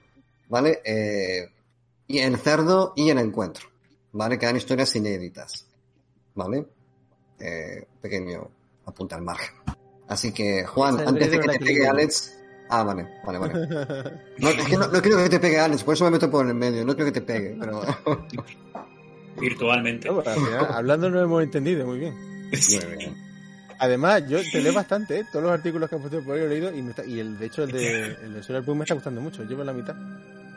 ¿vale? 0.48 0.80
Eh, 0.84 1.48
y 2.06 2.18
El 2.18 2.38
Cerdo 2.38 2.94
y 2.96 3.10
El 3.10 3.18
Encuentro, 3.18 3.68
¿vale? 4.12 4.38
Que 4.38 4.46
eran 4.46 4.56
historias 4.56 4.96
inéditas, 4.96 5.66
¿vale? 6.34 6.66
Eh, 7.38 7.86
pequeño 8.00 8.48
apunte 8.86 9.14
al 9.14 9.22
margen. 9.22 9.54
Así 10.08 10.32
que, 10.32 10.64
Juan, 10.64 11.00
antes 11.06 11.30
de 11.30 11.40
que 11.40 11.48
te 11.48 11.58
pegue. 11.58 11.86
Alex... 11.86 12.32
Ah, 12.68 12.82
vale, 12.82 13.06
vale, 13.24 13.38
vale. 13.38 13.52
No, 14.38 14.48
es 14.48 14.64
que 14.66 14.76
no, 14.76 14.88
no 14.88 15.00
quiero 15.00 15.18
que 15.18 15.28
te 15.28 15.38
pegue 15.40 15.58
Alex, 15.60 15.84
por 15.84 15.94
eso 15.94 16.04
me 16.04 16.10
meto 16.12 16.30
por 16.30 16.46
el 16.46 16.54
medio, 16.54 16.84
no 16.84 16.94
quiero 16.96 17.12
que 17.12 17.20
te 17.20 17.26
pegue, 17.26 17.56
pero... 17.60 17.80
Virtualmente. 19.40 20.08
no, 20.08 20.20
al 20.20 20.34
final, 20.34 20.66
hablando 20.72 21.10
no 21.10 21.20
hemos 21.20 21.42
entendido 21.42 21.86
muy 21.86 21.98
bien. 21.98 22.14
Muy 22.14 22.96
bien. 22.96 23.14
Además, 23.78 24.22
yo 24.28 24.38
te 24.50 24.62
leo 24.62 24.72
bastante, 24.72 25.18
¿eh? 25.20 25.24
todos 25.30 25.44
los 25.44 25.52
artículos 25.52 25.90
que 25.90 25.96
has 25.96 26.00
puesto 26.00 26.24
por 26.24 26.36
ahí 26.36 26.44
he 26.44 26.48
leído 26.48 26.74
y, 26.74 26.80
me 26.80 26.90
está- 26.90 27.04
y 27.04 27.20
el 27.20 27.38
de 27.38 27.46
hecho 27.46 27.64
el 27.64 27.72
de, 27.72 28.06
el 28.24 28.32
de 28.34 28.42
Solar 28.42 28.62
Boom 28.62 28.78
me 28.78 28.84
está 28.84 28.94
gustando 28.94 29.20
mucho, 29.20 29.44
llevo 29.44 29.62
la 29.64 29.74
mitad. 29.74 29.94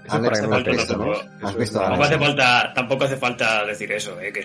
Eso 0.06 0.16
Alex, 0.16 0.30
para 0.30 0.32
que 0.32 0.40
¿has 0.40 0.42
no 0.42 0.48
lo 0.48 0.54
falta 0.56 0.72
visto, 0.72 0.94
tampoco. 0.98 1.24
no? 1.42 1.48
¿Has 1.50 1.58
visto 1.58 1.80
Tampoco 1.80 2.04
Alex? 2.04 2.16
hace 2.16 2.26
falta, 2.26 2.74
tampoco 2.74 3.04
hace 3.04 3.18
falta 3.18 3.66
decir 3.66 3.92
eso, 3.92 4.22
eh, 4.22 4.32
que 4.32 4.42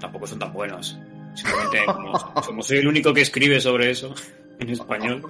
tampoco 0.00 0.26
son 0.26 0.38
tan 0.38 0.52
buenos. 0.54 0.98
Simplemente, 1.34 1.84
como, 1.92 2.12
como 2.46 2.62
soy 2.62 2.78
el 2.78 2.88
único 2.88 3.12
que 3.12 3.20
escribe 3.20 3.60
sobre 3.60 3.90
eso 3.90 4.14
en 4.58 4.70
español. 4.70 5.22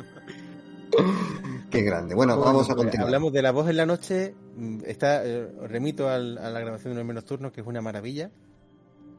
Qué 1.74 1.82
grande. 1.82 2.14
Bueno, 2.14 2.36
Bueno, 2.36 2.46
vamos 2.52 2.64
a 2.70 2.74
pues, 2.74 2.84
continuar. 2.84 3.06
Hablamos 3.06 3.32
de 3.32 3.42
la 3.42 3.50
voz 3.52 3.68
en 3.68 3.76
la 3.76 3.86
noche, 3.86 4.34
mm, 4.56 4.78
está, 4.86 5.24
eh, 5.26 5.48
os 5.60 5.70
remito 5.70 6.08
al- 6.08 6.38
a 6.38 6.50
la 6.50 6.60
grabación 6.60 6.92
de 6.94 6.98
los 6.98 7.06
menos 7.06 7.24
turnos, 7.24 7.52
que 7.52 7.60
es 7.60 7.66
una 7.66 7.80
maravilla. 7.80 8.30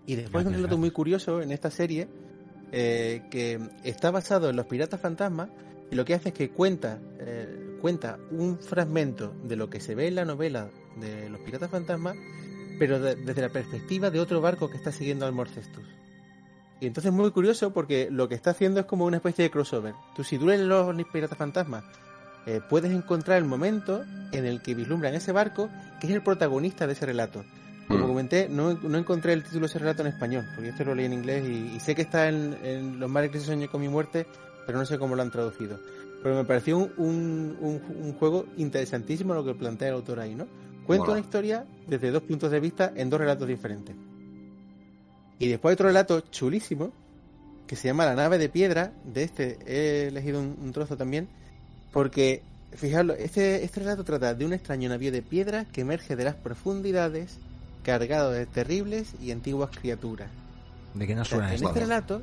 Y 0.05 0.15
después 0.15 0.45
hay 0.45 0.49
un 0.49 0.55
relato 0.57 0.77
muy 0.77 0.91
curioso 0.91 1.41
en 1.41 1.51
esta 1.51 1.69
serie, 1.71 2.07
eh, 2.71 3.23
que 3.29 3.59
está 3.83 4.11
basado 4.11 4.49
en 4.49 4.55
los 4.55 4.65
piratas 4.67 4.99
fantasmas, 5.01 5.49
y 5.91 5.95
lo 5.95 6.05
que 6.05 6.13
hace 6.15 6.29
es 6.29 6.35
que 6.35 6.49
cuenta, 6.51 6.99
eh, 7.19 7.77
cuenta 7.81 8.17
un 8.31 8.57
fragmento 8.59 9.33
de 9.43 9.55
lo 9.55 9.69
que 9.69 9.79
se 9.79 9.95
ve 9.95 10.07
en 10.07 10.15
la 10.15 10.25
novela 10.25 10.69
de 10.99 11.29
los 11.29 11.41
piratas 11.41 11.69
fantasmas, 11.69 12.15
pero 12.79 12.99
de- 12.99 13.15
desde 13.15 13.41
la 13.41 13.49
perspectiva 13.49 14.09
de 14.09 14.19
otro 14.19 14.41
barco 14.41 14.69
que 14.69 14.77
está 14.77 14.91
siguiendo 14.91 15.25
al 15.25 15.33
Morcestus. 15.33 15.83
Y 16.81 16.87
entonces 16.87 17.11
es 17.11 17.17
muy 17.17 17.31
curioso 17.31 17.71
porque 17.73 18.09
lo 18.11 18.27
que 18.27 18.35
está 18.35 18.51
haciendo 18.51 18.79
es 18.81 18.85
como 18.85 19.05
una 19.05 19.17
especie 19.17 19.43
de 19.43 19.51
crossover. 19.51 19.93
Tú 20.15 20.23
si 20.23 20.37
tú 20.37 20.45
lees 20.47 20.61
los 20.61 20.93
piratas 21.11 21.37
fantasmas, 21.37 21.83
eh, 22.45 22.61
puedes 22.69 22.91
encontrar 22.91 23.37
el 23.37 23.45
momento 23.45 24.03
en 24.31 24.45
el 24.45 24.61
que 24.61 24.75
vislumbran 24.75 25.13
ese 25.15 25.31
barco, 25.31 25.69
que 25.99 26.07
es 26.07 26.13
el 26.13 26.21
protagonista 26.21 26.85
de 26.87 26.93
ese 26.93 27.05
relato. 27.05 27.43
Como 27.87 28.05
Mm. 28.05 28.07
comenté, 28.07 28.49
no, 28.49 28.73
no 28.73 28.97
encontré 28.97 29.33
el 29.33 29.43
título 29.43 29.61
de 29.61 29.65
ese 29.67 29.79
relato 29.79 30.01
en 30.01 30.07
español, 30.07 30.45
porque 30.55 30.69
este 30.69 30.83
lo 30.85 30.95
leí 30.95 31.05
en 31.05 31.13
inglés 31.13 31.43
y, 31.47 31.75
y 31.75 31.79
sé 31.79 31.93
que 31.95 32.01
está 32.01 32.29
en, 32.29 32.57
en 32.63 32.99
Los 32.99 33.09
males 33.09 33.29
que 33.31 33.39
se 33.39 33.45
soñé 33.45 33.67
con 33.67 33.81
mi 33.81 33.89
muerte, 33.89 34.25
pero 34.65 34.77
no 34.79 34.85
sé 34.85 34.97
cómo 34.97 35.15
lo 35.15 35.21
han 35.21 35.29
traducido. 35.31 35.79
Pero 36.23 36.35
me 36.35 36.43
pareció 36.45 36.77
un, 36.79 36.91
un, 36.97 37.57
un- 37.59 37.81
un 38.03 38.13
juego 38.13 38.47
interesantísimo 38.57 39.35
lo 39.35 39.45
que 39.45 39.53
plantea 39.53 39.89
el 39.89 39.93
autor 39.95 40.19
ahí, 40.19 40.33
¿no? 40.33 40.47
Cuenta 40.87 41.11
una 41.11 41.19
historia 41.19 41.65
desde 41.87 42.09
dos 42.11 42.23
puntos 42.23 42.49
de 42.51 42.59
vista 42.59 42.91
en 42.95 43.09
dos 43.11 43.19
relatos 43.19 43.47
diferentes. 43.47 43.95
Y 45.37 45.47
después 45.49 45.71
hay 45.71 45.73
otro 45.73 45.87
relato 45.87 46.21
chulísimo 46.21 46.91
que 47.67 47.75
se 47.75 47.87
llama 47.87 48.05
La 48.05 48.15
nave 48.15 48.37
de 48.37 48.49
piedra. 48.49 48.93
De 49.03 49.23
este 49.23 49.57
he 49.67 50.07
elegido 50.07 50.39
un 50.39 50.71
trozo 50.71 50.95
también. 50.97 51.27
Porque, 51.95 52.43
fijaros, 52.73 53.15
este, 53.19 53.63
este 53.63 53.79
relato 53.79 54.03
trata 54.03 54.33
de 54.33 54.45
un 54.45 54.51
extraño 54.51 54.89
navío 54.89 55.13
de 55.13 55.21
piedra 55.21 55.63
que 55.63 55.79
emerge 55.79 56.17
de 56.17 56.25
las 56.25 56.35
profundidades 56.35 57.37
cargado 57.83 58.31
de 58.31 58.45
terribles 58.45 59.13
y 59.21 59.31
antiguas 59.31 59.69
criaturas. 59.69 60.29
¿De 60.93 61.07
qué 61.07 61.15
nos 61.15 61.25
O 61.27 61.29
sea, 61.29 61.37
suena 61.37 61.55
en 61.55 61.63
este 61.63 61.79
relato, 61.79 62.21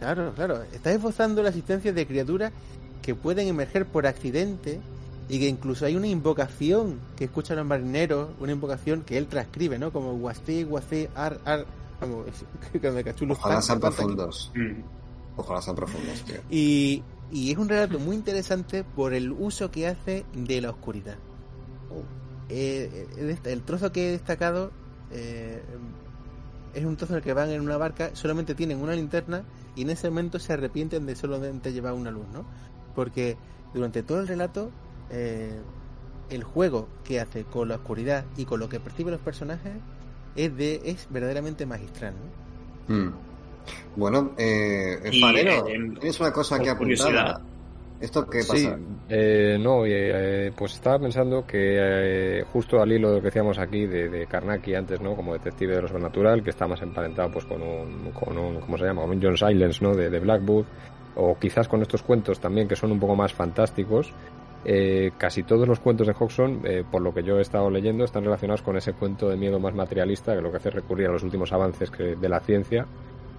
claro, 0.00 0.32
claro, 0.34 0.64
está 0.72 0.90
esbozando 0.90 1.44
la 1.44 1.50
existencia 1.50 1.92
de 1.92 2.08
criaturas 2.08 2.52
que 3.00 3.14
pueden 3.14 3.46
emerger 3.46 3.86
por 3.86 4.04
accidente 4.04 4.80
y 5.28 5.38
que 5.38 5.46
incluso 5.46 5.86
hay 5.86 5.94
una 5.94 6.08
invocación 6.08 6.98
que 7.16 7.26
escuchan 7.26 7.58
los 7.58 7.66
marineros, 7.66 8.30
una 8.40 8.50
invocación 8.50 9.02
que 9.02 9.16
él 9.16 9.28
transcribe, 9.28 9.78
¿no? 9.78 9.92
Como 9.92 10.14
guastí, 10.14 10.64
guastí, 10.64 11.06
ar, 11.14 11.38
ar. 11.44 11.66
Vamos, 12.00 12.26
es 12.26 12.80
que 12.80 12.90
me 12.90 13.04
cachulo. 13.04 13.34
Ojalá 13.34 13.62
sean 13.62 13.78
profundos. 13.78 14.50
Mm. 14.56 14.80
Ojalá 15.36 15.62
sean 15.62 15.76
profundos, 15.76 16.20
tío. 16.24 16.40
Y, 16.50 17.04
y 17.30 17.50
es 17.52 17.58
un 17.58 17.68
relato 17.68 17.98
muy 17.98 18.16
interesante 18.16 18.84
por 18.84 19.12
el 19.14 19.32
uso 19.32 19.70
que 19.70 19.86
hace 19.86 20.24
de 20.34 20.60
la 20.60 20.70
oscuridad. 20.70 21.16
Eh, 22.48 23.06
eh, 23.18 23.30
este- 23.30 23.52
el 23.52 23.62
trozo 23.62 23.92
que 23.92 24.08
he 24.08 24.12
destacado 24.12 24.70
eh, 25.10 25.62
es 26.74 26.84
un 26.84 26.96
trozo 26.96 27.12
en 27.14 27.18
el 27.18 27.22
que 27.22 27.32
van 27.32 27.50
en 27.50 27.60
una 27.60 27.76
barca, 27.76 28.10
solamente 28.14 28.54
tienen 28.54 28.80
una 28.80 28.94
linterna 28.94 29.42
y 29.76 29.82
en 29.82 29.90
ese 29.90 30.08
momento 30.08 30.38
se 30.38 30.52
arrepienten 30.52 31.06
de 31.06 31.14
solamente 31.16 31.72
llevar 31.72 31.94
una 31.94 32.10
luz, 32.10 32.26
¿no? 32.32 32.44
Porque 32.94 33.36
durante 33.74 34.02
todo 34.02 34.20
el 34.20 34.28
relato 34.28 34.70
eh, 35.10 35.58
el 36.30 36.44
juego 36.44 36.88
que 37.04 37.20
hace 37.20 37.44
con 37.44 37.68
la 37.68 37.76
oscuridad 37.76 38.24
y 38.36 38.44
con 38.44 38.60
lo 38.60 38.68
que 38.68 38.80
perciben 38.80 39.12
los 39.12 39.20
personajes 39.20 39.72
es 40.36 40.56
de 40.56 40.82
es 40.84 41.06
verdaderamente 41.10 41.64
magistral, 41.66 42.14
¿no? 42.88 42.94
Mm. 42.94 43.27
Bueno, 43.96 44.32
eh, 44.38 45.10
Y, 45.12 45.20
Farero, 45.20 45.66
eh, 45.68 45.78
tienes 46.00 46.20
una 46.20 46.32
cosa 46.32 46.58
que 46.58 46.70
apuntar. 46.70 47.40
¿Esto 48.00 48.26
qué 48.26 48.38
pasa? 48.46 48.54
Sí, 48.54 48.68
eh, 49.08 49.58
no, 49.58 49.84
eh, 49.84 50.52
pues 50.56 50.74
estaba 50.74 51.00
pensando 51.00 51.44
que 51.44 52.38
eh, 52.40 52.44
justo 52.52 52.80
al 52.80 52.92
hilo 52.92 53.08
de 53.08 53.16
lo 53.16 53.20
que 53.20 53.26
decíamos 53.26 53.58
aquí 53.58 53.86
de, 53.86 54.08
de 54.08 54.26
Karnaki 54.26 54.74
antes, 54.76 55.00
¿no? 55.00 55.16
Como 55.16 55.32
detective 55.32 55.74
de 55.74 55.82
lo 55.82 55.88
sobrenatural, 55.88 56.44
que 56.44 56.50
está 56.50 56.68
más 56.68 56.80
emparentado 56.80 57.28
pues 57.32 57.44
con 57.44 57.60
un, 57.60 58.12
con 58.12 58.38
un 58.38 58.60
¿cómo 58.60 58.78
se 58.78 58.84
llama? 58.84 59.02
Con 59.02 59.10
un 59.10 59.20
John 59.20 59.36
Silence, 59.36 59.82
¿no? 59.82 59.94
De, 59.96 60.10
de 60.10 60.20
Blackwood, 60.20 60.64
o 61.16 61.36
quizás 61.40 61.66
con 61.66 61.82
estos 61.82 62.04
cuentos 62.04 62.38
también 62.38 62.68
que 62.68 62.76
son 62.76 62.92
un 62.92 63.00
poco 63.00 63.16
más 63.16 63.32
fantásticos. 63.32 64.12
Eh, 64.64 65.12
casi 65.18 65.42
todos 65.42 65.66
los 65.66 65.80
cuentos 65.80 66.06
de 66.06 66.14
Hodgson, 66.18 66.60
eh, 66.64 66.84
por 66.88 67.02
lo 67.02 67.12
que 67.12 67.22
yo 67.24 67.38
he 67.38 67.42
estado 67.42 67.68
leyendo, 67.70 68.04
están 68.04 68.22
relacionados 68.22 68.62
con 68.62 68.76
ese 68.76 68.92
cuento 68.92 69.28
de 69.28 69.36
miedo 69.36 69.58
más 69.58 69.74
materialista, 69.74 70.34
que 70.34 70.42
lo 70.42 70.50
que 70.50 70.58
hace 70.58 70.68
es 70.68 70.74
recurrir 70.76 71.08
a 71.08 71.12
los 71.12 71.22
últimos 71.24 71.52
avances 71.52 71.90
que, 71.90 72.16
de 72.16 72.28
la 72.28 72.40
ciencia 72.40 72.86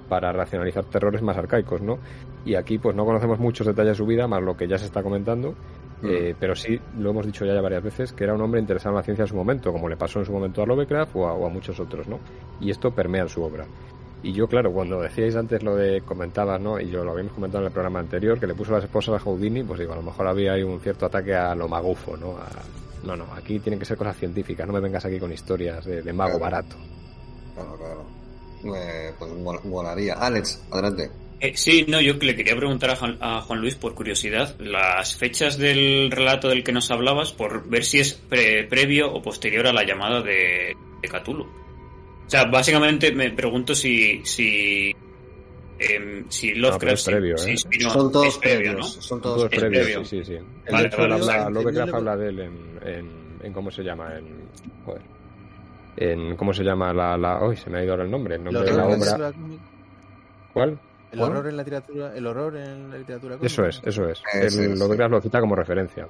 para 0.10 0.32
racionalizar 0.34 0.86
terrores 0.86 1.22
más 1.22 1.38
arcaicos, 1.38 1.82
¿no? 1.82 2.00
Y 2.46 2.56
aquí 2.56 2.78
pues 2.78 2.96
no 2.96 3.06
conocemos 3.06 3.40
muchos 3.40 3.68
detalles 3.68 3.92
de 3.92 3.96
su 3.98 4.06
vida, 4.06 4.28
más 4.28 4.42
lo 4.42 4.58
que 4.58 4.68
ya 4.68 4.78
se 4.78 4.86
está 4.86 5.04
comentando, 5.04 5.56
Mm. 6.02 6.08
eh, 6.10 6.36
pero 6.40 6.56
sí 6.56 6.80
lo 6.98 7.10
hemos 7.10 7.26
dicho 7.26 7.46
ya, 7.46 7.54
ya 7.54 7.62
varias 7.62 7.84
veces, 7.84 8.14
que 8.14 8.24
era 8.24 8.34
un 8.34 8.42
hombre 8.42 8.60
interesado 8.62 8.94
en 8.94 8.98
la 8.98 9.04
ciencia 9.04 9.24
en 9.24 9.28
su 9.28 9.36
momento, 9.36 9.72
como 9.72 9.90
le 9.90 9.98
pasó 9.98 10.20
en 10.20 10.26
su 10.26 10.32
momento 10.32 10.62
a 10.64 10.66
Lovecraft 10.66 11.16
o 11.16 11.28
a, 11.28 11.34
o 11.34 11.46
a 11.46 11.50
muchos 11.50 11.80
otros, 11.80 12.08
¿no? 12.08 12.20
Y 12.62 12.72
esto 12.72 12.92
permea 12.92 13.24
en 13.24 13.30
su 13.30 13.44
obra. 13.44 13.66
Y 14.22 14.34
yo, 14.34 14.48
claro, 14.48 14.72
cuando 14.72 15.02
decíais 15.02 15.36
antes 15.36 15.64
lo 15.64 15.76
de 15.76 16.02
comentabas, 16.02 16.60
¿no? 16.60 16.80
Y 16.80 16.90
yo 16.90 17.04
lo 17.04 17.12
habíamos 17.12 17.34
comentado 17.34 17.64
en 17.64 17.68
el 17.68 17.74
programa 17.74 18.00
anterior, 18.00 18.40
que 18.40 18.48
le 18.48 18.54
puso 18.54 18.72
las 18.74 18.84
esposas 18.84 19.16
a 19.16 19.20
Houdini, 19.20 19.64
pues 19.64 19.80
digo, 19.80 19.94
a 19.94 19.96
lo 19.96 20.02
mejor 20.02 20.28
había 20.28 20.54
ahí 20.54 20.64
un 20.64 20.80
cierto 20.80 21.06
ataque 21.06 21.36
a 21.36 21.56
lo 21.56 21.68
magufo, 21.68 22.18
¿no? 22.18 22.36
no, 23.04 23.16
no, 23.16 23.26
aquí 23.34 23.60
tienen 23.60 23.80
que 23.80 23.86
ser 23.86 23.98
cosas 23.98 24.18
científicas, 24.18 24.68
no 24.68 24.74
me 24.74 24.82
vengas 24.82 25.06
aquí 25.06 25.20
con 25.20 25.32
historias 25.32 25.86
de, 25.86 26.14
mago 26.14 26.38
barato. 26.38 26.76
Claro, 27.56 27.76
claro. 27.78 28.19
Pues 28.62 29.32
molaría. 29.66 30.14
Alex, 30.14 30.62
adelante. 30.72 31.10
Eh, 31.42 31.54
sí, 31.56 31.86
no, 31.88 32.02
yo 32.02 32.16
le 32.16 32.36
quería 32.36 32.56
preguntar 32.56 32.92
a 33.22 33.42
Juan, 33.42 33.62
Luis 33.62 33.76
por 33.76 33.96
curiosidad 33.96 34.60
las 34.60 35.16
fechas 35.16 35.58
del 35.58 36.12
relato 36.12 36.50
del 36.50 36.64
que 36.64 36.74
nos 36.74 36.92
hablabas, 36.92 37.32
por 37.32 37.70
ver 37.70 37.86
si 37.86 38.00
es 38.00 38.14
previo 38.14 39.14
o 39.14 39.22
posterior 39.22 39.68
a 39.68 39.74
la 39.74 39.86
llamada 39.86 40.22
de, 40.22 40.76
de 41.02 41.08
Cthulhu. 41.08 41.44
O 41.44 42.30
sea, 42.30 42.46
básicamente 42.46 43.12
me 43.14 43.32
pregunto 43.32 43.74
si 43.74 44.22
si 44.26 44.94
eh, 45.80 46.26
si 46.28 46.54
Lovecraft 46.56 47.06
previo, 47.06 47.36
¿eh? 47.38 47.56
son 47.58 48.12
todos 48.12 48.38
previos, 48.38 48.76
¿no? 48.76 48.84
Son 48.84 49.22
todos 49.22 49.50
previos, 49.50 50.10
sí, 50.10 50.24
sí, 50.26 50.36
sí. 50.36 50.40
Vale, 50.70 50.90
habla, 50.94 51.50
Lovecraft 51.50 51.94
habla 51.94 52.18
de 52.18 52.30
él 52.30 52.40
en, 52.40 52.80
en, 52.86 53.38
en, 53.44 53.54
cómo 53.54 53.72
se 53.72 53.82
llama, 53.82 54.14
en 54.18 54.28
joder, 54.86 55.02
en 55.98 56.36
cómo 56.36 56.54
se 56.54 56.64
llama 56.64 56.94
la, 56.94 57.18
la, 57.18 57.40
hoy 57.40 57.58
se 57.58 57.70
me 57.70 57.80
ha 57.80 57.84
ido 57.84 57.94
ahora 57.94 58.04
el 58.04 58.12
nombre, 58.12 58.36
el 58.36 58.44
nombre 58.44 58.64
de 58.64 58.78
la 58.78 58.86
obra. 58.88 59.34
¿Cuál? 60.54 60.80
El 61.12 61.22
horror 61.22 61.48
en 61.48 61.58
la 61.58 61.64
literatura, 61.64 62.16
el 62.16 62.28
horror 62.28 62.56
en 62.56 62.92
la 62.92 62.98
literatura. 62.98 63.38
Eso 63.42 63.66
es, 63.66 63.82
eso 63.84 64.08
es. 64.08 64.22
El, 64.34 64.78
Lovecraft 64.78 65.12
lo 65.12 65.22
cita 65.22 65.40
como 65.40 65.56
referencia. 65.56 66.08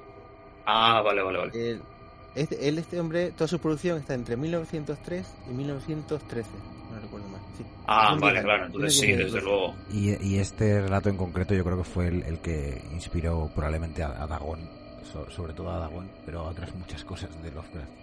Ah, 0.66 1.00
vale, 1.02 1.22
vale, 1.22 1.38
vale. 1.38 1.70
El, 1.70 1.82
este, 2.34 2.68
él, 2.68 2.78
este 2.78 3.00
hombre, 3.00 3.32
toda 3.32 3.48
su 3.48 3.58
producción 3.58 3.98
está 3.98 4.14
entre 4.14 4.36
1903 4.36 5.26
y 5.50 5.54
1913. 5.54 6.48
No 6.92 7.00
recuerdo 7.00 7.28
más. 7.28 7.40
Ah, 7.86 8.16
vale, 8.20 8.42
claro, 8.42 8.66
entonces 8.66 8.98
sí, 8.98 9.12
desde 9.12 9.40
luego. 9.40 9.74
Y, 9.92 10.36
este 10.38 10.80
relato 10.80 11.08
en 11.08 11.16
concreto 11.16 11.54
yo 11.54 11.64
creo 11.64 11.78
que 11.78 11.84
fue 11.84 12.08
el, 12.08 12.38
que 12.38 12.82
inspiró 12.92 13.50
probablemente 13.54 14.02
a, 14.02 14.26
Dagón, 14.26 14.60
sobre 15.30 15.52
todo 15.54 15.70
a 15.70 15.78
Dagón, 15.78 16.08
pero 16.24 16.40
a 16.40 16.50
otras 16.50 16.74
muchas 16.74 17.04
cosas 17.04 17.30
de 17.42 17.50
Lovecraft. 17.50 17.99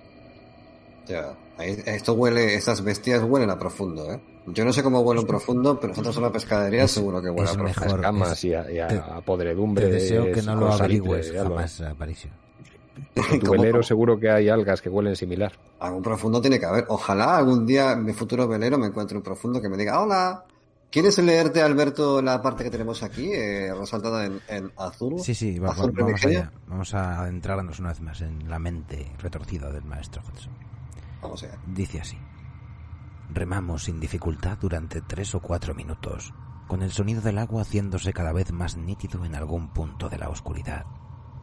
Ya, 1.08 1.36
esto 1.60 2.14
huele, 2.14 2.56
esas 2.56 2.84
bestias 2.84 3.24
huelen 3.24 3.50
a 3.50 3.58
profundo, 3.58 4.12
¿eh? 4.12 4.20
Yo 4.48 4.64
no 4.64 4.72
sé 4.72 4.82
cómo 4.82 5.02
huelen 5.02 5.26
profundo, 5.26 5.78
pero 5.80 5.90
nosotros 5.90 6.16
en 6.18 6.24
la 6.24 6.32
pescadería 6.32 6.88
seguro 6.88 7.22
que 7.22 7.30
huele 7.30 7.50
a 7.50 7.54
profundo. 7.54 7.96
Escamas 7.96 8.44
y 8.44 8.54
a, 8.54 9.22
podredumbre. 9.26 9.86
Te 9.86 9.92
deseo 9.92 10.32
que 10.32 10.42
no 10.42 10.56
lo 10.56 10.72
averigües 10.72 11.34
jamás, 11.34 11.82
Aparicio. 11.82 12.32
En 13.16 13.40
tu 13.40 13.52
velero 13.52 13.84
seguro 13.84 14.20
que 14.20 14.30
hay 14.30 14.50
algas 14.50 14.82
que 14.82 14.90
huelen 14.90 15.16
similar. 15.16 15.52
Algún 15.80 16.02
profundo 16.02 16.42
tiene 16.42 16.60
que 16.60 16.66
haber. 16.66 16.86
Ojalá 16.88 17.38
algún 17.38 17.66
día 17.66 17.92
en 17.92 18.06
mi 18.06 18.14
futuro 18.14 18.48
velero 18.48 18.78
me 18.78 18.88
encuentre 18.88 19.18
un 19.18 19.24
profundo 19.24 19.62
que 19.62 19.70
me 19.70 19.78
diga, 19.78 20.02
hola, 20.02 20.46
¿quieres 20.90 21.18
leerte, 21.20 21.62
Alberto, 21.62 22.22
la 22.22 22.42
parte 22.42 22.64
que 22.64 22.70
tenemos 22.70 23.04
aquí, 23.04 23.32
eh, 23.34 23.74
resaltada 23.78 24.26
en, 24.26 24.72
azul? 24.78 25.20
Sí, 25.20 25.36
sí, 25.36 25.60
vamos, 25.60 25.92
vamos 25.94 26.26
allá. 26.26 26.52
Vamos 26.68 26.94
a 26.94 27.20
adentrarnos 27.20 27.80
una 27.80 27.90
vez 27.90 28.02
más 28.02 28.22
en 28.22 28.50
la 28.50 28.60
mente 28.60 29.12
retorcida 29.20 29.72
del 29.72 29.84
maestro 29.84 30.24
Hudson. 30.28 30.77
Dice 31.66 32.02
así. 32.02 32.18
Remamos 33.30 33.84
sin 33.84 34.00
dificultad 34.00 34.58
durante 34.60 35.02
tres 35.02 35.36
o 35.36 35.42
cuatro 35.42 35.76
minutos, 35.76 36.34
con 36.68 36.82
el 36.82 36.92
sonido 36.92 37.22
del 37.22 37.38
agua 37.38 37.62
haciéndose 37.62 38.14
cada 38.14 38.32
vez 38.32 38.52
más 38.52 38.78
nítido 38.78 39.26
en 39.26 39.36
algún 39.36 39.70
punto 39.70 40.10
de 40.10 40.18
la 40.18 40.30
oscuridad. 40.30 40.86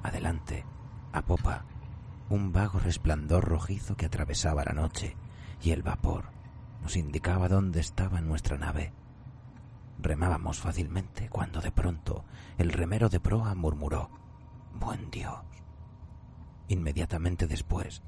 Adelante, 0.02 0.64
a 1.12 1.22
popa, 1.22 1.64
un 2.28 2.52
vago 2.52 2.78
resplandor 2.78 3.44
rojizo 3.44 3.96
que 3.96 4.06
atravesaba 4.06 4.64
la 4.64 4.72
noche 4.72 5.16
y 5.62 5.70
el 5.72 5.82
vapor 5.82 6.30
nos 6.82 6.96
indicaba 6.96 7.48
dónde 7.48 7.80
estaba 7.80 8.20
nuestra 8.20 8.58
nave. 8.58 8.92
Remábamos 9.98 10.60
fácilmente 10.60 11.28
cuando 11.28 11.60
de 11.60 11.70
pronto 11.70 12.24
el 12.58 12.72
remero 12.72 13.08
de 13.08 13.20
proa 13.20 13.54
murmuró, 13.54 14.10
Buen 14.74 15.10
Dios. 15.10 15.38
Inmediatamente 16.68 17.46
después 17.46 18.02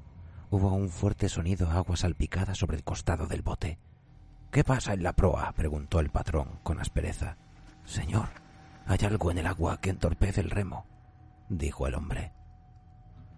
hubo 0.51 0.73
un 0.73 0.89
fuerte 0.89 1.29
sonido 1.29 1.71
agua 1.71 1.97
salpicada 1.97 2.55
sobre 2.55 2.77
el 2.77 2.85
costado 2.85 3.27
del 3.27 3.43
bote. 3.43 3.79
¿Qué 4.51 4.65
pasa 4.65 4.95
en 4.95 5.03
la 5.03 5.15
proa? 5.15 5.53
preguntó 5.53 6.01
el 6.01 6.11
patrón 6.11 6.61
con 6.63 6.81
aspereza. 6.81 7.37
Señor, 7.85 8.29
hay 8.87 8.99
algo 9.05 9.31
en 9.31 9.39
el 9.39 9.47
agua 9.47 9.81
que 9.81 9.91
entorpece 9.91 10.41
el 10.41 10.51
remo, 10.51 10.87
dijo 11.49 11.87
el 11.87 11.95
hombre. 11.95 12.33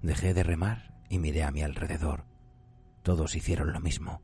Dejé 0.03 0.35
de 0.35 0.43
remar 0.43 0.95
y 1.09 1.19
miré 1.19 1.45
a 1.45 1.51
mi 1.51 1.63
alrededor. 1.63 2.25
Todos 3.03 3.35
hicieron 3.35 3.73
lo 3.73 3.81
mismo. 3.81 4.23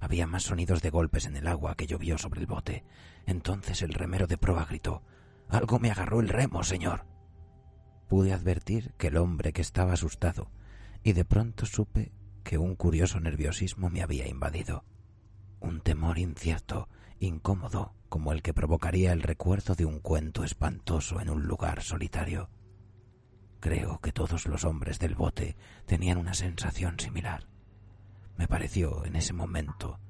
Había 0.00 0.26
más 0.26 0.42
sonidos 0.42 0.82
de 0.82 0.90
golpes 0.90 1.26
en 1.26 1.36
el 1.36 1.46
agua 1.46 1.74
que 1.74 1.86
llovió 1.86 2.18
sobre 2.18 2.40
el 2.40 2.46
bote. 2.46 2.84
Entonces 3.24 3.82
el 3.82 3.94
remero 3.94 4.26
de 4.26 4.36
proa 4.36 4.64
gritó 4.64 5.02
Algo 5.48 5.78
me 5.78 5.90
agarró 5.90 6.20
el 6.20 6.28
remo, 6.28 6.64
señor. 6.64 7.06
Pude 8.08 8.32
advertir 8.32 8.92
que 8.98 9.08
el 9.08 9.16
hombre 9.16 9.52
que 9.52 9.62
estaba 9.62 9.94
asustado, 9.94 10.50
y 11.06 11.12
de 11.12 11.24
pronto 11.24 11.66
supe 11.66 12.10
que 12.42 12.58
un 12.58 12.74
curioso 12.74 13.20
nerviosismo 13.20 13.90
me 13.90 14.02
había 14.02 14.26
invadido. 14.26 14.84
Un 15.60 15.80
temor 15.80 16.18
incierto, 16.18 16.88
incómodo, 17.20 17.94
como 18.08 18.32
el 18.32 18.42
que 18.42 18.52
provocaría 18.52 19.12
el 19.12 19.22
recuerdo 19.22 19.76
de 19.76 19.84
un 19.84 20.00
cuento 20.00 20.42
espantoso 20.42 21.20
en 21.20 21.30
un 21.30 21.44
lugar 21.44 21.84
solitario. 21.84 22.50
Creo 23.60 24.00
que 24.00 24.10
todos 24.10 24.46
los 24.46 24.64
hombres 24.64 24.98
del 24.98 25.14
bote 25.14 25.56
tenían 25.86 26.18
una 26.18 26.34
sensación 26.34 26.98
similar. 26.98 27.46
Me 28.36 28.48
pareció 28.48 29.04
en 29.04 29.14
ese 29.14 29.32
momento 29.32 30.00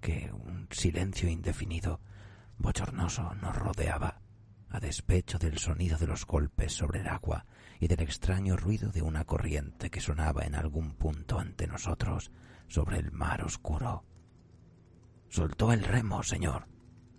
que 0.00 0.32
un 0.32 0.66
silencio 0.70 1.28
indefinido, 1.28 2.00
bochornoso, 2.56 3.34
nos 3.34 3.54
rodeaba, 3.54 4.22
a 4.70 4.80
despecho 4.80 5.38
del 5.38 5.58
sonido 5.58 5.98
de 5.98 6.06
los 6.06 6.24
golpes 6.24 6.72
sobre 6.72 7.00
el 7.00 7.08
agua 7.08 7.44
y 7.80 7.88
del 7.88 8.00
extraño 8.00 8.56
ruido 8.56 8.90
de 8.90 9.02
una 9.02 9.24
corriente 9.24 9.90
que 9.90 10.00
sonaba 10.00 10.44
en 10.44 10.54
algún 10.54 10.94
punto 10.94 11.38
ante 11.38 11.66
nosotros 11.66 12.32
sobre 12.66 12.98
el 12.98 13.12
mar 13.12 13.42
oscuro. 13.44 14.04
Soltó 15.28 15.72
el 15.72 15.84
remo, 15.84 16.22
señor, 16.22 16.66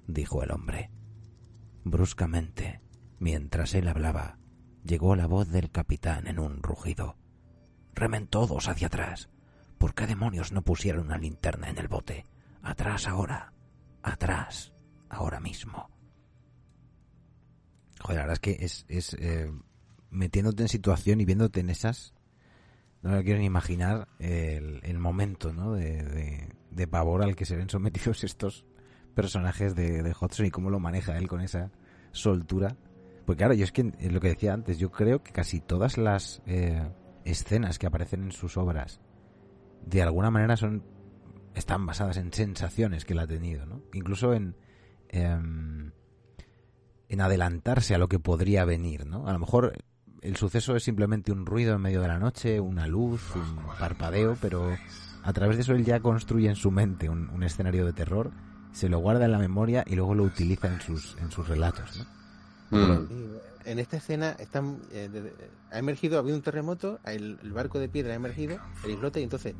dijo 0.08 0.44
el 0.44 0.52
hombre. 0.52 0.92
Bruscamente, 1.84 2.82
mientras 3.20 3.74
él 3.74 3.88
hablaba, 3.88 4.40
llegó 4.84 5.16
la 5.16 5.28
voz 5.28 5.50
del 5.50 5.72
capitán 5.72 6.28
en 6.28 6.40
un 6.40 6.62
rugido. 6.62 7.18
Remen 7.94 8.28
todos 8.28 8.68
hacia 8.68 8.88
atrás. 8.88 9.30
¿Por 9.78 9.94
qué 9.94 10.08
demonios 10.08 10.52
no 10.52 10.62
pusieron 10.62 11.06
una 11.06 11.18
linterna 11.18 11.70
en 11.70 11.78
el 11.78 11.88
bote? 11.88 12.26
Atrás 12.62 13.08
ahora. 13.08 13.54
Atrás. 14.04 14.74
Ahora 15.10 15.40
mismo. 15.40 15.90
Joder, 18.02 18.18
la 18.18 18.22
verdad 18.24 18.34
es 18.34 18.40
que 18.40 18.66
es, 18.66 18.86
es 18.88 19.14
eh, 19.16 19.52
metiéndote 20.12 20.64
en 20.64 20.70
situación 20.70 21.22
y 21.22 21.26
viéndote 21.26 21.60
en 21.60 21.70
esas. 21.70 22.14
No 23.02 23.12
me 23.12 23.24
quiero 23.24 23.40
ni 23.40 23.46
imaginar 23.46 24.08
el, 24.20 24.82
el 24.84 25.00
momento 25.00 25.54
¿no? 25.54 25.74
de, 25.74 26.50
de, 26.72 26.88
pavor 26.88 27.24
al 27.24 27.36
que 27.36 27.46
se 27.46 27.56
ven 27.56 27.70
sometidos 27.70 28.24
estos 28.24 28.66
personajes 29.16 29.76
de, 29.76 30.04
de 30.04 30.16
Hudson 30.20 30.46
y 30.46 30.52
cómo 30.52 30.70
lo 30.70 30.80
maneja 30.80 31.18
él 31.18 31.28
con 31.28 31.42
esa 31.42 31.72
soltura. 32.12 32.76
Pues 33.26 33.38
claro, 33.38 33.54
yo 33.54 33.64
es 33.64 33.72
que 33.72 33.84
lo 33.84 34.20
que 34.20 34.30
decía 34.30 34.54
antes, 34.54 34.80
yo 34.80 34.92
creo 34.92 35.24
que 35.24 35.32
casi 35.32 35.60
todas 35.60 35.98
las 35.98 36.42
eh, 36.46 36.82
escenas 37.26 37.78
que 37.78 37.88
aparecen 37.88 38.24
en 38.24 38.32
sus 38.32 38.58
obras, 38.58 39.00
de 39.86 40.02
alguna 40.02 40.32
manera 40.32 40.58
son 40.58 40.84
están 41.54 41.86
basadas 41.86 42.18
en 42.18 42.32
sensaciones 42.32 43.06
que 43.06 43.14
él 43.14 43.20
ha 43.20 43.28
tenido, 43.28 43.66
¿no? 43.66 43.82
Incluso 43.94 44.34
en 44.34 44.56
em, 45.10 45.92
en 47.10 47.22
adelantarse 47.22 47.96
a 47.96 47.98
lo 47.98 48.08
que 48.08 48.20
podría 48.20 48.66
venir, 48.66 49.06
¿no? 49.06 49.28
A 49.28 49.34
lo 49.34 49.40
mejor 49.40 49.74
el 50.22 50.36
suceso 50.36 50.76
es 50.76 50.84
simplemente 50.84 51.32
un 51.32 51.46
ruido 51.46 51.76
en 51.76 51.82
medio 51.82 52.02
de 52.02 52.08
la 52.08 52.20
noche, 52.20 52.60
una 52.60 52.88
luz, 52.88 53.22
un 53.36 53.58
parpadeo, 53.80 54.38
pero 54.42 54.76
a 55.24 55.34
través 55.34 55.58
de 55.58 55.64
eso 55.64 55.74
él 55.74 55.86
ya 55.86 56.00
construye 56.00 56.50
en 56.50 56.56
su 56.56 56.72
mente 56.72 57.10
un, 57.10 57.30
un 57.30 57.44
escenario 57.44 57.86
de 57.86 57.94
terror, 57.94 58.32
se 58.72 58.90
lo 58.90 59.00
guarda 59.00 59.26
en 59.26 59.32
la 59.32 59.40
memoria 59.40 59.84
y 59.88 59.96
luego 59.96 60.16
lo 60.16 60.24
utiliza 60.24 60.68
en 60.68 60.82
sus 60.82 61.18
en 61.20 61.32
sus 61.32 61.48
relatos, 61.48 62.08
¿no? 62.72 63.00
Mm. 63.00 63.08
En 63.66 63.78
esta 63.78 63.98
escena 63.98 64.32
están, 64.40 64.80
eh, 64.92 65.34
ha 65.72 65.80
emergido, 65.80 66.18
ha 66.18 66.20
habido 66.20 66.38
un 66.38 66.42
terremoto, 66.42 67.00
el, 67.06 67.38
barco 67.52 67.78
de 67.78 67.90
piedra 67.90 68.14
ha 68.14 68.16
emergido, 68.16 68.58
el 68.84 68.92
islote, 68.92 69.20
y 69.20 69.24
entonces 69.24 69.54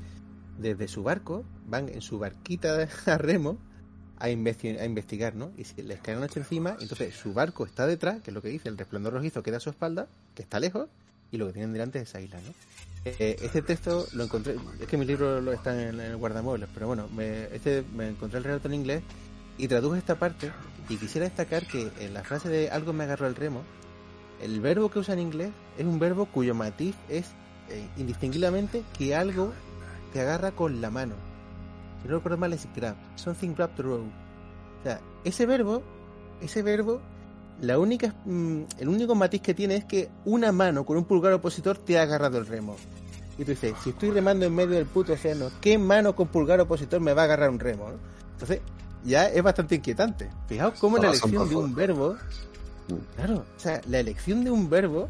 desde 0.58 0.88
su 0.88 1.04
barco 1.04 1.44
van 1.68 1.90
en 1.90 2.02
su 2.02 2.18
barquita 2.18 2.88
a 3.06 3.18
remo 3.18 3.58
a, 4.20 4.30
investigar, 4.30 5.36
¿no? 5.36 5.52
Y 5.58 5.64
si 5.64 5.82
les 5.82 6.00
cae 6.02 6.16
una 6.16 6.28
noche 6.28 6.40
encima, 6.40 6.78
entonces 6.80 7.16
su 7.16 7.34
barco 7.34 7.66
está 7.66 7.88
detrás, 7.88 8.22
que 8.22 8.32
es 8.32 8.34
lo 8.34 8.42
que 8.42 8.50
dice, 8.50 8.70
el 8.70 8.78
resplandor 8.78 9.14
rojizo 9.14 9.44
queda 9.44 9.58
a 9.58 9.60
su 9.60 9.70
espalda, 9.70 10.08
que 10.36 10.42
está 10.42 10.60
lejos, 10.60 10.88
y 11.32 11.38
lo 11.38 11.48
que 11.48 11.54
tienen 11.54 11.74
delante 11.74 12.00
es 12.00 12.10
esa 12.10 12.22
isla, 12.22 12.40
¿no? 12.42 12.54
Eh, 13.06 13.38
este 13.42 13.62
texto 13.62 14.06
lo 14.14 14.26
encontré, 14.26 14.56
es 14.80 14.88
que 14.88 14.98
mi 14.98 15.06
libro 15.06 15.40
lo 15.40 15.54
está 15.54 15.90
en, 15.90 16.00
el 16.00 16.18
guardamuebles, 16.18 16.70
pero 16.74 16.88
bueno, 16.88 17.08
me, 17.16 17.44
este, 17.56 17.84
me 17.96 18.10
encontré 18.10 18.40
el 18.40 18.44
relato 18.44 18.68
en 18.68 18.74
inglés 18.74 19.04
y 19.58 19.68
traduje 19.68 20.00
esta 20.00 20.16
parte 20.16 20.52
y 20.90 20.98
quisiera 20.98 21.26
destacar 21.26 21.66
que 21.66 21.90
en 22.00 22.14
la 22.14 22.24
frase 22.24 22.50
de 22.50 22.70
algo 22.70 22.92
me 22.92 23.06
agarró 23.06 23.28
el 23.28 23.36
remo, 23.36 23.64
el 24.42 24.60
verbo 24.60 24.90
que 24.90 25.00
usa 25.00 25.14
en 25.14 25.22
inglés 25.22 25.52
es 25.78 25.86
un 25.86 26.00
verbo 26.00 26.26
cuyo 26.26 26.56
matiz 26.56 26.96
es 27.08 27.26
eh, 27.70 27.88
indistinguiblemente 27.98 28.84
que 28.98 29.16
algo 29.16 29.54
te 30.14 30.22
agarra 30.22 30.52
con 30.52 30.82
la 30.82 30.90
mano. 30.90 31.29
Si 32.02 32.08
no 32.08 32.16
recuerdo 32.16 32.38
mal 32.38 32.54
es 32.54 32.68
grab, 32.76 32.96
something 33.16 33.54
grab 33.54 33.72
the 33.76 33.84
rope. 33.84 34.10
O 34.80 34.84
sea, 34.84 35.02
ese 35.24 35.46
verbo, 35.46 35.84
ese 36.42 36.62
verbo, 36.62 37.02
la 37.62 37.78
única, 37.78 38.16
mm, 38.26 38.62
el 38.80 38.88
único 38.88 39.16
matiz 39.16 39.42
que 39.42 39.54
tiene 39.54 39.76
es 39.76 39.86
que 39.86 40.10
una 40.26 40.52
mano 40.52 40.86
con 40.86 40.98
un 40.98 41.06
pulgar 41.06 41.34
opositor 41.34 41.78
te 41.78 42.00
ha 42.00 42.04
agarrado 42.04 42.38
el 42.38 42.46
remo. 42.46 42.76
Y 43.38 43.46
tú 43.46 43.52
dices, 43.52 43.74
si 43.84 43.92
estoy 43.92 44.12
remando 44.12 44.46
en 44.46 44.54
medio 44.54 44.76
del 44.76 44.86
puto 44.86 45.14
océano, 45.14 45.50
¿qué 45.62 45.78
mano 45.78 46.16
con 46.16 46.28
pulgar 46.28 46.60
opositor 46.60 47.00
me 47.00 47.14
va 47.14 47.24
a 47.24 47.26
agarrar 47.26 47.50
un 47.50 47.60
remo? 47.60 47.90
Entonces, 48.34 48.62
ya 49.04 49.28
es 49.28 49.42
bastante 49.42 49.76
inquietante. 49.76 50.30
Fijaos 50.48 50.78
cómo 50.80 50.98
la 50.98 51.10
elección 51.10 51.50
de 51.50 51.56
un 51.56 51.74
verbo, 51.74 52.16
claro, 53.16 53.46
o 53.56 53.60
sea, 53.60 53.82
la 53.88 54.00
elección 54.00 54.44
de 54.44 54.52
un 54.52 54.70
verbo 54.70 55.10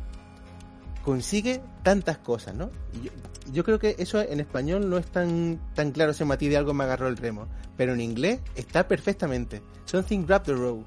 consigue 1.03 1.61
tantas 1.83 2.17
cosas, 2.17 2.55
¿no? 2.55 2.71
Y 2.93 3.51
yo, 3.51 3.63
creo 3.63 3.79
que 3.79 3.95
eso 3.97 4.21
en 4.21 4.39
español 4.39 4.89
no 4.89 4.97
es 4.97 5.07
tan, 5.07 5.59
tan 5.73 5.91
claro 5.91 6.11
ese 6.11 6.25
matiz 6.25 6.49
de 6.49 6.57
algo 6.57 6.73
me 6.73 6.83
agarró 6.83 7.07
el 7.07 7.17
remo, 7.17 7.47
pero 7.77 7.93
en 7.93 8.01
inglés 8.01 8.39
está 8.55 8.87
perfectamente. 8.87 9.61
Something 9.85 10.25
grabbed 10.25 10.45
the 10.45 10.53
rope. 10.53 10.85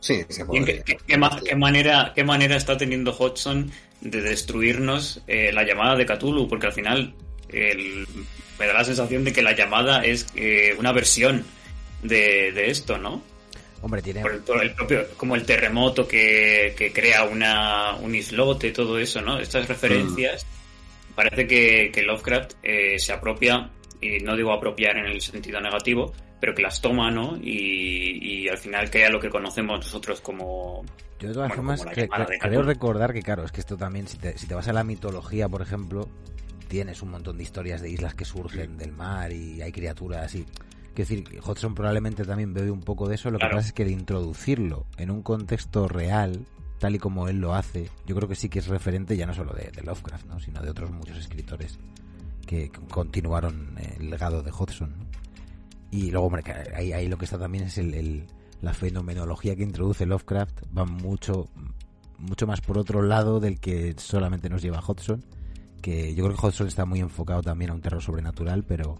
Sí, 0.00 0.24
¿Qué, 1.06 1.56
manera, 1.56 2.12
¿Qué 2.14 2.22
manera 2.22 2.56
está 2.56 2.76
teniendo 2.76 3.12
Hodgson 3.12 3.72
de 4.00 4.20
destruirnos 4.20 5.22
eh, 5.26 5.50
la 5.52 5.64
llamada 5.64 5.96
de 5.96 6.06
Cthulhu? 6.06 6.46
Porque 6.46 6.66
al 6.66 6.72
final 6.72 7.14
me 8.58 8.66
da 8.66 8.72
la 8.72 8.84
sensación 8.84 9.24
de 9.24 9.32
que 9.32 9.42
la 9.42 9.52
llamada 9.52 10.04
es 10.04 10.26
eh, 10.34 10.74
una 10.78 10.92
versión 10.92 11.44
de, 12.02 12.70
esto, 12.70 12.98
¿no? 12.98 13.22
Hombre, 13.82 14.02
tiene... 14.02 14.22
el, 14.22 14.74
propio, 14.74 15.06
como 15.16 15.36
el 15.36 15.44
terremoto 15.44 16.08
que, 16.08 16.90
crea 16.94 17.24
una, 17.24 17.94
un 17.96 18.14
islote, 18.14 18.72
todo 18.72 18.98
eso, 18.98 19.20
¿no? 19.20 19.38
Estas 19.38 19.68
referencias, 19.68 20.44
mm. 20.44 21.14
parece 21.14 21.46
que, 21.46 22.02
Lovecraft 22.02 22.54
eh, 22.62 22.98
se 22.98 23.12
apropia, 23.12 23.70
y 24.00 24.18
no 24.20 24.36
digo 24.36 24.52
apropiar 24.52 24.96
en 24.96 25.06
el 25.06 25.20
sentido 25.20 25.60
negativo, 25.60 26.12
pero 26.40 26.54
que 26.54 26.62
las 26.62 26.80
toma, 26.80 27.10
¿no? 27.10 27.36
Y, 27.36 28.48
al 28.48 28.58
final 28.58 28.88
crea 28.90 29.10
lo 29.10 29.20
que 29.20 29.28
conocemos 29.28 29.80
nosotros 29.80 30.20
como... 30.20 30.84
Yo 31.18 31.28
de 31.28 31.34
todas 31.34 31.52
formas 31.52 31.84
creo 32.40 32.62
recordar 32.62 33.12
que, 33.12 33.22
claro, 33.22 33.44
es 33.44 33.50
que 33.50 33.60
esto 33.60 33.76
también, 33.76 34.06
si 34.06 34.18
te, 34.18 34.36
si 34.38 34.46
te 34.46 34.54
vas 34.54 34.68
a 34.68 34.72
la 34.72 34.84
mitología, 34.84 35.48
por 35.48 35.62
ejemplo, 35.62 36.08
tienes 36.68 37.02
un 37.02 37.10
montón 37.10 37.38
de 37.38 37.42
historias 37.42 37.80
de 37.80 37.90
islas 37.90 38.14
que 38.14 38.24
surgen 38.24 38.76
del 38.76 38.92
mar 38.92 39.32
y 39.32 39.62
hay 39.62 39.72
criaturas 39.72 40.34
y... 40.34 40.46
Quiero 40.96 41.10
decir, 41.10 41.40
Hodgson 41.44 41.74
probablemente 41.74 42.24
también 42.24 42.54
bebe 42.54 42.70
un 42.70 42.80
poco 42.80 43.06
de 43.06 43.16
eso, 43.16 43.30
lo 43.30 43.38
que 43.38 43.48
pasa 43.48 43.68
es 43.68 43.74
que 43.74 43.84
de 43.84 43.90
introducirlo 43.90 44.86
en 44.96 45.10
un 45.10 45.22
contexto 45.22 45.88
real, 45.88 46.46
tal 46.78 46.94
y 46.94 46.98
como 46.98 47.28
él 47.28 47.38
lo 47.38 47.54
hace, 47.54 47.90
yo 48.06 48.16
creo 48.16 48.26
que 48.26 48.34
sí 48.34 48.48
que 48.48 48.60
es 48.60 48.68
referente 48.68 49.14
ya 49.14 49.26
no 49.26 49.34
solo 49.34 49.52
de, 49.52 49.70
Lovecraft, 49.82 50.26
¿no? 50.26 50.40
sino 50.40 50.62
de 50.62 50.70
otros 50.70 50.90
muchos 50.90 51.18
escritores 51.18 51.78
que 52.46 52.70
continuaron 52.90 53.74
el 53.98 54.08
legado 54.08 54.42
de 54.42 54.50
Hodgson. 54.50 54.94
Y 55.90 56.10
luego, 56.10 56.28
hombre, 56.28 56.42
ahí, 56.74 56.94
ahí 56.94 57.08
lo 57.08 57.18
que 57.18 57.26
está 57.26 57.38
también 57.38 57.64
es 57.64 57.76
el, 57.76 58.24
la 58.62 58.72
fenomenología 58.72 59.54
que 59.54 59.64
introduce 59.64 60.06
Lovecraft, 60.06 60.62
va 60.74 60.86
mucho, 60.86 61.50
mucho 62.16 62.46
más 62.46 62.62
por 62.62 62.78
otro 62.78 63.02
lado 63.02 63.38
del 63.38 63.60
que 63.60 63.94
solamente 63.98 64.48
nos 64.48 64.62
lleva 64.62 64.80
Hodgson 64.80 65.22
que 65.82 66.14
yo 66.14 66.24
creo 66.24 66.36
que 66.36 66.46
Hodgson 66.46 66.68
está 66.68 66.84
muy 66.84 67.00
enfocado 67.00 67.42
también 67.42 67.70
a 67.70 67.74
un 67.74 67.80
terror 67.80 68.02
sobrenatural, 68.02 68.64
pero 68.64 68.98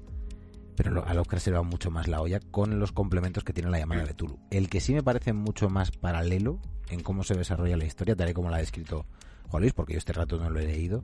pero 0.76 1.06
a 1.06 1.14
Lovecraft 1.14 1.44
se 1.44 1.50
le 1.50 1.56
va 1.56 1.62
mucho 1.62 1.90
más 1.90 2.06
la 2.08 2.20
olla 2.20 2.40
con 2.50 2.78
los 2.78 2.92
complementos 2.92 3.44
que 3.44 3.52
tiene 3.52 3.70
la 3.70 3.78
llamada 3.78 4.04
de 4.04 4.14
Tulu. 4.14 4.38
El 4.50 4.68
que 4.68 4.80
sí 4.80 4.92
me 4.94 5.02
parece 5.02 5.32
mucho 5.32 5.68
más 5.68 5.90
paralelo 5.90 6.60
en 6.88 7.02
cómo 7.02 7.24
se 7.24 7.34
desarrolla 7.34 7.76
la 7.76 7.84
historia, 7.84 8.14
tal 8.14 8.28
y 8.28 8.34
como 8.34 8.50
la 8.50 8.56
ha 8.56 8.60
descrito 8.60 9.06
Juan 9.48 9.62
Luis, 9.62 9.72
porque 9.72 9.94
yo 9.94 9.98
este 9.98 10.12
rato 10.12 10.38
no 10.38 10.50
lo 10.50 10.60
he 10.60 10.66
leído, 10.66 11.02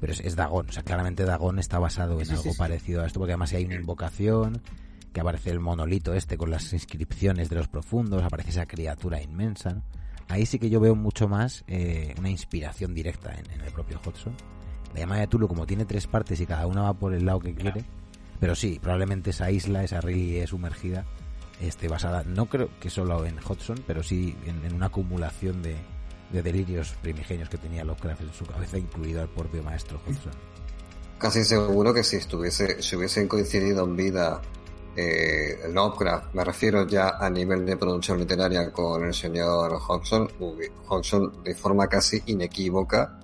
pero 0.00 0.12
es, 0.12 0.36
Dagón. 0.36 0.68
O 0.68 0.72
sea, 0.72 0.82
claramente 0.82 1.24
Dagón 1.24 1.58
está 1.58 1.78
basado 1.78 2.20
en 2.20 2.30
algo 2.30 2.54
parecido 2.54 3.02
a 3.02 3.06
esto, 3.06 3.20
porque 3.20 3.32
además 3.32 3.52
hay 3.52 3.64
una 3.64 3.76
invocación, 3.76 4.62
que 5.12 5.20
aparece 5.20 5.50
el 5.50 5.60
monolito 5.60 6.12
este 6.12 6.36
con 6.36 6.50
las 6.50 6.72
inscripciones 6.72 7.48
de 7.48 7.56
los 7.56 7.68
profundos, 7.68 8.22
aparece 8.22 8.50
esa 8.50 8.66
criatura 8.66 9.22
inmensa. 9.22 9.82
Ahí 10.28 10.44
sí 10.44 10.58
que 10.58 10.68
yo 10.68 10.80
veo 10.80 10.94
mucho 10.94 11.28
más 11.28 11.64
eh, 11.68 12.14
una 12.18 12.28
inspiración 12.28 12.92
directa 12.92 13.32
en, 13.32 13.50
en 13.52 13.60
el 13.60 13.72
propio 13.72 14.00
Hodgson 14.04 14.34
la 14.96 15.00
llamada 15.00 15.20
de 15.20 15.26
Tulu, 15.26 15.48
como 15.48 15.66
tiene 15.66 15.84
tres 15.84 16.06
partes 16.06 16.40
y 16.40 16.46
cada 16.46 16.66
una 16.66 16.82
va 16.82 16.94
por 16.94 17.12
el 17.12 17.26
lado 17.26 17.40
que 17.40 17.54
quiere, 17.54 17.84
pero 18.40 18.54
sí, 18.54 18.78
probablemente 18.80 19.30
esa 19.30 19.50
isla, 19.50 19.84
esa 19.84 20.00
ríe 20.00 20.46
sumergida, 20.46 21.04
esté 21.60 21.88
basada, 21.88 22.22
no 22.24 22.46
creo 22.46 22.68
que 22.80 22.90
solo 22.90 23.24
en 23.24 23.38
Hudson, 23.38 23.82
pero 23.86 24.02
sí 24.02 24.36
en, 24.46 24.74
una 24.74 24.86
acumulación 24.86 25.62
de, 25.62 25.76
delirios 26.32 26.94
primigenios 27.00 27.48
que 27.48 27.56
tenía 27.56 27.84
Lovecraft 27.84 28.20
en 28.22 28.32
su 28.32 28.44
cabeza, 28.44 28.78
incluido 28.78 29.22
al 29.22 29.28
propio 29.28 29.62
maestro 29.62 30.00
Hudson. 30.06 30.32
Casi 31.18 31.44
seguro 31.44 31.94
que 31.94 32.02
si 32.02 32.16
estuviese, 32.16 32.82
si 32.82 32.96
hubiesen 32.96 33.26
coincidido 33.26 33.84
en 33.84 33.96
vida 33.96 34.42
eh, 34.96 35.60
Lovecraft, 35.72 36.34
me 36.34 36.44
refiero 36.44 36.86
ya 36.86 37.16
a 37.18 37.30
nivel 37.30 37.64
de 37.64 37.76
producción 37.76 38.18
literaria 38.18 38.70
con 38.70 39.04
el 39.04 39.14
señor 39.14 39.78
Hodgson, 39.88 40.28
Hodgson 40.88 41.42
de 41.42 41.54
forma 41.54 41.86
casi 41.86 42.22
inequívoca 42.26 43.18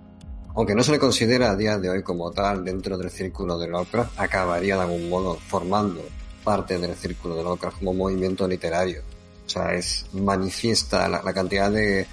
aunque 0.55 0.75
no 0.75 0.83
se 0.83 0.93
le 0.93 0.99
considera 0.99 1.51
a 1.51 1.57
día 1.57 1.79
de 1.79 1.89
hoy 1.89 2.03
como 2.03 2.31
tal 2.31 2.65
dentro 2.65 2.99
del 2.99 3.11
círculo 3.11 3.59
de 3.59 3.69
Lovecraft, 3.69 4.19
acabaría 4.19 4.77
de 4.77 4.83
algún 4.83 5.09
modo 5.09 5.37
formando 5.37 6.03
parte 6.45 6.79
del 6.79 6.95
círculo 6.95 7.37
de 7.37 7.43
Lovecraft 7.43 7.79
como 7.79 7.95
movimiento 7.95 8.47
literario. 8.47 9.03
O 9.47 9.49
sea, 9.49 9.75
es 9.75 10.07
manifiesta 10.13 11.09
la, 11.09 11.33
cantidad 11.33 11.71
de, 11.71 12.07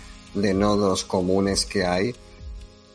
nodos 0.53 1.03
comunes 1.03 1.65
que 1.65 1.85
hay. 1.85 2.15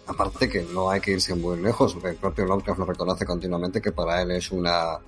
Aparte 0.07 0.49
que 0.49 0.63
no 0.63 0.91
hay 0.91 1.01
que 1.01 1.13
irse 1.13 1.35
muy 1.35 1.59
lejos, 1.61 1.97
el 2.03 2.17
propio 2.17 2.45
Lovecraft 2.45 2.79
lo 2.79 2.85
reconoce 2.87 3.25
continuamente 3.25 3.81
que 3.81 3.93
para 3.93 4.23
él 4.23 4.33
es 4.33 4.51
una, 4.51 4.99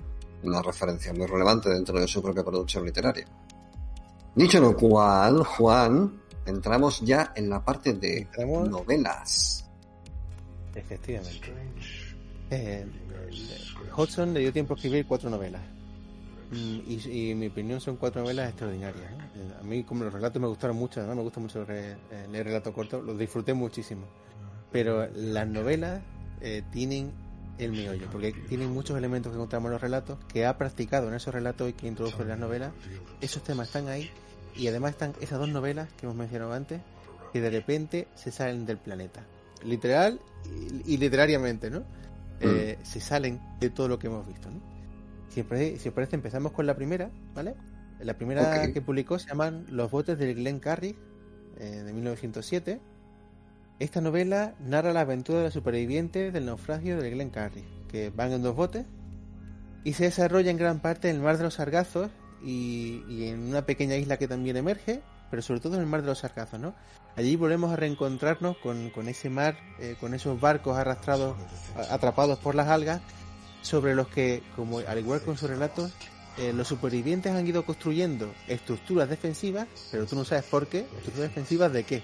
una 0.43 0.61
referencia 0.61 1.13
muy 1.13 1.27
relevante 1.27 1.69
dentro 1.69 1.99
de 1.99 2.07
su 2.07 2.21
propia 2.21 2.43
producción 2.43 2.85
literaria. 2.85 3.27
Dicho 4.35 4.59
lo 4.59 4.75
cual, 4.75 5.43
Juan, 5.43 6.21
entramos 6.45 7.01
ya 7.01 7.33
en 7.35 7.49
la 7.49 7.63
parte 7.63 7.93
de 7.93 8.27
novelas. 8.69 9.66
Efectivamente. 10.77 11.51
Eh, 12.51 12.85
Hodgson 13.95 14.33
le 14.33 14.41
dio 14.41 14.53
tiempo 14.53 14.73
a 14.73 14.75
escribir 14.75 15.05
cuatro 15.05 15.29
novelas. 15.29 15.61
Mm, 16.51 16.79
y, 16.87 17.31
en 17.31 17.39
mi 17.39 17.47
opinión 17.47 17.81
son 17.81 17.97
cuatro 17.97 18.21
novelas 18.21 18.49
extraordinarias. 18.49 19.11
Eh, 19.35 19.53
a 19.59 19.63
mí 19.63 19.83
como 19.83 20.03
los 20.03 20.13
relatos 20.13 20.41
me 20.41 20.47
gustaron 20.47 20.77
mucho, 20.77 21.05
me 21.05 21.21
gusta 21.21 21.39
mucho 21.39 21.65
eh, 21.67 21.97
leer 22.31 22.45
relatos 22.45 22.73
cortos, 22.73 23.03
los 23.03 23.17
disfruté 23.17 23.53
muchísimo. 23.53 24.05
Pero 24.71 25.07
las 25.15 25.47
novelas 25.47 26.01
tienen 26.71 27.11
el 27.57 27.71
meollo, 27.71 28.07
porque 28.11 28.31
tienen 28.31 28.71
muchos 28.71 28.95
elementos 28.95 29.31
que 29.31 29.37
encontramos 29.37 29.69
en 29.69 29.71
los 29.71 29.81
relatos, 29.81 30.19
que 30.27 30.45
ha 30.45 30.57
practicado 30.57 31.07
en 31.07 31.15
esos 31.15 31.33
relatos 31.33 31.69
y 31.69 31.73
que 31.73 31.87
introdujo 31.87 32.21
en 32.21 32.27
las 32.27 32.37
novelas. 32.37 32.73
Esos 33.19 33.43
temas 33.43 33.67
están 33.67 33.87
ahí 33.87 34.11
y 34.55 34.67
además 34.67 34.91
están 34.91 35.13
esas 35.19 35.39
dos 35.39 35.49
novelas 35.49 35.89
que 35.93 36.05
hemos 36.05 36.15
mencionado 36.15 36.53
antes, 36.53 36.81
que 37.33 37.41
de 37.41 37.49
repente 37.49 38.07
se 38.15 38.31
salen 38.31 38.65
del 38.67 38.77
planeta 38.77 39.23
literal 39.63 40.19
y, 40.85 40.97
literariamente, 40.97 41.69
¿no? 41.69 41.79
Mm. 41.79 41.83
Eh, 42.41 42.79
se 42.83 42.99
salen 42.99 43.41
de 43.59 43.69
todo 43.69 43.87
lo 43.87 43.99
que 43.99 44.07
hemos 44.07 44.25
visto, 44.27 44.49
¿no? 44.49 44.61
Si, 45.29 45.43
si 45.77 45.89
os 45.89 45.93
parece, 45.93 46.15
empezamos 46.15 46.51
con 46.51 46.65
la 46.65 46.75
primera, 46.75 47.11
¿vale? 47.35 47.55
La 47.99 48.15
primera 48.15 48.71
que 48.71 48.81
publicó 48.81 49.17
se 49.17 49.27
llaman 49.27 49.65
Los 49.69 49.89
botes 49.91 50.17
del 50.17 50.35
Glen 50.35 50.59
Carrig, 50.59 50.95
eh, 51.59 51.83
de 51.83 51.93
1907. 51.93 52.79
Esta 53.79 54.01
novela 54.01 54.55
narra 54.59 54.93
la 54.93 55.01
aventura 55.01 55.39
de 55.39 55.45
los 55.45 55.53
supervivientes 55.53 56.33
del 56.33 56.45
naufragio 56.45 56.99
del 56.99 57.11
Glen 57.11 57.29
Carrig, 57.29 57.65
que 57.87 58.09
van 58.09 58.31
en 58.31 58.43
dos 58.43 58.55
botes 58.55 58.85
y 59.83 59.93
se 59.93 60.05
desarrolla 60.05 60.51
en 60.51 60.57
gran 60.57 60.79
parte 60.79 61.09
en 61.09 61.17
el 61.17 61.21
Mar 61.21 61.37
de 61.37 61.43
los 61.43 61.55
Sargazos 61.55 62.11
y, 62.43 63.03
y 63.07 63.27
en 63.29 63.39
una 63.43 63.65
pequeña 63.65 63.95
isla 63.95 64.17
que 64.17 64.27
también 64.27 64.57
emerge, 64.57 65.01
pero 65.29 65.41
sobre 65.41 65.59
todo 65.59 65.75
en 65.75 65.81
el 65.81 65.87
Mar 65.87 66.01
de 66.01 66.07
los 66.07 66.19
Sargazos, 66.19 66.59
¿no? 66.59 66.73
Allí 67.15 67.35
volvemos 67.35 67.71
a 67.71 67.75
reencontrarnos 67.75 68.57
con, 68.57 69.07
ese 69.07 69.29
mar, 69.29 69.57
eh, 69.79 69.95
con 69.99 70.13
esos 70.13 70.39
barcos 70.39 70.77
arrastrados, 70.77 71.35
atrapados 71.89 72.37
por 72.39 72.53
las 72.53 72.67
algas, 72.67 73.01
sobre 73.61 73.95
los 73.95 74.07
que, 74.07 74.43
como 74.55 74.79
al 74.79 74.99
igual 74.99 75.21
con 75.21 75.37
sus 75.37 75.49
relatos, 75.49 75.91
eh, 76.37 76.53
los 76.53 76.67
supervivientes 76.67 77.33
han 77.33 77.47
ido 77.47 77.65
construyendo 77.65 78.31
estructuras 78.47 79.09
defensivas, 79.09 79.67
pero 79.91 80.05
tú 80.05 80.15
no 80.15 80.23
sabes 80.23 80.45
por 80.45 80.67
qué, 80.67 80.81
estructuras 80.81 81.29
defensivas 81.29 81.73
de 81.73 81.83
qué. 81.83 82.03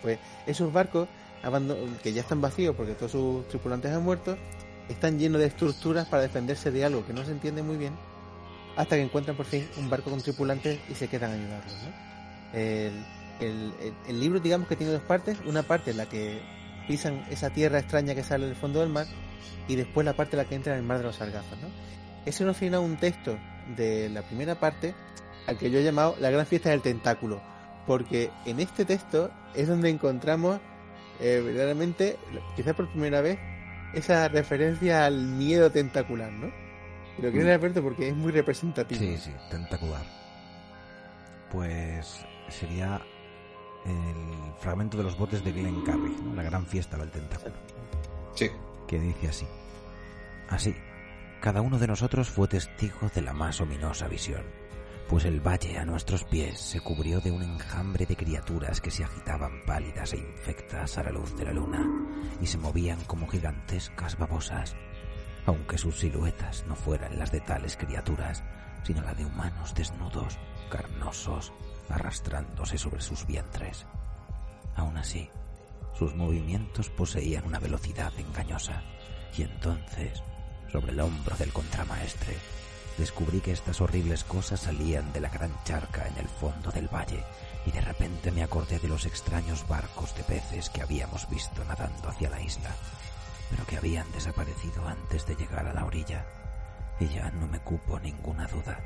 Pues 0.00 0.18
esos 0.46 0.72
barcos 0.72 1.08
que 2.02 2.12
ya 2.12 2.22
están 2.22 2.40
vacíos 2.40 2.74
porque 2.74 2.94
todos 2.94 3.12
sus 3.12 3.46
tripulantes 3.48 3.92
han 3.92 4.02
muerto, 4.02 4.36
están 4.88 5.18
llenos 5.18 5.40
de 5.40 5.46
estructuras 5.46 6.08
para 6.08 6.22
defenderse 6.22 6.70
de 6.70 6.84
algo 6.84 7.06
que 7.06 7.12
no 7.12 7.24
se 7.24 7.32
entiende 7.32 7.62
muy 7.62 7.76
bien, 7.76 7.94
hasta 8.76 8.96
que 8.96 9.02
encuentran 9.02 9.36
por 9.36 9.46
fin 9.46 9.68
un 9.76 9.90
barco 9.90 10.10
con 10.10 10.20
tripulantes 10.20 10.80
y 10.88 10.94
se 10.94 11.08
quedan 11.08 11.32
a 11.32 11.34
ayudarlos. 11.34 11.72
¿no? 11.72 12.05
El, 12.56 13.72
el, 14.08 14.20
libro 14.20 14.40
digamos 14.40 14.68
que 14.68 14.76
tiene 14.76 14.92
dos 14.92 15.02
partes, 15.02 15.38
una 15.44 15.62
parte 15.62 15.90
en 15.90 15.98
la 15.98 16.06
que 16.06 16.40
pisan 16.88 17.24
esa 17.30 17.50
tierra 17.50 17.78
extraña 17.78 18.14
que 18.14 18.22
sale 18.22 18.46
del 18.46 18.56
fondo 18.56 18.80
del 18.80 18.88
mar 18.88 19.06
y 19.68 19.76
después 19.76 20.04
la 20.04 20.14
parte 20.14 20.36
en 20.36 20.42
la 20.42 20.48
que 20.48 20.54
entra 20.54 20.72
en 20.72 20.80
el 20.80 20.84
mar 20.84 20.98
de 20.98 21.04
los 21.04 21.16
sargazos. 21.16 21.58
¿no? 21.60 21.68
Ese 22.24 22.44
nos 22.44 22.56
final 22.56 22.80
un 22.80 22.96
texto 22.96 23.38
de 23.76 24.08
la 24.08 24.22
primera 24.22 24.54
parte 24.54 24.94
al 25.46 25.58
que 25.58 25.70
yo 25.70 25.78
he 25.78 25.84
llamado 25.84 26.16
la 26.20 26.30
gran 26.30 26.46
fiesta 26.46 26.70
del 26.70 26.82
tentáculo, 26.82 27.40
porque 27.86 28.30
en 28.46 28.60
este 28.60 28.84
texto 28.84 29.30
es 29.54 29.68
donde 29.68 29.90
encontramos 29.90 30.60
eh, 31.20 31.42
verdaderamente, 31.44 32.16
quizás 32.56 32.74
por 32.74 32.90
primera 32.90 33.20
vez, 33.20 33.38
esa 33.94 34.28
referencia 34.28 35.06
al 35.06 35.24
miedo 35.24 35.70
tentacular, 35.70 36.32
¿no? 36.32 36.52
Lo 37.18 37.30
quiero 37.30 37.50
Alberto 37.50 37.82
porque 37.82 38.08
es 38.08 38.16
muy 38.16 38.32
representativo. 38.32 39.00
Sí, 39.00 39.16
sí, 39.16 39.30
tentacular. 39.50 40.04
Pues 41.50 42.26
sería 42.48 43.00
el 43.84 44.52
fragmento 44.58 44.96
de 44.96 45.04
los 45.04 45.16
botes 45.16 45.44
de 45.44 45.52
Glen 45.52 45.82
Carrig, 45.82 46.18
¿no? 46.22 46.34
la 46.34 46.42
gran 46.42 46.66
fiesta 46.66 46.96
del 46.96 47.10
tentáculo, 47.10 47.54
Sí. 48.34 48.50
que 48.88 48.98
dice 48.98 49.28
así. 49.28 49.46
Así, 50.48 50.74
cada 51.40 51.60
uno 51.60 51.78
de 51.78 51.86
nosotros 51.86 52.28
fue 52.28 52.48
testigo 52.48 53.08
de 53.14 53.22
la 53.22 53.32
más 53.32 53.60
ominosa 53.60 54.08
visión, 54.08 54.42
pues 55.08 55.24
el 55.24 55.40
valle 55.40 55.78
a 55.78 55.84
nuestros 55.84 56.24
pies 56.24 56.58
se 56.58 56.80
cubrió 56.80 57.20
de 57.20 57.30
un 57.30 57.42
enjambre 57.42 58.06
de 58.06 58.16
criaturas 58.16 58.80
que 58.80 58.90
se 58.90 59.04
agitaban 59.04 59.62
pálidas 59.64 60.12
e 60.12 60.18
infectas 60.18 60.98
a 60.98 61.04
la 61.04 61.10
luz 61.12 61.36
de 61.36 61.44
la 61.44 61.52
luna 61.52 61.86
y 62.40 62.46
se 62.46 62.58
movían 62.58 62.98
como 63.04 63.28
gigantescas 63.28 64.18
babosas, 64.18 64.74
aunque 65.46 65.78
sus 65.78 66.00
siluetas 66.00 66.64
no 66.66 66.74
fueran 66.74 67.16
las 67.18 67.30
de 67.30 67.40
tales 67.40 67.76
criaturas, 67.76 68.42
sino 68.82 69.02
la 69.02 69.14
de 69.14 69.24
humanos 69.24 69.74
desnudos, 69.76 70.38
carnosos, 70.70 71.52
arrastrándose 71.88 72.78
sobre 72.78 73.00
sus 73.00 73.26
vientres. 73.26 73.86
Aún 74.74 74.96
así, 74.96 75.30
sus 75.98 76.14
movimientos 76.14 76.90
poseían 76.90 77.46
una 77.46 77.58
velocidad 77.58 78.12
engañosa, 78.18 78.82
y 79.36 79.42
entonces, 79.42 80.22
sobre 80.70 80.92
el 80.92 81.00
hombro 81.00 81.36
del 81.36 81.52
contramaestre, 81.52 82.36
descubrí 82.98 83.40
que 83.40 83.52
estas 83.52 83.80
horribles 83.80 84.24
cosas 84.24 84.60
salían 84.60 85.12
de 85.12 85.20
la 85.20 85.28
gran 85.28 85.52
charca 85.64 86.06
en 86.06 86.18
el 86.18 86.28
fondo 86.28 86.70
del 86.70 86.88
valle, 86.88 87.22
y 87.64 87.70
de 87.70 87.80
repente 87.80 88.30
me 88.30 88.42
acordé 88.42 88.78
de 88.78 88.88
los 88.88 89.06
extraños 89.06 89.66
barcos 89.68 90.14
de 90.16 90.22
peces 90.22 90.70
que 90.70 90.82
habíamos 90.82 91.28
visto 91.28 91.64
nadando 91.64 92.08
hacia 92.08 92.30
la 92.30 92.40
isla, 92.40 92.74
pero 93.50 93.66
que 93.66 93.76
habían 93.76 94.10
desaparecido 94.12 94.86
antes 94.86 95.26
de 95.26 95.36
llegar 95.36 95.66
a 95.66 95.74
la 95.74 95.84
orilla, 95.84 96.26
y 97.00 97.08
ya 97.08 97.30
no 97.30 97.46
me 97.46 97.60
cupo 97.60 97.98
ninguna 98.00 98.46
duda 98.46 98.80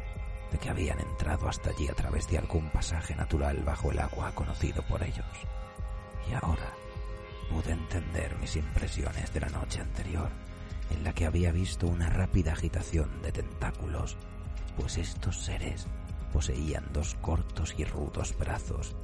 de 0.50 0.58
que 0.58 0.70
habían 0.70 1.00
entrado 1.00 1.48
hasta 1.48 1.70
allí 1.70 1.88
a 1.88 1.94
través 1.94 2.28
de 2.28 2.38
algún 2.38 2.70
pasaje 2.70 3.14
natural 3.14 3.62
bajo 3.64 3.90
el 3.90 3.98
agua 3.98 4.32
conocido 4.34 4.82
por 4.86 5.02
ellos. 5.02 5.26
Y 6.30 6.34
ahora 6.34 6.74
pude 7.50 7.72
entender 7.72 8.36
mis 8.38 8.56
impresiones 8.56 9.32
de 9.32 9.40
la 9.40 9.48
noche 9.48 9.80
anterior, 9.80 10.30
en 10.90 11.04
la 11.04 11.12
que 11.12 11.26
había 11.26 11.52
visto 11.52 11.86
una 11.86 12.08
rápida 12.08 12.52
agitación 12.52 13.22
de 13.22 13.32
tentáculos, 13.32 14.16
pues 14.76 14.98
estos 14.98 15.44
seres 15.44 15.86
poseían 16.32 16.86
dos 16.92 17.16
cortos 17.20 17.74
y 17.76 17.84
rudos 17.84 18.36
brazos, 18.38 18.96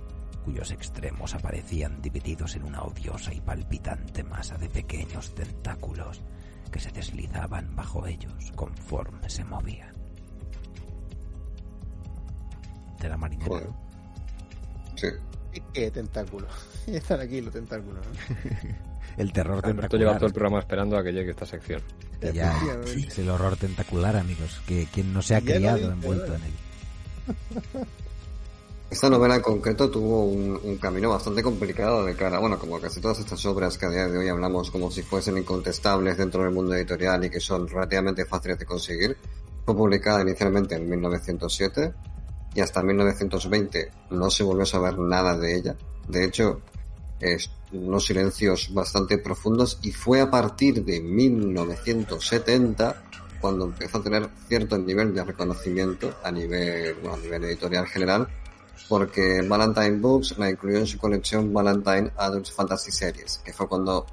cuyos 0.45 0.71
extremos 0.71 1.35
aparecían 1.35 2.01
divididos 2.01 2.55
en 2.55 2.65
una 2.65 2.83
odiosa 2.83 3.35
y 3.35 3.41
palpitante 3.41 4.23
masa 4.23 4.57
de 4.59 4.69
pequeños 4.69 5.35
tentáculos 5.35 6.23
que 6.71 6.79
se 6.79 6.93
deslizaban 6.93 7.75
bajo 7.75 8.07
ellos 8.07 8.53
conforme 8.55 9.29
se 9.29 9.45
movían. 9.45 9.96
De 13.01 13.09
la 13.09 13.17
marinera. 13.17 13.49
Joder. 13.49 13.69
Sí. 14.97 15.09
¿Qué 15.73 15.91
tentáculo? 15.91 16.47
Están 16.87 17.21
aquí 17.21 17.41
los 17.41 17.53
tentáculos. 17.53 18.05
¿no? 18.07 18.87
El 19.17 19.33
terror 19.33 19.65
Alberto 19.65 19.97
lleva 19.97 20.13
tentacular. 20.13 20.19
todo 20.19 20.27
el 20.27 20.33
programa 20.35 20.59
esperando 20.59 20.99
a 20.99 21.03
que 21.03 21.13
llegue 21.13 21.31
esta 21.31 21.47
sección. 21.47 21.81
Que 22.21 22.33
ya 22.33 22.51
Efectivamente. 22.53 23.09
es 23.09 23.19
el 23.19 23.31
horror 23.31 23.57
tentacular, 23.57 24.17
amigos. 24.17 24.61
Que 24.67 24.87
quien 24.93 25.13
no 25.15 25.23
se 25.23 25.35
ha 25.37 25.41
criado 25.41 25.91
envuelto 25.91 26.35
en 26.35 26.43
él. 26.43 26.53
Esta 28.89 29.11
novela 29.11 29.35
en 29.35 29.43
concreto 29.43 29.91
tuvo 29.91 30.27
un, 30.27 30.61
un 30.63 30.77
camino 30.79 31.11
bastante 31.11 31.43
complicado 31.43 32.05
de 32.05 32.15
cara, 32.15 32.39
bueno, 32.39 32.57
como 32.57 32.79
casi 32.81 33.01
todas 33.01 33.19
estas 33.19 33.45
obras 33.47 33.77
que 33.77 33.87
a 33.87 33.91
día 33.91 34.07
de 34.07 34.17
hoy 34.17 34.29
hablamos 34.29 34.71
como 34.71 34.93
si 34.93 35.03
fuesen 35.03 35.37
incontestables 35.39 36.17
dentro 36.17 36.45
del 36.45 36.53
mundo 36.53 36.73
editorial 36.75 37.25
y 37.25 37.31
que 37.31 37.41
son 37.41 37.67
relativamente 37.67 38.25
fáciles 38.27 38.59
de 38.61 38.65
conseguir. 38.65 39.17
Fue 39.65 39.75
publicada 39.75 40.23
inicialmente 40.23 40.77
en 40.77 40.89
1907 40.89 41.95
y 42.57 42.61
hasta 42.61 42.83
1920 42.83 43.91
no 44.11 44.31
se 44.31 44.43
volvió 44.43 44.63
a 44.63 44.67
saber 44.67 44.99
nada 44.99 45.37
de 45.37 45.57
ella. 45.57 45.77
De 46.09 46.25
hecho, 46.25 46.63
unos 47.73 48.07
silencios 48.07 48.73
bastante 48.73 49.19
profundos 49.19 49.79
y 49.83 49.93
fue 49.93 50.23
a 50.23 50.31
partir 50.31 50.83
de 50.83 51.01
1970 51.01 53.03
cuando 53.43 53.67
empezó 53.67 53.99
a 53.99 54.03
tener 54.03 54.31
cierto 54.49 54.79
nivel 54.79 55.15
de 55.15 55.23
reconocimiento 55.23 56.15
a 56.25 56.31
nivel, 56.31 56.97
a 57.13 57.17
nivel 57.19 57.45
editorial 57.45 57.87
general 57.87 58.27
porque 58.89 59.43
Valentine 59.47 59.99
Books 59.99 60.39
la 60.39 60.51
incluyó 60.51 60.79
en 60.79 60.87
su 60.87 60.99
colección 60.99 61.53
Valentine 61.53 62.11
Adult 62.17 62.49
Fantasy 62.49 62.91
Series, 62.91 63.39
que 63.45 63.53
fue 63.53 63.69
cuando 63.69 64.07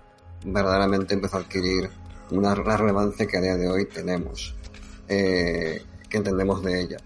verdaderamente 0.46 1.14
empezó 1.14 1.38
a 1.38 1.42
adquirir 1.42 1.90
una 2.32 2.56
relevancia 2.56 3.26
que 3.26 3.38
a 3.38 3.42
día 3.42 3.56
de 3.56 3.70
hoy 3.70 3.86
tenemos, 3.86 4.56
eh, 5.08 5.82
que 6.10 6.18
entendemos 6.18 6.62
de 6.64 6.82
ella. 6.82 6.98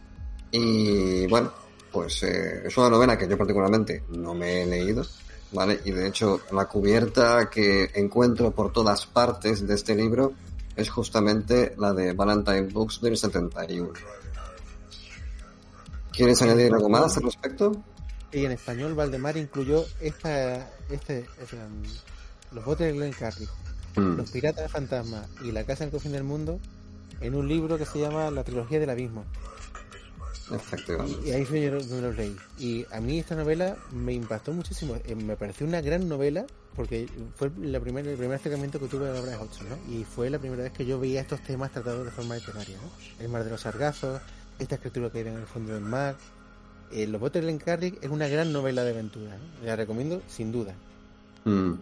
Y 0.51 1.27
bueno, 1.27 1.51
pues 1.91 2.23
eh, 2.23 2.63
es 2.65 2.77
una 2.77 2.89
novela 2.89 3.17
que 3.17 3.27
yo 3.27 3.37
particularmente 3.37 4.03
no 4.09 4.33
me 4.33 4.63
he 4.63 4.65
leído, 4.65 5.05
¿vale? 5.51 5.79
Y 5.85 5.91
de 5.91 6.07
hecho 6.07 6.41
la 6.51 6.65
cubierta 6.65 7.49
que 7.49 7.91
encuentro 7.95 8.51
por 8.51 8.71
todas 8.71 9.05
partes 9.05 9.67
de 9.67 9.75
este 9.75 9.95
libro 9.95 10.33
es 10.75 10.89
justamente 10.89 11.73
la 11.77 11.93
de 11.93 12.13
Valentine 12.13 12.67
Books 12.67 13.01
del 13.01 13.17
71. 13.17 13.91
¿Quieres 16.11 16.41
añadir 16.41 16.73
algo 16.73 16.89
más 16.89 17.17
al 17.17 17.23
respecto? 17.23 17.71
Y 18.31 18.45
en 18.45 18.51
español, 18.51 18.93
Valdemar 18.93 19.37
incluyó 19.37 19.85
esta, 20.01 20.69
este, 20.89 21.25
los 22.51 22.65
botes 22.65 22.87
de 22.87 22.93
Glen 22.93 23.13
Carrig, 23.13 23.49
Mm, 23.97 24.15
los 24.15 24.29
piratas 24.29 24.63
de 24.63 24.69
fantasma 24.69 25.25
y 25.43 25.51
la 25.51 25.63
casa 25.63 25.83
en 25.83 25.87
el 25.87 25.93
cofín 25.93 26.11
del 26.11 26.23
mundo 26.23 26.59
en 27.19 27.33
un 27.33 27.47
libro 27.47 27.79
que 27.79 27.85
se 27.85 27.99
llama 27.99 28.29
La 28.29 28.43
trilogía 28.43 28.79
del 28.79 28.91
abismo. 28.91 29.25
Efectivamente. 30.53 31.27
Y 31.27 31.31
ahí 31.31 31.45
fue 31.45 31.61
yo 31.61 31.71
donde 31.71 32.01
los 32.01 32.15
leí. 32.17 32.35
Y 32.59 32.85
a 32.91 32.99
mí 33.01 33.19
esta 33.19 33.35
novela 33.35 33.75
me 33.91 34.13
impactó 34.13 34.51
muchísimo. 34.53 34.95
Eh, 35.05 35.15
Me 35.15 35.35
pareció 35.35 35.65
una 35.67 35.81
gran 35.81 36.07
novela 36.07 36.45
porque 36.75 37.07
fue 37.35 37.51
la 37.61 37.79
primera, 37.79 38.09
el 38.11 38.17
primer 38.17 38.35
acercamiento 38.35 38.79
que 38.79 38.87
tuve 38.87 39.09
a 39.09 39.13
la 39.13 39.19
obra 39.19 39.31
de 39.31 39.37
Hodgson, 39.37 39.67
¿no? 39.69 39.77
Y 39.93 40.03
fue 40.03 40.29
la 40.29 40.37
primera 40.39 40.63
vez 40.63 40.71
que 40.73 40.85
yo 40.85 40.99
veía 40.99 41.21
estos 41.21 41.41
temas 41.41 41.71
tratados 41.71 42.05
de 42.05 42.11
forma 42.11 42.35
literaria, 42.35 42.77
¿no? 42.77 43.23
El 43.23 43.29
mar 43.29 43.43
de 43.43 43.49
los 43.49 43.61
sargazos, 43.61 44.21
esta 44.59 44.75
escritura 44.75 45.09
que 45.09 45.19
hay 45.19 45.27
en 45.27 45.37
el 45.37 45.45
fondo 45.47 45.73
del 45.73 45.81
mar. 45.83 46.15
Eh, 46.91 47.07
los 47.07 47.19
botes 47.19 47.43
de 47.43 47.57
Carrig 47.57 47.97
es 48.01 48.09
una 48.09 48.27
gran 48.27 48.53
novela 48.53 48.83
de 48.83 48.91
aventura, 48.91 49.31
¿no? 49.37 49.65
La 49.65 49.75
recomiendo 49.75 50.21
sin 50.27 50.51
duda. 50.51 50.73
Mm. 51.45 51.73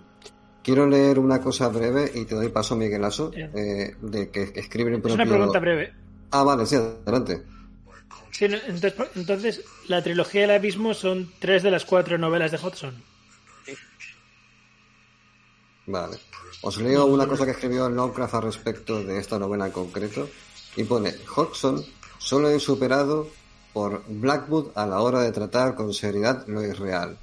Quiero 0.64 0.88
leer 0.88 1.19
una 1.19 1.41
cosa 1.41 1.68
breve 1.68 2.11
y 2.15 2.26
te 2.26 2.34
doy 2.34 2.49
paso, 2.49 2.76
Miguel 2.76 3.03
Aso, 3.03 3.30
Bien. 3.30 3.52
eh, 3.53 3.95
de 4.02 4.30
que 4.30 4.52
escribe 4.56 4.90
el 4.90 4.95
Es 4.95 5.02
propio... 5.02 5.23
una 5.23 5.26
pregunta 5.32 5.60
breve. 5.60 5.94
Ah, 6.32 6.41
vale, 6.44 6.65
sí, 6.65 6.76
adelante. 6.76 7.44
Sí, 8.32 8.48
no, 8.48 8.57
entonces, 8.68 8.94
entonces, 9.15 9.61
la 9.88 10.03
trilogía 10.03 10.41
del 10.41 10.52
abismo 10.52 10.94
son 10.94 11.32
tres 11.40 11.64
de 11.64 11.72
las 11.72 11.86
cuatro 11.86 12.18
novelas 12.18 12.52
de 12.52 12.57
Hodgson. 12.57 13.03
Vale. 15.88 16.18
Os 16.61 16.77
leo 16.77 17.06
una 17.06 17.27
cosa 17.27 17.45
que 17.45 17.52
escribió 17.52 17.90
Lovecraft 17.90 18.34
al 18.34 18.44
respecto 18.44 19.03
de 19.03 19.19
esta 19.19 19.38
novela 19.38 19.68
en 19.68 19.72
concreto. 19.72 20.27
Y 20.76 20.84
pone, 20.84 21.14
Hodgson 21.36 21.84
solo 22.18 22.49
es 22.49 22.64
superado 22.64 23.27
por 23.72 24.03
Blackwood 24.07 24.72
a 24.76 24.86
la 24.86 25.02
hora 25.02 25.22
de 25.22 25.32
tratar 25.32 25.76
con 25.76 25.94
seriedad 25.94 26.45
lo 26.48 26.64
irreal. 26.64 27.18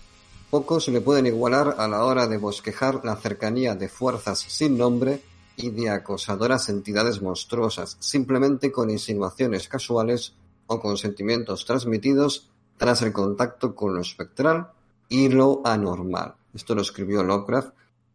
Pocos 0.51 0.89
le 0.89 1.01
pueden 1.01 1.27
igualar 1.27 1.77
a 1.79 1.89
la 1.89 2.05
hora 2.05 2.27
de 2.27 2.37
bosquejar 2.37 3.05
la 3.05 3.17
cercanía 3.17 3.75
de 3.75 3.89
fuerzas 3.89 4.39
sin 4.39 4.77
nombre 4.77 5.23
y 5.57 5.71
de 5.71 5.91
acosadoras 5.91 6.69
entidades 6.69 7.21
monstruosas, 7.21 7.97
simplemente 8.01 8.71
con 8.71 8.91
insinuaciones 8.91 9.67
casuales 9.67 10.35
o 10.73 10.81
con 10.81 10.97
sentimientos 10.97 11.65
transmitidos 11.65 12.51
tras 12.77 13.03
el 13.03 13.13
contacto 13.13 13.75
con 13.75 13.95
lo 13.95 14.01
espectral 14.01 14.69
y 15.09 15.29
lo 15.29 15.61
anormal. 15.65 16.35
Esto 16.55 16.75
lo 16.75 16.83
escribió 16.83 17.23
Lovecraft 17.23 17.75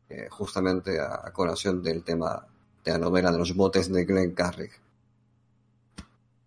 eh, 0.09 0.27
justamente 0.29 0.99
a, 0.99 1.21
a 1.23 1.31
colación 1.31 1.81
del 1.83 2.03
tema 2.03 2.45
de 2.83 2.91
la 2.91 2.97
novela 2.97 3.31
de 3.31 3.37
los 3.37 3.55
botes 3.55 3.91
de 3.91 4.05
Glenn 4.05 4.33
Carrig. 4.33 4.71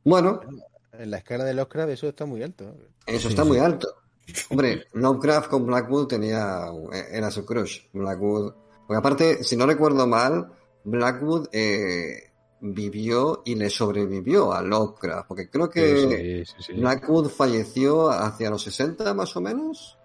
Bueno, 0.04 0.40
En 0.92 1.10
la 1.10 1.18
escala 1.18 1.44
de 1.44 1.54
Lovecraft 1.54 1.90
eso 1.90 2.08
está 2.08 2.26
muy 2.26 2.42
alto. 2.42 2.74
eso 3.06 3.28
está 3.28 3.44
muy 3.44 3.58
alto. 3.58 3.88
Hombre, 4.50 4.86
Lovecraft 4.92 5.50
con 5.50 5.66
Blackwood 5.66 6.06
tenía, 6.06 6.66
era 7.10 7.30
su 7.30 7.44
crush. 7.44 7.80
Blackwood, 7.92 8.52
porque 8.86 8.98
aparte, 8.98 9.44
si 9.44 9.56
no 9.56 9.66
recuerdo 9.66 10.06
mal, 10.06 10.52
Blackwood 10.84 11.48
eh, 11.52 12.29
vivió 12.60 13.42
y 13.44 13.54
le 13.54 13.70
sobrevivió 13.70 14.52
a 14.52 14.62
Lovecraft, 14.62 15.26
porque 15.28 15.48
creo 15.48 15.68
que 15.70 16.44
Sí, 16.44 16.52
sí, 16.58 16.72
sí. 16.74 16.80
Blackwood 16.80 17.28
falleció 17.28 18.10
hacia 18.10 18.50
los 18.50 18.62
60 18.62 19.14
más 19.14 19.34
o 19.36 19.40
menos. 19.40 19.98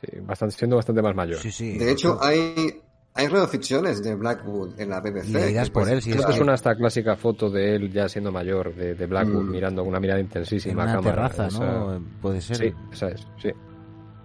Sí, 0.00 0.18
bastante, 0.20 0.54
siendo 0.56 0.76
bastante 0.76 1.02
más 1.02 1.14
mayor. 1.14 1.38
Sí, 1.40 1.50
sí. 1.50 1.78
De 1.78 1.90
hecho, 1.90 2.18
hay, 2.22 2.80
hay 3.14 3.28
reoficciones 3.28 4.02
de 4.02 4.14
Blackwood 4.14 4.78
en 4.78 4.90
la 4.90 5.00
BBC. 5.00 5.28
Le 5.30 5.46
dirás 5.46 5.68
que, 5.68 5.72
por 5.72 5.82
pues, 5.84 5.92
él 5.94 6.02
si 6.02 6.10
Creo 6.10 6.20
es 6.20 6.26
que 6.26 6.32
que- 6.32 6.36
suena 6.38 6.54
esta 6.54 6.76
clásica 6.76 7.16
foto 7.16 7.50
de 7.50 7.76
él 7.76 7.90
ya 7.92 8.08
siendo 8.08 8.30
mayor, 8.30 8.74
de, 8.74 8.94
de 8.94 9.06
Blackwood, 9.06 9.44
Mm. 9.44 9.50
mirando 9.50 9.82
con 9.82 9.88
una 9.88 10.00
mirada 10.00 10.20
en 10.20 10.26
intensísima 10.26 10.82
a 10.82 10.84
una 10.84 10.94
cámara. 10.96 11.14
terraza, 11.30 11.46
Esa- 11.48 11.64
¿no? 11.64 12.04
Puede 12.20 12.40
ser. 12.40 12.56
Sí, 12.58 12.72
esa 12.92 13.08
es, 13.08 13.20
sí. 13.42 13.50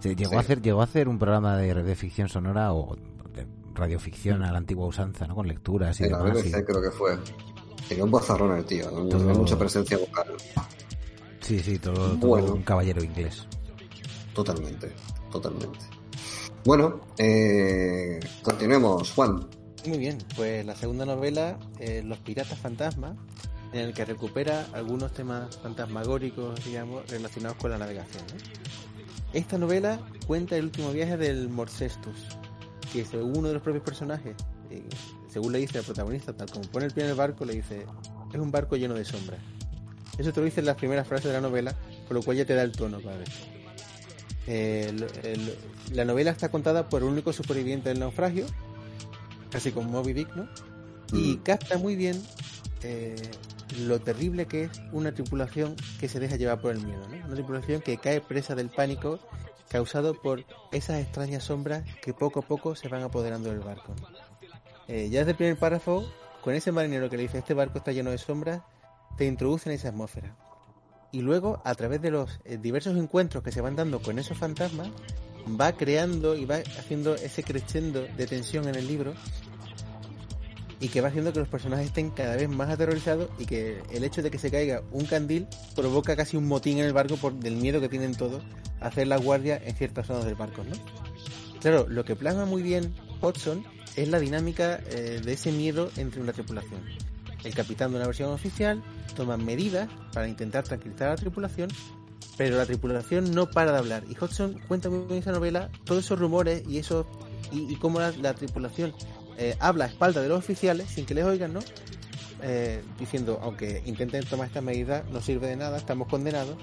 Sí, 0.01 0.15
Llegó, 0.15 0.31
Sí. 0.31 0.35
A 0.35 0.39
hacer, 0.39 0.61
llegó 0.61 0.81
a 0.81 0.83
hacer 0.85 1.07
un 1.07 1.17
programa 1.19 1.57
de, 1.57 1.73
de 1.75 1.95
ficción 1.95 2.27
sonora 2.27 2.73
o 2.73 2.95
de 3.35 3.45
radioficción 3.75 4.43
a 4.43 4.51
la 4.51 4.57
antigua 4.57 4.87
usanza, 4.87 5.25
¿no? 5.27 5.35
Con 5.35 5.47
lecturas 5.47 5.99
y 6.01 6.05
En 6.05 6.11
la 6.11 6.17
demás. 6.23 6.43
BBC 6.43 6.59
y- 6.59 6.63
creo 6.63 6.81
que 6.81 6.91
fue. 6.91 7.17
Tenía 7.87 8.03
un 8.03 8.11
bozarrón 8.11 8.57
el 8.57 8.65
tío, 8.65 8.89
¿no? 8.91 9.05
Todo- 9.07 9.19
tenía 9.19 9.33
mucha 9.33 9.57
presencia 9.57 9.97
vocal. 9.97 10.27
Sí, 11.41 11.59
sí, 11.59 11.77
todo, 11.79 12.11
todo 12.17 12.27
Bueno. 12.29 12.53
un 12.53 12.63
caballero 12.63 13.03
inglés. 13.03 13.45
Totalmente, 14.33 14.91
totalmente. 15.31 15.79
Bueno, 16.63 17.01
eh, 17.17 18.19
continuemos, 18.43 19.11
Juan. 19.11 19.47
Muy 19.87 19.97
bien, 19.97 20.19
pues 20.35 20.63
la 20.65 20.75
segunda 20.75 21.05
novela, 21.05 21.57
eh, 21.79 22.03
Los 22.05 22.19
Piratas 22.19 22.59
Fantasmas, 22.59 23.17
en 23.73 23.79
el 23.79 23.93
que 23.93 24.05
recupera 24.05 24.67
algunos 24.73 25.11
temas 25.13 25.57
fantasmagóricos, 25.57 26.63
digamos, 26.63 27.09
relacionados 27.09 27.57
con 27.57 27.71
la 27.71 27.77
navegación. 27.79 28.23
Esta 29.33 29.57
novela 29.57 29.99
cuenta 30.27 30.55
el 30.57 30.65
último 30.65 30.91
viaje 30.91 31.17
del 31.17 31.49
Morcestus, 31.49 32.15
que 32.93 33.05
según 33.05 33.37
uno 33.39 33.47
de 33.47 33.53
los 33.55 33.63
propios 33.63 33.83
personajes, 33.83 34.35
eh, 34.69 34.83
según 35.31 35.53
le 35.53 35.59
dice 35.59 35.77
al 35.79 35.83
protagonista, 35.85 36.33
tal 36.33 36.49
como 36.49 36.65
pone 36.69 36.85
el 36.87 36.91
pie 36.91 37.03
en 37.05 37.09
el 37.11 37.15
barco, 37.15 37.45
le 37.45 37.53
dice, 37.53 37.85
es 38.33 38.39
un 38.39 38.51
barco 38.51 38.75
lleno 38.75 38.93
de 38.95 39.05
sombras. 39.05 39.39
Eso 40.17 40.31
te 40.33 40.39
lo 40.41 40.45
dice 40.45 40.59
en 40.59 40.65
las 40.65 40.75
primeras 40.75 41.07
frases 41.07 41.27
de 41.27 41.33
la 41.33 41.41
novela, 41.41 41.73
con 42.07 42.15
lo 42.17 42.23
cual 42.23 42.37
ya 42.37 42.45
te 42.45 42.53
da 42.53 42.63
el 42.63 42.71
tono 42.73 42.99
para 42.99 43.17
ver. 43.17 43.27
Eh, 44.47 44.87
el- 44.89 45.07
el- 45.25 45.55
la 45.93 46.05
novela 46.05 46.31
está 46.31 46.49
contada 46.49 46.89
por 46.89 47.01
el 47.03 47.07
único 47.07 47.31
superviviente 47.31 47.89
del 47.89 47.99
naufragio, 47.99 48.45
casi 49.49 49.71
como 49.71 49.89
Moby 49.89 50.13
Dick, 50.13 50.35
¿no? 50.35 50.47
Y 51.13 51.37
Mm. 51.37 51.43
capta 51.43 51.77
muy 51.77 51.95
bien 51.95 52.21
eh, 52.83 53.15
lo 53.81 53.99
terrible 54.01 54.47
que 54.47 54.63
es 54.63 54.71
una 54.91 55.11
tripulación 55.13 55.75
que 55.99 56.09
se 56.09 56.19
deja 56.19 56.35
llevar 56.35 56.59
por 56.61 56.71
el 56.71 56.83
miedo, 56.83 57.07
¿no? 57.07 57.15
Una 57.27 57.35
tripulación 57.35 57.79
que 57.81 57.97
cae 57.97 58.19
presa 58.19 58.55
del 58.55 58.69
pánico 58.69 59.19
causado 59.69 60.15
por 60.15 60.43
esas 60.71 60.99
extrañas 60.99 61.43
sombras 61.43 61.83
que 62.01 62.13
poco 62.13 62.39
a 62.39 62.41
poco 62.41 62.75
se 62.75 62.87
van 62.87 63.03
apoderando 63.03 63.49
del 63.51 63.59
barco. 63.59 63.93
Eh, 64.91 65.07
ya 65.09 65.19
desde 65.19 65.31
el 65.31 65.37
primer 65.37 65.57
párrafo, 65.57 66.05
con 66.43 66.53
ese 66.53 66.73
marinero 66.73 67.09
que 67.09 67.15
le 67.15 67.23
dice 67.23 67.37
este 67.37 67.53
barco 67.53 67.77
está 67.77 67.93
lleno 67.93 68.11
de 68.11 68.17
sombras, 68.17 68.61
te 69.17 69.25
introduce 69.25 69.69
en 69.69 69.75
esa 69.75 69.87
atmósfera. 69.87 70.35
Y 71.13 71.21
luego, 71.21 71.61
a 71.63 71.73
través 71.75 72.01
de 72.01 72.11
los 72.11 72.41
eh, 72.43 72.57
diversos 72.61 72.97
encuentros 72.97 73.41
que 73.41 73.53
se 73.53 73.61
van 73.61 73.77
dando 73.77 74.01
con 74.01 74.19
esos 74.19 74.37
fantasmas, 74.37 74.89
va 75.47 75.71
creando 75.71 76.35
y 76.35 76.43
va 76.43 76.57
haciendo 76.77 77.15
ese 77.15 77.41
crescendo 77.41 78.01
de 78.01 78.27
tensión 78.27 78.67
en 78.67 78.75
el 78.75 78.85
libro 78.85 79.13
y 80.81 80.89
que 80.89 80.99
va 80.99 81.07
haciendo 81.07 81.31
que 81.31 81.39
los 81.39 81.47
personajes 81.47 81.85
estén 81.85 82.09
cada 82.09 82.35
vez 82.35 82.49
más 82.49 82.69
aterrorizados 82.69 83.29
y 83.39 83.45
que 83.45 83.81
el 83.91 84.03
hecho 84.03 84.21
de 84.21 84.29
que 84.29 84.39
se 84.39 84.51
caiga 84.51 84.83
un 84.91 85.05
candil 85.05 85.47
provoca 85.73 86.17
casi 86.17 86.35
un 86.35 86.49
motín 86.49 86.79
en 86.79 86.85
el 86.85 86.91
barco 86.91 87.15
por 87.15 87.33
del 87.33 87.55
miedo 87.55 87.79
que 87.79 87.87
tienen 87.87 88.13
todos 88.13 88.43
a 88.81 88.87
hacer 88.87 89.07
la 89.07 89.15
guardia 89.15 89.61
en 89.63 89.73
ciertas 89.73 90.07
zonas 90.07 90.25
del 90.25 90.35
barco, 90.35 90.65
¿no? 90.65 90.75
Claro, 91.61 91.85
lo 91.87 92.03
que 92.03 92.17
plasma 92.17 92.43
muy 92.43 92.61
bien 92.61 92.93
Hodgson 93.21 93.63
es 93.95 94.07
la 94.07 94.19
dinámica 94.19 94.79
eh, 94.89 95.21
de 95.23 95.33
ese 95.33 95.51
miedo 95.51 95.91
entre 95.97 96.21
una 96.21 96.33
tripulación. 96.33 96.81
El 97.43 97.53
capitán 97.53 97.91
de 97.91 97.97
una 97.97 98.05
versión 98.05 98.31
oficial 98.31 98.83
toma 99.15 99.37
medidas 99.37 99.89
para 100.13 100.27
intentar 100.27 100.63
tranquilizar 100.63 101.07
a 101.07 101.11
la 101.11 101.17
tripulación, 101.17 101.69
pero 102.37 102.57
la 102.57 102.65
tripulación 102.65 103.31
no 103.33 103.49
para 103.49 103.71
de 103.71 103.77
hablar. 103.79 104.03
Y 104.09 104.15
Hodgson 104.15 104.59
cuenta 104.67 104.89
muy 104.89 104.99
bien 104.99 105.13
en 105.13 105.17
esa 105.19 105.31
novela 105.31 105.69
todos 105.83 106.05
esos 106.05 106.19
rumores 106.19 106.63
y 106.67 106.77
eso 106.77 107.07
y, 107.51 107.75
cómo 107.75 107.99
la, 107.99 108.11
la 108.11 108.33
tripulación 108.33 108.93
eh, 109.37 109.55
habla 109.59 109.85
a 109.85 109.87
espaldas 109.87 110.23
de 110.23 110.29
los 110.29 110.39
oficiales 110.39 110.87
sin 110.89 111.05
que 111.05 111.13
les 111.13 111.25
oigan, 111.25 111.53
¿no? 111.53 111.59
Eh, 112.43 112.83
diciendo, 112.99 113.39
aunque 113.41 113.83
intenten 113.85 114.23
tomar 114.25 114.47
estas 114.47 114.63
medidas, 114.63 115.03
no 115.11 115.21
sirve 115.21 115.47
de 115.47 115.55
nada, 115.55 115.77
estamos 115.77 116.07
condenados. 116.07 116.57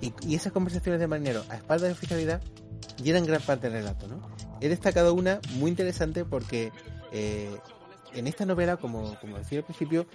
Y, 0.00 0.34
esas 0.34 0.52
conversaciones 0.52 1.00
de 1.00 1.06
marinero 1.06 1.44
a 1.48 1.56
espaldas 1.56 1.82
de 1.82 1.88
la 1.88 1.94
oficialidad 1.94 2.42
llenan 3.02 3.26
gran 3.26 3.42
parte 3.42 3.68
del 3.68 3.80
relato, 3.80 4.08
¿no? 4.08 4.20
He 4.60 4.68
destacado 4.68 5.14
una 5.14 5.40
muy 5.54 5.70
interesante 5.70 6.24
porque 6.24 6.72
eh, 7.12 7.56
en 8.14 8.26
esta 8.26 8.46
novela, 8.46 8.76
como, 8.76 9.16
decía 9.36 9.58
al 9.58 9.64
principio, 9.64 10.06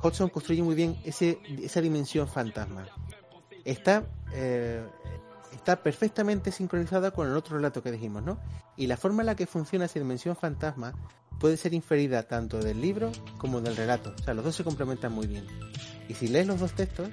Hodgson 0.00 0.28
construye 0.28 0.62
muy 0.62 0.74
bien 0.74 0.96
ese, 1.04 1.38
esa 1.62 1.80
dimensión 1.80 2.28
fantasma. 2.28 2.86
Está, 3.64 4.04
eh, 4.32 4.84
está 5.52 5.82
perfectamente 5.82 6.50
sincronizada 6.50 7.10
con 7.12 7.28
el 7.28 7.36
otro 7.36 7.56
relato 7.56 7.82
que 7.82 7.92
dijimos, 7.92 8.22
¿no? 8.22 8.38
Y 8.76 8.86
la 8.86 8.96
forma 8.96 9.22
en 9.22 9.26
la 9.26 9.36
que 9.36 9.46
funciona 9.46 9.84
esa 9.84 10.00
dimensión 10.00 10.34
fantasma 10.34 10.94
puede 11.38 11.56
ser 11.56 11.74
inferida 11.74 12.22
tanto 12.24 12.58
del 12.58 12.80
libro 12.80 13.12
como 13.38 13.60
del 13.60 13.76
relato. 13.76 14.14
O 14.18 14.22
sea, 14.22 14.34
los 14.34 14.44
dos 14.44 14.56
se 14.56 14.64
complementan 14.64 15.12
muy 15.12 15.26
bien. 15.26 15.46
Y 16.08 16.14
si 16.14 16.28
lees 16.28 16.46
los 16.46 16.60
dos 16.60 16.72
textos, 16.72 17.08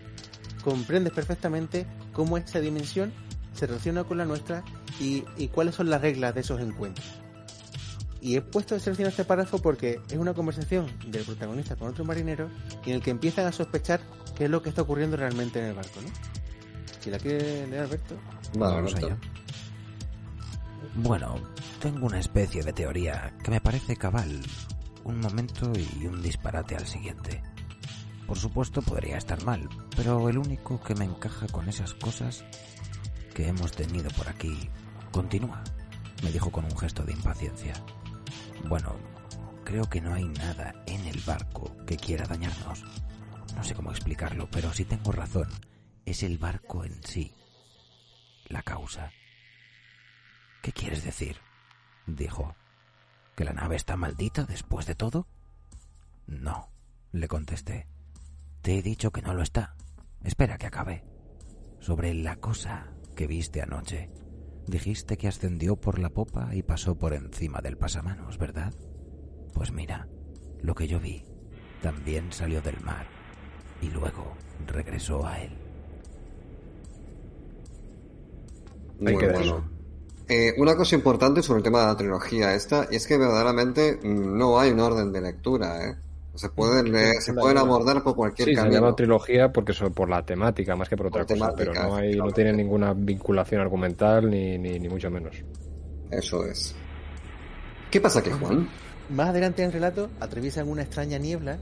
comprendes 0.64 1.14
perfectamente 1.14 1.86
cómo 2.14 2.38
esa 2.38 2.60
dimensión 2.60 3.14
se 3.60 3.68
relaciona 3.68 4.04
con 4.04 4.18
la 4.18 4.26
nuestra 4.26 4.64
y, 5.00 5.26
y 5.38 5.50
cuáles 5.50 5.76
son 5.76 5.90
las 5.90 6.02
reglas 6.02 6.34
de 6.34 6.42
esos 6.42 6.62
encuentros. 6.62 7.06
Y 8.22 8.36
he 8.36 8.42
puesto 8.42 8.76
de 8.76 8.82
selección 8.82 9.10
este 9.10 9.24
párrafo 9.24 9.60
porque 9.60 10.02
es 10.10 10.18
una 10.18 10.34
conversación 10.34 10.88
del 11.08 11.24
protagonista 11.24 11.76
con 11.76 11.90
otro 11.90 12.04
marinero 12.06 12.50
y 12.86 12.90
en 12.90 12.96
el 12.98 13.02
que 13.02 13.12
empiezan 13.12 13.46
a 13.46 13.52
sospechar 13.52 14.02
qué 14.36 14.46
es 14.46 14.50
lo 14.50 14.62
que 14.62 14.70
está 14.70 14.82
ocurriendo 14.82 15.16
realmente 15.16 15.60
en 15.60 15.66
el 15.66 15.74
barco, 15.74 16.02
¿no? 16.02 16.10
Si 17.00 17.10
la 17.10 17.18
quiere 17.18 17.68
leer 17.68 17.84
Alberto. 17.84 18.16
Va, 18.62 18.76
Vamos 18.76 18.96
allá. 18.96 19.18
Bueno, 20.96 21.36
tengo 21.82 22.08
una 22.08 22.20
especie 22.20 22.64
de 22.64 22.74
teoría 22.74 23.34
que 23.44 23.52
me 23.52 23.62
parece 23.62 23.96
cabal. 23.96 24.42
Un 25.06 25.20
momento 25.20 25.72
y 25.76 26.06
un 26.08 26.22
disparate 26.22 26.76
al 26.76 26.88
siguiente. 26.88 27.42
Por 28.28 28.38
supuesto 28.38 28.82
podría 28.82 29.18
estar 29.18 29.44
mal, 29.44 29.68
pero 29.96 30.30
el 30.30 30.38
único 30.38 30.82
que 30.82 30.94
me 30.94 31.06
encaja 31.06 31.48
con 31.48 31.70
esas 31.70 31.94
cosas 31.94 32.44
que 33.34 33.48
hemos 33.48 33.72
tenido 33.72 34.10
por 34.12 34.28
aquí 34.28 34.70
continúa, 35.12 35.64
me 36.24 36.32
dijo 36.32 36.52
con 36.52 36.66
un 36.66 36.78
gesto 36.78 37.04
de 37.04 37.14
impaciencia. 37.14 37.74
Bueno, 38.68 38.96
creo 39.64 39.90
que 39.90 40.02
no 40.02 40.14
hay 40.14 40.26
nada 40.26 40.74
en 40.86 41.06
el 41.06 41.20
barco 41.22 41.76
que 41.86 41.98
quiera 41.98 42.26
dañarnos. 42.26 42.84
No 43.56 43.64
sé 43.64 43.74
cómo 43.74 43.92
explicarlo, 43.92 44.50
pero 44.52 44.74
si 44.74 44.86
tengo 44.86 45.12
razón, 45.12 45.48
es 46.06 46.24
el 46.24 46.38
barco 46.38 46.84
en 46.84 47.04
sí 47.04 47.34
la 48.48 48.64
causa. 48.64 49.12
¿Qué 50.62 50.72
quieres 50.72 51.04
decir? 51.04 51.38
dijo. 52.06 52.56
¿Que 53.36 53.46
la 53.46 53.54
nave 53.54 53.78
está 53.78 53.96
maldita 53.96 54.44
después 54.44 54.86
de 54.86 54.96
todo? 54.96 55.28
No, 56.28 56.70
le 57.12 57.28
contesté. 57.28 57.88
Te 58.62 58.78
he 58.78 58.82
dicho 58.82 59.12
que 59.12 59.22
no 59.22 59.34
lo 59.34 59.44
está. 59.44 59.76
Espera 60.24 60.58
que 60.58 60.68
acabe. 60.68 61.06
Sobre 61.80 62.14
la 62.14 62.36
cosa 62.36 62.92
que 63.20 63.28
viste 63.28 63.62
anoche. 63.62 64.10
Dijiste 64.66 65.18
que 65.18 65.28
ascendió 65.28 65.76
por 65.76 66.00
la 66.00 66.10
popa 66.10 66.56
y 66.56 66.64
pasó 66.64 66.96
por 66.96 67.14
encima 67.14 67.60
del 67.60 67.76
pasamanos, 67.76 68.38
¿verdad? 68.38 68.74
Pues 69.54 69.74
mira, 69.74 70.08
lo 70.62 70.74
que 70.74 70.88
yo 70.88 71.02
vi 71.02 71.26
también 71.82 72.32
salió 72.32 72.62
del 72.62 72.80
mar 72.80 73.08
y 73.82 73.90
luego 73.90 74.38
regresó 74.66 75.28
a 75.28 75.38
él. 75.42 75.52
Muy 79.02 79.12
Ahí 79.12 79.18
queda 79.18 79.34
bueno. 79.34 79.46
eso. 79.46 79.64
Eh, 80.30 80.54
una 80.58 80.78
cosa 80.78 80.96
importante 80.96 81.44
sobre 81.44 81.58
el 81.58 81.64
tema 81.64 81.82
de 81.82 81.88
la 81.88 81.98
trilogía 81.98 82.56
esta 82.56 82.86
es 82.86 83.06
que 83.06 83.18
verdaderamente 83.18 84.00
mm, 84.02 84.38
no 84.38 84.62
hay 84.62 84.72
un 84.72 84.80
orden 84.80 85.12
de 85.12 85.20
lectura, 85.20 85.90
¿eh? 85.90 85.98
Se 86.40 86.48
pueden 86.50 86.90
leer, 86.94 87.22
se 87.22 87.34
pueden 87.34 87.58
abordar 87.58 88.02
por 88.02 88.16
cualquier 88.16 88.48
Sí, 88.48 88.56
se 88.56 88.62
camino. 88.62 88.76
llama 88.80 88.96
trilogía 88.96 89.52
porque 89.52 89.74
son 89.74 89.94
por 89.94 90.10
la 90.10 90.24
temática 90.26 90.74
más 90.74 90.88
que 90.88 90.96
por 90.96 91.08
otra 91.08 91.26
Por 91.26 91.38
cosa, 91.38 91.52
pero 91.58 91.74
no 91.74 91.96
hay, 91.98 92.16
no 92.16 92.32
tiene 92.32 92.54
ninguna 92.54 92.94
vinculación 92.94 93.60
argumental 93.60 94.30
ni, 94.30 94.58
ni, 94.58 94.80
ni 94.80 94.88
mucho 94.88 95.10
menos. 95.12 95.36
Eso 96.10 96.46
es. 96.46 96.74
¿Qué 97.92 98.00
pasa 98.00 98.20
aquí, 98.20 98.30
Juan? 98.30 98.70
Más 99.10 99.30
adelante 99.30 99.64
en 99.64 99.68
el 99.68 99.74
relato 99.74 100.10
atraviesan 100.22 100.70
una 100.70 100.84
extraña 100.84 101.18
niebla 101.18 101.58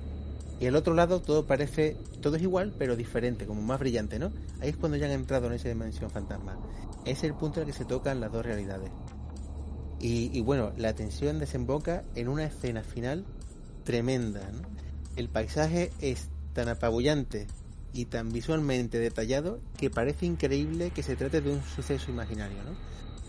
y 0.60 0.68
al 0.68 0.76
otro 0.76 0.94
lado 0.94 1.22
todo 1.22 1.48
parece, 1.48 1.98
todo 2.22 2.36
es 2.36 2.44
igual 2.44 2.76
pero 2.78 2.96
diferente, 2.96 3.48
como 3.48 3.64
más 3.64 3.80
brillante, 3.80 4.20
¿no? 4.20 4.32
Ahí 4.62 4.70
es 4.70 4.78
cuando 4.78 4.98
ya 4.98 5.08
han 5.08 5.14
entrado 5.14 5.48
en 5.48 5.54
esa 5.54 5.70
dimensión 5.70 6.12
fantasma. 6.12 6.56
Es 7.04 7.24
el 7.24 7.34
punto 7.34 7.62
en 7.62 7.68
el 7.68 7.74
que 7.74 7.80
se 7.80 7.86
tocan 7.86 8.20
las 8.20 8.32
dos 8.32 8.46
realidades. 8.46 8.92
Y, 10.00 10.30
y 10.38 10.42
bueno, 10.42 10.72
la 10.78 10.94
tensión 10.94 11.40
desemboca 11.40 12.04
en 12.14 12.28
una 12.28 12.44
escena 12.46 12.84
final 12.84 13.26
tremenda. 13.88 14.42
¿no? 14.52 14.68
El 15.16 15.30
paisaje 15.30 15.92
es 16.02 16.28
tan 16.52 16.68
apabullante 16.68 17.48
y 17.94 18.06
tan 18.06 18.34
visualmente 18.34 19.00
detallado 19.00 19.62
que 19.78 19.90
parece 19.90 20.26
increíble 20.26 20.92
que 20.92 21.04
se 21.04 21.16
trate 21.16 21.40
de 21.40 21.52
un 21.52 21.64
suceso 21.64 22.12
imaginario, 22.12 22.58
¿no? 22.66 22.76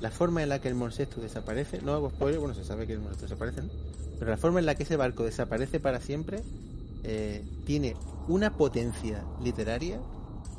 La 0.00 0.10
forma 0.10 0.42
en 0.42 0.48
la 0.48 0.60
que 0.60 0.68
el 0.68 0.74
Monsesto 0.74 1.20
desaparece, 1.20 1.80
no 1.80 1.92
hago 1.92 2.10
spoiler, 2.10 2.40
bueno, 2.40 2.54
se 2.54 2.64
sabe 2.64 2.88
que 2.88 2.92
el 2.92 2.98
Monsesto 2.98 3.26
desaparece, 3.26 3.62
¿no? 3.62 3.68
Pero 4.18 4.30
la 4.32 4.36
forma 4.36 4.58
en 4.58 4.66
la 4.66 4.74
que 4.74 4.82
ese 4.82 4.96
barco 4.96 5.24
desaparece 5.24 5.78
para 5.78 6.00
siempre 6.00 6.42
eh, 7.04 7.44
tiene 7.64 7.94
una 8.26 8.56
potencia 8.56 9.24
literaria 9.40 10.00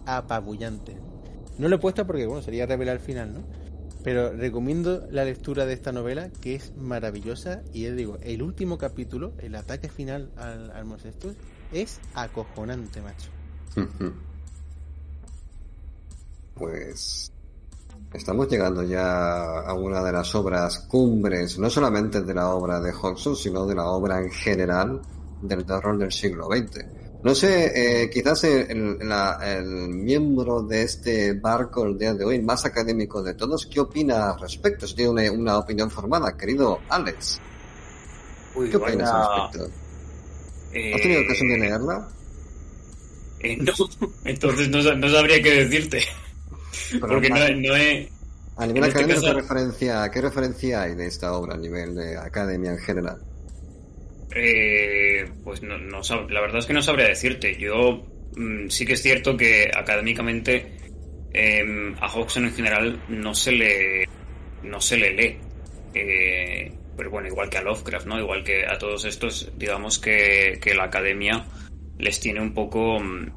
apabullante. 0.06 0.98
No 1.58 1.68
lo 1.68 1.76
he 1.76 1.80
puesto 1.80 2.08
porque, 2.08 2.26
bueno, 2.26 2.42
sería 2.42 2.66
revelar 2.66 2.96
el 2.96 3.02
final, 3.02 3.34
¿no? 3.34 3.42
Pero 4.10 4.32
recomiendo 4.34 5.06
la 5.12 5.24
lectura 5.24 5.68
de 5.68 5.74
esta 5.74 5.92
novela, 5.92 6.32
que 6.42 6.56
es 6.56 6.76
maravillosa. 6.76 7.62
Y 7.74 7.86
digo, 7.92 8.18
el 8.24 8.42
último 8.42 8.80
capítulo, 8.80 9.34
el 9.38 9.54
ataque 9.54 9.88
final 9.88 10.32
al, 10.36 10.72
al 10.72 11.00
es 11.72 12.00
acojonante, 12.16 13.04
macho. 13.04 13.30
Pues 16.56 17.32
estamos 18.12 18.50
llegando 18.50 18.82
ya 18.82 19.60
a 19.60 19.76
una 19.76 20.04
de 20.04 20.12
las 20.12 20.34
obras 20.34 20.88
cumbres, 20.90 21.60
no 21.60 21.70
solamente 21.70 22.24
de 22.24 22.34
la 22.34 22.50
obra 22.50 22.80
de 22.80 22.92
Hodgson, 22.92 23.36
sino 23.36 23.68
de 23.68 23.76
la 23.76 23.86
obra 23.92 24.24
en 24.24 24.32
general 24.32 25.04
del 25.44 25.64
terror 25.64 26.00
del 26.00 26.12
siglo 26.12 26.48
XX. 26.48 26.84
No 27.22 27.36
sé, 27.36 28.04
eh, 28.04 28.10
quizás 28.10 28.46
el, 28.46 28.98
la- 29.02 29.40
el 29.44 29.90
miembro 29.90 30.62
de 30.62 30.84
este 30.84 31.34
barco 31.34 31.84
el 31.86 31.98
día 31.98 32.14
de 32.14 32.24
hoy, 32.24 32.42
más 32.42 32.64
académico 32.66 33.22
de 33.22 33.34
todos, 33.34 33.66
¿qué 33.66 33.82
opina 33.82 34.30
al 34.32 34.40
respecto? 34.40 34.88
Si 34.88 34.96
tiene 34.96 35.10
una, 35.12 35.32
una 35.32 35.58
opinión 35.58 35.92
formada, 35.92 36.38
querido 36.38 36.80
Alex. 36.90 37.40
Uy, 38.56 38.70
¿Qué 38.70 38.78
opinas 38.78 39.10
al 39.12 39.36
respecto? 39.36 39.72
eh, 40.74 40.94
¿Has 40.96 41.02
tenido 41.02 41.22
ocasión 41.24 41.50
de 41.50 41.58
leerla? 41.60 42.08
eh, 43.42 43.58
no, 43.58 43.74
entonces 44.26 44.70
no, 44.70 44.82
sa- 44.82 44.96
no 44.96 45.10
sabría 45.10 45.42
qué 45.42 45.66
decirte. 45.66 46.02
Pero 46.92 47.08
Porque 47.08 47.30
no, 47.30 47.36
más- 47.36 47.52
no 47.58 47.76
he... 47.76 48.10
a 48.56 48.66
nivel 48.66 48.84
este 48.86 48.98
académico, 49.00 49.22
caso- 49.22 49.36
¿qué, 49.36 49.42
referencia, 49.42 50.10
¿qué 50.12 50.22
referencia 50.22 50.82
hay 50.84 50.96
de 50.96 51.08
esta 51.08 51.34
obra 51.34 51.56
a 51.56 51.58
nivel 51.58 51.96
de 51.96 52.18
academia 52.18 52.72
en 52.72 52.80
general? 52.80 53.22
Eh, 54.36 55.28
pues 55.44 55.64
no, 55.64 55.78
no 55.78 56.02
la 56.30 56.42
verdad 56.42 56.60
es 56.60 56.66
que 56.66 56.74
no 56.74 56.82
sabría 56.82 57.08
decirte. 57.08 57.58
Yo 57.58 58.06
mm, 58.36 58.70
sí 58.70 58.86
que 58.86 58.94
es 58.94 59.02
cierto 59.02 59.36
que 59.36 59.70
académicamente 59.76 60.78
em, 61.34 61.96
a 62.00 62.08
Hodgson 62.08 62.46
en 62.46 62.54
general 62.54 63.04
no 63.10 63.34
se 63.34 63.52
le 63.52 64.06
no 64.64 64.80
se 64.82 64.98
le 64.98 65.14
lee. 65.14 65.38
Eh, 65.94 66.72
pero 66.96 67.10
bueno, 67.10 67.28
igual 67.30 67.50
que 67.50 67.58
a 67.58 67.62
Lovecraft, 67.62 68.08
¿no? 68.08 68.20
Igual 68.20 68.44
que 68.44 68.66
a 68.66 68.78
todos 68.78 69.06
estos, 69.06 69.52
digamos 69.58 70.00
que, 70.00 70.60
que 70.62 70.76
la 70.76 70.84
academia 70.84 71.46
les 71.98 72.20
tiene 72.20 72.42
un 72.42 72.54
poco 72.54 73.00
mm, 73.00 73.32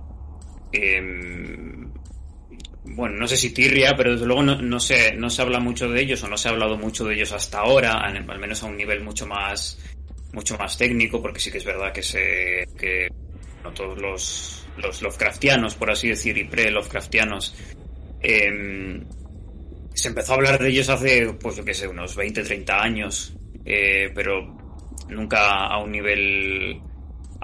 em, 0.73 1.93
bueno, 2.85 3.16
no 3.16 3.28
sé 3.28 3.36
si 3.36 3.55
tirria, 3.55 3.94
pero 3.97 4.12
desde 4.12 4.27
luego 4.27 4.43
no, 4.43 4.60
no, 4.60 4.81
se, 4.81 5.14
no 5.14 5.31
se 5.31 5.43
habla 5.43 5.60
mucho 5.60 5.89
de 5.89 6.02
ellos 6.02 6.23
o 6.24 6.28
no 6.28 6.36
se 6.36 6.48
ha 6.48 6.51
hablado 6.51 6.77
mucho 6.77 7.05
de 7.05 7.14
ellos 7.14 7.32
hasta 7.32 7.60
ahora, 7.60 8.01
al 8.01 8.39
menos 8.40 8.62
a 8.62 8.66
un 8.66 8.77
nivel 8.77 9.02
mucho 9.02 9.27
más 9.27 9.78
mucho 10.32 10.56
más 10.56 10.76
técnico, 10.76 11.20
porque 11.20 11.40
sí 11.40 11.50
que 11.50 11.59
es 11.59 11.64
verdad 11.64 11.92
que 11.92 12.02
se 12.02 12.66
que 12.78 13.09
no 13.62 13.72
todos 13.72 14.00
los, 14.00 14.66
los 14.78 15.02
Lovecraftianos, 15.02 15.74
por 15.74 15.90
así 15.90 16.09
decir, 16.09 16.36
y 16.36 16.44
pre-Lovecraftianos, 16.44 17.54
em, 18.20 19.04
se 19.94 20.09
empezó 20.09 20.32
a 20.32 20.36
hablar 20.36 20.59
de 20.59 20.68
ellos 20.68 20.88
hace, 20.88 21.32
pues 21.34 21.56
yo 21.56 21.64
qué 21.64 21.74
sé, 21.74 21.86
unos 21.86 22.16
20, 22.16 22.42
30 22.42 22.82
años, 22.82 23.36
eh, 23.64 24.10
pero 24.14 24.59
nunca 25.09 25.66
a 25.66 25.78
un 25.82 25.92
nivel 25.92 26.80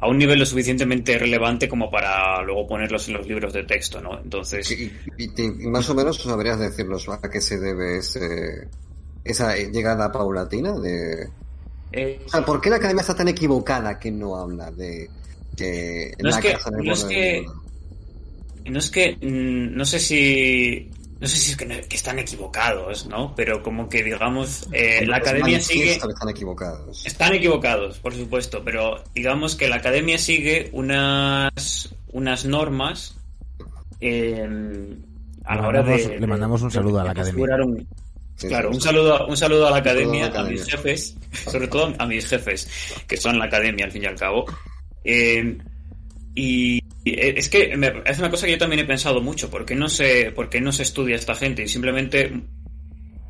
a 0.01 0.09
un 0.09 0.17
nivel 0.17 0.39
lo 0.39 0.47
suficientemente 0.47 1.19
relevante 1.19 1.69
como 1.69 1.91
para 1.91 2.41
luego 2.43 2.69
ponerlos 2.69 3.09
en 3.09 3.15
los 3.15 3.27
libros 3.27 3.53
de 3.53 3.65
texto, 3.65 4.01
¿no? 4.01 4.21
Entonces, 4.21 4.71
y 4.71 4.91
más 5.67 5.91
o 5.91 5.95
menos 5.95 6.23
sabrías 6.23 6.61
decirnos 6.61 7.09
a 7.09 7.29
qué 7.29 7.41
se 7.41 7.59
debe 7.59 7.99
ese, 7.99 8.69
esa 9.25 9.57
llegada 9.57 10.13
paulatina 10.13 10.79
de... 10.79 11.29
eh, 11.93 12.21
O 12.27 12.29
sea, 12.31 12.45
¿por 12.45 12.61
qué 12.61 12.71
la 12.71 12.77
academia 12.77 13.01
está 13.03 13.15
tan 13.15 13.29
equivocada 13.29 13.99
que 13.99 14.11
no 14.11 14.37
habla 14.37 14.71
de 14.71 15.09
que 15.57 16.13
No 16.21 16.29
es 16.31 16.35
la 16.37 16.41
que- 16.41 16.53
casa 16.53 16.71
no 16.71 16.93
es 16.93 17.05
que-? 17.05 17.47
No 18.67 18.79
es 18.79 18.91
que, 18.91 19.17
no 19.23 19.85
sé 19.87 19.99
si, 19.99 20.91
no 21.21 21.27
sé 21.27 21.37
si 21.39 21.51
es 21.53 21.57
que, 21.57 21.65
no- 21.65 21.75
que 21.89 21.97
están 21.97 22.19
equivocados, 22.19 23.07
¿no? 23.07 23.35
Pero 23.35 23.63
como 23.63 23.89
que 23.89 24.05
digamos, 24.05 24.69
eh, 24.73 25.07
la 25.07 25.17
academia 25.17 25.59
sigue, 25.61 25.93
están 25.95 26.29
equivocados. 26.29 27.07
están 27.07 27.33
equivocados, 27.35 27.99
por 27.99 28.15
supuesto, 28.15 28.63
pero 28.63 29.03
digamos 29.15 29.57
que 29.57 29.69
la 29.69 29.77
academia 29.77 30.19
sigue 30.19 30.69
unas, 30.75 31.95
unas 32.13 32.45
normas 32.45 33.17
eh, 34.01 34.47
a 35.45 35.55
Le 35.57 35.63
la 35.63 35.69
hora 35.69 35.83
mandamos- 35.83 36.09
de, 36.09 36.21
le 36.21 36.27
mandamos 36.27 36.63
un 36.63 36.69
de- 36.69 36.75
saludo 36.75 37.01
a 37.01 37.05
la 37.05 37.15
de 37.15 37.21
academia. 37.23 37.57
un- 37.65 37.87
claro, 38.47 38.71
un 38.71 38.81
saludo, 38.81 39.27
un 39.27 39.37
saludo 39.37 39.67
a 39.67 39.71
la 39.71 39.77
saludo 39.77 40.17
a 40.17 40.21
la 40.21 40.27
academia, 40.27 40.27
a 40.27 40.45
mis 40.45 40.65
jefes, 40.67 41.17
sobre 41.51 41.69
todo 41.69 41.93
a 41.99 42.07
mis 42.07 42.27
jefes, 42.27 42.69
que 43.07 43.17
son 43.17 43.39
la 43.39 43.47
academia 43.47 43.87
al 43.87 43.93
fin 43.93 44.03
y 44.03 44.07
al 44.07 44.15
cabo. 44.17 44.45
Eh, 45.05 45.57
y 46.35 46.81
y 47.05 47.15
es 47.19 47.49
que 47.49 47.75
me- 47.77 48.03
es 48.05 48.19
una 48.19 48.29
cosa 48.31 48.45
que 48.47 48.53
yo 48.53 48.59
también 48.59 48.81
he 48.81 48.85
pensado 48.85 49.21
mucho, 49.23 49.49
¿por 49.51 49.65
qué 49.65 49.75
no 49.75 49.89
se, 49.89 50.31
por 50.33 50.49
qué 50.51 50.61
no 50.61 50.73
se 50.73 50.83
estudia 50.83 51.17
esta 51.17 51.35
gente? 51.35 51.63
Y 51.63 51.69
simplemente 51.69 52.31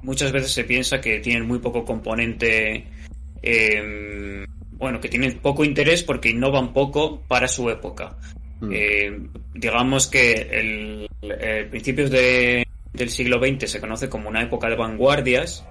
muchas 0.02 0.32
veces 0.32 0.50
se 0.52 0.64
piensa 0.64 1.00
que 1.00 1.20
tienen 1.20 1.46
muy 1.46 1.58
poco 1.60 1.84
componente, 1.84 2.86
eh, 3.42 4.44
bueno, 4.72 5.00
que 5.00 5.08
tienen 5.08 5.38
poco 5.38 5.64
interés 5.64 6.02
porque 6.02 6.30
innovan 6.30 6.72
poco 6.72 7.22
para 7.28 7.46
su 7.48 7.68
época. 7.70 8.16
Mm. 8.60 8.70
Eh, 8.72 9.18
digamos 9.54 10.06
que 10.08 10.32
el, 10.32 11.08
el 11.22 11.68
principios 11.68 12.10
de- 12.10 12.66
del 12.98 13.10
siglo 13.10 13.38
XX 13.38 13.70
se 13.70 13.80
conoce 13.80 14.08
como 14.08 14.28
una 14.28 14.42
época 14.42 14.68
de 14.68 14.76
vanguardias, 14.76 15.64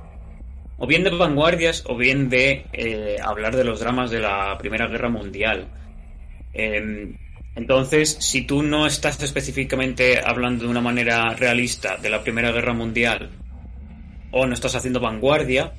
o 0.77 0.87
bien 0.87 1.03
de 1.03 1.09
vanguardias 1.09 1.83
o 1.87 1.95
bien 1.95 2.29
de 2.29 2.65
eh, 2.73 3.17
hablar 3.23 3.55
de 3.55 3.63
los 3.63 3.79
dramas 3.79 4.11
de 4.11 4.19
la 4.19 4.57
Primera 4.57 4.87
Guerra 4.87 5.09
Mundial. 5.09 5.67
Eh, 6.53 7.15
entonces, 7.55 8.17
si 8.19 8.43
tú 8.43 8.61
no 8.61 8.85
estás 8.85 9.21
específicamente 9.23 10.21
hablando 10.23 10.65
de 10.65 10.69
una 10.69 10.81
manera 10.81 11.33
realista 11.33 11.97
de 11.97 12.09
la 12.09 12.21
Primera 12.21 12.51
Guerra 12.51 12.73
Mundial 12.73 13.31
o 14.31 14.45
no 14.45 14.53
estás 14.53 14.75
haciendo 14.75 14.99
vanguardia, 14.99 15.73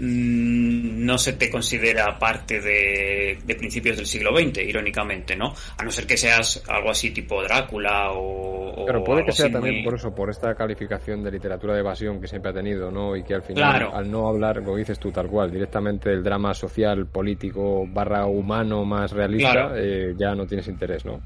no 0.00 1.18
se 1.18 1.34
te 1.34 1.50
considera 1.50 2.18
parte 2.18 2.60
de, 2.60 3.38
de 3.44 3.54
principios 3.54 3.96
del 3.96 4.06
siglo 4.06 4.36
XX, 4.36 4.58
irónicamente, 4.66 5.36
¿no? 5.36 5.52
A 5.78 5.84
no 5.84 5.90
ser 5.90 6.06
que 6.06 6.16
seas 6.16 6.62
algo 6.68 6.90
así 6.90 7.10
tipo 7.10 7.42
Drácula 7.42 8.12
o... 8.12 8.84
Pero 8.86 9.04
puede 9.04 9.24
que 9.24 9.32
sea 9.32 9.50
también 9.50 9.76
muy- 9.76 9.84
por 9.84 9.94
eso, 9.94 10.14
por 10.14 10.30
esta 10.30 10.54
calificación 10.54 11.22
de 11.22 11.30
literatura 11.30 11.74
de 11.74 11.80
evasión 11.80 12.20
que 12.20 12.28
siempre 12.28 12.50
ha 12.50 12.54
tenido, 12.54 12.90
¿no? 12.90 13.14
Y 13.16 13.22
que 13.22 13.34
al 13.34 13.42
final, 13.42 13.70
Claro. 13.78 13.94
al 13.94 14.10
no 14.10 14.28
hablar, 14.28 14.62
como 14.64 14.76
dices 14.76 14.98
tú, 14.98 15.10
tal 15.12 15.26
cual, 15.28 15.50
directamente 15.50 16.08
del 16.10 16.22
drama 16.22 16.54
social, 16.54 17.06
político, 17.06 17.86
barra 17.86 18.26
humano 18.26 18.84
más 18.84 19.12
realista, 19.12 19.52
Claro. 19.52 19.76
eh, 19.76 20.14
ya 20.16 20.34
no 20.34 20.46
tienes 20.46 20.66
interés, 20.68 21.04
¿no? 21.04 21.20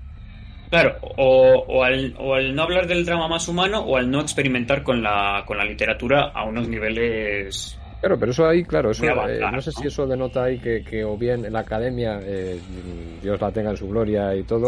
Claro, 0.71 0.97
o, 1.19 1.65
o 1.69 1.85
al, 1.85 2.15
o 2.19 2.35
al 2.35 2.55
no 2.55 2.63
hablar 2.63 2.87
del 2.89 3.05
drama 3.05 3.29
más 3.29 3.47
humano 3.47 3.81
o 3.81 3.97
al 3.97 4.11
no 4.11 4.21
experimentar 4.21 4.83
con 4.83 5.03
la, 5.03 5.45
con 5.47 5.57
la 5.59 5.65
literatura 5.65 6.33
a 6.35 6.45
unos 6.45 6.67
niveles... 6.69 7.79
Claro, 8.05 8.19
pero 8.19 8.33
eso 8.33 8.47
ahí, 8.47 8.65
claro, 8.65 8.91
eso, 8.91 9.07
eh, 9.07 9.41
no 9.51 9.63
sé 9.63 9.71
¿no? 9.75 9.81
si 9.81 9.87
eso 9.87 10.07
denota 10.07 10.45
ahí 10.45 10.59
que, 10.59 10.85
que 10.85 11.03
o 11.03 11.17
bien 11.17 11.51
la 11.51 11.61
academia, 11.61 12.21
eh, 12.23 12.61
Dios 13.23 13.41
la 13.41 13.51
tenga 13.51 13.71
en 13.71 13.79
su 13.79 13.89
gloria 13.89 14.37
y 14.37 14.43
todo, 14.43 14.67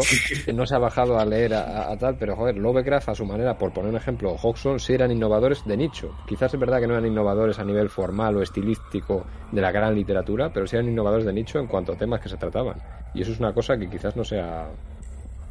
no 0.55 0.65
se 0.65 0.73
ha 0.73 0.79
bajado 0.79 1.19
a 1.19 1.23
leer 1.23 1.53
a, 1.53 1.95
tal, 1.99 2.17
pero 2.17 2.35
joder, 2.35 2.57
Lovecraft 2.57 3.09
a 3.09 3.13
su 3.13 3.27
manera, 3.27 3.55
por 3.55 3.71
poner 3.71 3.91
un 3.91 3.97
ejemplo, 3.97 4.31
Hodgson 4.41 4.79
sí 4.79 4.93
eran 4.93 5.11
innovadores 5.11 5.63
de 5.65 5.77
nicho. 5.77 6.17
Quizás 6.27 6.51
es 6.51 6.59
verdad 6.59 6.79
que 6.79 6.87
no 6.87 6.93
eran 6.93 7.05
innovadores 7.05 7.59
a 7.59 7.63
nivel 7.63 7.89
formal 7.89 8.37
o 8.37 8.41
estilístico 8.41 9.27
de 9.51 9.61
la 9.61 9.71
gran 9.71 9.93
literatura, 9.93 10.51
pero 10.51 10.65
sí 10.65 10.75
eran 10.75 10.89
innovadores 10.89 11.27
de 11.27 11.33
nicho 11.33 11.59
en 11.59 11.67
cuanto 11.67 11.91
a 11.91 11.95
temas 11.95 12.19
que 12.19 12.29
se 12.29 12.37
trataban. 12.37 12.77
Y 13.13 13.21
eso 13.21 13.33
es 13.33 13.39
una 13.39 13.53
cosa 13.53 13.77
que 13.77 13.87
quizás 13.87 14.15
no 14.15 14.23
sea... 14.23 14.65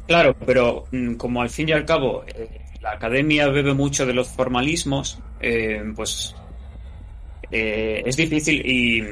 Claro, 0.07 0.35
pero 0.45 0.87
mm, 0.91 1.13
como 1.13 1.41
al 1.41 1.49
fin 1.49 1.69
y 1.69 1.71
al 1.71 1.85
cabo 1.85 2.25
eh, 2.35 2.49
la 2.81 2.91
academia 2.91 3.47
bebe 3.47 3.73
mucho 3.73 4.05
de 4.05 4.13
los 4.13 4.27
formalismos, 4.27 5.19
eh, 5.39 5.81
pues 5.95 6.35
eh, 7.51 8.03
es 8.05 8.15
difícil 8.17 8.61
y, 8.65 9.03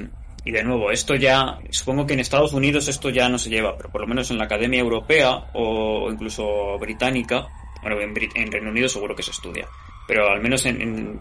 y 0.44 0.52
de 0.52 0.64
nuevo, 0.64 0.92
esto 0.92 1.16
ya, 1.16 1.60
supongo 1.70 2.06
que 2.06 2.14
en 2.14 2.20
Estados 2.20 2.54
Unidos 2.54 2.88
esto 2.88 3.10
ya 3.10 3.30
no 3.30 3.38
se 3.38 3.50
lleva, 3.50 3.76
pero 3.78 3.90
por 3.90 4.02
lo 4.02 4.08
menos 4.08 4.30
en 4.32 4.38
la 4.38 4.46
academia 4.46 4.80
europea 4.80 5.46
o 5.54 6.10
incluso 6.12 6.78
británica, 6.80 7.48
bueno, 7.82 8.00
en, 8.02 8.14
Brit- 8.14 8.32
en 8.36 8.52
Reino 8.52 8.70
Unido 8.70 8.90
seguro 8.90 9.16
que 9.16 9.24
se 9.24 9.32
estudia, 9.32 9.68
pero 10.08 10.30
al 10.30 10.42
menos 10.42 10.66
en, 10.66 10.82
en 10.82 11.20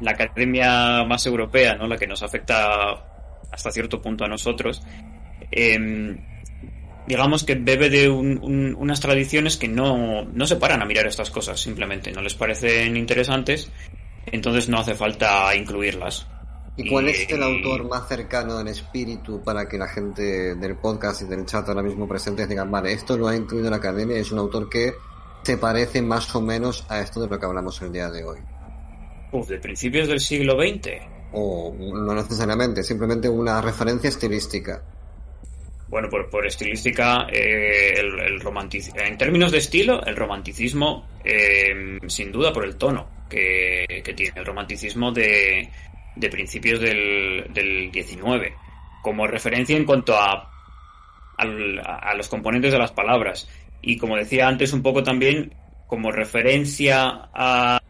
la 0.00 0.12
academia 0.12 1.04
más 1.04 1.26
europea, 1.26 1.74
¿no? 1.76 1.86
La 1.86 1.98
que 1.98 2.06
nos 2.06 2.22
afecta 2.22 3.04
hasta 3.52 3.70
cierto 3.70 4.00
punto 4.00 4.24
a 4.24 4.28
nosotros, 4.28 4.82
em, 5.50 6.16
digamos 7.06 7.44
que 7.44 7.54
bebe 7.56 7.90
de 7.90 8.08
un- 8.08 8.38
un- 8.42 8.74
unas 8.78 9.00
tradiciones 9.00 9.56
que 9.56 9.68
no, 9.68 10.24
no 10.24 10.46
se 10.46 10.56
paran 10.56 10.82
a 10.82 10.86
mirar 10.86 11.06
estas 11.06 11.30
cosas, 11.30 11.60
simplemente 11.60 12.12
no 12.12 12.22
les 12.22 12.34
parecen 12.34 12.96
interesantes, 12.96 13.72
entonces 14.26 14.68
no 14.68 14.78
hace 14.78 14.94
falta 14.94 15.54
incluirlas. 15.54 16.26
¿Y 16.76 16.88
cuál 16.88 17.08
Y- 17.08 17.10
es 17.10 17.30
el 17.30 17.42
autor 17.42 17.88
más 17.88 18.08
cercano 18.08 18.58
en 18.60 18.68
espíritu 18.68 19.42
para 19.42 19.68
que 19.68 19.76
la 19.76 19.88
gente 19.88 20.54
del 20.54 20.76
podcast 20.76 21.22
y 21.22 21.24
del 21.26 21.44
chat 21.44 21.68
ahora 21.68 21.82
mismo 21.82 22.08
presentes 22.08 22.48
digan, 22.48 22.70
vale, 22.70 22.92
esto 22.92 23.18
lo 23.18 23.28
ha 23.28 23.36
incluido 23.36 23.68
la 23.70 23.76
academia, 23.76 24.16
es 24.16 24.30
un 24.32 24.38
autor 24.38 24.68
que 24.70 24.94
se 25.42 25.56
parece 25.58 26.00
más 26.02 26.34
o 26.34 26.40
menos 26.40 26.86
a 26.88 27.00
esto 27.00 27.20
de 27.20 27.28
lo 27.28 27.38
que 27.38 27.46
hablamos 27.46 27.80
el 27.82 27.92
día 27.92 28.10
de 28.10 28.24
hoy? 28.24 28.38
Uf, 29.32 29.48
de 29.48 29.58
principios 29.58 30.08
del 30.08 30.20
siglo 30.20 30.54
XX. 30.60 30.90
O 31.32 31.74
no 31.78 32.14
necesariamente, 32.14 32.82
simplemente 32.82 33.28
una 33.28 33.60
referencia 33.60 34.08
estilística. 34.08 34.82
Bueno, 35.88 36.08
por, 36.08 36.28
por 36.30 36.46
estilística, 36.46 37.26
eh, 37.32 37.94
el, 37.98 38.18
el 38.20 38.40
romantic- 38.40 38.92
en 38.96 39.18
términos 39.18 39.50
de 39.52 39.58
estilo, 39.58 40.04
el 40.04 40.14
romanticismo, 40.16 41.06
eh, 41.24 41.98
sin 42.06 42.30
duda 42.32 42.52
por 42.52 42.64
el 42.64 42.76
tono 42.76 43.19
que, 43.30 44.02
que 44.04 44.12
tiene, 44.12 44.34
el 44.40 44.44
romanticismo 44.46 45.12
de, 45.12 45.70
de 46.16 46.28
principios 46.28 46.80
del, 46.80 47.46
del 47.54 47.90
19, 47.90 48.54
como 49.02 49.26
referencia 49.26 49.76
en 49.76 49.86
cuanto 49.86 50.14
a, 50.18 50.52
a 51.38 52.14
los 52.14 52.28
componentes 52.28 52.72
de 52.72 52.78
las 52.78 52.92
palabras. 52.92 53.48
Y 53.80 53.96
como 53.96 54.16
decía 54.16 54.46
antes, 54.48 54.74
un 54.74 54.82
poco 54.82 55.02
también 55.02 55.54
como 55.86 56.12
referencia 56.12 57.30
a, 57.32 57.80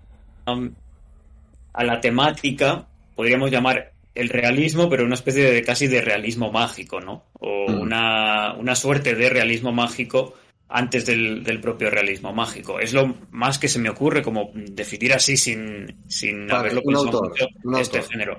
a 1.72 1.84
la 1.84 2.00
temática, 2.00 2.86
podríamos 3.14 3.50
llamar 3.50 3.92
el 4.14 4.28
realismo, 4.28 4.88
pero 4.88 5.04
una 5.04 5.14
especie 5.14 5.50
de 5.50 5.62
casi 5.62 5.86
de 5.86 6.00
realismo 6.00 6.50
mágico, 6.52 7.00
¿no? 7.00 7.24
O 7.34 7.66
Mm. 7.68 7.80
una, 7.80 8.54
una 8.54 8.74
suerte 8.74 9.14
de 9.14 9.28
realismo 9.30 9.72
mágico 9.72 10.34
antes 10.70 11.04
del, 11.04 11.42
del, 11.42 11.60
propio 11.60 11.90
realismo 11.90 12.32
mágico. 12.32 12.78
Es 12.78 12.92
lo 12.92 13.16
más 13.30 13.58
que 13.58 13.68
se 13.68 13.80
me 13.80 13.90
ocurre 13.90 14.22
como 14.22 14.52
definir 14.54 15.12
así 15.12 15.36
sin, 15.36 16.04
sin 16.06 16.46
Vale, 16.46 16.60
haberlo 16.60 16.82
pensado 16.82 17.22
mucho 17.22 17.80
este 17.80 17.98
autor. 17.98 18.12
género. 18.12 18.36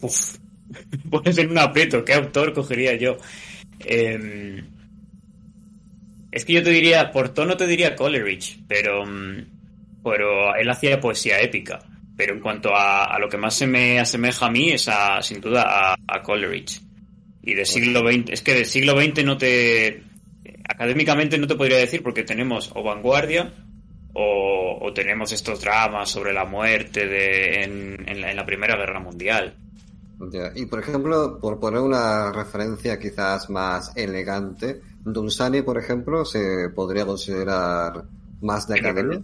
Uf, 0.00 0.36
pones 1.10 1.38
en 1.38 1.50
un 1.50 1.58
aprieto, 1.58 2.04
¿qué 2.04 2.14
autor 2.14 2.52
cogería 2.52 2.94
yo? 2.96 3.18
Em, 3.80 4.64
es 6.32 6.44
que 6.44 6.54
yo 6.54 6.62
te 6.62 6.70
diría, 6.70 7.12
por 7.12 7.28
tono 7.28 7.56
te 7.56 7.66
diría 7.68 7.94
Coleridge, 7.94 8.58
pero, 8.66 9.06
mm, 9.06 10.02
pero 10.02 10.56
él 10.56 10.68
hacía 10.70 11.00
poesía 11.00 11.40
épica. 11.40 11.80
Pero 12.16 12.34
en 12.34 12.40
cuanto 12.40 12.74
a, 12.74 13.04
a 13.04 13.18
lo 13.18 13.28
que 13.28 13.38
más 13.38 13.54
se 13.54 13.66
me 13.66 13.98
asemeja 13.98 14.46
a 14.46 14.50
mí 14.50 14.70
es 14.70 14.88
a, 14.88 15.22
sin 15.22 15.40
duda 15.40 15.64
a, 15.66 15.96
a 16.06 16.22
Coleridge. 16.22 16.80
Y 17.42 17.54
de 17.54 17.64
siglo 17.64 18.00
XX, 18.00 18.30
es 18.30 18.42
que 18.42 18.54
del 18.54 18.66
siglo 18.66 19.00
XX 19.00 19.24
no 19.24 19.36
te, 19.36 20.02
académicamente 20.72 21.38
no 21.38 21.46
te 21.46 21.54
podría 21.54 21.78
decir 21.78 22.02
porque 22.02 22.24
tenemos 22.24 22.70
o 22.74 22.82
vanguardia 22.82 23.52
o, 24.14 24.78
o 24.80 24.92
tenemos 24.92 25.32
estos 25.32 25.60
dramas 25.60 26.10
sobre 26.10 26.32
la 26.32 26.44
muerte 26.44 27.06
de, 27.06 27.62
en, 27.64 28.08
en 28.08 28.20
la, 28.20 28.30
en 28.30 28.36
la 28.36 28.44
Primera 28.46 28.76
Guerra 28.76 29.00
Mundial. 29.00 29.54
Y 30.54 30.66
por 30.66 30.78
ejemplo, 30.78 31.38
por 31.40 31.58
poner 31.58 31.80
una 31.80 32.30
referencia 32.30 32.98
quizás 32.98 33.50
más 33.50 33.92
elegante, 33.96 34.80
Dunsani, 35.04 35.62
por 35.62 35.78
ejemplo, 35.78 36.24
se 36.24 36.68
podría 36.74 37.04
considerar 37.04 38.04
más 38.40 38.68
de 38.68 38.78
academia. 38.78 39.20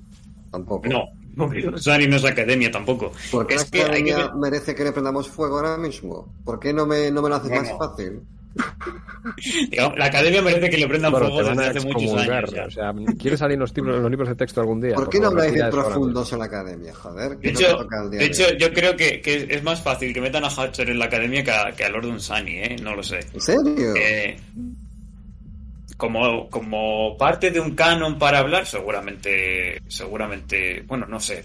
Tampoco. 0.50 0.88
No, 0.88 1.04
no, 1.36 1.78
Sani 1.78 2.08
no 2.08 2.16
es 2.16 2.24
academia 2.24 2.70
tampoco. 2.70 3.12
¿Por 3.30 3.46
qué 3.46 3.54
es 3.54 3.64
que 3.70 3.78
hay 3.82 4.02
que 4.02 4.12
academia 4.12 4.16
ver- 4.16 4.34
merece 4.34 4.74
que 4.74 4.82
le 4.82 4.90
prendamos 4.92 5.28
fuego 5.28 5.56
ahora 5.58 5.76
mismo? 5.76 6.34
¿Por 6.44 6.58
qué 6.58 6.72
no 6.72 6.84
me, 6.84 7.12
no 7.12 7.22
me 7.22 7.28
lo 7.28 7.36
haces 7.36 7.50
más 7.52 7.70
fácil? 7.78 8.22
la 9.96 10.06
academia 10.06 10.42
merece 10.42 10.70
que 10.70 10.78
le 10.78 10.88
prendan 10.88 11.12
Bueno, 11.12 11.28
fuego 11.28 11.48
desde 11.50 11.66
hace 11.66 11.80
muchos 11.86 12.14
años. 12.14 12.50
ya. 12.52 12.64
O 12.64 12.70
sea, 12.70 12.92
¿quieres 13.18 13.38
salir 13.38 13.54
en 13.54 13.60
los, 13.60 13.76
libros, 13.76 13.96
en 13.96 14.02
los 14.02 14.10
libros 14.10 14.28
de 14.28 14.34
texto 14.34 14.60
algún 14.60 14.80
día? 14.80 14.94
¿Por 14.94 15.08
qué 15.08 15.20
no 15.20 15.28
habláis 15.28 15.54
de 15.54 15.64
profundos 15.70 16.32
en 16.32 16.38
la 16.38 16.44
academia? 16.46 16.94
Joder, 16.94 17.38
De 17.38 17.50
hecho, 17.50 17.78
de 18.10 18.24
hecho, 18.24 18.52
yo 18.58 18.72
creo 18.72 18.96
que, 18.96 19.20
que 19.20 19.46
es 19.50 19.62
más 19.62 19.80
fácil 19.82 20.12
que 20.12 20.20
metan 20.20 20.44
a 20.44 20.48
Hatcher 20.48 20.90
en 20.90 20.98
la 20.98 21.06
academia 21.06 21.42
que 21.44 21.50
a, 21.50 21.72
que 21.72 21.84
a 21.84 21.88
Lord 21.88 22.06
Dunsany, 22.06 22.48
¿eh? 22.48 22.76
No 22.82 22.94
lo 22.94 23.02
sé. 23.02 23.20
¿En 23.32 23.40
serio? 23.40 23.94
Eh, 23.96 24.36
como, 25.96 26.48
como 26.48 27.16
parte 27.18 27.50
de 27.50 27.60
un 27.60 27.74
canon 27.74 28.18
para 28.18 28.38
hablar, 28.38 28.66
seguramente, 28.66 29.82
seguramente, 29.88 30.82
bueno, 30.86 31.06
no 31.06 31.18
sé. 31.20 31.44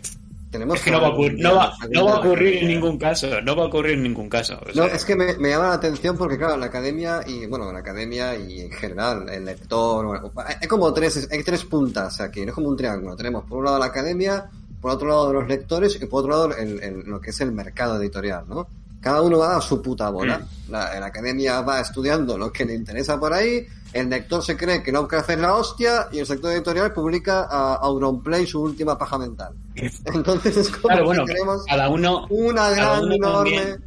Tenemos 0.54 0.78
Es 0.78 0.84
que 0.84 0.92
no 0.92 1.02
va 1.02 1.08
a 1.08 1.10
ocurrir, 1.10 1.40
no 1.42 1.56
va, 1.56 1.74
no 1.90 2.06
va 2.06 2.14
a 2.14 2.20
ocurrir 2.20 2.58
en 2.60 2.68
ningún 2.68 2.98
caso, 3.00 3.42
no 3.42 3.56
va 3.56 3.64
a 3.64 3.66
ocurrir 3.66 3.94
en 3.96 4.04
ningún 4.04 4.30
caso. 4.30 4.54
o 4.62 4.72
No, 4.76 4.86
es 4.86 5.04
que 5.04 5.16
me, 5.16 5.36
me 5.38 5.50
llama 5.50 5.70
la 5.70 5.74
atención 5.74 6.16
porque, 6.16 6.38
claro, 6.38 6.56
la 6.58 6.68
academia 6.68 7.22
y, 7.26 7.48
bueno, 7.48 7.74
la 7.74 7.80
academia 7.80 8.36
y 8.38 8.62
en 8.62 8.72
general, 8.72 9.28
el 9.30 9.46
lector, 9.46 10.06
bueno, 10.06 10.32
hay 10.62 10.68
como 10.68 10.94
tres, 10.94 11.28
hay 11.32 11.44
tres 11.44 11.66
puntas 11.66 12.22
aquí, 12.22 12.42
no 12.46 12.50
es 12.50 12.54
como 12.54 12.70
un 12.70 12.78
triángulo. 12.78 13.16
Tenemos 13.16 13.46
por 13.46 13.58
un 13.58 13.66
lado 13.66 13.80
la 13.80 13.88
academia, 13.88 14.46
por 14.80 14.92
otro 14.92 15.08
lado 15.08 15.34
los 15.34 15.48
lectores 15.48 16.00
y 16.00 16.06
por 16.06 16.20
otro 16.20 16.32
lado 16.32 16.56
el, 16.56 16.84
el- 16.84 17.00
lo 17.06 17.20
que 17.20 17.32
es 17.32 17.42
el 17.42 17.52
mercado 17.52 18.00
editorial, 18.00 18.44
¿no? 18.48 18.68
Cada 19.04 19.22
uno 19.22 19.40
va 19.40 19.58
a 19.58 19.62
su 19.62 19.82
puta 19.82 20.10
bola. 20.10 20.42
La, 20.70 20.98
la 20.98 21.06
academia 21.08 21.60
va 21.62 21.82
estudiando 21.82 22.38
lo 22.38 22.52
que 22.54 22.64
le 22.64 22.74
interesa 22.74 23.20
por 23.20 23.34
ahí, 23.34 23.68
el 23.92 24.10
lector 24.10 24.44
se 24.44 24.58
cree 24.58 24.82
que 24.82 24.92
no 24.92 25.08
quiere 25.08 25.24
hacer 25.24 25.40
la 25.40 25.56
hostia 25.56 26.08
y 26.12 26.20
el 26.20 26.26
sector 26.26 26.52
editorial 26.54 26.94
publica 26.94 27.48
a 27.50 27.76
Auronplay 27.76 28.48
su 28.48 28.62
última 28.62 28.98
paja 28.98 29.18
mental. 29.18 29.54
Entonces 29.76 30.58
es 30.58 30.70
como 30.70 30.88
claro, 30.96 31.26
que 31.26 31.34
tenemos 31.34 31.66
cada 31.66 31.90
uno, 31.90 32.26
una 32.30 32.62
cada 32.62 32.76
gran, 32.76 33.04
uno 33.04 33.16
enorme... 33.16 33.58
también. 33.58 33.84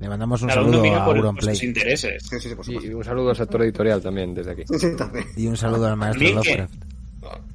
Le 0.00 0.08
mandamos 0.08 0.42
un 0.42 0.48
cada 0.48 0.62
saludo 0.62 0.84
a 0.94 1.04
Auronplay 1.04 1.56
sus 1.56 1.64
intereses. 1.64 2.22
Sí, 2.22 2.38
sí, 2.38 2.48
sí, 2.50 2.54
por 2.54 2.64
supuesto. 2.64 2.90
Y 2.90 2.94
un 2.94 3.04
saludo 3.04 3.30
al 3.30 3.36
sector 3.36 3.62
editorial 3.62 4.00
también 4.00 4.34
desde 4.34 4.52
aquí. 4.52 4.62
Sí, 4.68 4.78
sí, 4.78 4.96
también. 4.96 5.24
y 5.36 5.46
un 5.46 5.56
saludo 5.56 5.86
al 5.88 5.96
maestro 5.96 6.28
Lovecraft. 6.28 6.74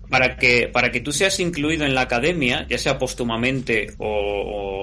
para 0.09 0.35
que, 0.35 0.67
para 0.73 0.91
que 0.91 0.99
tú 0.99 1.13
seas 1.13 1.39
incluido 1.39 1.85
en 1.85 1.95
la 1.95 2.01
academia, 2.01 2.67
ya 2.67 2.77
sea 2.77 2.99
póstumamente 2.99 3.93
o, 3.97 4.07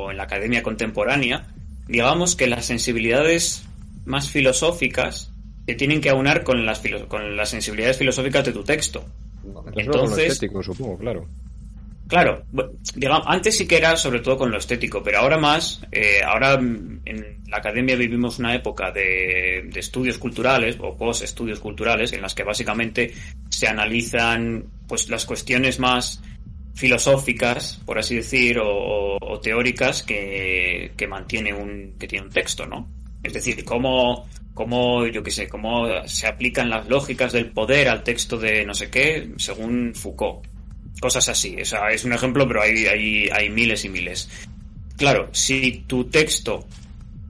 o 0.06 0.10
en 0.10 0.16
la 0.16 0.22
academia 0.22 0.62
contemporánea, 0.62 1.48
digamos 1.90 2.36
que 2.36 2.46
las 2.46 2.64
sensibilidades 2.66 3.64
más 4.06 4.30
filosóficas 4.30 5.32
te 5.66 5.74
tienen 5.74 6.00
que 6.00 6.10
aunar 6.10 6.42
con 6.44 6.64
las, 6.64 6.80
filo- 6.82 7.06
con 7.08 7.36
las 7.36 7.50
sensibilidades 7.50 7.98
filosóficas 7.98 8.44
de 8.44 8.52
tu 8.52 8.64
texto. 8.64 9.04
Solo 9.42 9.62
con 9.62 9.72
lo 9.74 9.80
Entonces- 9.80 10.32
estético, 10.32 10.62
supongo, 10.62 10.98
claro. 10.98 11.26
Claro, 12.08 12.42
digamos, 12.96 13.22
antes 13.26 13.56
sí 13.56 13.68
que 13.68 13.76
era 13.76 13.96
sobre 13.96 14.18
todo 14.18 14.36
con 14.36 14.50
lo 14.50 14.58
estético, 14.58 15.00
pero 15.00 15.20
ahora 15.20 15.38
más, 15.38 15.80
eh, 15.92 16.20
ahora 16.26 16.54
en 16.54 17.36
la 17.48 17.58
academia 17.58 17.94
vivimos 17.94 18.40
una 18.40 18.52
época 18.52 18.90
de, 18.90 19.68
de 19.72 19.78
estudios 19.78 20.18
culturales 20.18 20.76
o 20.80 20.96
post 20.96 21.22
estudios 21.22 21.60
culturales 21.60 22.12
en 22.12 22.20
las 22.22 22.34
que 22.34 22.42
básicamente 22.42 23.14
se 23.48 23.68
analizan 23.68 24.64
pues 24.88 25.08
las 25.08 25.24
cuestiones 25.24 25.78
más 25.78 26.20
filosóficas, 26.74 27.80
por 27.84 27.98
así 27.98 28.16
decir, 28.16 28.58
o, 28.62 29.18
teóricas 29.42 30.02
que, 30.02 30.92
que 30.96 31.06
mantiene 31.06 31.54
un, 31.54 31.94
que 31.98 32.06
tiene 32.06 32.26
un 32.26 32.32
texto, 32.32 32.66
¿no? 32.66 32.88
Es 33.22 33.32
decir, 33.32 33.64
cómo, 33.64 34.28
cómo, 34.54 35.06
yo 35.06 35.22
qué 35.22 35.30
sé, 35.30 35.48
cómo 35.48 35.86
se 36.06 36.26
aplican 36.26 36.70
las 36.70 36.88
lógicas 36.88 37.32
del 37.32 37.50
poder 37.50 37.88
al 37.88 38.02
texto 38.02 38.36
de 38.36 38.64
no 38.64 38.74
sé 38.74 38.90
qué, 38.90 39.30
según 39.36 39.94
Foucault 39.94 40.46
cosas 41.00 41.28
así. 41.28 41.56
O 41.60 41.64
sea, 41.64 41.88
es 41.88 42.04
un 42.04 42.12
ejemplo, 42.12 42.46
pero 42.46 42.62
hay, 42.62 42.86
hay, 42.86 43.28
hay 43.30 43.48
miles 43.50 43.84
y 43.84 43.88
miles. 43.88 44.28
Claro, 44.96 45.28
si 45.32 45.84
tu 45.86 46.04
texto, 46.04 46.66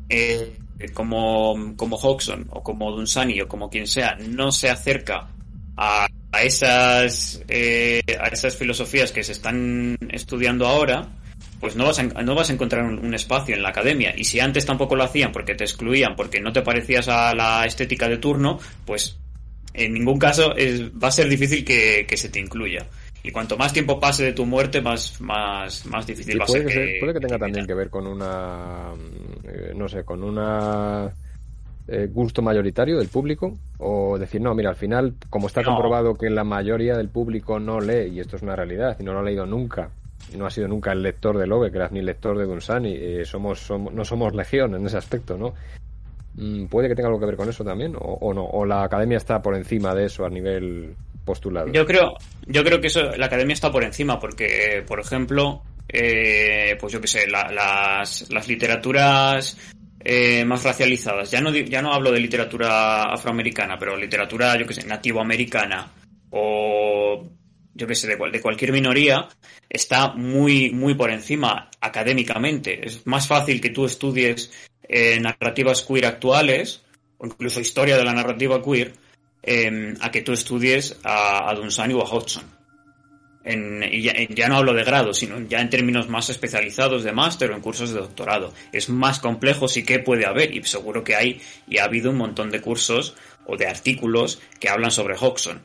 eh, 0.09 0.57
como, 0.93 1.75
como 1.77 1.97
Hodgson 1.97 2.47
o 2.51 2.63
como 2.63 2.91
Dunsany 2.91 3.41
o 3.41 3.49
como 3.49 3.71
quien 3.71 3.87
sea, 3.87 4.17
no 4.17 4.51
se 4.51 4.69
acerca 4.69 5.29
a, 5.77 6.07
a 6.33 6.43
esas, 6.43 7.43
eh, 7.49 8.03
a 8.21 8.29
esas 8.29 8.57
filosofías 8.57 9.13
que 9.13 9.23
se 9.23 9.33
están 9.33 9.97
estudiando 10.11 10.67
ahora, 10.67 11.09
pues 11.61 11.77
no 11.77 11.87
vas 11.87 11.99
a, 11.99 12.05
no 12.05 12.35
vas 12.35 12.51
a 12.51 12.53
encontrar 12.53 12.85
un, 12.85 12.99
un 12.99 13.15
espacio 13.15 13.55
en 13.55 13.63
la 13.63 13.71
academia. 13.71 14.15
Y 14.17 14.25
si 14.25 14.41
antes 14.41 14.65
tampoco 14.65 14.97
lo 14.97 15.05
hacían 15.05 15.33
porque 15.33 15.55
te 15.55 15.65
excluían, 15.65 16.15
porque 16.17 16.41
no 16.41 16.53
te 16.53 16.63
parecías 16.63 17.09
a 17.09 17.35
la 17.35 17.65
estética 17.67 18.09
de 18.09 18.19
turno, 18.19 18.59
pues 18.87 19.19
en 19.75 19.93
ningún 19.93 20.19
caso 20.19 20.55
es, 20.57 20.91
va 20.91 21.09
a 21.09 21.13
ser 21.13 21.29
difícil 21.29 21.65
que, 21.65 22.07
que 22.09 22.17
se 22.17 22.29
te 22.29 22.41
incluya. 22.41 22.87
Y 23.23 23.31
cuanto 23.33 23.57
más 23.57 23.73
tiempo 23.73 24.01
pase 24.01 24.25
de 24.25 24.33
tu 24.33 24.47
muerte, 24.47 24.81
más, 24.81 25.21
más, 25.21 25.85
más 25.87 26.07
difícil 26.07 26.37
Y 26.37 26.39
va 26.39 26.45
a 26.45 26.49
ser 26.49 26.65
que, 26.65 26.97
puede 27.01 27.13
que 27.13 27.21
tenga 27.21 27.37
te 27.37 27.41
también 27.41 27.67
que 27.67 27.75
ver 27.75 27.91
con 27.91 28.07
una, 28.07 28.95
eh, 29.45 29.73
no 29.77 29.89
sé, 29.89 30.05
con 30.05 30.23
una 30.23 31.13
eh, 31.91 32.09
gusto 32.13 32.41
mayoritario 32.43 32.99
del 32.99 33.09
público 33.09 33.57
o 33.79 34.17
decir, 34.19 34.41
no, 34.41 34.55
mira, 34.55 34.71
al 34.71 34.77
final, 34.77 35.15
como 35.29 35.47
está 35.49 35.63
No. 35.63 35.71
comprobado 35.75 36.15
que 36.15 36.31
la 36.31 36.45
mayoría 36.45 36.97
del 36.97 37.09
público 37.09 37.59
no 37.59 37.81
lee, 37.81 38.09
y 38.13 38.21
esto 38.21 38.37
es 38.37 38.43
una 38.43 38.55
realidad, 38.57 38.97
y 39.01 39.03
no 39.03 39.13
lo 39.13 39.19
ha 39.19 39.23
leído 39.23 39.45
nunca, 39.47 39.91
no 40.37 40.47
ha 40.47 40.51
sido 40.51 40.69
nunca 40.69 40.93
el 40.93 41.03
lector 41.03 41.37
de 41.37 41.47
Lovecraft 41.47 41.93
ni 41.93 41.99
el 42.01 42.07
lector 42.07 42.39
de 42.39 42.45
Dunsany, 42.45 42.95
eh, 42.95 43.25
somos, 43.25 43.59
somos, 43.61 43.93
no 43.93 44.05
somos 44.05 44.35
legión 44.35 44.75
en 44.75 44.87
ese 44.87 44.97
aspecto, 44.99 45.37
¿no? 45.37 45.55
Mm, 46.37 46.67
¿Puede 46.67 46.89
que 46.89 46.95
tenga 46.95 47.09
algo 47.09 47.19
que 47.19 47.27
ver 47.27 47.37
con 47.37 47.49
eso 47.49 47.65
también? 47.65 47.97
¿O, 47.97 48.19
o 48.21 48.33
no? 48.33 48.45
¿O 48.45 48.65
la 48.65 48.85
academia 48.85 49.17
está 49.17 49.43
por 49.43 49.57
encima 49.57 49.95
de 49.95 50.05
eso 50.07 50.25
a 50.25 50.31
nivel 50.31 50.95
postulado? 51.25 51.73
Yo 51.73 51.85
creo, 51.85 52.13
yo 52.47 52.63
creo 52.63 52.81
que 52.81 52.87
eso, 52.87 53.03
la 53.17 53.27
academia 53.27 53.55
está 53.55 53.73
por 53.73 53.83
encima, 53.83 54.21
porque, 54.21 54.85
por 54.87 55.01
ejemplo, 55.01 55.63
eh, 55.89 56.77
pues 56.81 56.93
yo 56.93 57.01
qué 57.01 57.09
sé, 57.09 57.27
la- 57.27 57.51
las, 57.51 58.31
las 58.31 58.47
literaturas 58.47 59.57
eh, 60.03 60.45
más 60.45 60.65
racializadas, 60.65 61.31
ya 61.31 61.41
no, 61.41 61.55
ya 61.55 61.83
no 61.83 61.93
hablo 61.93 62.11
de 62.13 62.21
literatura 62.21 63.13
afroamericana, 63.13 63.79
pero 63.79 63.97
literatura, 63.97 64.57
yo 64.59 64.67
qué 64.67 64.75
sé, 64.75 64.87
nativoamericana 64.87 65.93
o 66.31 67.29
yo 67.75 67.87
qué 67.87 67.95
sé, 67.95 68.09
de, 68.09 68.19
cual- 68.19 68.33
de 68.33 68.41
cualquier 68.41 68.73
minoría, 68.73 69.29
está 69.69 70.13
muy, 70.13 70.71
muy 70.71 70.95
por 70.95 71.11
encima 71.11 71.71
académicamente. 71.81 72.87
Es 72.87 73.07
más 73.07 73.27
fácil 73.27 73.61
que 73.61 73.71
tú 73.71 73.85
estudies 73.87 74.53
eh, 74.83 75.21
narrativas 75.21 75.83
queer 75.83 76.07
actuales, 76.07 76.83
o 77.19 77.27
incluso 77.27 77.61
historia 77.61 77.97
de 77.97 78.05
la 78.05 78.13
narrativa 78.13 78.63
queer, 78.63 78.93
eh, 79.43 79.95
a 80.01 80.11
que 80.11 80.23
tú 80.23 80.33
estudies 80.33 80.99
a, 81.05 81.49
a 81.49 81.55
o 81.55 82.03
a 82.03 82.05
Hodgson. 82.05 82.60
En- 83.43 83.83
y 83.91 84.03
ya, 84.03 84.15
ya 84.29 84.49
no 84.49 84.57
hablo 84.57 84.75
de 84.75 84.85
grado, 84.85 85.15
sino 85.15 85.41
ya 85.41 85.61
en 85.61 85.71
términos 85.71 86.09
más 86.09 86.29
especializados 86.29 87.05
de 87.05 87.13
máster 87.13 87.51
o 87.51 87.55
en 87.55 87.63
cursos 87.63 87.91
de 87.91 88.01
doctorado. 88.01 88.53
Es 88.73 88.89
más 88.89 89.19
complejo, 89.19 89.67
sí 89.69 89.83
que 89.85 89.99
puede 89.99 90.27
haber, 90.27 90.55
y 90.55 90.63
seguro 90.65 91.03
que 91.05 91.17
hay, 91.17 91.41
y 91.67 91.79
ha 91.79 91.85
habido 91.85 92.11
un 92.11 92.19
montón 92.19 92.51
de 92.51 92.61
cursos 92.61 93.15
o 93.47 93.57
de 93.57 93.67
artículos 93.67 94.41
que 94.59 94.69
hablan 94.69 94.91
sobre 94.91 95.17
Hodgson. 95.17 95.63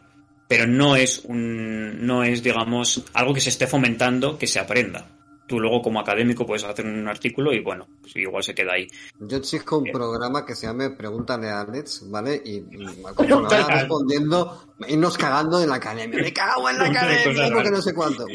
Pero 0.48 0.68
no 0.68 0.96
es 0.96 1.24
un, 1.26 2.06
no 2.06 2.24
es, 2.24 2.44
digamos, 2.44 3.04
algo 3.14 3.34
que 3.34 3.42
se 3.42 3.50
esté 3.50 3.68
fomentando 3.68 4.38
que 4.38 4.48
se 4.48 4.60
aprenda. 4.60 5.08
Tú 5.48 5.60
luego 5.60 5.82
como 5.82 6.00
académico 6.00 6.44
puedes 6.46 6.64
hacer 6.64 6.86
un 6.88 7.08
artículo 7.08 7.54
y 7.54 7.62
bueno, 7.62 7.86
pues 8.02 8.16
igual 8.16 8.44
se 8.44 8.56
queda 8.56 8.74
ahí. 8.74 8.88
Yo 9.20 9.38
exijo 9.38 9.78
un 9.78 9.92
programa 9.92 10.44
que 10.44 10.56
se 10.56 10.66
llame 10.66 10.90
Pregúntale 10.90 11.50
a 11.50 11.62
Alex, 11.62 12.10
¿vale? 12.10 12.42
Y 12.44 12.62
mm, 12.62 13.04
como 13.16 13.48
respondiendo, 13.48 14.74
irnos 14.88 15.18
cagando 15.18 15.62
en 15.62 15.70
la 15.70 15.76
academia. 15.76 16.20
¡Me 16.20 16.34
cago 16.34 16.68
en 16.70 16.78
la 16.80 16.86
academia! 16.86 17.50
Porque 17.54 17.70
no 17.72 17.82
sé 17.82 17.94
cuánto. 17.94 18.26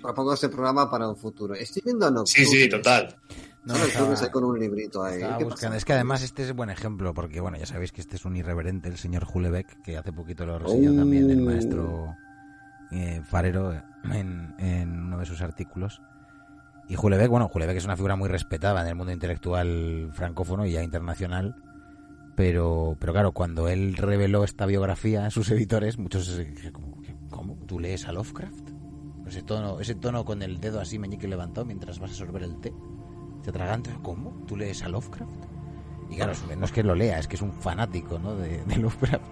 Propongo 0.00 0.34
este 0.34 0.48
programa 0.48 0.88
para 0.88 1.08
un 1.08 1.16
futuro. 1.16 1.54
Estoy 1.54 1.82
viendo 1.84 2.08
Nocturne. 2.10 2.46
Sí, 2.46 2.46
sí, 2.46 2.68
total. 2.68 3.16
No, 3.64 3.74
Solo 3.74 4.12
estaba- 4.12 4.30
con 4.30 4.44
un 4.44 4.58
librito 4.60 5.02
ahí. 5.02 5.20
Es 5.74 5.84
que 5.84 5.92
además 5.92 6.22
este 6.22 6.44
es 6.44 6.54
buen 6.54 6.70
ejemplo, 6.70 7.12
porque 7.14 7.40
bueno, 7.40 7.58
ya 7.58 7.66
sabéis 7.66 7.90
que 7.90 8.00
este 8.00 8.14
es 8.16 8.24
un 8.24 8.36
irreverente, 8.36 8.88
el 8.88 8.96
señor 8.96 9.26
Hulebeck, 9.32 9.82
que 9.82 9.96
hace 9.96 10.12
poquito 10.12 10.46
lo 10.46 10.58
reseñó 10.60 10.92
Oh. 10.92 10.96
también 10.96 11.30
el 11.30 11.40
maestro 11.40 12.14
eh, 12.92 13.20
Farero 13.28 13.72
en, 14.04 14.54
en 14.58 15.02
uno 15.02 15.18
de 15.18 15.26
sus 15.26 15.42
artículos. 15.42 16.00
Y 16.88 16.96
Hulebeck, 16.96 17.28
bueno, 17.28 17.50
Hulebeck 17.52 17.76
es 17.76 17.84
una 17.84 17.96
figura 17.96 18.16
muy 18.16 18.28
respetada 18.28 18.80
en 18.82 18.88
el 18.88 18.94
mundo 18.94 19.12
intelectual 19.12 20.10
francófono 20.14 20.64
y 20.64 20.72
ya 20.72 20.82
internacional. 20.82 21.54
Pero, 22.34 22.96
pero 23.00 23.12
claro, 23.12 23.32
cuando 23.32 23.68
él 23.68 23.96
reveló 23.96 24.44
esta 24.44 24.64
biografía 24.64 25.26
a 25.26 25.30
sus 25.30 25.50
editores, 25.50 25.98
muchos 25.98 26.36
dijeron, 26.38 26.94
¿cómo? 27.30 27.56
¿Tú 27.66 27.80
lees 27.80 28.06
a 28.06 28.12
Lovecraft? 28.12 28.70
Ese 29.26 29.42
tono, 29.42 29.80
ese 29.80 29.94
tono 29.96 30.24
con 30.24 30.42
el 30.42 30.58
dedo 30.60 30.80
así 30.80 30.98
meñique 30.98 31.28
levantado 31.28 31.66
mientras 31.66 31.98
vas 31.98 32.12
a 32.12 32.14
sorber 32.14 32.44
el 32.44 32.58
té. 32.60 32.72
Te 33.42 33.50
atragantas, 33.50 33.98
¿cómo? 34.02 34.44
¿Tú 34.46 34.56
lees 34.56 34.82
a 34.82 34.88
Lovecraft? 34.88 35.44
Y 36.10 36.16
claro, 36.16 36.32
no 36.56 36.64
es 36.64 36.72
que 36.72 36.82
lo 36.82 36.94
lea, 36.94 37.18
es 37.18 37.28
que 37.28 37.36
es 37.36 37.42
un 37.42 37.52
fanático 37.52 38.18
¿no? 38.18 38.34
de, 38.36 38.64
de 38.64 38.76
Lovecraft. 38.76 39.24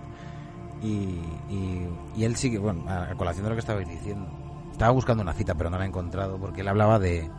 Y, 0.82 1.20
y, 1.48 1.88
y 2.16 2.24
él 2.24 2.36
sigue, 2.36 2.58
bueno, 2.58 2.84
a, 2.86 3.12
a 3.12 3.14
colación 3.14 3.44
de 3.44 3.50
lo 3.50 3.56
que 3.56 3.60
estabais 3.60 3.88
diciendo. 3.88 4.28
Estaba 4.72 4.90
buscando 4.90 5.22
una 5.22 5.32
cita, 5.32 5.54
pero 5.54 5.70
no 5.70 5.78
la 5.78 5.84
he 5.84 5.88
encontrado, 5.88 6.38
porque 6.38 6.60
él 6.60 6.68
hablaba 6.68 6.98
de... 6.98 7.30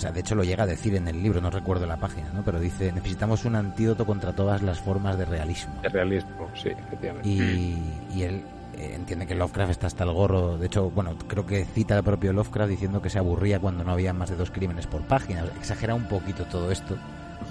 O 0.00 0.02
sea, 0.02 0.12
de 0.12 0.20
hecho 0.20 0.34
lo 0.34 0.44
llega 0.44 0.62
a 0.64 0.66
decir 0.66 0.94
en 0.94 1.06
el 1.08 1.22
libro, 1.22 1.42
no 1.42 1.50
recuerdo 1.50 1.84
la 1.86 1.98
página, 1.98 2.30
¿no? 2.32 2.42
Pero 2.42 2.58
dice, 2.58 2.90
necesitamos 2.90 3.44
un 3.44 3.54
antídoto 3.54 4.06
contra 4.06 4.32
todas 4.32 4.62
las 4.62 4.80
formas 4.80 5.18
de 5.18 5.26
realismo. 5.26 5.74
El 5.82 5.90
realismo, 5.92 6.48
sí, 6.54 6.70
efectivamente. 6.70 7.28
Y, 7.28 7.76
y 8.14 8.22
él 8.22 8.42
eh, 8.78 8.92
entiende 8.94 9.26
que 9.26 9.34
Lovecraft 9.34 9.72
está 9.72 9.88
hasta 9.88 10.04
el 10.04 10.12
gorro. 10.12 10.56
De 10.56 10.68
hecho, 10.68 10.90
bueno, 10.90 11.14
creo 11.28 11.44
que 11.44 11.66
cita 11.66 11.98
al 11.98 12.02
propio 12.02 12.32
Lovecraft 12.32 12.70
diciendo 12.70 13.02
que 13.02 13.10
se 13.10 13.18
aburría 13.18 13.60
cuando 13.60 13.84
no 13.84 13.92
había 13.92 14.14
más 14.14 14.30
de 14.30 14.36
dos 14.36 14.50
crímenes 14.50 14.86
por 14.86 15.02
página. 15.02 15.44
Exagera 15.58 15.94
un 15.94 16.04
poquito 16.04 16.46
todo 16.46 16.70
esto 16.70 16.96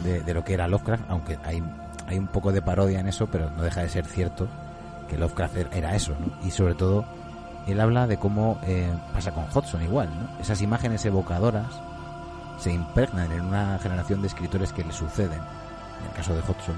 de, 0.04 0.22
de 0.22 0.34
lo 0.34 0.44
que 0.44 0.56
era 0.56 0.68
Lovecraft, 0.68 1.04
aunque 1.08 1.38
hay, 1.44 1.62
hay 2.08 2.18
un 2.18 2.30
poco 2.30 2.52
de 2.52 2.64
parodia 2.64 3.00
en 3.00 3.08
eso, 3.10 3.28
pero 3.32 3.52
no 3.52 3.62
deja 3.62 3.84
de 3.84 3.90
ser 3.90 4.06
cierto 4.08 4.48
que 5.08 5.20
Lovecraft 5.20 5.56
er- 5.56 5.70
era 5.74 5.96
eso, 5.96 6.16
¿no? 6.20 6.32
Y 6.48 6.50
sobre 6.50 6.74
todo, 6.74 7.06
él 7.68 7.80
habla 7.80 8.08
de 8.08 8.18
cómo 8.18 8.60
eh, 8.66 8.90
pasa 9.14 9.32
con 9.34 9.46
Hodgson 9.54 9.84
igual, 9.84 10.10
¿no? 10.10 10.42
Esas 10.42 10.64
imágenes 10.64 11.06
evocadoras 11.06 11.68
se 12.60 12.72
impregnan 12.72 13.32
en 13.32 13.42
una 13.42 13.80
generación 13.80 14.22
de 14.22 14.28
escritores 14.28 14.74
que 14.74 14.84
le 14.84 14.92
suceden, 14.92 15.40
en 15.40 16.08
el 16.08 16.14
caso 16.14 16.34
de 16.34 16.42
Hodgson, 16.42 16.76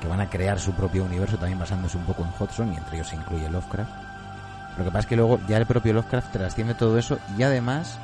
que 0.00 0.08
van 0.08 0.20
a 0.20 0.28
crear 0.28 0.58
su 0.58 0.72
propio 0.72 1.04
universo 1.04 1.38
también 1.38 1.58
basándose 1.58 1.96
un 1.96 2.04
poco 2.04 2.22
en 2.22 2.32
Hodgson 2.38 2.72
y 2.72 2.76
entre 2.76 2.96
ellos 2.96 3.08
se 3.08 3.16
incluye 3.16 3.48
Lovecraft. 3.48 3.90
Lo 4.76 4.84
que 4.84 4.90
pasa 4.90 5.00
es 5.00 5.06
que 5.06 5.16
luego 5.16 5.40
ya 5.48 5.56
el 5.56 5.66
propio 5.66 5.92
Lovecraft 5.92 6.32
trasciende 6.32 6.74
todo 6.74 6.98
eso 6.98 7.18
y 7.36 7.42
además 7.42 7.98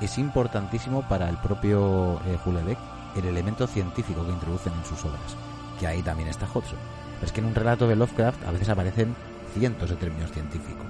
es 0.00 0.18
importantísimo 0.18 1.02
para 1.02 1.28
el 1.28 1.36
propio 1.38 2.20
eh, 2.26 2.38
Hulebeck 2.44 2.78
el 3.16 3.24
elemento 3.24 3.66
científico 3.66 4.24
que 4.24 4.32
introducen 4.32 4.72
en 4.72 4.84
sus 4.84 5.04
obras, 5.04 5.36
que 5.80 5.86
ahí 5.86 6.02
también 6.02 6.28
está 6.28 6.46
Hodgson. 6.46 6.78
Es 7.22 7.32
que 7.32 7.40
en 7.40 7.46
un 7.46 7.54
relato 7.54 7.88
de 7.88 7.96
Lovecraft 7.96 8.46
a 8.46 8.52
veces 8.52 8.68
aparecen 8.68 9.14
cientos 9.54 9.90
de 9.90 9.96
términos 9.96 10.30
científicos 10.30 10.86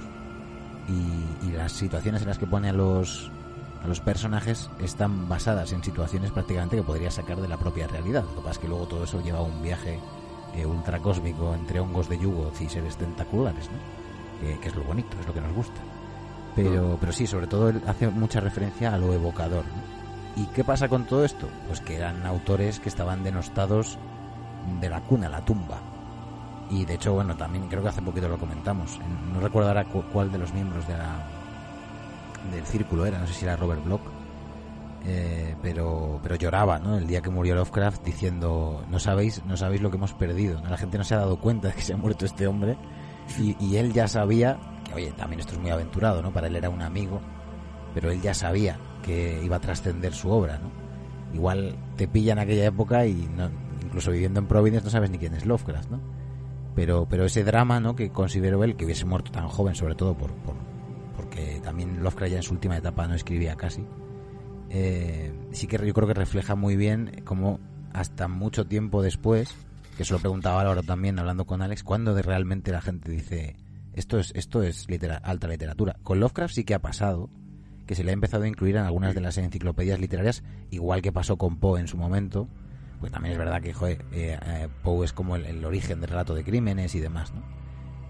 y, 0.89 1.47
y 1.47 1.53
las 1.53 1.73
situaciones 1.73 2.23
en 2.23 2.29
las 2.29 2.39
que 2.39 2.47
pone 2.47 2.69
a 2.69 2.73
los 2.73 3.31
a 3.83 3.87
los 3.87 4.01
personajes 4.01 4.71
están 4.81 5.29
basadas 5.29 5.73
en 5.73 5.83
situaciones 5.85 6.31
prácticamente 6.33 6.77
que 6.77 6.83
podría 6.83 7.11
sacar 7.11 7.41
de 7.41 7.49
la 7.49 7.57
propia 7.57 7.87
realidad. 7.87 8.23
Lo 8.25 8.31
que 8.37 8.41
pasa 8.41 8.51
es 8.53 8.59
que 8.59 8.69
luego 8.69 8.87
todo 8.87 9.05
eso 9.05 9.21
lleva 9.23 9.39
a 9.39 9.43
un 9.43 9.63
viaje 9.63 10.01
eh, 10.55 10.67
ultracósmico 10.67 11.55
entre 11.55 11.79
hongos 11.81 12.09
de 12.09 12.19
yugo 12.19 12.51
y 12.59 12.69
seres 12.69 12.97
tentaculares, 12.97 13.71
¿no? 13.71 13.79
Que, 14.41 14.59
que 14.59 14.69
es 14.69 14.75
lo 14.75 14.83
bonito, 14.85 15.17
es 15.21 15.27
lo 15.27 15.33
que 15.35 15.41
nos 15.41 15.53
gusta. 15.55 15.81
Pero, 16.57 16.97
pero 17.01 17.13
sí, 17.13 17.27
sobre 17.27 17.47
todo 17.47 17.69
él 17.69 17.81
hace 17.87 18.09
mucha 18.09 18.41
referencia 18.41 18.93
a 18.93 18.99
lo 18.99 19.13
evocador. 19.13 19.65
¿no? 19.65 20.43
¿Y 20.43 20.47
qué 20.47 20.65
pasa 20.65 20.89
con 20.89 21.05
todo 21.05 21.25
esto? 21.25 21.49
Pues 21.69 21.81
que 21.81 21.97
eran 21.97 22.25
autores 22.27 22.81
que 22.81 22.89
estaban 22.89 23.23
denostados 23.23 23.97
de 24.81 24.89
la 24.89 25.01
cuna 25.03 25.29
a 25.29 25.31
la 25.31 25.45
tumba. 25.45 25.79
Y 26.71 26.85
de 26.85 26.95
hecho, 26.95 27.13
bueno, 27.15 27.37
también 27.37 27.69
creo 27.69 27.83
que 27.83 27.89
hace 27.89 28.03
poquito 28.03 28.29
lo 28.29 28.39
comentamos. 28.39 28.97
En- 28.97 29.33
No 29.35 29.41
recuerdo 29.41 29.69
ahora 29.69 29.85
cu- 29.85 30.05
cuál 30.13 30.31
de 30.33 30.39
los 30.39 30.53
miembros 30.53 30.87
de 30.89 30.97
la, 30.99 31.23
del 32.53 32.65
círculo 32.65 33.07
era, 33.07 33.19
no 33.19 33.27
sé 33.27 33.35
si 33.35 33.45
era 33.45 33.57
Robert 33.57 33.85
Bloch, 33.85 34.03
eh, 35.07 35.55
pero, 35.63 36.21
pero 36.23 36.35
lloraba, 36.35 36.79
¿no? 36.79 36.99
El 36.99 37.07
día 37.07 37.23
que 37.23 37.31
murió 37.31 37.55
Lovecraft 37.55 38.05
diciendo, 38.05 38.85
no 38.91 38.99
sabéis, 38.99 39.43
no 39.47 39.57
sabéis 39.57 39.81
lo 39.81 39.91
que 39.91 39.97
hemos 39.97 40.13
perdido, 40.13 40.61
¿no? 40.61 40.69
La 40.69 40.77
gente 40.77 40.99
no 40.99 41.05
se 41.05 41.15
ha 41.15 41.19
dado 41.19 41.39
cuenta 41.41 41.69
de 41.69 41.75
que 41.75 41.83
se 41.83 41.95
ha 41.95 41.97
muerto 41.97 42.25
este 42.27 42.47
hombre 42.47 42.77
y, 43.39 43.77
él 43.77 43.93
ya 43.93 44.09
sabía, 44.09 44.59
que 44.85 44.95
oye, 44.95 45.13
también 45.13 45.41
esto 45.41 45.53
es 45.53 45.59
muy 45.59 45.71
aventurado, 45.71 46.23
¿no? 46.23 46.33
Para 46.33 46.49
él 46.49 46.57
era 46.57 46.71
un 46.71 46.83
amigo, 46.83 47.21
pero 47.95 48.11
él 48.11 48.21
ya 48.21 48.35
sabía 48.35 48.79
que 49.03 49.41
iba 49.43 49.57
a 49.57 49.61
trascender 49.61 50.13
su 50.15 50.31
obra, 50.31 50.59
¿no? 50.59 50.71
Igual 51.33 51.77
te 51.97 52.09
pilla 52.09 52.33
en 52.33 52.39
aquella 52.41 52.67
época 52.67 53.07
y 53.07 53.29
no, 53.37 53.51
incluso 53.83 54.11
viviendo 54.11 54.41
en 54.41 54.47
Providence 54.47 54.85
no 54.85 54.91
sabes 54.91 55.11
ni 55.11 55.19
quién 55.19 55.35
es 55.35 55.47
Lovecraft, 55.47 55.91
¿no? 55.91 56.01
Pero, 56.75 57.07
pero 57.09 57.25
ese 57.25 57.45
drama, 57.45 57.81
¿no? 57.81 57.95
Que 57.97 58.11
consideró 58.11 58.65
él, 58.65 58.77
que 58.77 58.85
hubiese 58.85 59.05
muerto 59.05 59.31
tan 59.31 59.49
joven, 59.49 59.75
sobre 59.75 59.95
todo 59.95 60.17
por 60.17 60.33
porque 61.39 61.61
también 61.61 62.03
Lovecraft 62.03 62.31
ya 62.33 62.37
en 62.39 62.43
su 62.43 62.55
última 62.55 62.77
etapa 62.77 63.07
no 63.07 63.15
escribía 63.15 63.57
casi, 63.57 63.85
eh, 64.71 65.33
sí 65.53 65.67
que 65.67 65.79
yo 65.87 65.95
creo 65.95 66.07
que 66.09 66.15
refleja 66.15 66.55
muy 66.55 66.77
bien 66.77 67.23
cómo 67.25 67.61
hasta 67.93 68.29
mucho 68.29 68.67
tiempo 68.67 69.03
después, 69.03 69.55
que 69.97 70.05
se 70.05 70.13
lo 70.13 70.19
preguntaba 70.19 70.63
ahora 70.63 70.83
también 70.83 71.19
hablando 71.19 71.47
con 71.47 71.63
Alex, 71.63 71.83
cuando 71.83 72.15
de 72.15 72.23
realmente 72.23 72.73
la 72.73 72.81
gente 72.81 73.11
dice 73.11 73.57
esto 73.95 74.19
es 74.19 74.33
esto 74.37 74.63
es 74.63 74.89
litera- 74.89 75.17
alta 75.17 75.49
literatura. 75.49 75.97
Con 76.03 76.21
Lovecraft 76.21 76.55
sí 76.55 76.65
que 76.65 76.75
ha 76.75 76.79
pasado 76.81 77.31
que 77.87 77.95
se 77.95 78.05
le 78.05 78.11
ha 78.11 78.15
empezado 78.15 78.45
a 78.45 78.49
incluir 78.49 78.77
en 78.77 78.83
algunas 78.83 79.15
de 79.15 79.21
las 79.23 79.39
enciclopedias 79.39 79.99
literarias, 79.99 80.43
igual 80.71 81.01
que 81.03 81.11
pasó 81.11 81.37
con 81.39 81.57
Poe 81.57 81.81
en 81.81 81.89
su 81.89 81.97
momento. 81.97 82.47
Pues 83.01 83.11
también 83.13 83.33
es 83.33 83.39
verdad 83.39 83.63
que 83.63 83.73
joder, 83.73 84.05
eh, 84.13 84.39
eh, 84.45 84.69
Poe 84.83 85.05
es 85.07 85.13
como 85.13 85.37
el, 85.37 85.47
el 85.47 85.65
origen 85.65 86.01
del 86.01 86.11
relato 86.11 86.35
de 86.35 86.45
crímenes 86.45 86.95
y 86.95 87.01
demás, 87.01 87.33
¿no? 87.33 87.43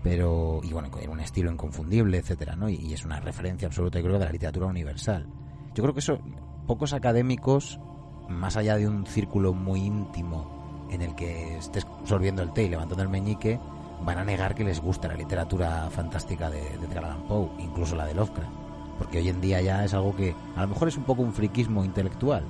Pero 0.08 0.60
y 0.62 0.72
bueno 0.72 0.88
en 0.98 1.10
un 1.10 1.20
estilo 1.20 1.52
inconfundible 1.52 2.16
etcétera 2.16 2.56
no 2.56 2.70
y, 2.70 2.94
es 2.94 3.04
una 3.04 3.20
referencia 3.20 3.68
absoluta 3.68 4.00
creo 4.00 4.18
de 4.18 4.24
la 4.24 4.32
literatura 4.32 4.66
universal. 4.66 5.26
Yo 5.74 5.82
creo 5.82 5.92
que 5.92 6.00
eso 6.00 6.18
pocos 6.66 6.94
académicos 6.94 7.78
más 8.26 8.56
allá 8.56 8.76
de 8.76 8.88
un 8.88 9.04
círculo 9.04 9.52
muy 9.52 9.80
íntimo 9.80 10.86
en 10.90 11.02
el 11.02 11.14
que 11.14 11.58
estés 11.58 11.86
sorbiendo 12.04 12.42
el 12.42 12.54
té 12.54 12.64
y 12.64 12.68
levantando 12.70 13.02
el 13.02 13.10
meñique 13.10 13.60
van 14.02 14.16
a 14.16 14.24
negar 14.24 14.54
que 14.54 14.64
les 14.64 14.80
gusta 14.80 15.08
la 15.08 15.14
literatura 15.14 15.90
fantástica 15.90 16.48
de, 16.48 16.62
de 16.62 16.98
Allan 16.98 17.26
Poe 17.26 17.50
incluso 17.58 17.94
la 17.94 18.06
de 18.06 18.14
Lovecraft. 18.14 18.52
Porque 18.96 19.18
hoy 19.18 19.28
en 19.28 19.42
día 19.42 19.60
ya 19.60 19.84
es 19.84 19.92
algo 19.92 20.16
que 20.16 20.34
a 20.56 20.62
lo 20.62 20.68
mejor 20.68 20.88
es 20.88 20.96
un 20.96 21.04
poco 21.04 21.20
un 21.20 21.34
friquismo 21.34 21.84
intelectual 21.84 22.44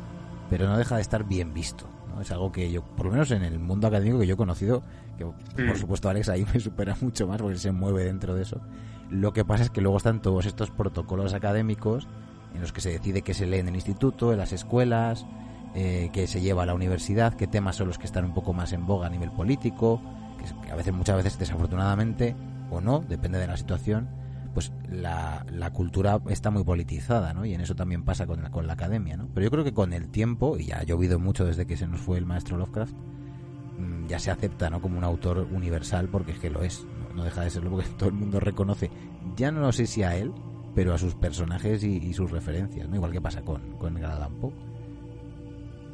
pero 0.48 0.68
no 0.68 0.78
deja 0.78 0.94
de 0.94 1.02
estar 1.02 1.24
bien 1.24 1.52
visto 1.52 1.86
¿no? 2.14 2.20
es 2.20 2.30
algo 2.30 2.52
que 2.52 2.70
yo 2.70 2.82
por 2.82 3.06
lo 3.06 3.12
menos 3.12 3.32
en 3.32 3.42
el 3.42 3.58
mundo 3.58 3.88
académico 3.88 4.20
que 4.20 4.28
yo 4.28 4.34
he 4.34 4.38
conocido 4.38 4.84
que 5.18 5.24
por 5.26 5.34
Mm. 5.74 5.76
supuesto 5.76 6.08
Alex 6.08 6.28
ahí 6.30 6.46
me 6.54 6.60
supera 6.60 6.96
mucho 7.00 7.26
más 7.26 7.42
porque 7.42 7.58
se 7.58 7.72
mueve 7.72 8.04
dentro 8.04 8.34
de 8.34 8.42
eso 8.42 8.60
lo 9.10 9.32
que 9.32 9.44
pasa 9.44 9.64
es 9.64 9.70
que 9.70 9.80
luego 9.80 9.96
están 9.96 10.20
todos 10.22 10.46
estos 10.46 10.70
protocolos 10.70 11.34
académicos 11.34 12.06
en 12.54 12.60
los 12.60 12.72
que 12.72 12.80
se 12.80 12.90
decide 12.90 13.22
qué 13.22 13.34
se 13.34 13.46
lee 13.46 13.58
en 13.58 13.68
el 13.68 13.74
instituto, 13.74 14.32
en 14.32 14.38
las 14.38 14.52
escuelas, 14.52 15.26
eh, 15.74 16.10
qué 16.12 16.26
se 16.26 16.40
lleva 16.40 16.62
a 16.64 16.66
la 16.66 16.74
universidad, 16.74 17.34
qué 17.34 17.46
temas 17.46 17.76
son 17.76 17.88
los 17.88 17.98
que 17.98 18.04
están 18.06 18.24
un 18.24 18.34
poco 18.34 18.52
más 18.52 18.72
en 18.72 18.86
boga 18.86 19.06
a 19.06 19.10
nivel 19.10 19.30
político, 19.30 20.00
que, 20.64 20.70
a 20.70 20.74
veces, 20.76 20.92
muchas 20.94 21.16
veces, 21.16 21.38
desafortunadamente, 21.38 22.34
o 22.70 22.80
no, 22.80 23.00
depende 23.00 23.38
de 23.38 23.46
la 23.46 23.56
situación, 23.56 24.08
pues 24.54 24.72
la, 24.90 25.44
la 25.50 25.70
cultura 25.72 26.20
está 26.28 26.50
muy 26.50 26.64
politizada, 26.64 27.32
¿no? 27.32 27.44
Y 27.46 27.54
en 27.54 27.60
eso 27.60 27.74
también 27.74 28.02
pasa 28.04 28.26
con 28.26 28.42
la, 28.42 28.50
con 28.50 28.66
la 28.66 28.72
academia, 28.74 29.16
¿no? 29.16 29.28
Pero 29.34 29.44
yo 29.44 29.50
creo 29.50 29.64
que 29.64 29.72
con 29.74 29.92
el 29.92 30.08
tiempo, 30.10 30.56
y 30.58 30.66
ya 30.66 30.78
ha 30.80 30.82
llovido 30.84 31.18
mucho 31.18 31.44
desde 31.44 31.66
que 31.66 31.76
se 31.76 31.86
nos 31.86 32.00
fue 32.00 32.18
el 32.18 32.26
maestro 32.26 32.56
Lovecraft, 32.56 32.94
ya 34.08 34.18
se 34.18 34.30
acepta, 34.30 34.70
¿no? 34.70 34.80
Como 34.80 34.98
un 34.98 35.04
autor 35.04 35.46
universal, 35.52 36.08
porque 36.08 36.32
es 36.32 36.38
que 36.38 36.50
lo 36.50 36.62
es, 36.62 36.84
no, 37.14 37.24
deja 37.24 37.42
de 37.42 37.50
serlo, 37.50 37.70
porque 37.70 37.88
todo 37.98 38.08
el 38.08 38.14
mundo 38.14 38.40
reconoce, 38.40 38.90
ya 39.36 39.52
no 39.52 39.70
sé 39.70 39.86
si 39.86 40.02
a 40.02 40.16
él, 40.16 40.32
pero 40.74 40.94
a 40.94 40.98
sus 40.98 41.14
personajes 41.14 41.82
y, 41.84 42.12
sus 42.12 42.30
referencias, 42.30 42.88
¿no? 42.88 42.96
Igual 42.96 43.12
que 43.12 43.20
pasa 43.20 43.42
con, 43.42 43.76
con. 43.78 43.98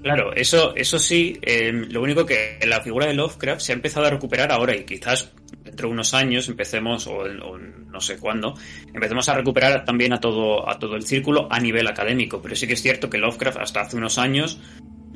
Claro, 0.02 0.34
eso, 0.34 0.76
eso 0.76 0.98
sí, 0.98 1.38
eh, 1.40 1.72
lo 1.72 2.02
único 2.02 2.26
que 2.26 2.58
la 2.66 2.82
figura 2.82 3.06
de 3.06 3.14
Lovecraft 3.14 3.62
se 3.62 3.72
ha 3.72 3.74
empezado 3.74 4.06
a 4.06 4.10
recuperar 4.10 4.52
ahora 4.52 4.76
y 4.76 4.84
quizás 4.84 5.32
dentro 5.62 5.88
de 5.88 5.94
unos 5.94 6.12
años 6.12 6.46
empecemos, 6.50 7.06
o, 7.06 7.20
o 7.20 7.58
no 7.58 8.00
sé 8.00 8.18
cuándo, 8.18 8.54
empecemos 8.92 9.26
a 9.30 9.34
recuperar 9.34 9.86
también 9.86 10.12
a 10.12 10.20
todo, 10.20 10.68
a 10.68 10.78
todo 10.78 10.96
el 10.96 11.06
círculo 11.06 11.48
a 11.50 11.58
nivel 11.58 11.88
académico. 11.88 12.42
Pero 12.42 12.54
sí 12.54 12.66
que 12.66 12.74
es 12.74 12.82
cierto 12.82 13.08
que 13.08 13.16
Lovecraft 13.16 13.58
hasta 13.58 13.80
hace 13.80 13.96
unos 13.96 14.18
años 14.18 14.60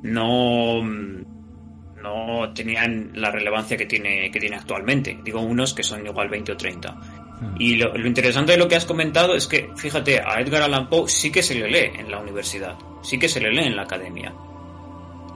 no, 0.02 0.82
no 2.08 2.52
tenían 2.52 3.10
la 3.14 3.30
relevancia 3.30 3.76
que 3.76 3.86
tiene, 3.86 4.30
que 4.30 4.40
tiene 4.40 4.56
actualmente. 4.56 5.18
Digo 5.22 5.40
unos 5.40 5.74
que 5.74 5.82
son 5.82 6.04
igual 6.06 6.28
20 6.28 6.52
o 6.52 6.56
30. 6.56 6.96
Y 7.58 7.76
lo, 7.76 7.96
lo 7.96 8.06
interesante 8.06 8.52
de 8.52 8.58
lo 8.58 8.66
que 8.66 8.76
has 8.76 8.84
comentado 8.84 9.34
es 9.34 9.46
que, 9.46 9.70
fíjate, 9.76 10.20
a 10.20 10.40
Edgar 10.40 10.62
Allan 10.62 10.88
Poe 10.88 11.08
sí 11.08 11.30
que 11.30 11.42
se 11.42 11.54
le 11.54 11.68
lee 11.70 11.90
en 11.98 12.10
la 12.10 12.18
universidad, 12.18 12.74
sí 13.02 13.18
que 13.18 13.28
se 13.28 13.40
le 13.40 13.50
lee 13.52 13.66
en 13.66 13.76
la 13.76 13.82
academia. 13.82 14.32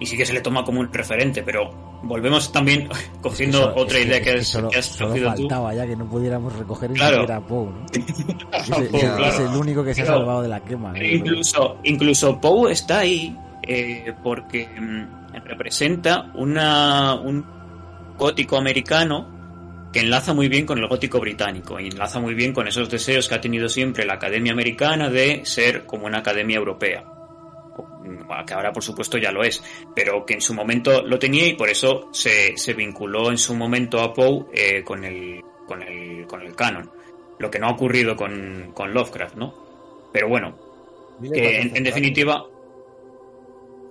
Y 0.00 0.06
sí 0.06 0.16
que 0.16 0.26
se 0.26 0.32
le 0.32 0.40
toma 0.40 0.64
como 0.64 0.80
un 0.80 0.92
referente, 0.92 1.44
pero 1.44 1.70
volvemos 2.02 2.50
también 2.50 2.88
cogiendo 3.22 3.70
Eso- 3.70 3.74
otra 3.76 3.98
es 3.98 4.06
idea 4.06 4.16
es 4.16 4.22
que 4.24 4.30
has, 4.32 4.46
solo, 4.48 4.68
que 4.70 4.78
has 4.78 4.86
solo 4.86 5.10
cogido 5.10 5.30
tú. 5.34 5.42
faltaba 5.42 5.74
ya 5.74 5.86
que 5.86 5.94
no 5.94 6.06
pudiéramos 6.06 6.52
recoger 6.58 6.90
Claro. 6.90 7.18
siquiera 7.18 7.36
a 7.36 7.40
Poe, 7.40 7.66
¿no? 7.66 7.86
Es, 7.92 8.68
el- 8.78 8.88
Poe, 8.88 9.00
es 9.00 9.14
claro. 9.14 9.50
el 9.52 9.56
único 9.56 9.84
que 9.84 9.94
se 9.94 10.02
ha 10.02 10.06
salvado 10.06 10.42
de 10.42 10.48
la 10.48 10.58
quema. 10.58 10.92
¿no? 10.92 11.04
Incluso, 11.04 11.76
incluso 11.84 12.40
Poe 12.40 12.72
está 12.72 12.98
ahí, 12.98 13.36
eh, 13.62 14.12
porque 14.22 14.68
mm, 14.68 15.34
representa 15.44 16.30
una, 16.34 17.14
un 17.14 17.44
gótico 18.16 18.56
americano 18.56 19.32
que 19.92 20.00
enlaza 20.00 20.32
muy 20.32 20.48
bien 20.48 20.64
con 20.64 20.78
el 20.78 20.88
gótico 20.88 21.20
británico 21.20 21.78
y 21.78 21.88
enlaza 21.88 22.18
muy 22.18 22.34
bien 22.34 22.52
con 22.52 22.66
esos 22.66 22.88
deseos 22.88 23.28
que 23.28 23.34
ha 23.34 23.40
tenido 23.40 23.68
siempre 23.68 24.06
la 24.06 24.14
Academia 24.14 24.52
Americana 24.52 25.10
de 25.10 25.44
ser 25.44 25.84
como 25.84 26.06
una 26.06 26.18
academia 26.18 26.56
europea. 26.56 27.04
Que 28.46 28.54
ahora, 28.54 28.72
por 28.72 28.82
supuesto, 28.82 29.18
ya 29.18 29.30
lo 29.30 29.44
es, 29.44 29.62
pero 29.94 30.24
que 30.24 30.34
en 30.34 30.40
su 30.40 30.54
momento 30.54 31.02
lo 31.02 31.18
tenía 31.18 31.46
y 31.46 31.54
por 31.54 31.68
eso 31.68 32.08
se, 32.12 32.56
se 32.56 32.72
vinculó 32.72 33.30
en 33.30 33.38
su 33.38 33.54
momento 33.54 34.00
a 34.00 34.12
Poe 34.12 34.46
eh, 34.52 34.82
con, 34.82 35.04
el, 35.04 35.40
con, 35.66 35.82
el, 35.82 36.26
con 36.26 36.42
el 36.42 36.54
canon. 36.56 36.90
Lo 37.38 37.50
que 37.50 37.58
no 37.58 37.68
ha 37.68 37.72
ocurrido 37.72 38.16
con, 38.16 38.72
con 38.74 38.92
Lovecraft, 38.92 39.36
¿no? 39.36 39.54
Pero 40.12 40.28
bueno, 40.28 40.56
que 41.32 41.60
en, 41.60 41.76
en 41.76 41.84
definitiva, 41.84 42.44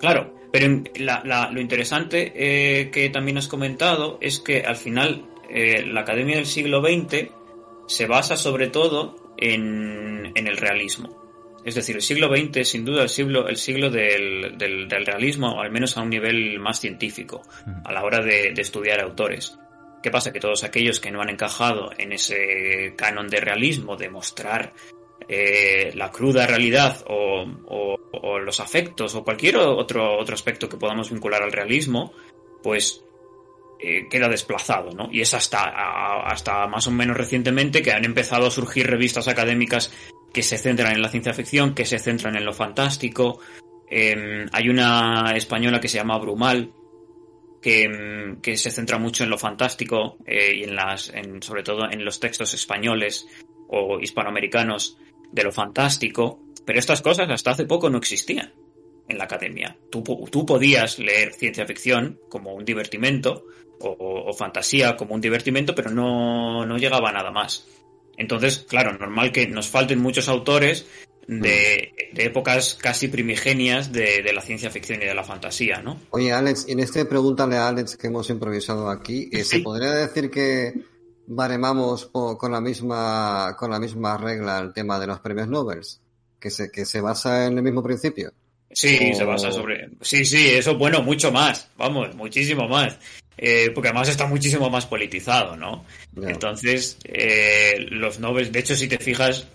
Claro, 0.02 0.34
pero 0.52 0.68
lo 0.68 1.62
interesante 1.62 2.34
eh, 2.36 2.90
que 2.90 3.10
también 3.10 3.38
has 3.38 3.48
comentado 3.48 4.18
es 4.20 4.40
que 4.40 4.62
al 4.62 4.76
final 4.76 5.28
eh, 5.48 5.86
la 5.86 6.02
Academia 6.02 6.38
del 6.38 6.48
siglo 6.48 6.82
XX 6.82 7.30
se 7.88 8.08
basa 8.08 8.36
sobre 8.36 8.68
todo 8.68 9.16
en, 9.38 10.34
el 10.36 10.58
realismo. 10.58 11.22
Es 11.64 11.76
decir, 11.76 11.98
el 11.98 12.02
siglo 12.02 12.36
XX 12.36 12.58
es 12.58 12.70
sin 12.70 12.84
duda 12.84 13.04
el 13.04 13.10
siglo, 13.10 13.48
el 13.48 13.58
siglo 13.58 13.92
del, 13.92 14.58
del, 14.58 15.06
realismo, 15.06 15.62
al 15.62 15.72
menos 15.72 15.96
a 15.96 16.02
un 16.02 16.10
nivel 16.10 16.58
más 16.58 16.80
científico, 16.80 17.44
a 17.86 17.94
la 17.94 18.04
hora 18.04 18.24
de, 18.24 18.54
de 18.54 18.62
estudiar 18.62 19.00
autores. 19.02 19.56
¿Qué 20.02 20.10
pasa? 20.10 20.34
Que 20.34 20.40
todos 20.40 20.64
aquellos 20.64 21.00
que 21.00 21.12
no 21.12 21.22
han 21.22 21.30
encajado 21.30 21.92
en 21.96 22.12
ese 22.12 22.96
canon 22.98 23.28
de 23.28 23.40
realismo, 23.40 23.98
de 23.98 24.10
mostrar 24.10 24.74
eh, 25.28 25.92
la 25.96 26.12
cruda 26.12 26.48
realidad 26.48 27.04
o, 27.08 27.46
los 28.40 28.60
afectos 28.60 29.16
o 29.16 29.24
cualquier 29.24 29.58
otro, 29.58 30.20
otro 30.20 30.34
aspecto 30.34 30.68
que 30.68 30.78
podamos 30.78 31.12
vincular 31.12 31.44
al 31.44 31.52
realismo, 31.52 32.12
pues 32.64 33.04
eh, 33.80 34.08
queda 34.10 34.30
desplazado, 34.30 34.92
¿no? 34.92 35.10
Y 35.12 35.22
es 35.22 35.34
hasta, 35.34 35.64
hasta 36.26 36.68
más 36.68 36.86
o 36.88 36.92
menos 36.92 37.18
recientemente 37.18 37.82
que 37.82 37.92
han 37.92 38.06
empezado 38.06 38.48
a 38.48 38.52
surgir 38.52 38.88
revistas 38.88 39.28
académicas 39.28 39.92
que 40.32 40.44
se 40.44 40.58
centran 40.58 40.94
en 40.94 41.02
la 41.02 41.10
ciencia 41.10 41.34
ficción, 41.34 41.74
que 41.74 41.86
se 41.86 41.98
centran 41.98 42.36
en 42.36 42.46
lo 42.46 42.54
fantástico. 42.54 43.40
Em, 43.90 44.48
hay 44.52 44.70
una 44.70 45.34
española 45.36 45.80
que 45.80 45.88
se 45.88 45.98
llama 45.98 46.20
Brumal, 46.20 46.72
que, 47.62 47.84
em, 47.84 48.42
que, 48.42 48.56
se 48.56 48.72
centra 48.72 48.98
mucho 48.98 49.24
en 49.24 49.30
lo 49.30 49.38
fantástico 49.38 50.18
eh, 50.26 50.54
y 50.58 50.64
en 50.64 50.76
las, 50.76 51.12
sobre 51.42 51.64
todo 51.64 51.90
en 51.90 52.06
los 52.06 52.20
textos 52.20 52.54
españoles 52.54 53.28
o 53.68 54.00
hispanoamericanos 54.00 54.98
de 55.32 55.44
lo 55.44 55.52
fantástico, 55.52 56.40
pero 56.66 56.80
estas 56.80 57.02
cosas 57.02 57.30
hasta 57.30 57.52
hace 57.52 57.66
poco 57.66 57.90
no 57.90 57.98
existían 57.98 58.54
en 59.08 59.18
la 59.18 59.26
academia. 59.26 59.78
Tú, 59.90 60.04
tú 60.04 60.46
podías 60.46 61.00
leer 61.00 61.34
ciencia 61.34 61.66
ficción 61.66 62.20
como 62.30 62.54
un 62.54 62.66
divertimento 62.66 63.46
o, 63.80 64.32
fantasía 64.34 64.96
como 64.96 65.16
un 65.16 65.22
divertimento, 65.22 65.74
pero 65.76 65.90
no, 65.90 66.66
no 66.66 66.78
llegaba 66.78 67.10
a 67.10 67.14
nada 67.14 67.32
más. 67.32 67.66
Entonces, 68.18 68.66
claro, 68.68 68.94
normal 68.94 69.32
que 69.32 69.48
nos 69.48 69.68
falten 69.68 70.00
muchos 70.00 70.30
autores 70.30 70.86
de, 71.28 71.94
de 72.14 72.26
épocas 72.26 72.78
casi 72.80 73.08
primigenias 73.08 73.92
de, 73.92 74.22
de, 74.22 74.34
la 74.34 74.42
ciencia 74.42 74.70
ficción 74.70 75.02
y 75.02 75.06
de 75.06 75.14
la 75.14 75.24
fantasía, 75.24 75.82
¿no? 75.82 76.00
Oye, 76.12 76.32
Alex, 76.32 76.68
en 76.68 76.80
este 76.80 77.06
pregúntale 77.06 77.56
a 77.56 77.68
Alex 77.68 77.98
que 77.98 78.08
hemos 78.08 78.30
improvisado 78.30 78.90
aquí, 78.90 79.30
eh, 79.32 79.44
¿se 79.44 79.60
podría 79.60 79.92
decir 79.92 80.30
que 80.30 80.74
baremamos 81.28 82.08
con 82.08 82.52
la 82.52 82.62
misma 82.62 83.56
con 83.58 83.72
la 83.72 83.80
misma 83.80 84.18
regla 84.18 84.60
el 84.60 84.74
tema 84.74 85.00
de 85.00 85.08
los 85.08 85.20
premios 85.20 85.48
Nobel, 85.48 85.82
que 86.40 86.50
se 86.50 86.72
que 86.72 86.86
se 86.86 87.02
basa 87.02 87.46
en 87.46 87.58
el 87.58 87.64
mismo 87.64 87.84
principio. 87.84 88.34
Sí, 88.74 89.14
se 89.14 89.24
basa 89.26 89.52
sobre. 89.52 89.90
Sí, 90.02 90.26
sí, 90.26 90.50
eso 90.50 90.78
bueno, 90.78 91.02
mucho 91.02 91.32
más, 91.32 91.70
vamos, 91.78 92.16
muchísimo 92.16 92.68
más. 92.68 92.98
Eh, 93.38 93.72
porque 93.74 93.90
además 93.90 94.10
está 94.10 94.28
muchísimo 94.28 94.70
más 94.70 94.86
politizado, 94.86 95.56
¿no? 95.56 95.84
Entonces, 96.16 96.98
eh, 97.06 97.88
los 97.90 98.20
Nobel, 98.20 98.52
de 98.52 98.60
hecho, 98.60 98.76
si 98.76 98.88
te 98.88 99.00
fijas, 99.00 99.48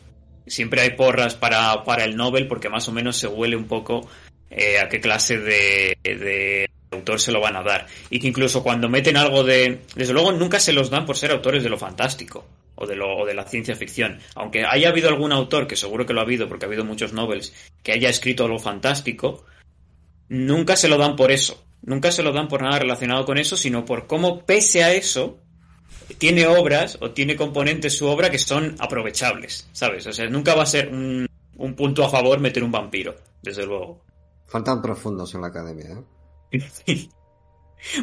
siempre 0.46 0.80
hay 0.80 0.90
porras 0.90 1.34
para, 1.34 1.84
para 1.84 2.04
el 2.04 2.16
Nobel 2.16 2.48
porque 2.48 2.68
más 2.68 2.88
o 2.88 2.92
menos 2.92 3.16
se 3.16 3.28
huele 3.28 3.54
un 3.54 3.68
poco 3.68 4.08
eh, 4.50 4.78
a 4.78 4.88
qué 4.88 5.00
clase 5.00 5.38
de, 5.38 5.96
de 6.02 6.68
autor 6.90 7.20
se 7.20 7.32
lo 7.32 7.40
van 7.40 7.56
a 7.56 7.62
dar. 7.62 7.86
Y 8.10 8.20
que 8.20 8.28
incluso 8.28 8.62
cuando 8.62 8.88
meten 8.88 9.16
algo 9.16 9.44
de... 9.44 9.82
Desde 9.94 10.12
luego 10.12 10.32
nunca 10.32 10.60
se 10.60 10.72
los 10.72 10.90
dan 10.90 11.06
por 11.06 11.16
ser 11.16 11.30
autores 11.30 11.62
de 11.62 11.68
lo 11.68 11.78
fantástico 11.78 12.46
o 12.74 12.86
de, 12.86 12.96
lo, 12.96 13.18
o 13.18 13.26
de 13.26 13.34
la 13.34 13.44
ciencia 13.44 13.74
ficción. 13.74 14.18
Aunque 14.34 14.64
haya 14.64 14.90
habido 14.90 15.08
algún 15.08 15.32
autor, 15.32 15.66
que 15.66 15.76
seguro 15.76 16.06
que 16.06 16.12
lo 16.12 16.20
ha 16.20 16.24
habido 16.24 16.48
porque 16.48 16.66
ha 16.66 16.68
habido 16.68 16.84
muchos 16.84 17.12
novels, 17.12 17.52
que 17.82 17.92
haya 17.92 18.08
escrito 18.08 18.48
lo 18.48 18.58
fantástico, 18.58 19.44
nunca 20.28 20.76
se 20.76 20.88
lo 20.88 20.98
dan 20.98 21.16
por 21.16 21.32
eso. 21.32 21.62
Nunca 21.82 22.10
se 22.10 22.22
lo 22.22 22.32
dan 22.32 22.48
por 22.48 22.62
nada 22.62 22.78
relacionado 22.78 23.24
con 23.24 23.38
eso, 23.38 23.56
sino 23.56 23.84
por 23.84 24.06
cómo 24.06 24.44
pese 24.44 24.82
a 24.82 24.92
eso 24.92 25.38
tiene 26.18 26.46
obras 26.46 26.98
o 27.00 27.10
tiene 27.10 27.36
componentes 27.36 27.96
su 27.96 28.06
obra 28.06 28.30
que 28.30 28.38
son 28.38 28.76
aprovechables, 28.78 29.68
¿sabes? 29.72 30.06
O 30.06 30.12
sea, 30.12 30.28
nunca 30.28 30.54
va 30.54 30.62
a 30.62 30.66
ser 30.66 30.88
un, 30.88 31.26
un 31.56 31.74
punto 31.74 32.04
a 32.04 32.10
favor 32.10 32.40
meter 32.40 32.62
un 32.62 32.72
vampiro, 32.72 33.14
desde 33.42 33.66
luego. 33.66 34.04
Faltan 34.46 34.80
profundos 34.80 35.34
en 35.34 35.40
la 35.40 35.48
academia, 35.48 35.86
¿eh? 35.90 36.15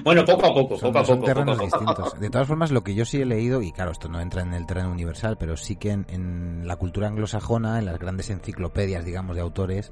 Bueno, 0.03 0.23
poco 0.23 0.45
a 0.45 0.53
poco, 0.53 0.77
son, 0.77 0.89
poco 0.93 0.99
a 0.99 1.05
son 1.05 1.15
poco. 1.17 1.25
terrenos 1.27 1.57
poco 1.57 1.75
a 1.75 1.79
poco. 1.79 1.91
distintos. 1.91 2.19
De 2.21 2.29
todas 2.29 2.47
formas, 2.47 2.71
lo 2.71 2.83
que 2.83 2.95
yo 2.95 3.05
sí 3.05 3.19
he 3.21 3.25
leído, 3.25 3.61
y 3.61 3.71
claro, 3.71 3.91
esto 3.91 4.07
no 4.07 4.21
entra 4.21 4.41
en 4.41 4.53
el 4.53 4.65
terreno 4.65 4.91
universal, 4.91 5.37
pero 5.37 5.57
sí 5.57 5.75
que 5.75 5.91
en, 5.91 6.05
en 6.09 6.67
la 6.67 6.75
cultura 6.77 7.07
anglosajona, 7.07 7.79
en 7.79 7.85
las 7.85 7.99
grandes 7.99 8.29
enciclopedias, 8.29 9.03
digamos, 9.03 9.35
de 9.35 9.41
autores, 9.41 9.91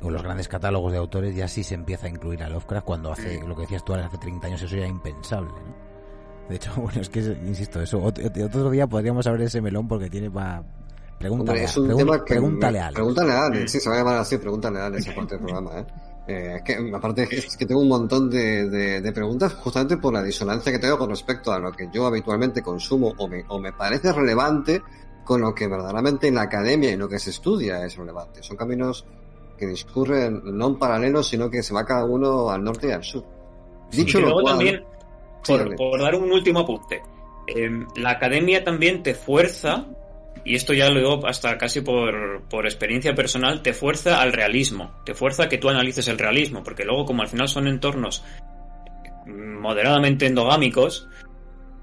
o 0.00 0.10
los 0.10 0.22
grandes 0.22 0.48
catálogos 0.48 0.92
de 0.92 0.98
autores, 0.98 1.34
ya 1.36 1.48
sí 1.48 1.62
se 1.64 1.74
empieza 1.74 2.06
a 2.06 2.10
incluir 2.10 2.42
a 2.42 2.48
Lovecraft, 2.48 2.86
cuando 2.86 3.12
hace, 3.12 3.40
lo 3.46 3.54
que 3.54 3.62
decías 3.62 3.84
tú, 3.84 3.92
hace 3.92 4.16
30 4.16 4.46
años 4.46 4.62
eso 4.62 4.76
era 4.76 4.86
impensable, 4.86 5.50
¿no? 5.50 6.48
De 6.48 6.56
hecho, 6.56 6.72
bueno, 6.80 7.00
es 7.00 7.08
que, 7.10 7.20
insisto, 7.20 7.82
eso, 7.82 8.00
otro, 8.02 8.24
otro 8.46 8.70
día 8.70 8.86
podríamos 8.86 9.26
abrir 9.26 9.46
ese 9.46 9.60
melón 9.60 9.88
porque 9.88 10.08
tiene 10.08 10.30
para... 10.30 10.62
Pregúntale, 11.18 11.50
Hombre, 11.50 11.64
es 11.64 11.76
un 11.76 11.88
pregun- 11.88 11.96
tema 11.98 12.18
que 12.24 12.34
pregúntale 12.34 12.78
a 12.78 12.82
Alex. 12.84 12.94
Pregúntale 12.94 13.32
a 13.32 13.46
Alex, 13.46 13.72
sí, 13.72 13.80
se 13.80 13.90
va 13.90 13.96
a 13.96 13.98
llamar 13.98 14.16
así, 14.18 14.38
pregúntale 14.38 14.78
a 14.78 14.86
Alex, 14.86 15.08
aparte 15.08 15.34
del 15.34 15.44
programa, 15.44 15.80
¿eh? 15.80 15.86
Eh, 16.28 16.56
es 16.56 16.62
que, 16.62 16.90
aparte, 16.94 17.26
es 17.30 17.56
que 17.56 17.64
tengo 17.64 17.80
un 17.80 17.88
montón 17.88 18.28
de, 18.28 18.68
de, 18.68 19.00
de 19.00 19.12
preguntas 19.12 19.54
justamente 19.54 19.96
por 19.96 20.12
la 20.12 20.22
disonancia 20.22 20.70
que 20.70 20.78
tengo 20.78 20.98
con 20.98 21.08
respecto 21.08 21.50
a 21.52 21.58
lo 21.58 21.72
que 21.72 21.88
yo 21.92 22.06
habitualmente 22.06 22.62
consumo 22.62 23.14
o 23.16 23.26
me, 23.26 23.44
o 23.48 23.58
me 23.58 23.72
parece 23.72 24.12
relevante 24.12 24.82
con 25.24 25.40
lo 25.40 25.54
que 25.54 25.66
verdaderamente 25.66 26.28
en 26.28 26.34
la 26.34 26.42
academia 26.42 26.90
y 26.90 26.96
lo 26.96 27.08
que 27.08 27.18
se 27.18 27.30
estudia 27.30 27.84
es 27.84 27.96
relevante. 27.96 28.42
Son 28.42 28.56
caminos 28.56 29.06
que 29.58 29.66
discurren 29.66 30.40
no 30.44 30.68
en 30.68 30.78
paralelo, 30.78 31.22
sino 31.22 31.50
que 31.50 31.62
se 31.62 31.74
va 31.74 31.84
cada 31.84 32.04
uno 32.04 32.50
al 32.50 32.62
norte 32.62 32.88
y 32.88 32.92
al 32.92 33.04
sur. 33.04 33.24
Y 33.92 33.96
Dicho 33.96 34.20
lo 34.20 34.26
luego 34.26 34.42
cual, 34.42 34.54
también, 34.54 34.84
por 35.76 36.00
dar 36.00 36.14
un 36.14 36.30
último 36.30 36.60
apunte, 36.60 37.02
em, 37.46 37.86
la 37.96 38.10
academia 38.10 38.64
también 38.64 39.02
te 39.02 39.14
fuerza, 39.14 39.86
y 40.44 40.54
esto 40.54 40.72
ya 40.72 40.88
lo 40.90 40.98
digo 40.98 41.26
hasta 41.26 41.58
casi 41.58 41.80
por, 41.80 42.42
por 42.48 42.66
experiencia 42.66 43.14
personal, 43.14 43.62
te 43.62 43.72
fuerza 43.72 44.20
al 44.20 44.32
realismo, 44.32 44.92
te 45.04 45.14
fuerza 45.14 45.44
a 45.44 45.48
que 45.48 45.58
tú 45.58 45.68
analices 45.68 46.08
el 46.08 46.18
realismo, 46.18 46.62
porque 46.62 46.84
luego 46.84 47.04
como 47.04 47.22
al 47.22 47.28
final 47.28 47.48
son 47.48 47.68
entornos 47.68 48.24
moderadamente 49.26 50.26
endogámicos, 50.26 51.08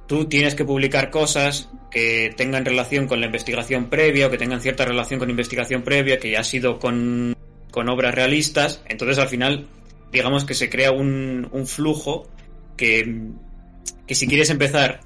tú 0.08 0.26
tienes 0.26 0.56
que 0.56 0.66
publicar 0.66 1.10
cosas 1.10 1.70
que 1.92 2.34
tengan 2.36 2.66
relación 2.66 3.08
con 3.08 3.20
la 3.20 3.28
investigación 3.28 3.90
previa 3.90 4.28
o 4.28 4.32
que 4.32 4.38
tengan 4.38 4.62
cierta 4.62 4.86
relación 4.86 5.20
con 5.20 5.30
investigación 5.30 5.84
previa, 5.84 6.20
que 6.20 6.32
ya 6.32 6.40
ha 6.40 6.44
sido 6.44 6.80
con, 6.80 7.36
con 7.72 7.90
obras 7.90 8.16
realistas, 8.16 8.82
entonces 8.88 9.18
al 9.20 9.28
final 9.28 9.68
digamos 10.12 10.46
que 10.46 10.54
se 10.54 10.70
crea 10.70 10.92
un, 10.92 11.48
un 11.52 11.68
flujo 11.68 12.28
que, 12.78 13.22
que 14.08 14.16
si 14.16 14.28
quieres 14.28 14.50
empezar 14.50 15.02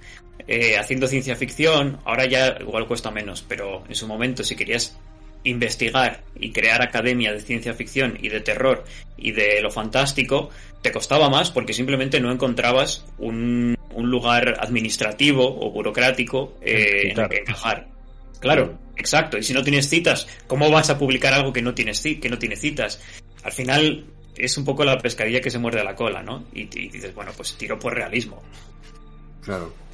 eh, 0.52 0.80
haciendo 0.80 1.06
ciencia 1.06 1.36
ficción, 1.36 2.00
ahora 2.06 2.26
ya 2.26 2.58
igual 2.60 2.88
cuesta 2.88 3.12
menos, 3.12 3.46
pero 3.48 3.84
en 3.88 3.94
su 3.94 4.08
momento 4.08 4.44
si 4.44 4.56
querías 4.56 4.98
investigar 5.44 6.24
y 6.40 6.52
crear 6.52 6.82
academia 6.82 7.32
de 7.32 7.40
ciencia 7.40 7.76
ficción 7.76 8.18
y 8.20 8.30
de 8.30 8.42
terror 8.42 8.84
y 9.16 9.32
de 9.32 9.62
lo 9.62 9.70
fantástico, 9.70 10.50
te 10.82 10.92
costaba 10.92 11.30
más 11.30 11.52
porque 11.52 11.72
simplemente 11.72 12.20
no 12.20 12.32
encontrabas 12.32 13.06
un, 13.20 13.78
un 13.94 14.10
lugar 14.10 14.58
administrativo 14.60 15.46
o 15.46 15.70
burocrático 15.70 16.58
eh, 16.64 17.12
en 17.12 17.20
el 17.20 17.30
que 17.30 17.38
encajar. 17.38 17.88
Claro, 18.40 18.80
exacto. 18.98 19.38
Y 19.38 19.44
si 19.44 19.54
no 19.54 19.62
tienes 19.62 19.88
citas, 19.88 20.28
¿cómo 20.48 20.72
vas 20.72 20.90
a 20.90 20.98
publicar 20.98 21.32
algo 21.32 21.54
que 21.54 21.62
no 21.62 21.76
tienes 21.76 22.02
que 22.02 22.28
no 22.28 22.40
tiene 22.40 22.56
citas? 22.56 23.00
Al 23.44 23.52
final 23.52 24.04
es 24.36 24.58
un 24.58 24.66
poco 24.66 24.84
la 24.84 24.98
pescadilla 24.98 25.42
que 25.42 25.52
se 25.52 25.60
muerde 25.60 25.84
la 25.84 25.94
cola, 25.94 26.24
¿no? 26.24 26.46
Y, 26.54 26.62
y 26.62 26.90
dices, 26.90 27.14
bueno, 27.14 27.34
pues 27.38 27.54
tiro 27.56 27.78
por 27.78 27.94
realismo. 27.94 28.42
Claro. 29.44 29.89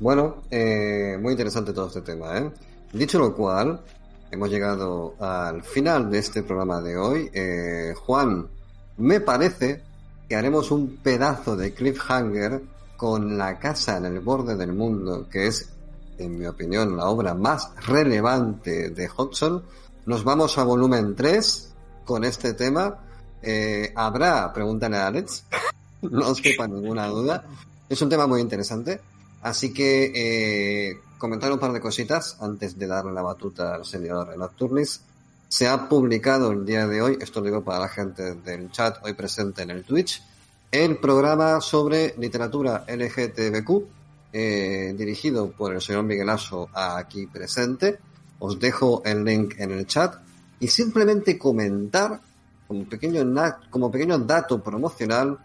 Bueno, 0.00 0.44
eh, 0.50 1.18
muy 1.20 1.32
interesante 1.32 1.74
todo 1.74 1.88
este 1.88 2.00
tema, 2.00 2.38
¿eh? 2.38 2.50
Dicho 2.90 3.18
lo 3.18 3.36
cual, 3.36 3.82
hemos 4.30 4.48
llegado 4.48 5.14
al 5.20 5.62
final 5.62 6.10
de 6.10 6.18
este 6.18 6.42
programa 6.42 6.80
de 6.80 6.96
hoy. 6.96 7.30
Eh, 7.34 7.92
Juan, 8.06 8.48
me 8.96 9.20
parece 9.20 9.82
que 10.26 10.36
haremos 10.36 10.70
un 10.70 10.96
pedazo 11.02 11.54
de 11.54 11.74
cliffhanger 11.74 12.62
con 12.96 13.36
La 13.36 13.58
casa 13.58 13.98
en 13.98 14.06
el 14.06 14.20
borde 14.20 14.56
del 14.56 14.72
mundo, 14.72 15.28
que 15.30 15.48
es, 15.48 15.68
en 16.16 16.38
mi 16.38 16.46
opinión, 16.46 16.96
la 16.96 17.04
obra 17.04 17.34
más 17.34 17.70
relevante 17.86 18.88
de 18.88 19.06
Hodgson. 19.14 19.62
Nos 20.06 20.24
vamos 20.24 20.56
a 20.56 20.64
volumen 20.64 21.14
3 21.14 21.74
con 22.06 22.24
este 22.24 22.54
tema 22.54 23.06
Eh, 23.42 23.92
habrá, 23.96 24.52
pregúntale 24.52 24.98
a 24.98 25.06
Alex, 25.06 25.44
no 26.02 26.28
os 26.28 26.40
quepa 26.40 26.66
ninguna 26.66 27.06
duda. 27.06 27.44
Es 27.88 28.00
un 28.02 28.08
tema 28.08 28.26
muy 28.26 28.40
interesante. 28.40 29.00
Así 29.42 29.72
que 29.72 30.12
eh, 30.14 31.00
comentar 31.18 31.52
un 31.52 31.58
par 31.58 31.72
de 31.72 31.80
cositas 31.80 32.36
antes 32.40 32.78
de 32.78 32.86
darle 32.86 33.12
la 33.12 33.22
batuta 33.22 33.74
al 33.74 33.84
señor 33.84 34.36
Nocturnis. 34.36 35.02
Se 35.48 35.66
ha 35.66 35.88
publicado 35.88 36.52
el 36.52 36.64
día 36.64 36.86
de 36.86 37.02
hoy, 37.02 37.18
esto 37.20 37.40
lo 37.40 37.46
digo 37.46 37.64
para 37.64 37.80
la 37.80 37.88
gente 37.88 38.34
del 38.34 38.70
chat 38.70 39.04
hoy 39.04 39.14
presente 39.14 39.62
en 39.62 39.70
el 39.70 39.84
Twitch, 39.84 40.22
el 40.70 40.98
programa 40.98 41.60
sobre 41.60 42.14
literatura 42.18 42.84
LGTBQ, 42.86 43.84
eh, 44.32 44.94
dirigido 44.96 45.50
por 45.50 45.74
el 45.74 45.80
señor 45.80 46.04
Miguel 46.04 46.28
Aso 46.28 46.68
aquí 46.72 47.26
presente. 47.26 47.98
Os 48.38 48.60
dejo 48.60 49.02
el 49.04 49.24
link 49.24 49.54
en 49.58 49.72
el 49.72 49.86
chat 49.86 50.14
y 50.60 50.68
simplemente 50.68 51.36
comentar 51.36 52.20
como 52.68 52.84
pequeño, 52.84 53.24
como 53.70 53.90
pequeño 53.90 54.18
dato 54.20 54.62
promocional 54.62 55.36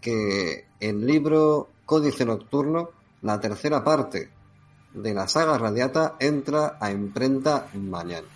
que 0.00 0.66
el 0.78 1.06
libro 1.06 1.70
Códice 1.86 2.26
Nocturno, 2.26 2.90
la 3.22 3.40
tercera 3.40 3.82
parte 3.82 4.30
de 4.94 5.14
la 5.14 5.28
saga 5.28 5.58
Radiata, 5.58 6.16
entra 6.18 6.78
a 6.80 6.90
imprenta 6.90 7.66
mañana. 7.74 8.26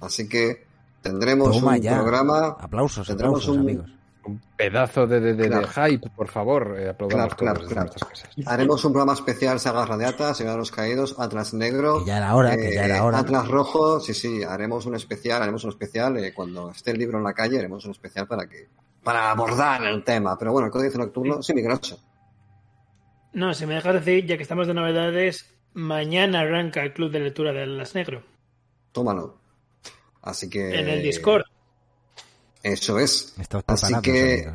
Así 0.00 0.28
que 0.28 0.66
tendremos 1.02 1.56
un 1.56 1.80
programa. 1.80 2.56
Aplausos, 2.58 3.06
tendremos 3.06 3.42
aplausos, 3.42 3.58
amigos 3.58 4.00
un 4.24 4.40
pedazo 4.56 5.06
de, 5.06 5.20
de, 5.20 5.34
de 5.34 5.66
hype, 5.66 6.10
por 6.10 6.28
favor. 6.28 6.76
Eh, 6.78 6.94
claro, 7.08 7.36
claro, 7.36 7.60
claro. 7.66 7.90
Haremos 8.46 8.84
un 8.84 8.92
programa 8.92 9.14
especial 9.14 9.58
Saga 9.58 9.86
Radiata, 9.86 10.34
Señor 10.34 10.52
de 10.52 10.58
los 10.58 10.70
Caídos, 10.70 11.16
Atlas 11.18 11.54
Negro. 11.54 12.00
Que 12.00 12.06
ya 12.06 12.18
era 12.18 12.34
hora, 12.34 12.56
que 12.56 12.74
ya 12.74 12.84
era 12.84 13.04
hora. 13.04 13.18
Atlas 13.18 13.48
Rojo, 13.48 14.00
sí, 14.00 14.14
sí, 14.14 14.42
haremos 14.42 14.86
un 14.86 14.94
especial, 14.94 15.42
haremos 15.42 15.64
un 15.64 15.70
especial. 15.70 16.16
Eh, 16.18 16.34
cuando 16.34 16.70
esté 16.70 16.90
el 16.90 16.98
libro 16.98 17.18
en 17.18 17.24
la 17.24 17.32
calle, 17.32 17.58
haremos 17.58 17.84
un 17.84 17.92
especial 17.92 18.26
para 18.26 18.46
que 18.46 18.68
para 19.02 19.30
abordar 19.30 19.82
el 19.84 20.04
tema. 20.04 20.36
Pero 20.38 20.52
bueno, 20.52 20.66
el 20.66 20.72
códice 20.72 20.98
nocturno, 20.98 21.42
sí, 21.42 21.54
mi 21.54 21.62
grosso. 21.62 21.98
No, 23.32 23.54
si 23.54 23.66
me 23.66 23.74
dejas 23.74 24.04
decir, 24.04 24.26
ya 24.26 24.36
que 24.36 24.42
estamos 24.42 24.66
de 24.66 24.74
novedades, 24.74 25.46
mañana 25.72 26.40
arranca 26.40 26.82
el 26.82 26.92
club 26.92 27.10
de 27.10 27.20
lectura 27.20 27.52
de 27.52 27.62
Atlas 27.62 27.94
Negro. 27.94 28.24
Tómalo. 28.92 29.38
Así 30.22 30.50
que. 30.50 30.78
En 30.78 30.88
el 30.88 31.02
Discord. 31.02 31.44
Eso 32.62 32.98
es. 32.98 33.34
Así 33.66 33.94
que, 34.02 34.52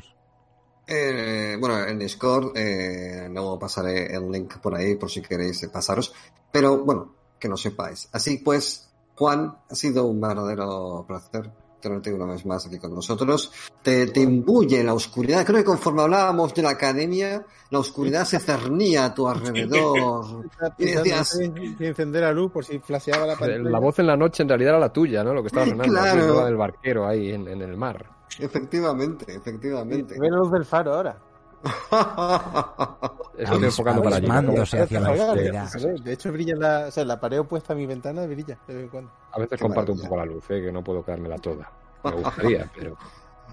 eh, 0.88 1.58
bueno, 1.60 1.88
en 1.88 1.98
Discord, 1.98 2.56
eh, 2.56 3.28
luego 3.32 3.58
pasaré 3.58 4.14
el 4.14 4.30
link 4.32 4.58
por 4.58 4.76
ahí 4.76 4.96
por 4.96 5.10
si 5.10 5.22
queréis 5.22 5.66
pasaros. 5.72 6.14
Pero 6.52 6.84
bueno, 6.84 7.16
que 7.40 7.50
no 7.50 7.58
sepáis. 7.58 8.10
Así 8.12 8.38
pues, 8.38 8.94
Juan, 9.16 9.58
ha 9.70 9.76
sido 9.76 10.06
un 10.06 10.22
verdadero 10.22 11.06
placer 11.08 11.52
tenerte 11.80 12.14
una 12.14 12.26
vez 12.26 12.46
más 12.46 12.66
aquí 12.66 12.80
con 12.80 12.94
nosotros. 12.94 13.52
Te, 13.82 14.08
te 14.08 14.22
imbuye 14.22 14.84
la 14.84 14.94
oscuridad. 14.94 15.46
Creo 15.46 15.60
que 15.60 15.66
conforme 15.66 16.02
hablábamos 16.02 16.54
de 16.54 16.62
la 16.62 16.72
academia, 16.72 17.46
la 17.70 17.80
oscuridad 17.80 18.26
se 18.26 18.40
cernía 18.40 19.06
a 19.06 19.14
tu 19.14 19.28
alrededor. 19.28 20.46
y 20.78 20.86
decías... 20.86 21.40
encender 21.80 22.24
la 22.24 22.32
luz 22.32 22.52
por 22.52 22.66
si 22.66 22.80
flasheaba 22.80 23.26
la 23.26 23.36
pantalla. 23.36 23.70
La 23.70 23.80
voz 23.80 24.00
en 24.00 24.08
la 24.08 24.18
noche 24.18 24.44
en 24.44 24.50
realidad 24.50 24.72
era 24.72 24.80
la 24.80 24.94
tuya, 24.94 25.24
¿no? 25.24 25.34
Lo 25.34 25.42
que 25.42 25.48
estaba 25.48 25.66
sonando. 25.66 25.94
Claro. 25.94 26.36
La 26.36 26.46
del 26.46 26.58
barquero 26.58 27.08
ahí 27.08 27.32
en, 27.32 27.48
en 27.48 27.62
el 27.62 27.78
mar. 27.78 28.06
Efectivamente, 28.40 29.34
efectivamente. 29.34 30.16
Ve 30.20 30.30
la 30.30 30.38
luz 30.38 30.52
del 30.52 30.66
faro 30.66 30.94
ahora. 30.94 31.18
Estoy 33.38 33.64
enfocando 33.64 34.02
para 34.04 34.18
allí. 34.18 34.28
hacia 34.28 35.00
la 35.00 35.12
oscuridad. 35.12 35.72
De 36.04 36.14
hecho, 36.14 36.32
brilla 36.32 36.56
la, 36.56 36.86
o 36.88 36.92
sea, 36.92 37.04
la 37.06 37.20
pared 37.20 37.40
opuesta 37.40 37.74
a 37.74 37.76
mi 37.76 37.86
ventana 37.86 38.26
brilla 38.26 38.58
de 38.68 38.74
vez 38.74 38.84
en 38.84 38.90
cuando. 38.90 39.12
A 39.32 39.40
veces 39.40 39.60
comparto 39.60 39.92
un 39.94 40.00
poco 40.00 40.18
la 40.18 40.26
luz, 40.26 40.44
¿eh? 40.50 40.62
que 40.62 40.72
no 40.72 40.84
puedo 40.84 41.04
quedármela 41.04 41.38
toda. 41.38 41.70
Me 42.04 42.12
gustaría, 42.12 42.72
pero. 42.76 42.98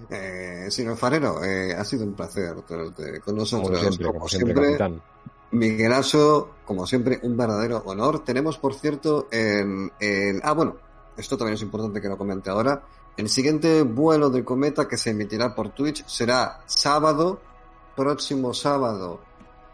Eh, 0.09 0.65
señor 0.69 0.97
Farero, 0.97 1.43
eh, 1.43 1.73
ha 1.73 1.83
sido 1.83 2.03
un 2.03 2.13
placer 2.13 2.61
tenerte 2.63 3.19
con 3.19 3.35
nosotros. 3.35 3.79
Como 3.79 3.91
siempre, 3.91 4.07
como 4.07 4.27
siempre, 4.27 5.01
Miguelazo, 5.51 6.49
como 6.65 6.87
siempre, 6.87 7.19
un 7.23 7.37
verdadero 7.37 7.83
honor. 7.85 8.23
Tenemos, 8.23 8.57
por 8.57 8.73
cierto, 8.73 9.27
en, 9.31 9.91
en, 9.99 10.41
Ah, 10.43 10.53
bueno, 10.53 10.77
esto 11.15 11.37
también 11.37 11.55
es 11.55 11.61
importante 11.61 12.01
que 12.01 12.09
lo 12.09 12.17
comente 12.17 12.49
ahora. 12.49 12.83
El 13.15 13.29
siguiente 13.29 13.83
vuelo 13.83 14.31
de 14.31 14.43
cometa 14.43 14.87
que 14.87 14.97
se 14.97 15.11
emitirá 15.11 15.53
por 15.53 15.69
Twitch 15.69 16.03
será 16.07 16.61
sábado, 16.65 17.39
próximo 17.95 18.53
sábado 18.53 19.19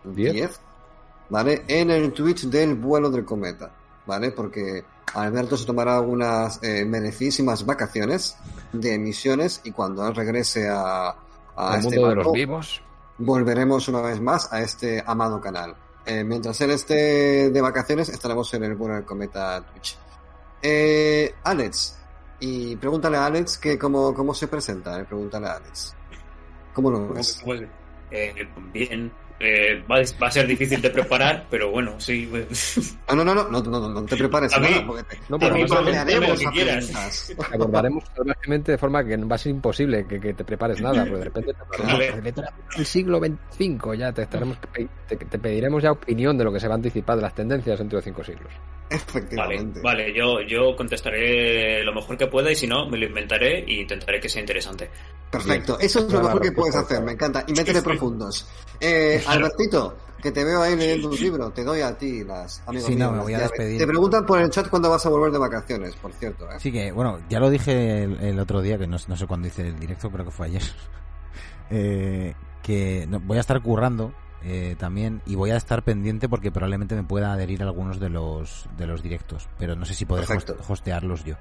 10, 0.03 0.59
¿vale? 1.29 1.63
En 1.67 1.91
el 1.91 2.13
Twitch 2.13 2.45
del 2.45 2.75
vuelo 2.75 3.09
del 3.09 3.25
cometa, 3.25 3.71
¿vale? 4.05 4.31
Porque 4.31 4.83
Alberto 5.13 5.57
se 5.57 5.65
tomará 5.65 5.99
unas 6.01 6.61
eh, 6.63 6.85
merecísimas 6.85 7.65
vacaciones 7.65 8.37
de 8.71 8.93
emisiones 8.93 9.61
y 9.63 9.71
cuando 9.71 10.07
él 10.07 10.15
regrese 10.15 10.69
a, 10.69 11.15
a 11.55 11.73
el 11.73 11.79
este 11.79 11.95
mundo 11.95 12.09
de 12.09 12.15
los 12.15 12.31
vivos. 12.31 12.81
volveremos 13.17 13.87
una 13.87 14.01
vez 14.01 14.21
más 14.21 14.51
a 14.51 14.61
este 14.61 15.03
amado 15.05 15.41
canal. 15.41 15.75
Eh, 16.05 16.23
mientras 16.23 16.59
él 16.61 16.71
esté 16.71 17.51
de 17.51 17.61
vacaciones, 17.61 18.09
estaremos 18.09 18.51
en 18.53 18.63
el 18.63 18.75
vuelo 18.75 18.95
del 18.95 19.05
cometa 19.05 19.61
Twitch. 19.61 19.97
Eh, 20.61 21.35
Alex, 21.43 21.97
y 22.39 22.75
pregúntale 22.77 23.17
a 23.17 23.25
Alex 23.25 23.57
que 23.57 23.77
cómo, 23.77 24.13
cómo 24.13 24.33
se 24.33 24.47
presenta, 24.47 24.99
eh, 24.99 25.05
pregúntale 25.05 25.47
a 25.47 25.53
Alex. 25.53 25.95
¿Cómo 26.73 26.91
lo 26.91 27.09
ves? 27.09 27.41
Pues, 27.43 27.61
eh, 28.11 28.47
bien. 28.73 29.11
Eh, 29.39 29.81
va, 29.89 30.01
va, 30.21 30.27
a 30.27 30.31
ser 30.31 30.45
difícil 30.45 30.81
de 30.81 30.89
preparar, 30.89 31.45
pero 31.49 31.71
bueno, 31.71 31.99
sí. 31.99 32.27
Pues. 32.29 32.97
Ah, 33.07 33.15
no, 33.15 33.23
no, 33.23 33.33
no, 33.33 33.49
no, 33.49 33.61
no, 33.61 33.89
no 33.89 34.01
te 34.03 34.17
prepares 34.17 34.53
a 34.53 34.59
nada, 34.59 34.81
mí, 34.81 34.83
porque 34.85 35.03
te, 35.03 35.17
no, 35.29 35.39
pero 35.39 35.55
bombardearemos 35.55 36.29
lo 36.29 36.35
que 36.35 36.47
a 36.47 36.51
quieras. 36.51 36.85
preguntas. 36.85 37.35
abordaremos 37.53 38.03
salvajemente 38.15 38.71
de 38.73 38.77
forma 38.77 39.03
que 39.03 39.17
va 39.17 39.35
a 39.35 39.37
ser 39.37 39.51
imposible 39.51 40.05
que, 40.05 40.19
que 40.19 40.33
te 40.33 40.43
prepares 40.43 40.81
nada, 40.81 41.05
porque 41.05 41.17
de 41.17 41.23
repente 41.23 41.53
te 41.53 42.31
del 42.77 42.85
siglo 42.85 43.19
XXV, 43.19 43.97
ya 43.97 44.11
te, 44.11 44.23
estaremos, 44.23 44.57
te, 45.07 45.15
te 45.15 45.39
pediremos 45.39 45.81
ya 45.81 45.91
opinión 45.91 46.37
de 46.37 46.43
lo 46.43 46.51
que 46.51 46.59
se 46.59 46.67
va 46.67 46.73
a 46.73 46.77
anticipar 46.77 47.15
de 47.15 47.21
las 47.21 47.33
tendencias 47.33 47.79
dentro 47.79 47.97
de 47.97 48.03
cinco 48.03 48.23
siglos. 48.23 48.51
Vale, 48.89 49.03
Efectivamente. 49.03 49.81
vale, 49.81 50.13
yo, 50.13 50.41
yo 50.41 50.75
contestaré 50.75 51.83
lo 51.83 51.93
mejor 51.93 52.17
que 52.17 52.27
pueda 52.27 52.51
y 52.51 52.55
si 52.55 52.67
no, 52.67 52.89
me 52.89 52.97
lo 52.97 53.05
inventaré 53.05 53.63
y 53.67 53.81
intentaré 53.81 54.19
que 54.19 54.29
sea 54.29 54.41
interesante. 54.41 54.89
Perfecto, 55.29 55.77
Bien. 55.77 55.85
eso 55.85 55.99
es 55.99 56.11
lo 56.11 56.23
mejor 56.23 56.41
que 56.41 56.51
puedes 56.51 56.75
hacer, 56.75 57.01
me 57.03 57.11
encanta. 57.11 57.43
Y 57.47 57.53
métele 57.53 57.81
profundos. 57.81 58.47
Eh, 58.81 59.21
Albertito, 59.27 59.97
que 60.21 60.31
te 60.31 60.43
veo 60.43 60.61
ahí 60.61 60.75
leyendo 60.75 61.09
un 61.09 61.15
libro, 61.15 61.49
te 61.51 61.63
doy 61.63 61.81
a 61.81 61.97
ti 61.97 62.23
las 62.23 62.61
amigos 62.67 62.87
Sí, 62.87 62.95
no, 62.95 63.05
míos, 63.11 63.17
me 63.17 63.23
voy 63.23 63.33
a 63.33 63.39
despedir. 63.39 63.77
Te 63.79 63.87
preguntan 63.87 64.25
por 64.25 64.39
el 64.41 64.49
chat 64.49 64.67
cuándo 64.69 64.89
vas 64.89 65.05
a 65.05 65.09
volver 65.09 65.31
de 65.31 65.37
vacaciones, 65.37 65.95
por 65.95 66.11
cierto. 66.13 66.45
¿eh? 66.51 66.55
Sí 66.59 66.71
que, 66.71 66.91
bueno, 66.91 67.19
ya 67.29 67.39
lo 67.39 67.49
dije 67.49 68.03
el, 68.03 68.19
el 68.21 68.39
otro 68.39 68.61
día, 68.61 68.77
que 68.77 68.87
no, 68.87 68.97
no 69.07 69.15
sé 69.17 69.27
cuándo 69.27 69.47
hice 69.47 69.67
el 69.67 69.79
directo, 69.79 70.09
creo 70.11 70.25
que 70.25 70.31
fue 70.31 70.47
ayer. 70.47 70.61
Eh, 71.71 72.33
que 72.63 73.05
no, 73.07 73.19
voy 73.19 73.37
a 73.37 73.41
estar 73.41 73.61
currando 73.61 74.11
eh, 74.43 74.75
también 74.79 75.21
y 75.27 75.35
voy 75.35 75.51
a 75.51 75.55
estar 75.55 75.83
pendiente 75.83 76.27
porque 76.27 76.51
probablemente 76.51 76.95
me 76.95 77.03
pueda 77.03 77.31
adherir 77.31 77.61
a 77.61 77.65
algunos 77.65 77.99
de 77.99 78.09
los 78.09 78.65
de 78.75 78.87
los 78.87 79.03
directos, 79.03 79.47
pero 79.59 79.75
no 79.75 79.85
sé 79.85 79.93
si 79.93 80.05
podré 80.05 80.25
host- 80.25 80.49
hostearlos 80.67 81.23
yo. 81.25 81.35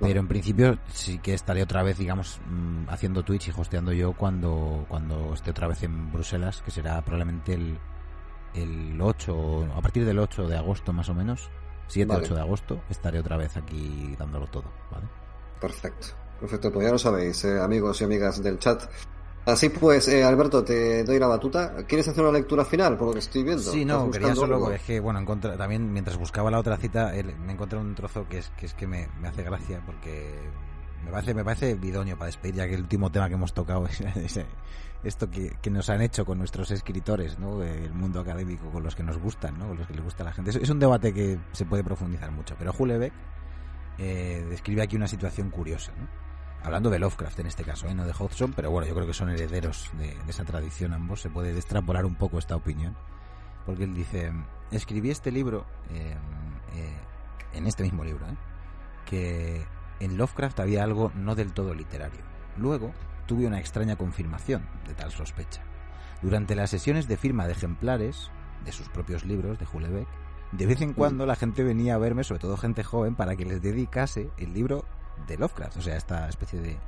Pero 0.00 0.20
en 0.20 0.28
principio 0.28 0.78
sí 0.92 1.18
que 1.18 1.34
estaré 1.34 1.62
otra 1.62 1.82
vez, 1.82 1.98
digamos, 1.98 2.40
mm, 2.46 2.88
haciendo 2.88 3.22
Twitch 3.22 3.48
y 3.48 3.52
hosteando 3.56 3.92
yo 3.92 4.12
cuando, 4.12 4.84
cuando 4.88 5.34
esté 5.34 5.50
otra 5.50 5.68
vez 5.68 5.82
en 5.82 6.12
Bruselas, 6.12 6.62
que 6.62 6.70
será 6.70 7.00
probablemente 7.02 7.54
el, 7.54 7.78
el 8.54 9.00
8, 9.00 9.36
o 9.36 9.64
a 9.76 9.80
partir 9.80 10.04
del 10.04 10.18
8 10.18 10.48
de 10.48 10.56
agosto 10.56 10.92
más 10.92 11.08
o 11.08 11.14
menos, 11.14 11.48
7, 11.88 12.08
Vale. 12.08 12.24
8 12.24 12.34
de 12.34 12.40
agosto, 12.40 12.82
estaré 12.90 13.20
otra 13.20 13.36
vez 13.36 13.56
aquí 13.56 14.14
dándolo 14.18 14.46
todo, 14.48 14.70
¿vale? 14.90 15.06
Perfecto, 15.60 16.08
perfecto, 16.40 16.72
pues 16.72 16.86
ya 16.86 16.92
lo 16.92 16.98
sabéis, 16.98 17.44
eh, 17.44 17.60
amigos 17.60 18.00
y 18.00 18.04
amigas 18.04 18.42
del 18.42 18.58
chat. 18.58 18.82
Así 19.46 19.68
pues, 19.68 20.08
eh, 20.08 20.24
Alberto, 20.24 20.64
te 20.64 21.04
doy 21.04 21.18
la 21.18 21.26
batuta. 21.26 21.74
¿Quieres 21.86 22.08
hacer 22.08 22.22
una 22.24 22.32
lectura 22.32 22.64
final, 22.64 22.96
por 22.96 23.08
lo 23.08 23.12
que 23.12 23.18
estoy 23.18 23.42
viendo? 23.42 23.62
Sí, 23.62 23.84
no, 23.84 24.06
¿Estás 24.06 24.12
quería 24.18 24.34
solo, 24.34 24.54
algo? 24.56 24.70
es 24.72 24.82
que, 24.82 25.00
bueno, 25.00 25.20
encontré- 25.20 25.56
también 25.58 25.92
mientras 25.92 26.16
buscaba 26.16 26.50
la 26.50 26.58
otra 26.58 26.76
cita, 26.78 27.14
el- 27.14 27.36
me 27.36 27.52
encontré 27.52 27.78
un 27.78 27.94
trozo 27.94 28.26
que 28.28 28.38
es 28.38 28.50
que, 28.56 28.64
es 28.66 28.74
que 28.74 28.86
me, 28.86 29.08
me 29.20 29.28
hace 29.28 29.42
gracia 29.42 29.82
porque 29.84 30.32
me 31.04 31.10
parece, 31.10 31.34
me 31.34 31.44
parece 31.44 31.78
idóneo 31.82 32.16
para 32.16 32.26
despedir, 32.26 32.54
ya 32.54 32.66
que 32.66 32.74
el 32.74 32.80
último 32.80 33.12
tema 33.12 33.28
que 33.28 33.34
hemos 33.34 33.52
tocado 33.52 33.86
es, 34.16 34.40
esto 35.02 35.30
que, 35.30 35.50
que 35.60 35.68
nos 35.70 35.90
han 35.90 36.00
hecho 36.00 36.24
con 36.24 36.38
nuestros 36.38 36.70
escritores, 36.70 37.38
¿no? 37.38 37.62
El 37.62 37.92
mundo 37.92 38.20
académico, 38.20 38.70
con 38.70 38.82
los 38.82 38.94
que 38.96 39.02
nos 39.02 39.18
gustan, 39.18 39.58
¿no? 39.58 39.68
Con 39.68 39.76
los 39.76 39.86
que 39.86 39.92
les 39.92 40.02
gusta 40.02 40.22
a 40.22 40.26
la 40.26 40.32
gente. 40.32 40.52
Es, 40.52 40.56
es 40.56 40.70
un 40.70 40.78
debate 40.78 41.12
que 41.12 41.38
se 41.52 41.66
puede 41.66 41.84
profundizar 41.84 42.30
mucho, 42.30 42.54
pero 42.58 42.72
Hulebeck 42.78 43.12
eh, 43.98 44.46
describe 44.48 44.80
aquí 44.82 44.96
una 44.96 45.06
situación 45.06 45.50
curiosa, 45.50 45.92
¿no? 45.98 46.23
Hablando 46.64 46.88
de 46.88 46.98
Lovecraft 46.98 47.40
en 47.40 47.46
este 47.46 47.62
caso, 47.62 47.88
¿eh? 47.88 47.94
no 47.94 48.06
de 48.06 48.14
Hodgson, 48.18 48.54
pero 48.54 48.70
bueno, 48.70 48.88
yo 48.88 48.94
creo 48.94 49.06
que 49.06 49.12
son 49.12 49.28
herederos 49.28 49.90
de, 49.98 50.16
esa 50.26 50.44
tradición 50.44 50.94
ambos. 50.94 51.20
Se 51.20 51.28
puede 51.28 51.54
extrapolar 51.54 52.06
un 52.06 52.14
poco 52.14 52.38
esta 52.38 52.56
opinión. 52.56 52.96
Porque 53.66 53.84
él 53.84 53.94
dice, 53.94 54.32
escribí 54.70 55.10
este 55.10 55.30
libro, 55.30 55.66
eh, 55.90 56.16
eh, 56.74 56.96
en 57.52 57.66
este 57.66 57.82
mismo 57.82 58.02
libro, 58.02 58.24
que 59.04 59.66
en 60.00 60.16
Lovecraft 60.16 60.60
había 60.60 60.82
algo 60.82 61.12
no 61.14 61.34
del 61.34 61.52
todo 61.52 61.74
literario. 61.74 62.20
Luego 62.56 62.92
tuve 63.26 63.46
una 63.46 63.60
extraña 63.60 63.96
confirmación 63.96 64.66
de 64.86 64.94
tal 64.94 65.12
sospecha. 65.12 65.62
Durante 66.22 66.54
las 66.54 66.70
sesiones 66.70 67.08
de 67.08 67.18
firma 67.18 67.46
de 67.46 67.52
ejemplares 67.52 68.30
de 68.64 68.72
sus 68.72 68.88
propios 68.88 69.24
libros 69.26 69.58
de 69.58 69.66
Hulebeck, 69.70 70.08
de 70.52 70.66
vez 70.66 70.80
en 70.80 70.94
cuando 70.94 71.26
la 71.26 71.36
gente 71.36 71.62
venía 71.62 71.94
a 71.94 71.98
verme, 71.98 72.24
sobre 72.24 72.40
todo 72.40 72.56
gente 72.56 72.84
joven, 72.84 73.16
para 73.16 73.36
que 73.36 73.44
les 73.44 73.60
dedicase 73.60 74.30
el 74.38 74.54
libro 74.54 74.86
de 75.26 75.38
Lovecraft, 75.38 75.76
o 75.78 75.82
sea, 75.82 75.96
esta 75.96 76.28
especie 76.28 76.78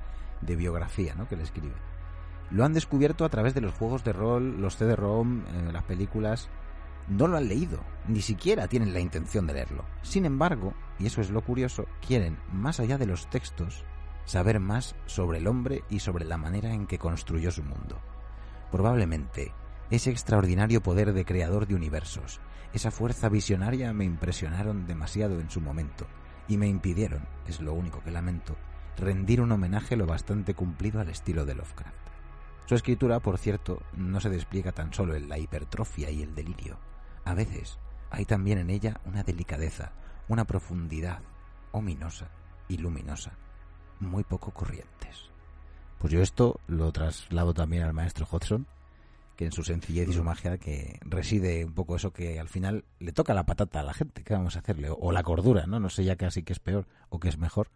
de 0.40 0.56
biografía 0.56 1.14
¿no? 1.14 1.28
que 1.28 1.36
le 1.36 1.42
escribe. 1.42 1.74
Lo 2.50 2.64
han 2.64 2.74
descubierto 2.74 3.24
a 3.24 3.28
través 3.28 3.54
de 3.54 3.60
los 3.60 3.74
juegos 3.74 4.04
de 4.04 4.12
rol, 4.12 4.60
los 4.60 4.76
CD-ROM, 4.76 5.40
eh, 5.40 5.72
las 5.72 5.82
películas. 5.82 6.48
No 7.08 7.26
lo 7.26 7.36
han 7.36 7.48
leído, 7.48 7.80
ni 8.06 8.20
siquiera 8.20 8.68
tienen 8.68 8.92
la 8.92 9.00
intención 9.00 9.46
de 9.46 9.54
leerlo. 9.54 9.84
Sin 10.02 10.24
embargo, 10.24 10.74
y 10.98 11.06
eso 11.06 11.20
es 11.20 11.30
lo 11.30 11.42
curioso, 11.42 11.86
quieren, 12.04 12.38
más 12.52 12.80
allá 12.80 12.98
de 12.98 13.06
los 13.06 13.28
textos, 13.30 13.84
saber 14.24 14.60
más 14.60 14.96
sobre 15.06 15.38
el 15.38 15.46
hombre 15.46 15.84
y 15.88 16.00
sobre 16.00 16.24
la 16.24 16.36
manera 16.36 16.72
en 16.72 16.86
que 16.86 16.98
construyó 16.98 17.50
su 17.50 17.62
mundo. 17.62 18.00
Probablemente, 18.70 19.52
ese 19.90 20.10
extraordinario 20.10 20.82
poder 20.82 21.12
de 21.12 21.24
creador 21.24 21.66
de 21.66 21.76
universos, 21.76 22.40
esa 22.72 22.90
fuerza 22.90 23.28
visionaria 23.28 23.92
me 23.92 24.04
impresionaron 24.04 24.86
demasiado 24.86 25.40
en 25.40 25.50
su 25.50 25.60
momento 25.60 26.06
y 26.48 26.56
me 26.56 26.68
impidieron, 26.68 27.26
es 27.46 27.60
lo 27.60 27.74
único 27.74 28.02
que 28.02 28.10
lamento, 28.10 28.56
rendir 28.96 29.40
un 29.40 29.52
homenaje 29.52 29.96
lo 29.96 30.06
bastante 30.06 30.54
cumplido 30.54 31.00
al 31.00 31.08
estilo 31.08 31.44
de 31.44 31.54
Lovecraft. 31.54 31.96
Su 32.66 32.74
escritura, 32.74 33.20
por 33.20 33.38
cierto, 33.38 33.82
no 33.96 34.20
se 34.20 34.30
despliega 34.30 34.72
tan 34.72 34.92
solo 34.92 35.14
en 35.14 35.28
la 35.28 35.38
hipertrofia 35.38 36.10
y 36.10 36.22
el 36.22 36.34
delirio. 36.34 36.78
A 37.24 37.34
veces 37.34 37.78
hay 38.10 38.24
también 38.24 38.58
en 38.58 38.70
ella 38.70 39.00
una 39.04 39.22
delicadeza, 39.22 39.92
una 40.28 40.44
profundidad 40.44 41.20
ominosa 41.72 42.28
y 42.68 42.78
luminosa, 42.78 43.32
muy 44.00 44.24
poco 44.24 44.52
corrientes. 44.52 45.30
Pues 45.98 46.12
yo 46.12 46.20
esto 46.20 46.60
lo 46.66 46.90
traslado 46.92 47.54
también 47.54 47.84
al 47.84 47.92
maestro 47.92 48.26
Hodgson, 48.30 48.66
que 49.36 49.44
en 49.44 49.52
su 49.52 49.62
sencillez 49.62 50.08
y 50.08 50.12
su 50.12 50.24
magia 50.24 50.58
que 50.58 50.98
reside 51.02 51.64
un 51.64 51.74
poco 51.74 51.96
eso 51.96 52.12
que 52.12 52.40
al 52.40 52.48
final 52.48 52.84
le 52.98 53.12
toca 53.12 53.34
la 53.34 53.46
patata 53.46 53.80
a 53.80 53.84
la 53.84 53.94
gente, 53.94 54.24
¿qué 54.24 54.34
vamos 54.34 54.56
a 54.56 54.60
hacerle? 54.60 54.88
O 54.90 55.12
la 55.12 55.22
cordura, 55.22 55.66
¿no? 55.66 55.78
No 55.78 55.90
sé 55.90 56.04
ya 56.04 56.16
casi 56.16 56.42
que 56.42 56.52
es 56.52 56.58
peor 56.58 56.86
o 57.08 57.20
que 57.20 57.28
es 57.28 57.38
mejor. 57.38 57.70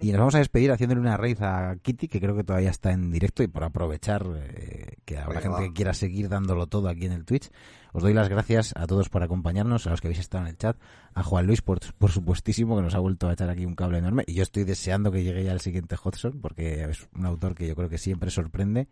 Y 0.00 0.10
nos 0.12 0.18
vamos 0.18 0.34
a 0.34 0.38
despedir 0.38 0.70
haciéndole 0.70 1.00
una 1.00 1.16
raíz 1.16 1.40
a 1.40 1.76
Kitty, 1.80 2.08
que 2.08 2.20
creo 2.20 2.36
que 2.36 2.44
todavía 2.44 2.70
está 2.70 2.92
en 2.92 3.10
directo 3.10 3.42
y 3.42 3.48
por 3.48 3.64
aprovechar 3.64 4.24
eh, 4.36 4.96
que 5.04 5.18
habrá 5.18 5.40
gente 5.40 5.62
que 5.62 5.72
quiera 5.72 5.94
seguir 5.94 6.28
dándolo 6.28 6.66
todo 6.66 6.88
aquí 6.88 7.06
en 7.06 7.12
el 7.12 7.24
Twitch. 7.24 7.50
Os 7.92 8.02
doy 8.02 8.14
las 8.14 8.28
gracias 8.28 8.72
a 8.76 8.86
todos 8.86 9.08
por 9.08 9.22
acompañarnos, 9.22 9.86
a 9.86 9.90
los 9.90 10.00
que 10.00 10.08
habéis 10.08 10.20
estado 10.20 10.44
en 10.44 10.50
el 10.50 10.56
chat, 10.56 10.76
a 11.14 11.22
Juan 11.22 11.46
Luis, 11.46 11.62
por, 11.62 11.80
por 11.96 12.10
supuestísimo, 12.10 12.76
que 12.76 12.82
nos 12.82 12.94
ha 12.94 13.00
vuelto 13.00 13.28
a 13.28 13.32
echar 13.32 13.50
aquí 13.50 13.66
un 13.66 13.74
cable 13.74 13.98
enorme. 13.98 14.24
Y 14.26 14.34
yo 14.34 14.42
estoy 14.42 14.64
deseando 14.64 15.12
que 15.12 15.22
llegue 15.22 15.44
ya 15.44 15.52
el 15.52 15.60
siguiente 15.60 15.96
Hodgson, 16.02 16.40
porque 16.40 16.84
es 16.84 17.08
un 17.14 17.26
autor 17.26 17.54
que 17.54 17.66
yo 17.66 17.74
creo 17.74 17.88
que 17.88 17.98
siempre 17.98 18.30
sorprende 18.30 18.88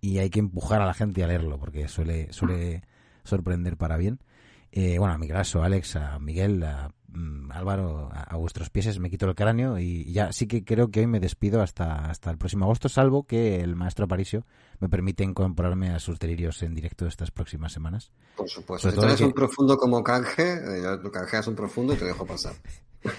y 0.00 0.18
hay 0.18 0.30
que 0.30 0.40
empujar 0.40 0.80
a 0.80 0.86
la 0.86 0.94
gente 0.94 1.22
a 1.22 1.26
leerlo, 1.26 1.58
porque 1.58 1.88
suele, 1.88 2.32
suele 2.32 2.82
sorprender 3.24 3.76
para 3.76 3.96
bien. 3.96 4.20
Eh, 4.72 4.98
bueno, 4.98 5.14
a 5.14 5.18
mi 5.18 5.26
graso, 5.26 5.62
Alex, 5.62 5.96
a 5.96 6.18
Miguel, 6.20 6.62
a 6.62 6.92
mm, 7.08 7.50
Álvaro, 7.50 8.08
a, 8.12 8.36
vuestros 8.36 8.70
pies 8.70 9.00
me 9.00 9.10
quito 9.10 9.26
el 9.26 9.34
cráneo 9.34 9.80
y 9.80 10.12
ya 10.12 10.32
sí 10.32 10.46
que 10.46 10.64
creo 10.64 10.90
que 10.92 11.00
hoy 11.00 11.08
me 11.08 11.18
despido 11.18 11.60
hasta, 11.60 12.08
hasta 12.08 12.30
el 12.30 12.38
próximo 12.38 12.66
agosto, 12.66 12.88
salvo 12.88 13.24
que 13.24 13.60
el 13.60 13.74
maestro 13.74 14.04
Aparicio 14.04 14.46
me 14.78 14.88
permite 14.88 15.24
incorporarme 15.24 15.90
a 15.90 15.98
sus 15.98 16.20
delirios 16.20 16.62
en 16.62 16.74
directo 16.74 17.06
estas 17.06 17.32
próximas 17.32 17.72
semanas. 17.72 18.12
Por 18.36 18.48
supuesto, 18.48 18.90
si 18.90 18.96
tú 19.18 19.24
un 19.24 19.32
profundo 19.32 19.76
como 19.76 20.04
canje, 20.04 20.52
eh, 20.52 20.98
canjeas 21.12 21.48
un 21.48 21.56
profundo 21.56 21.94
y 21.94 21.96
te 21.96 22.04
dejo 22.04 22.24
pasar. 22.24 22.54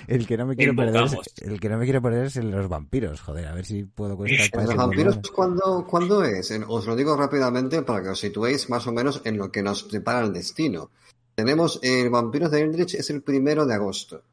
El 0.08 0.28
que 0.28 0.38
no 0.38 0.46
me 0.46 0.56
quiero 0.56 0.76
perder 0.76 1.04
es, 1.06 1.18
el 1.42 1.60
que 1.60 1.70
no 1.70 1.78
me 1.78 1.86
quiero 1.86 2.02
perder 2.02 2.26
es 2.26 2.38
el 2.38 2.52
de 2.52 2.58
los 2.58 2.70
vampiros, 2.70 3.22
joder, 3.22 3.48
a 3.48 3.54
ver 3.54 3.66
si 3.66 3.84
puedo 3.84 4.16
con 4.16 4.28
¿Los 4.28 4.76
vampiros 4.76 5.20
¿cuándo, 5.34 5.86
¿cuándo, 5.90 6.24
es? 6.24 6.52
Os 6.68 6.86
lo 6.86 6.96
digo 6.96 7.16
rápidamente 7.16 7.82
para 7.82 8.04
que 8.04 8.10
os 8.10 8.20
situéis 8.20 8.70
más 8.70 8.86
o 8.88 8.92
menos 8.92 9.22
en 9.26 9.38
lo 9.38 9.52
que 9.52 9.64
nos 9.64 9.84
prepara 9.84 10.26
el 10.26 10.34
destino. 10.34 10.92
Tenemos 11.36 11.80
el 11.82 12.10
Vampiros 12.10 12.52
de 12.52 12.62
Eldritch 12.62 12.96
es 12.96 13.10
el 13.10 13.24
primero 13.24 13.66
de 13.66 13.74
agosto. 13.74 14.24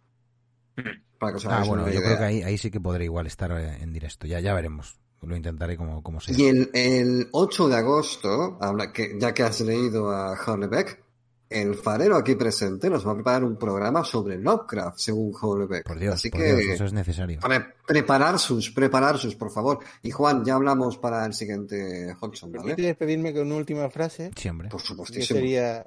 Para 1.18 1.32
que 1.32 1.38
os 1.38 1.46
ah, 1.46 1.64
bueno, 1.66 1.88
yo 1.88 2.00
creo 2.00 2.18
que 2.18 2.24
ahí, 2.24 2.42
ahí 2.42 2.58
sí 2.58 2.70
que 2.70 2.80
podré 2.80 3.04
igual 3.04 3.26
estar 3.26 3.50
eh, 3.52 3.78
en 3.80 3.92
directo. 3.92 4.26
Ya, 4.26 4.40
ya 4.40 4.54
veremos. 4.54 4.98
Lo 5.22 5.36
intentaré 5.36 5.76
como, 5.76 6.02
como 6.02 6.20
sea. 6.20 6.36
Y 6.36 6.46
el, 6.46 6.70
el 6.74 7.28
8 7.32 7.68
de 7.68 7.76
agosto, 7.76 8.58
habla 8.60 8.92
que, 8.92 9.16
ya 9.18 9.34
que 9.34 9.42
has 9.42 9.60
leído 9.60 10.10
a 10.10 10.36
Beck 10.70 11.02
el 11.50 11.74
farero 11.74 12.16
aquí 12.16 12.34
presente 12.34 12.90
nos 12.90 13.06
va 13.06 13.12
a 13.12 13.14
preparar 13.14 13.44
un 13.44 13.56
programa 13.56 14.04
sobre 14.04 14.38
Lovecraft, 14.38 14.98
según 14.98 15.32
Beck 15.68 15.86
Por 15.86 15.98
Dios, 15.98 16.14
Así 16.14 16.30
que 16.30 16.72
eso 16.72 16.84
es 16.84 16.92
necesario. 16.92 17.40
preparar 17.86 18.38
sus, 18.38 18.70
preparar 18.70 19.18
sus, 19.18 19.34
por 19.34 19.50
favor. 19.50 19.78
Y 20.02 20.10
Juan, 20.10 20.44
ya 20.44 20.54
hablamos 20.54 20.98
para 20.98 21.24
el 21.24 21.32
siguiente 21.32 22.14
Hodgson, 22.20 22.52
¿vale? 22.52 22.74
despedirme 22.74 23.32
con 23.32 23.46
una 23.46 23.56
última 23.56 23.88
frase. 23.88 24.30
Siempre. 24.36 24.68
Por 24.68 24.80
supuesto. 24.80 25.14
Que 25.14 25.22
sería 25.22 25.86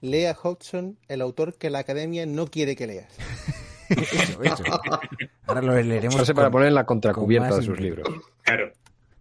lea 0.00 0.36
Hodgson, 0.40 0.98
el 1.08 1.20
autor 1.22 1.54
que 1.54 1.70
la 1.70 1.80
academia 1.80 2.26
no 2.26 2.46
quiere 2.46 2.76
que 2.76 2.86
leas. 2.86 3.12
Ahora 5.46 5.62
lo 5.62 5.80
leeremos. 5.80 6.30
para 6.32 6.50
poner 6.50 6.68
en 6.68 6.74
la 6.74 6.86
contracubierta 6.86 7.56
de 7.56 7.62
sus 7.62 7.80
libros. 7.80 8.06
Claro. 8.42 8.72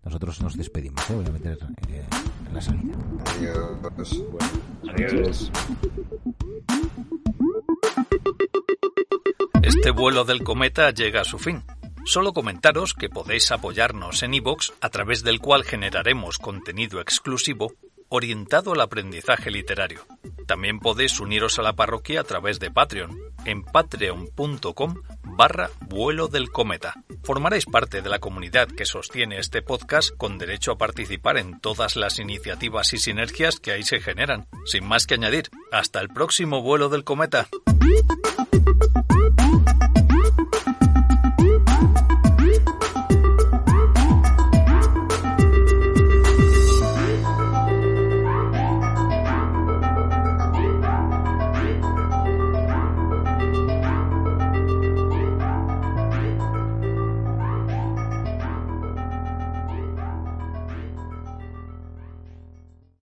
Nosotros 0.04 0.42
nos 0.42 0.56
despedimos, 0.58 1.10
¿eh? 1.10 1.14
voy 1.14 1.26
a 1.26 1.32
meter 1.32 1.58
eh, 1.90 2.06
en 2.48 2.54
la 2.54 2.62
salida. 2.62 2.94
Adiós. 3.26 4.24
Adiós. 4.90 5.52
Este 9.62 9.92
vuelo 9.92 10.24
del 10.24 10.44
cometa 10.44 10.92
llega 10.92 11.22
a 11.22 11.26
su 11.26 11.38
fin. 11.38 11.64
Solo 12.06 12.34
comentaros 12.34 12.94
que 12.94 13.10
podéis 13.10 13.52
apoyarnos 13.52 14.24
en 14.24 14.34
iVoox, 14.34 14.72
a 14.82 14.90
través 14.90 15.24
del 15.24 15.40
cual 15.40 15.64
generaremos 15.64 16.40
contenido 16.40 17.02
exclusivo 17.02 17.74
orientado 18.10 18.74
al 18.74 18.82
aprendizaje 18.82 19.52
literario. 19.52 20.06
También 20.48 20.80
podéis 20.80 21.20
uniros 21.20 21.60
a 21.60 21.62
la 21.62 21.74
parroquia 21.74 22.22
a 22.22 22.24
través 22.24 22.60
de 22.60 22.72
Patreon, 22.72 23.18
en 23.46 23.64
patreon.com 23.64 24.96
barra 25.24 25.70
vuelo 25.88 26.28
del 26.28 26.50
cometa. 26.52 26.96
Formaréis 27.24 27.66
parte 27.66 28.02
de 28.02 28.10
la 28.10 28.20
comunidad 28.20 28.68
que 28.68 28.86
sostiene 28.86 29.38
este 29.38 29.62
podcast 29.62 30.10
con 30.18 30.38
derecho 30.38 30.72
a 30.72 30.78
participar 30.78 31.38
en 31.38 31.60
todas 31.62 31.96
las 31.96 32.20
iniciativas 32.20 32.94
y 32.94 32.98
sinergias 32.98 33.60
que 33.60 33.72
ahí 33.72 33.84
se 33.84 34.02
generan. 34.02 34.48
Sin 34.66 34.86
más 34.86 35.08
que 35.08 35.14
añadir, 35.14 35.50
hasta 35.72 36.02
el 36.02 36.10
próximo 36.10 36.62
vuelo 36.62 36.90
del 36.90 37.04
cometa. 37.04 37.48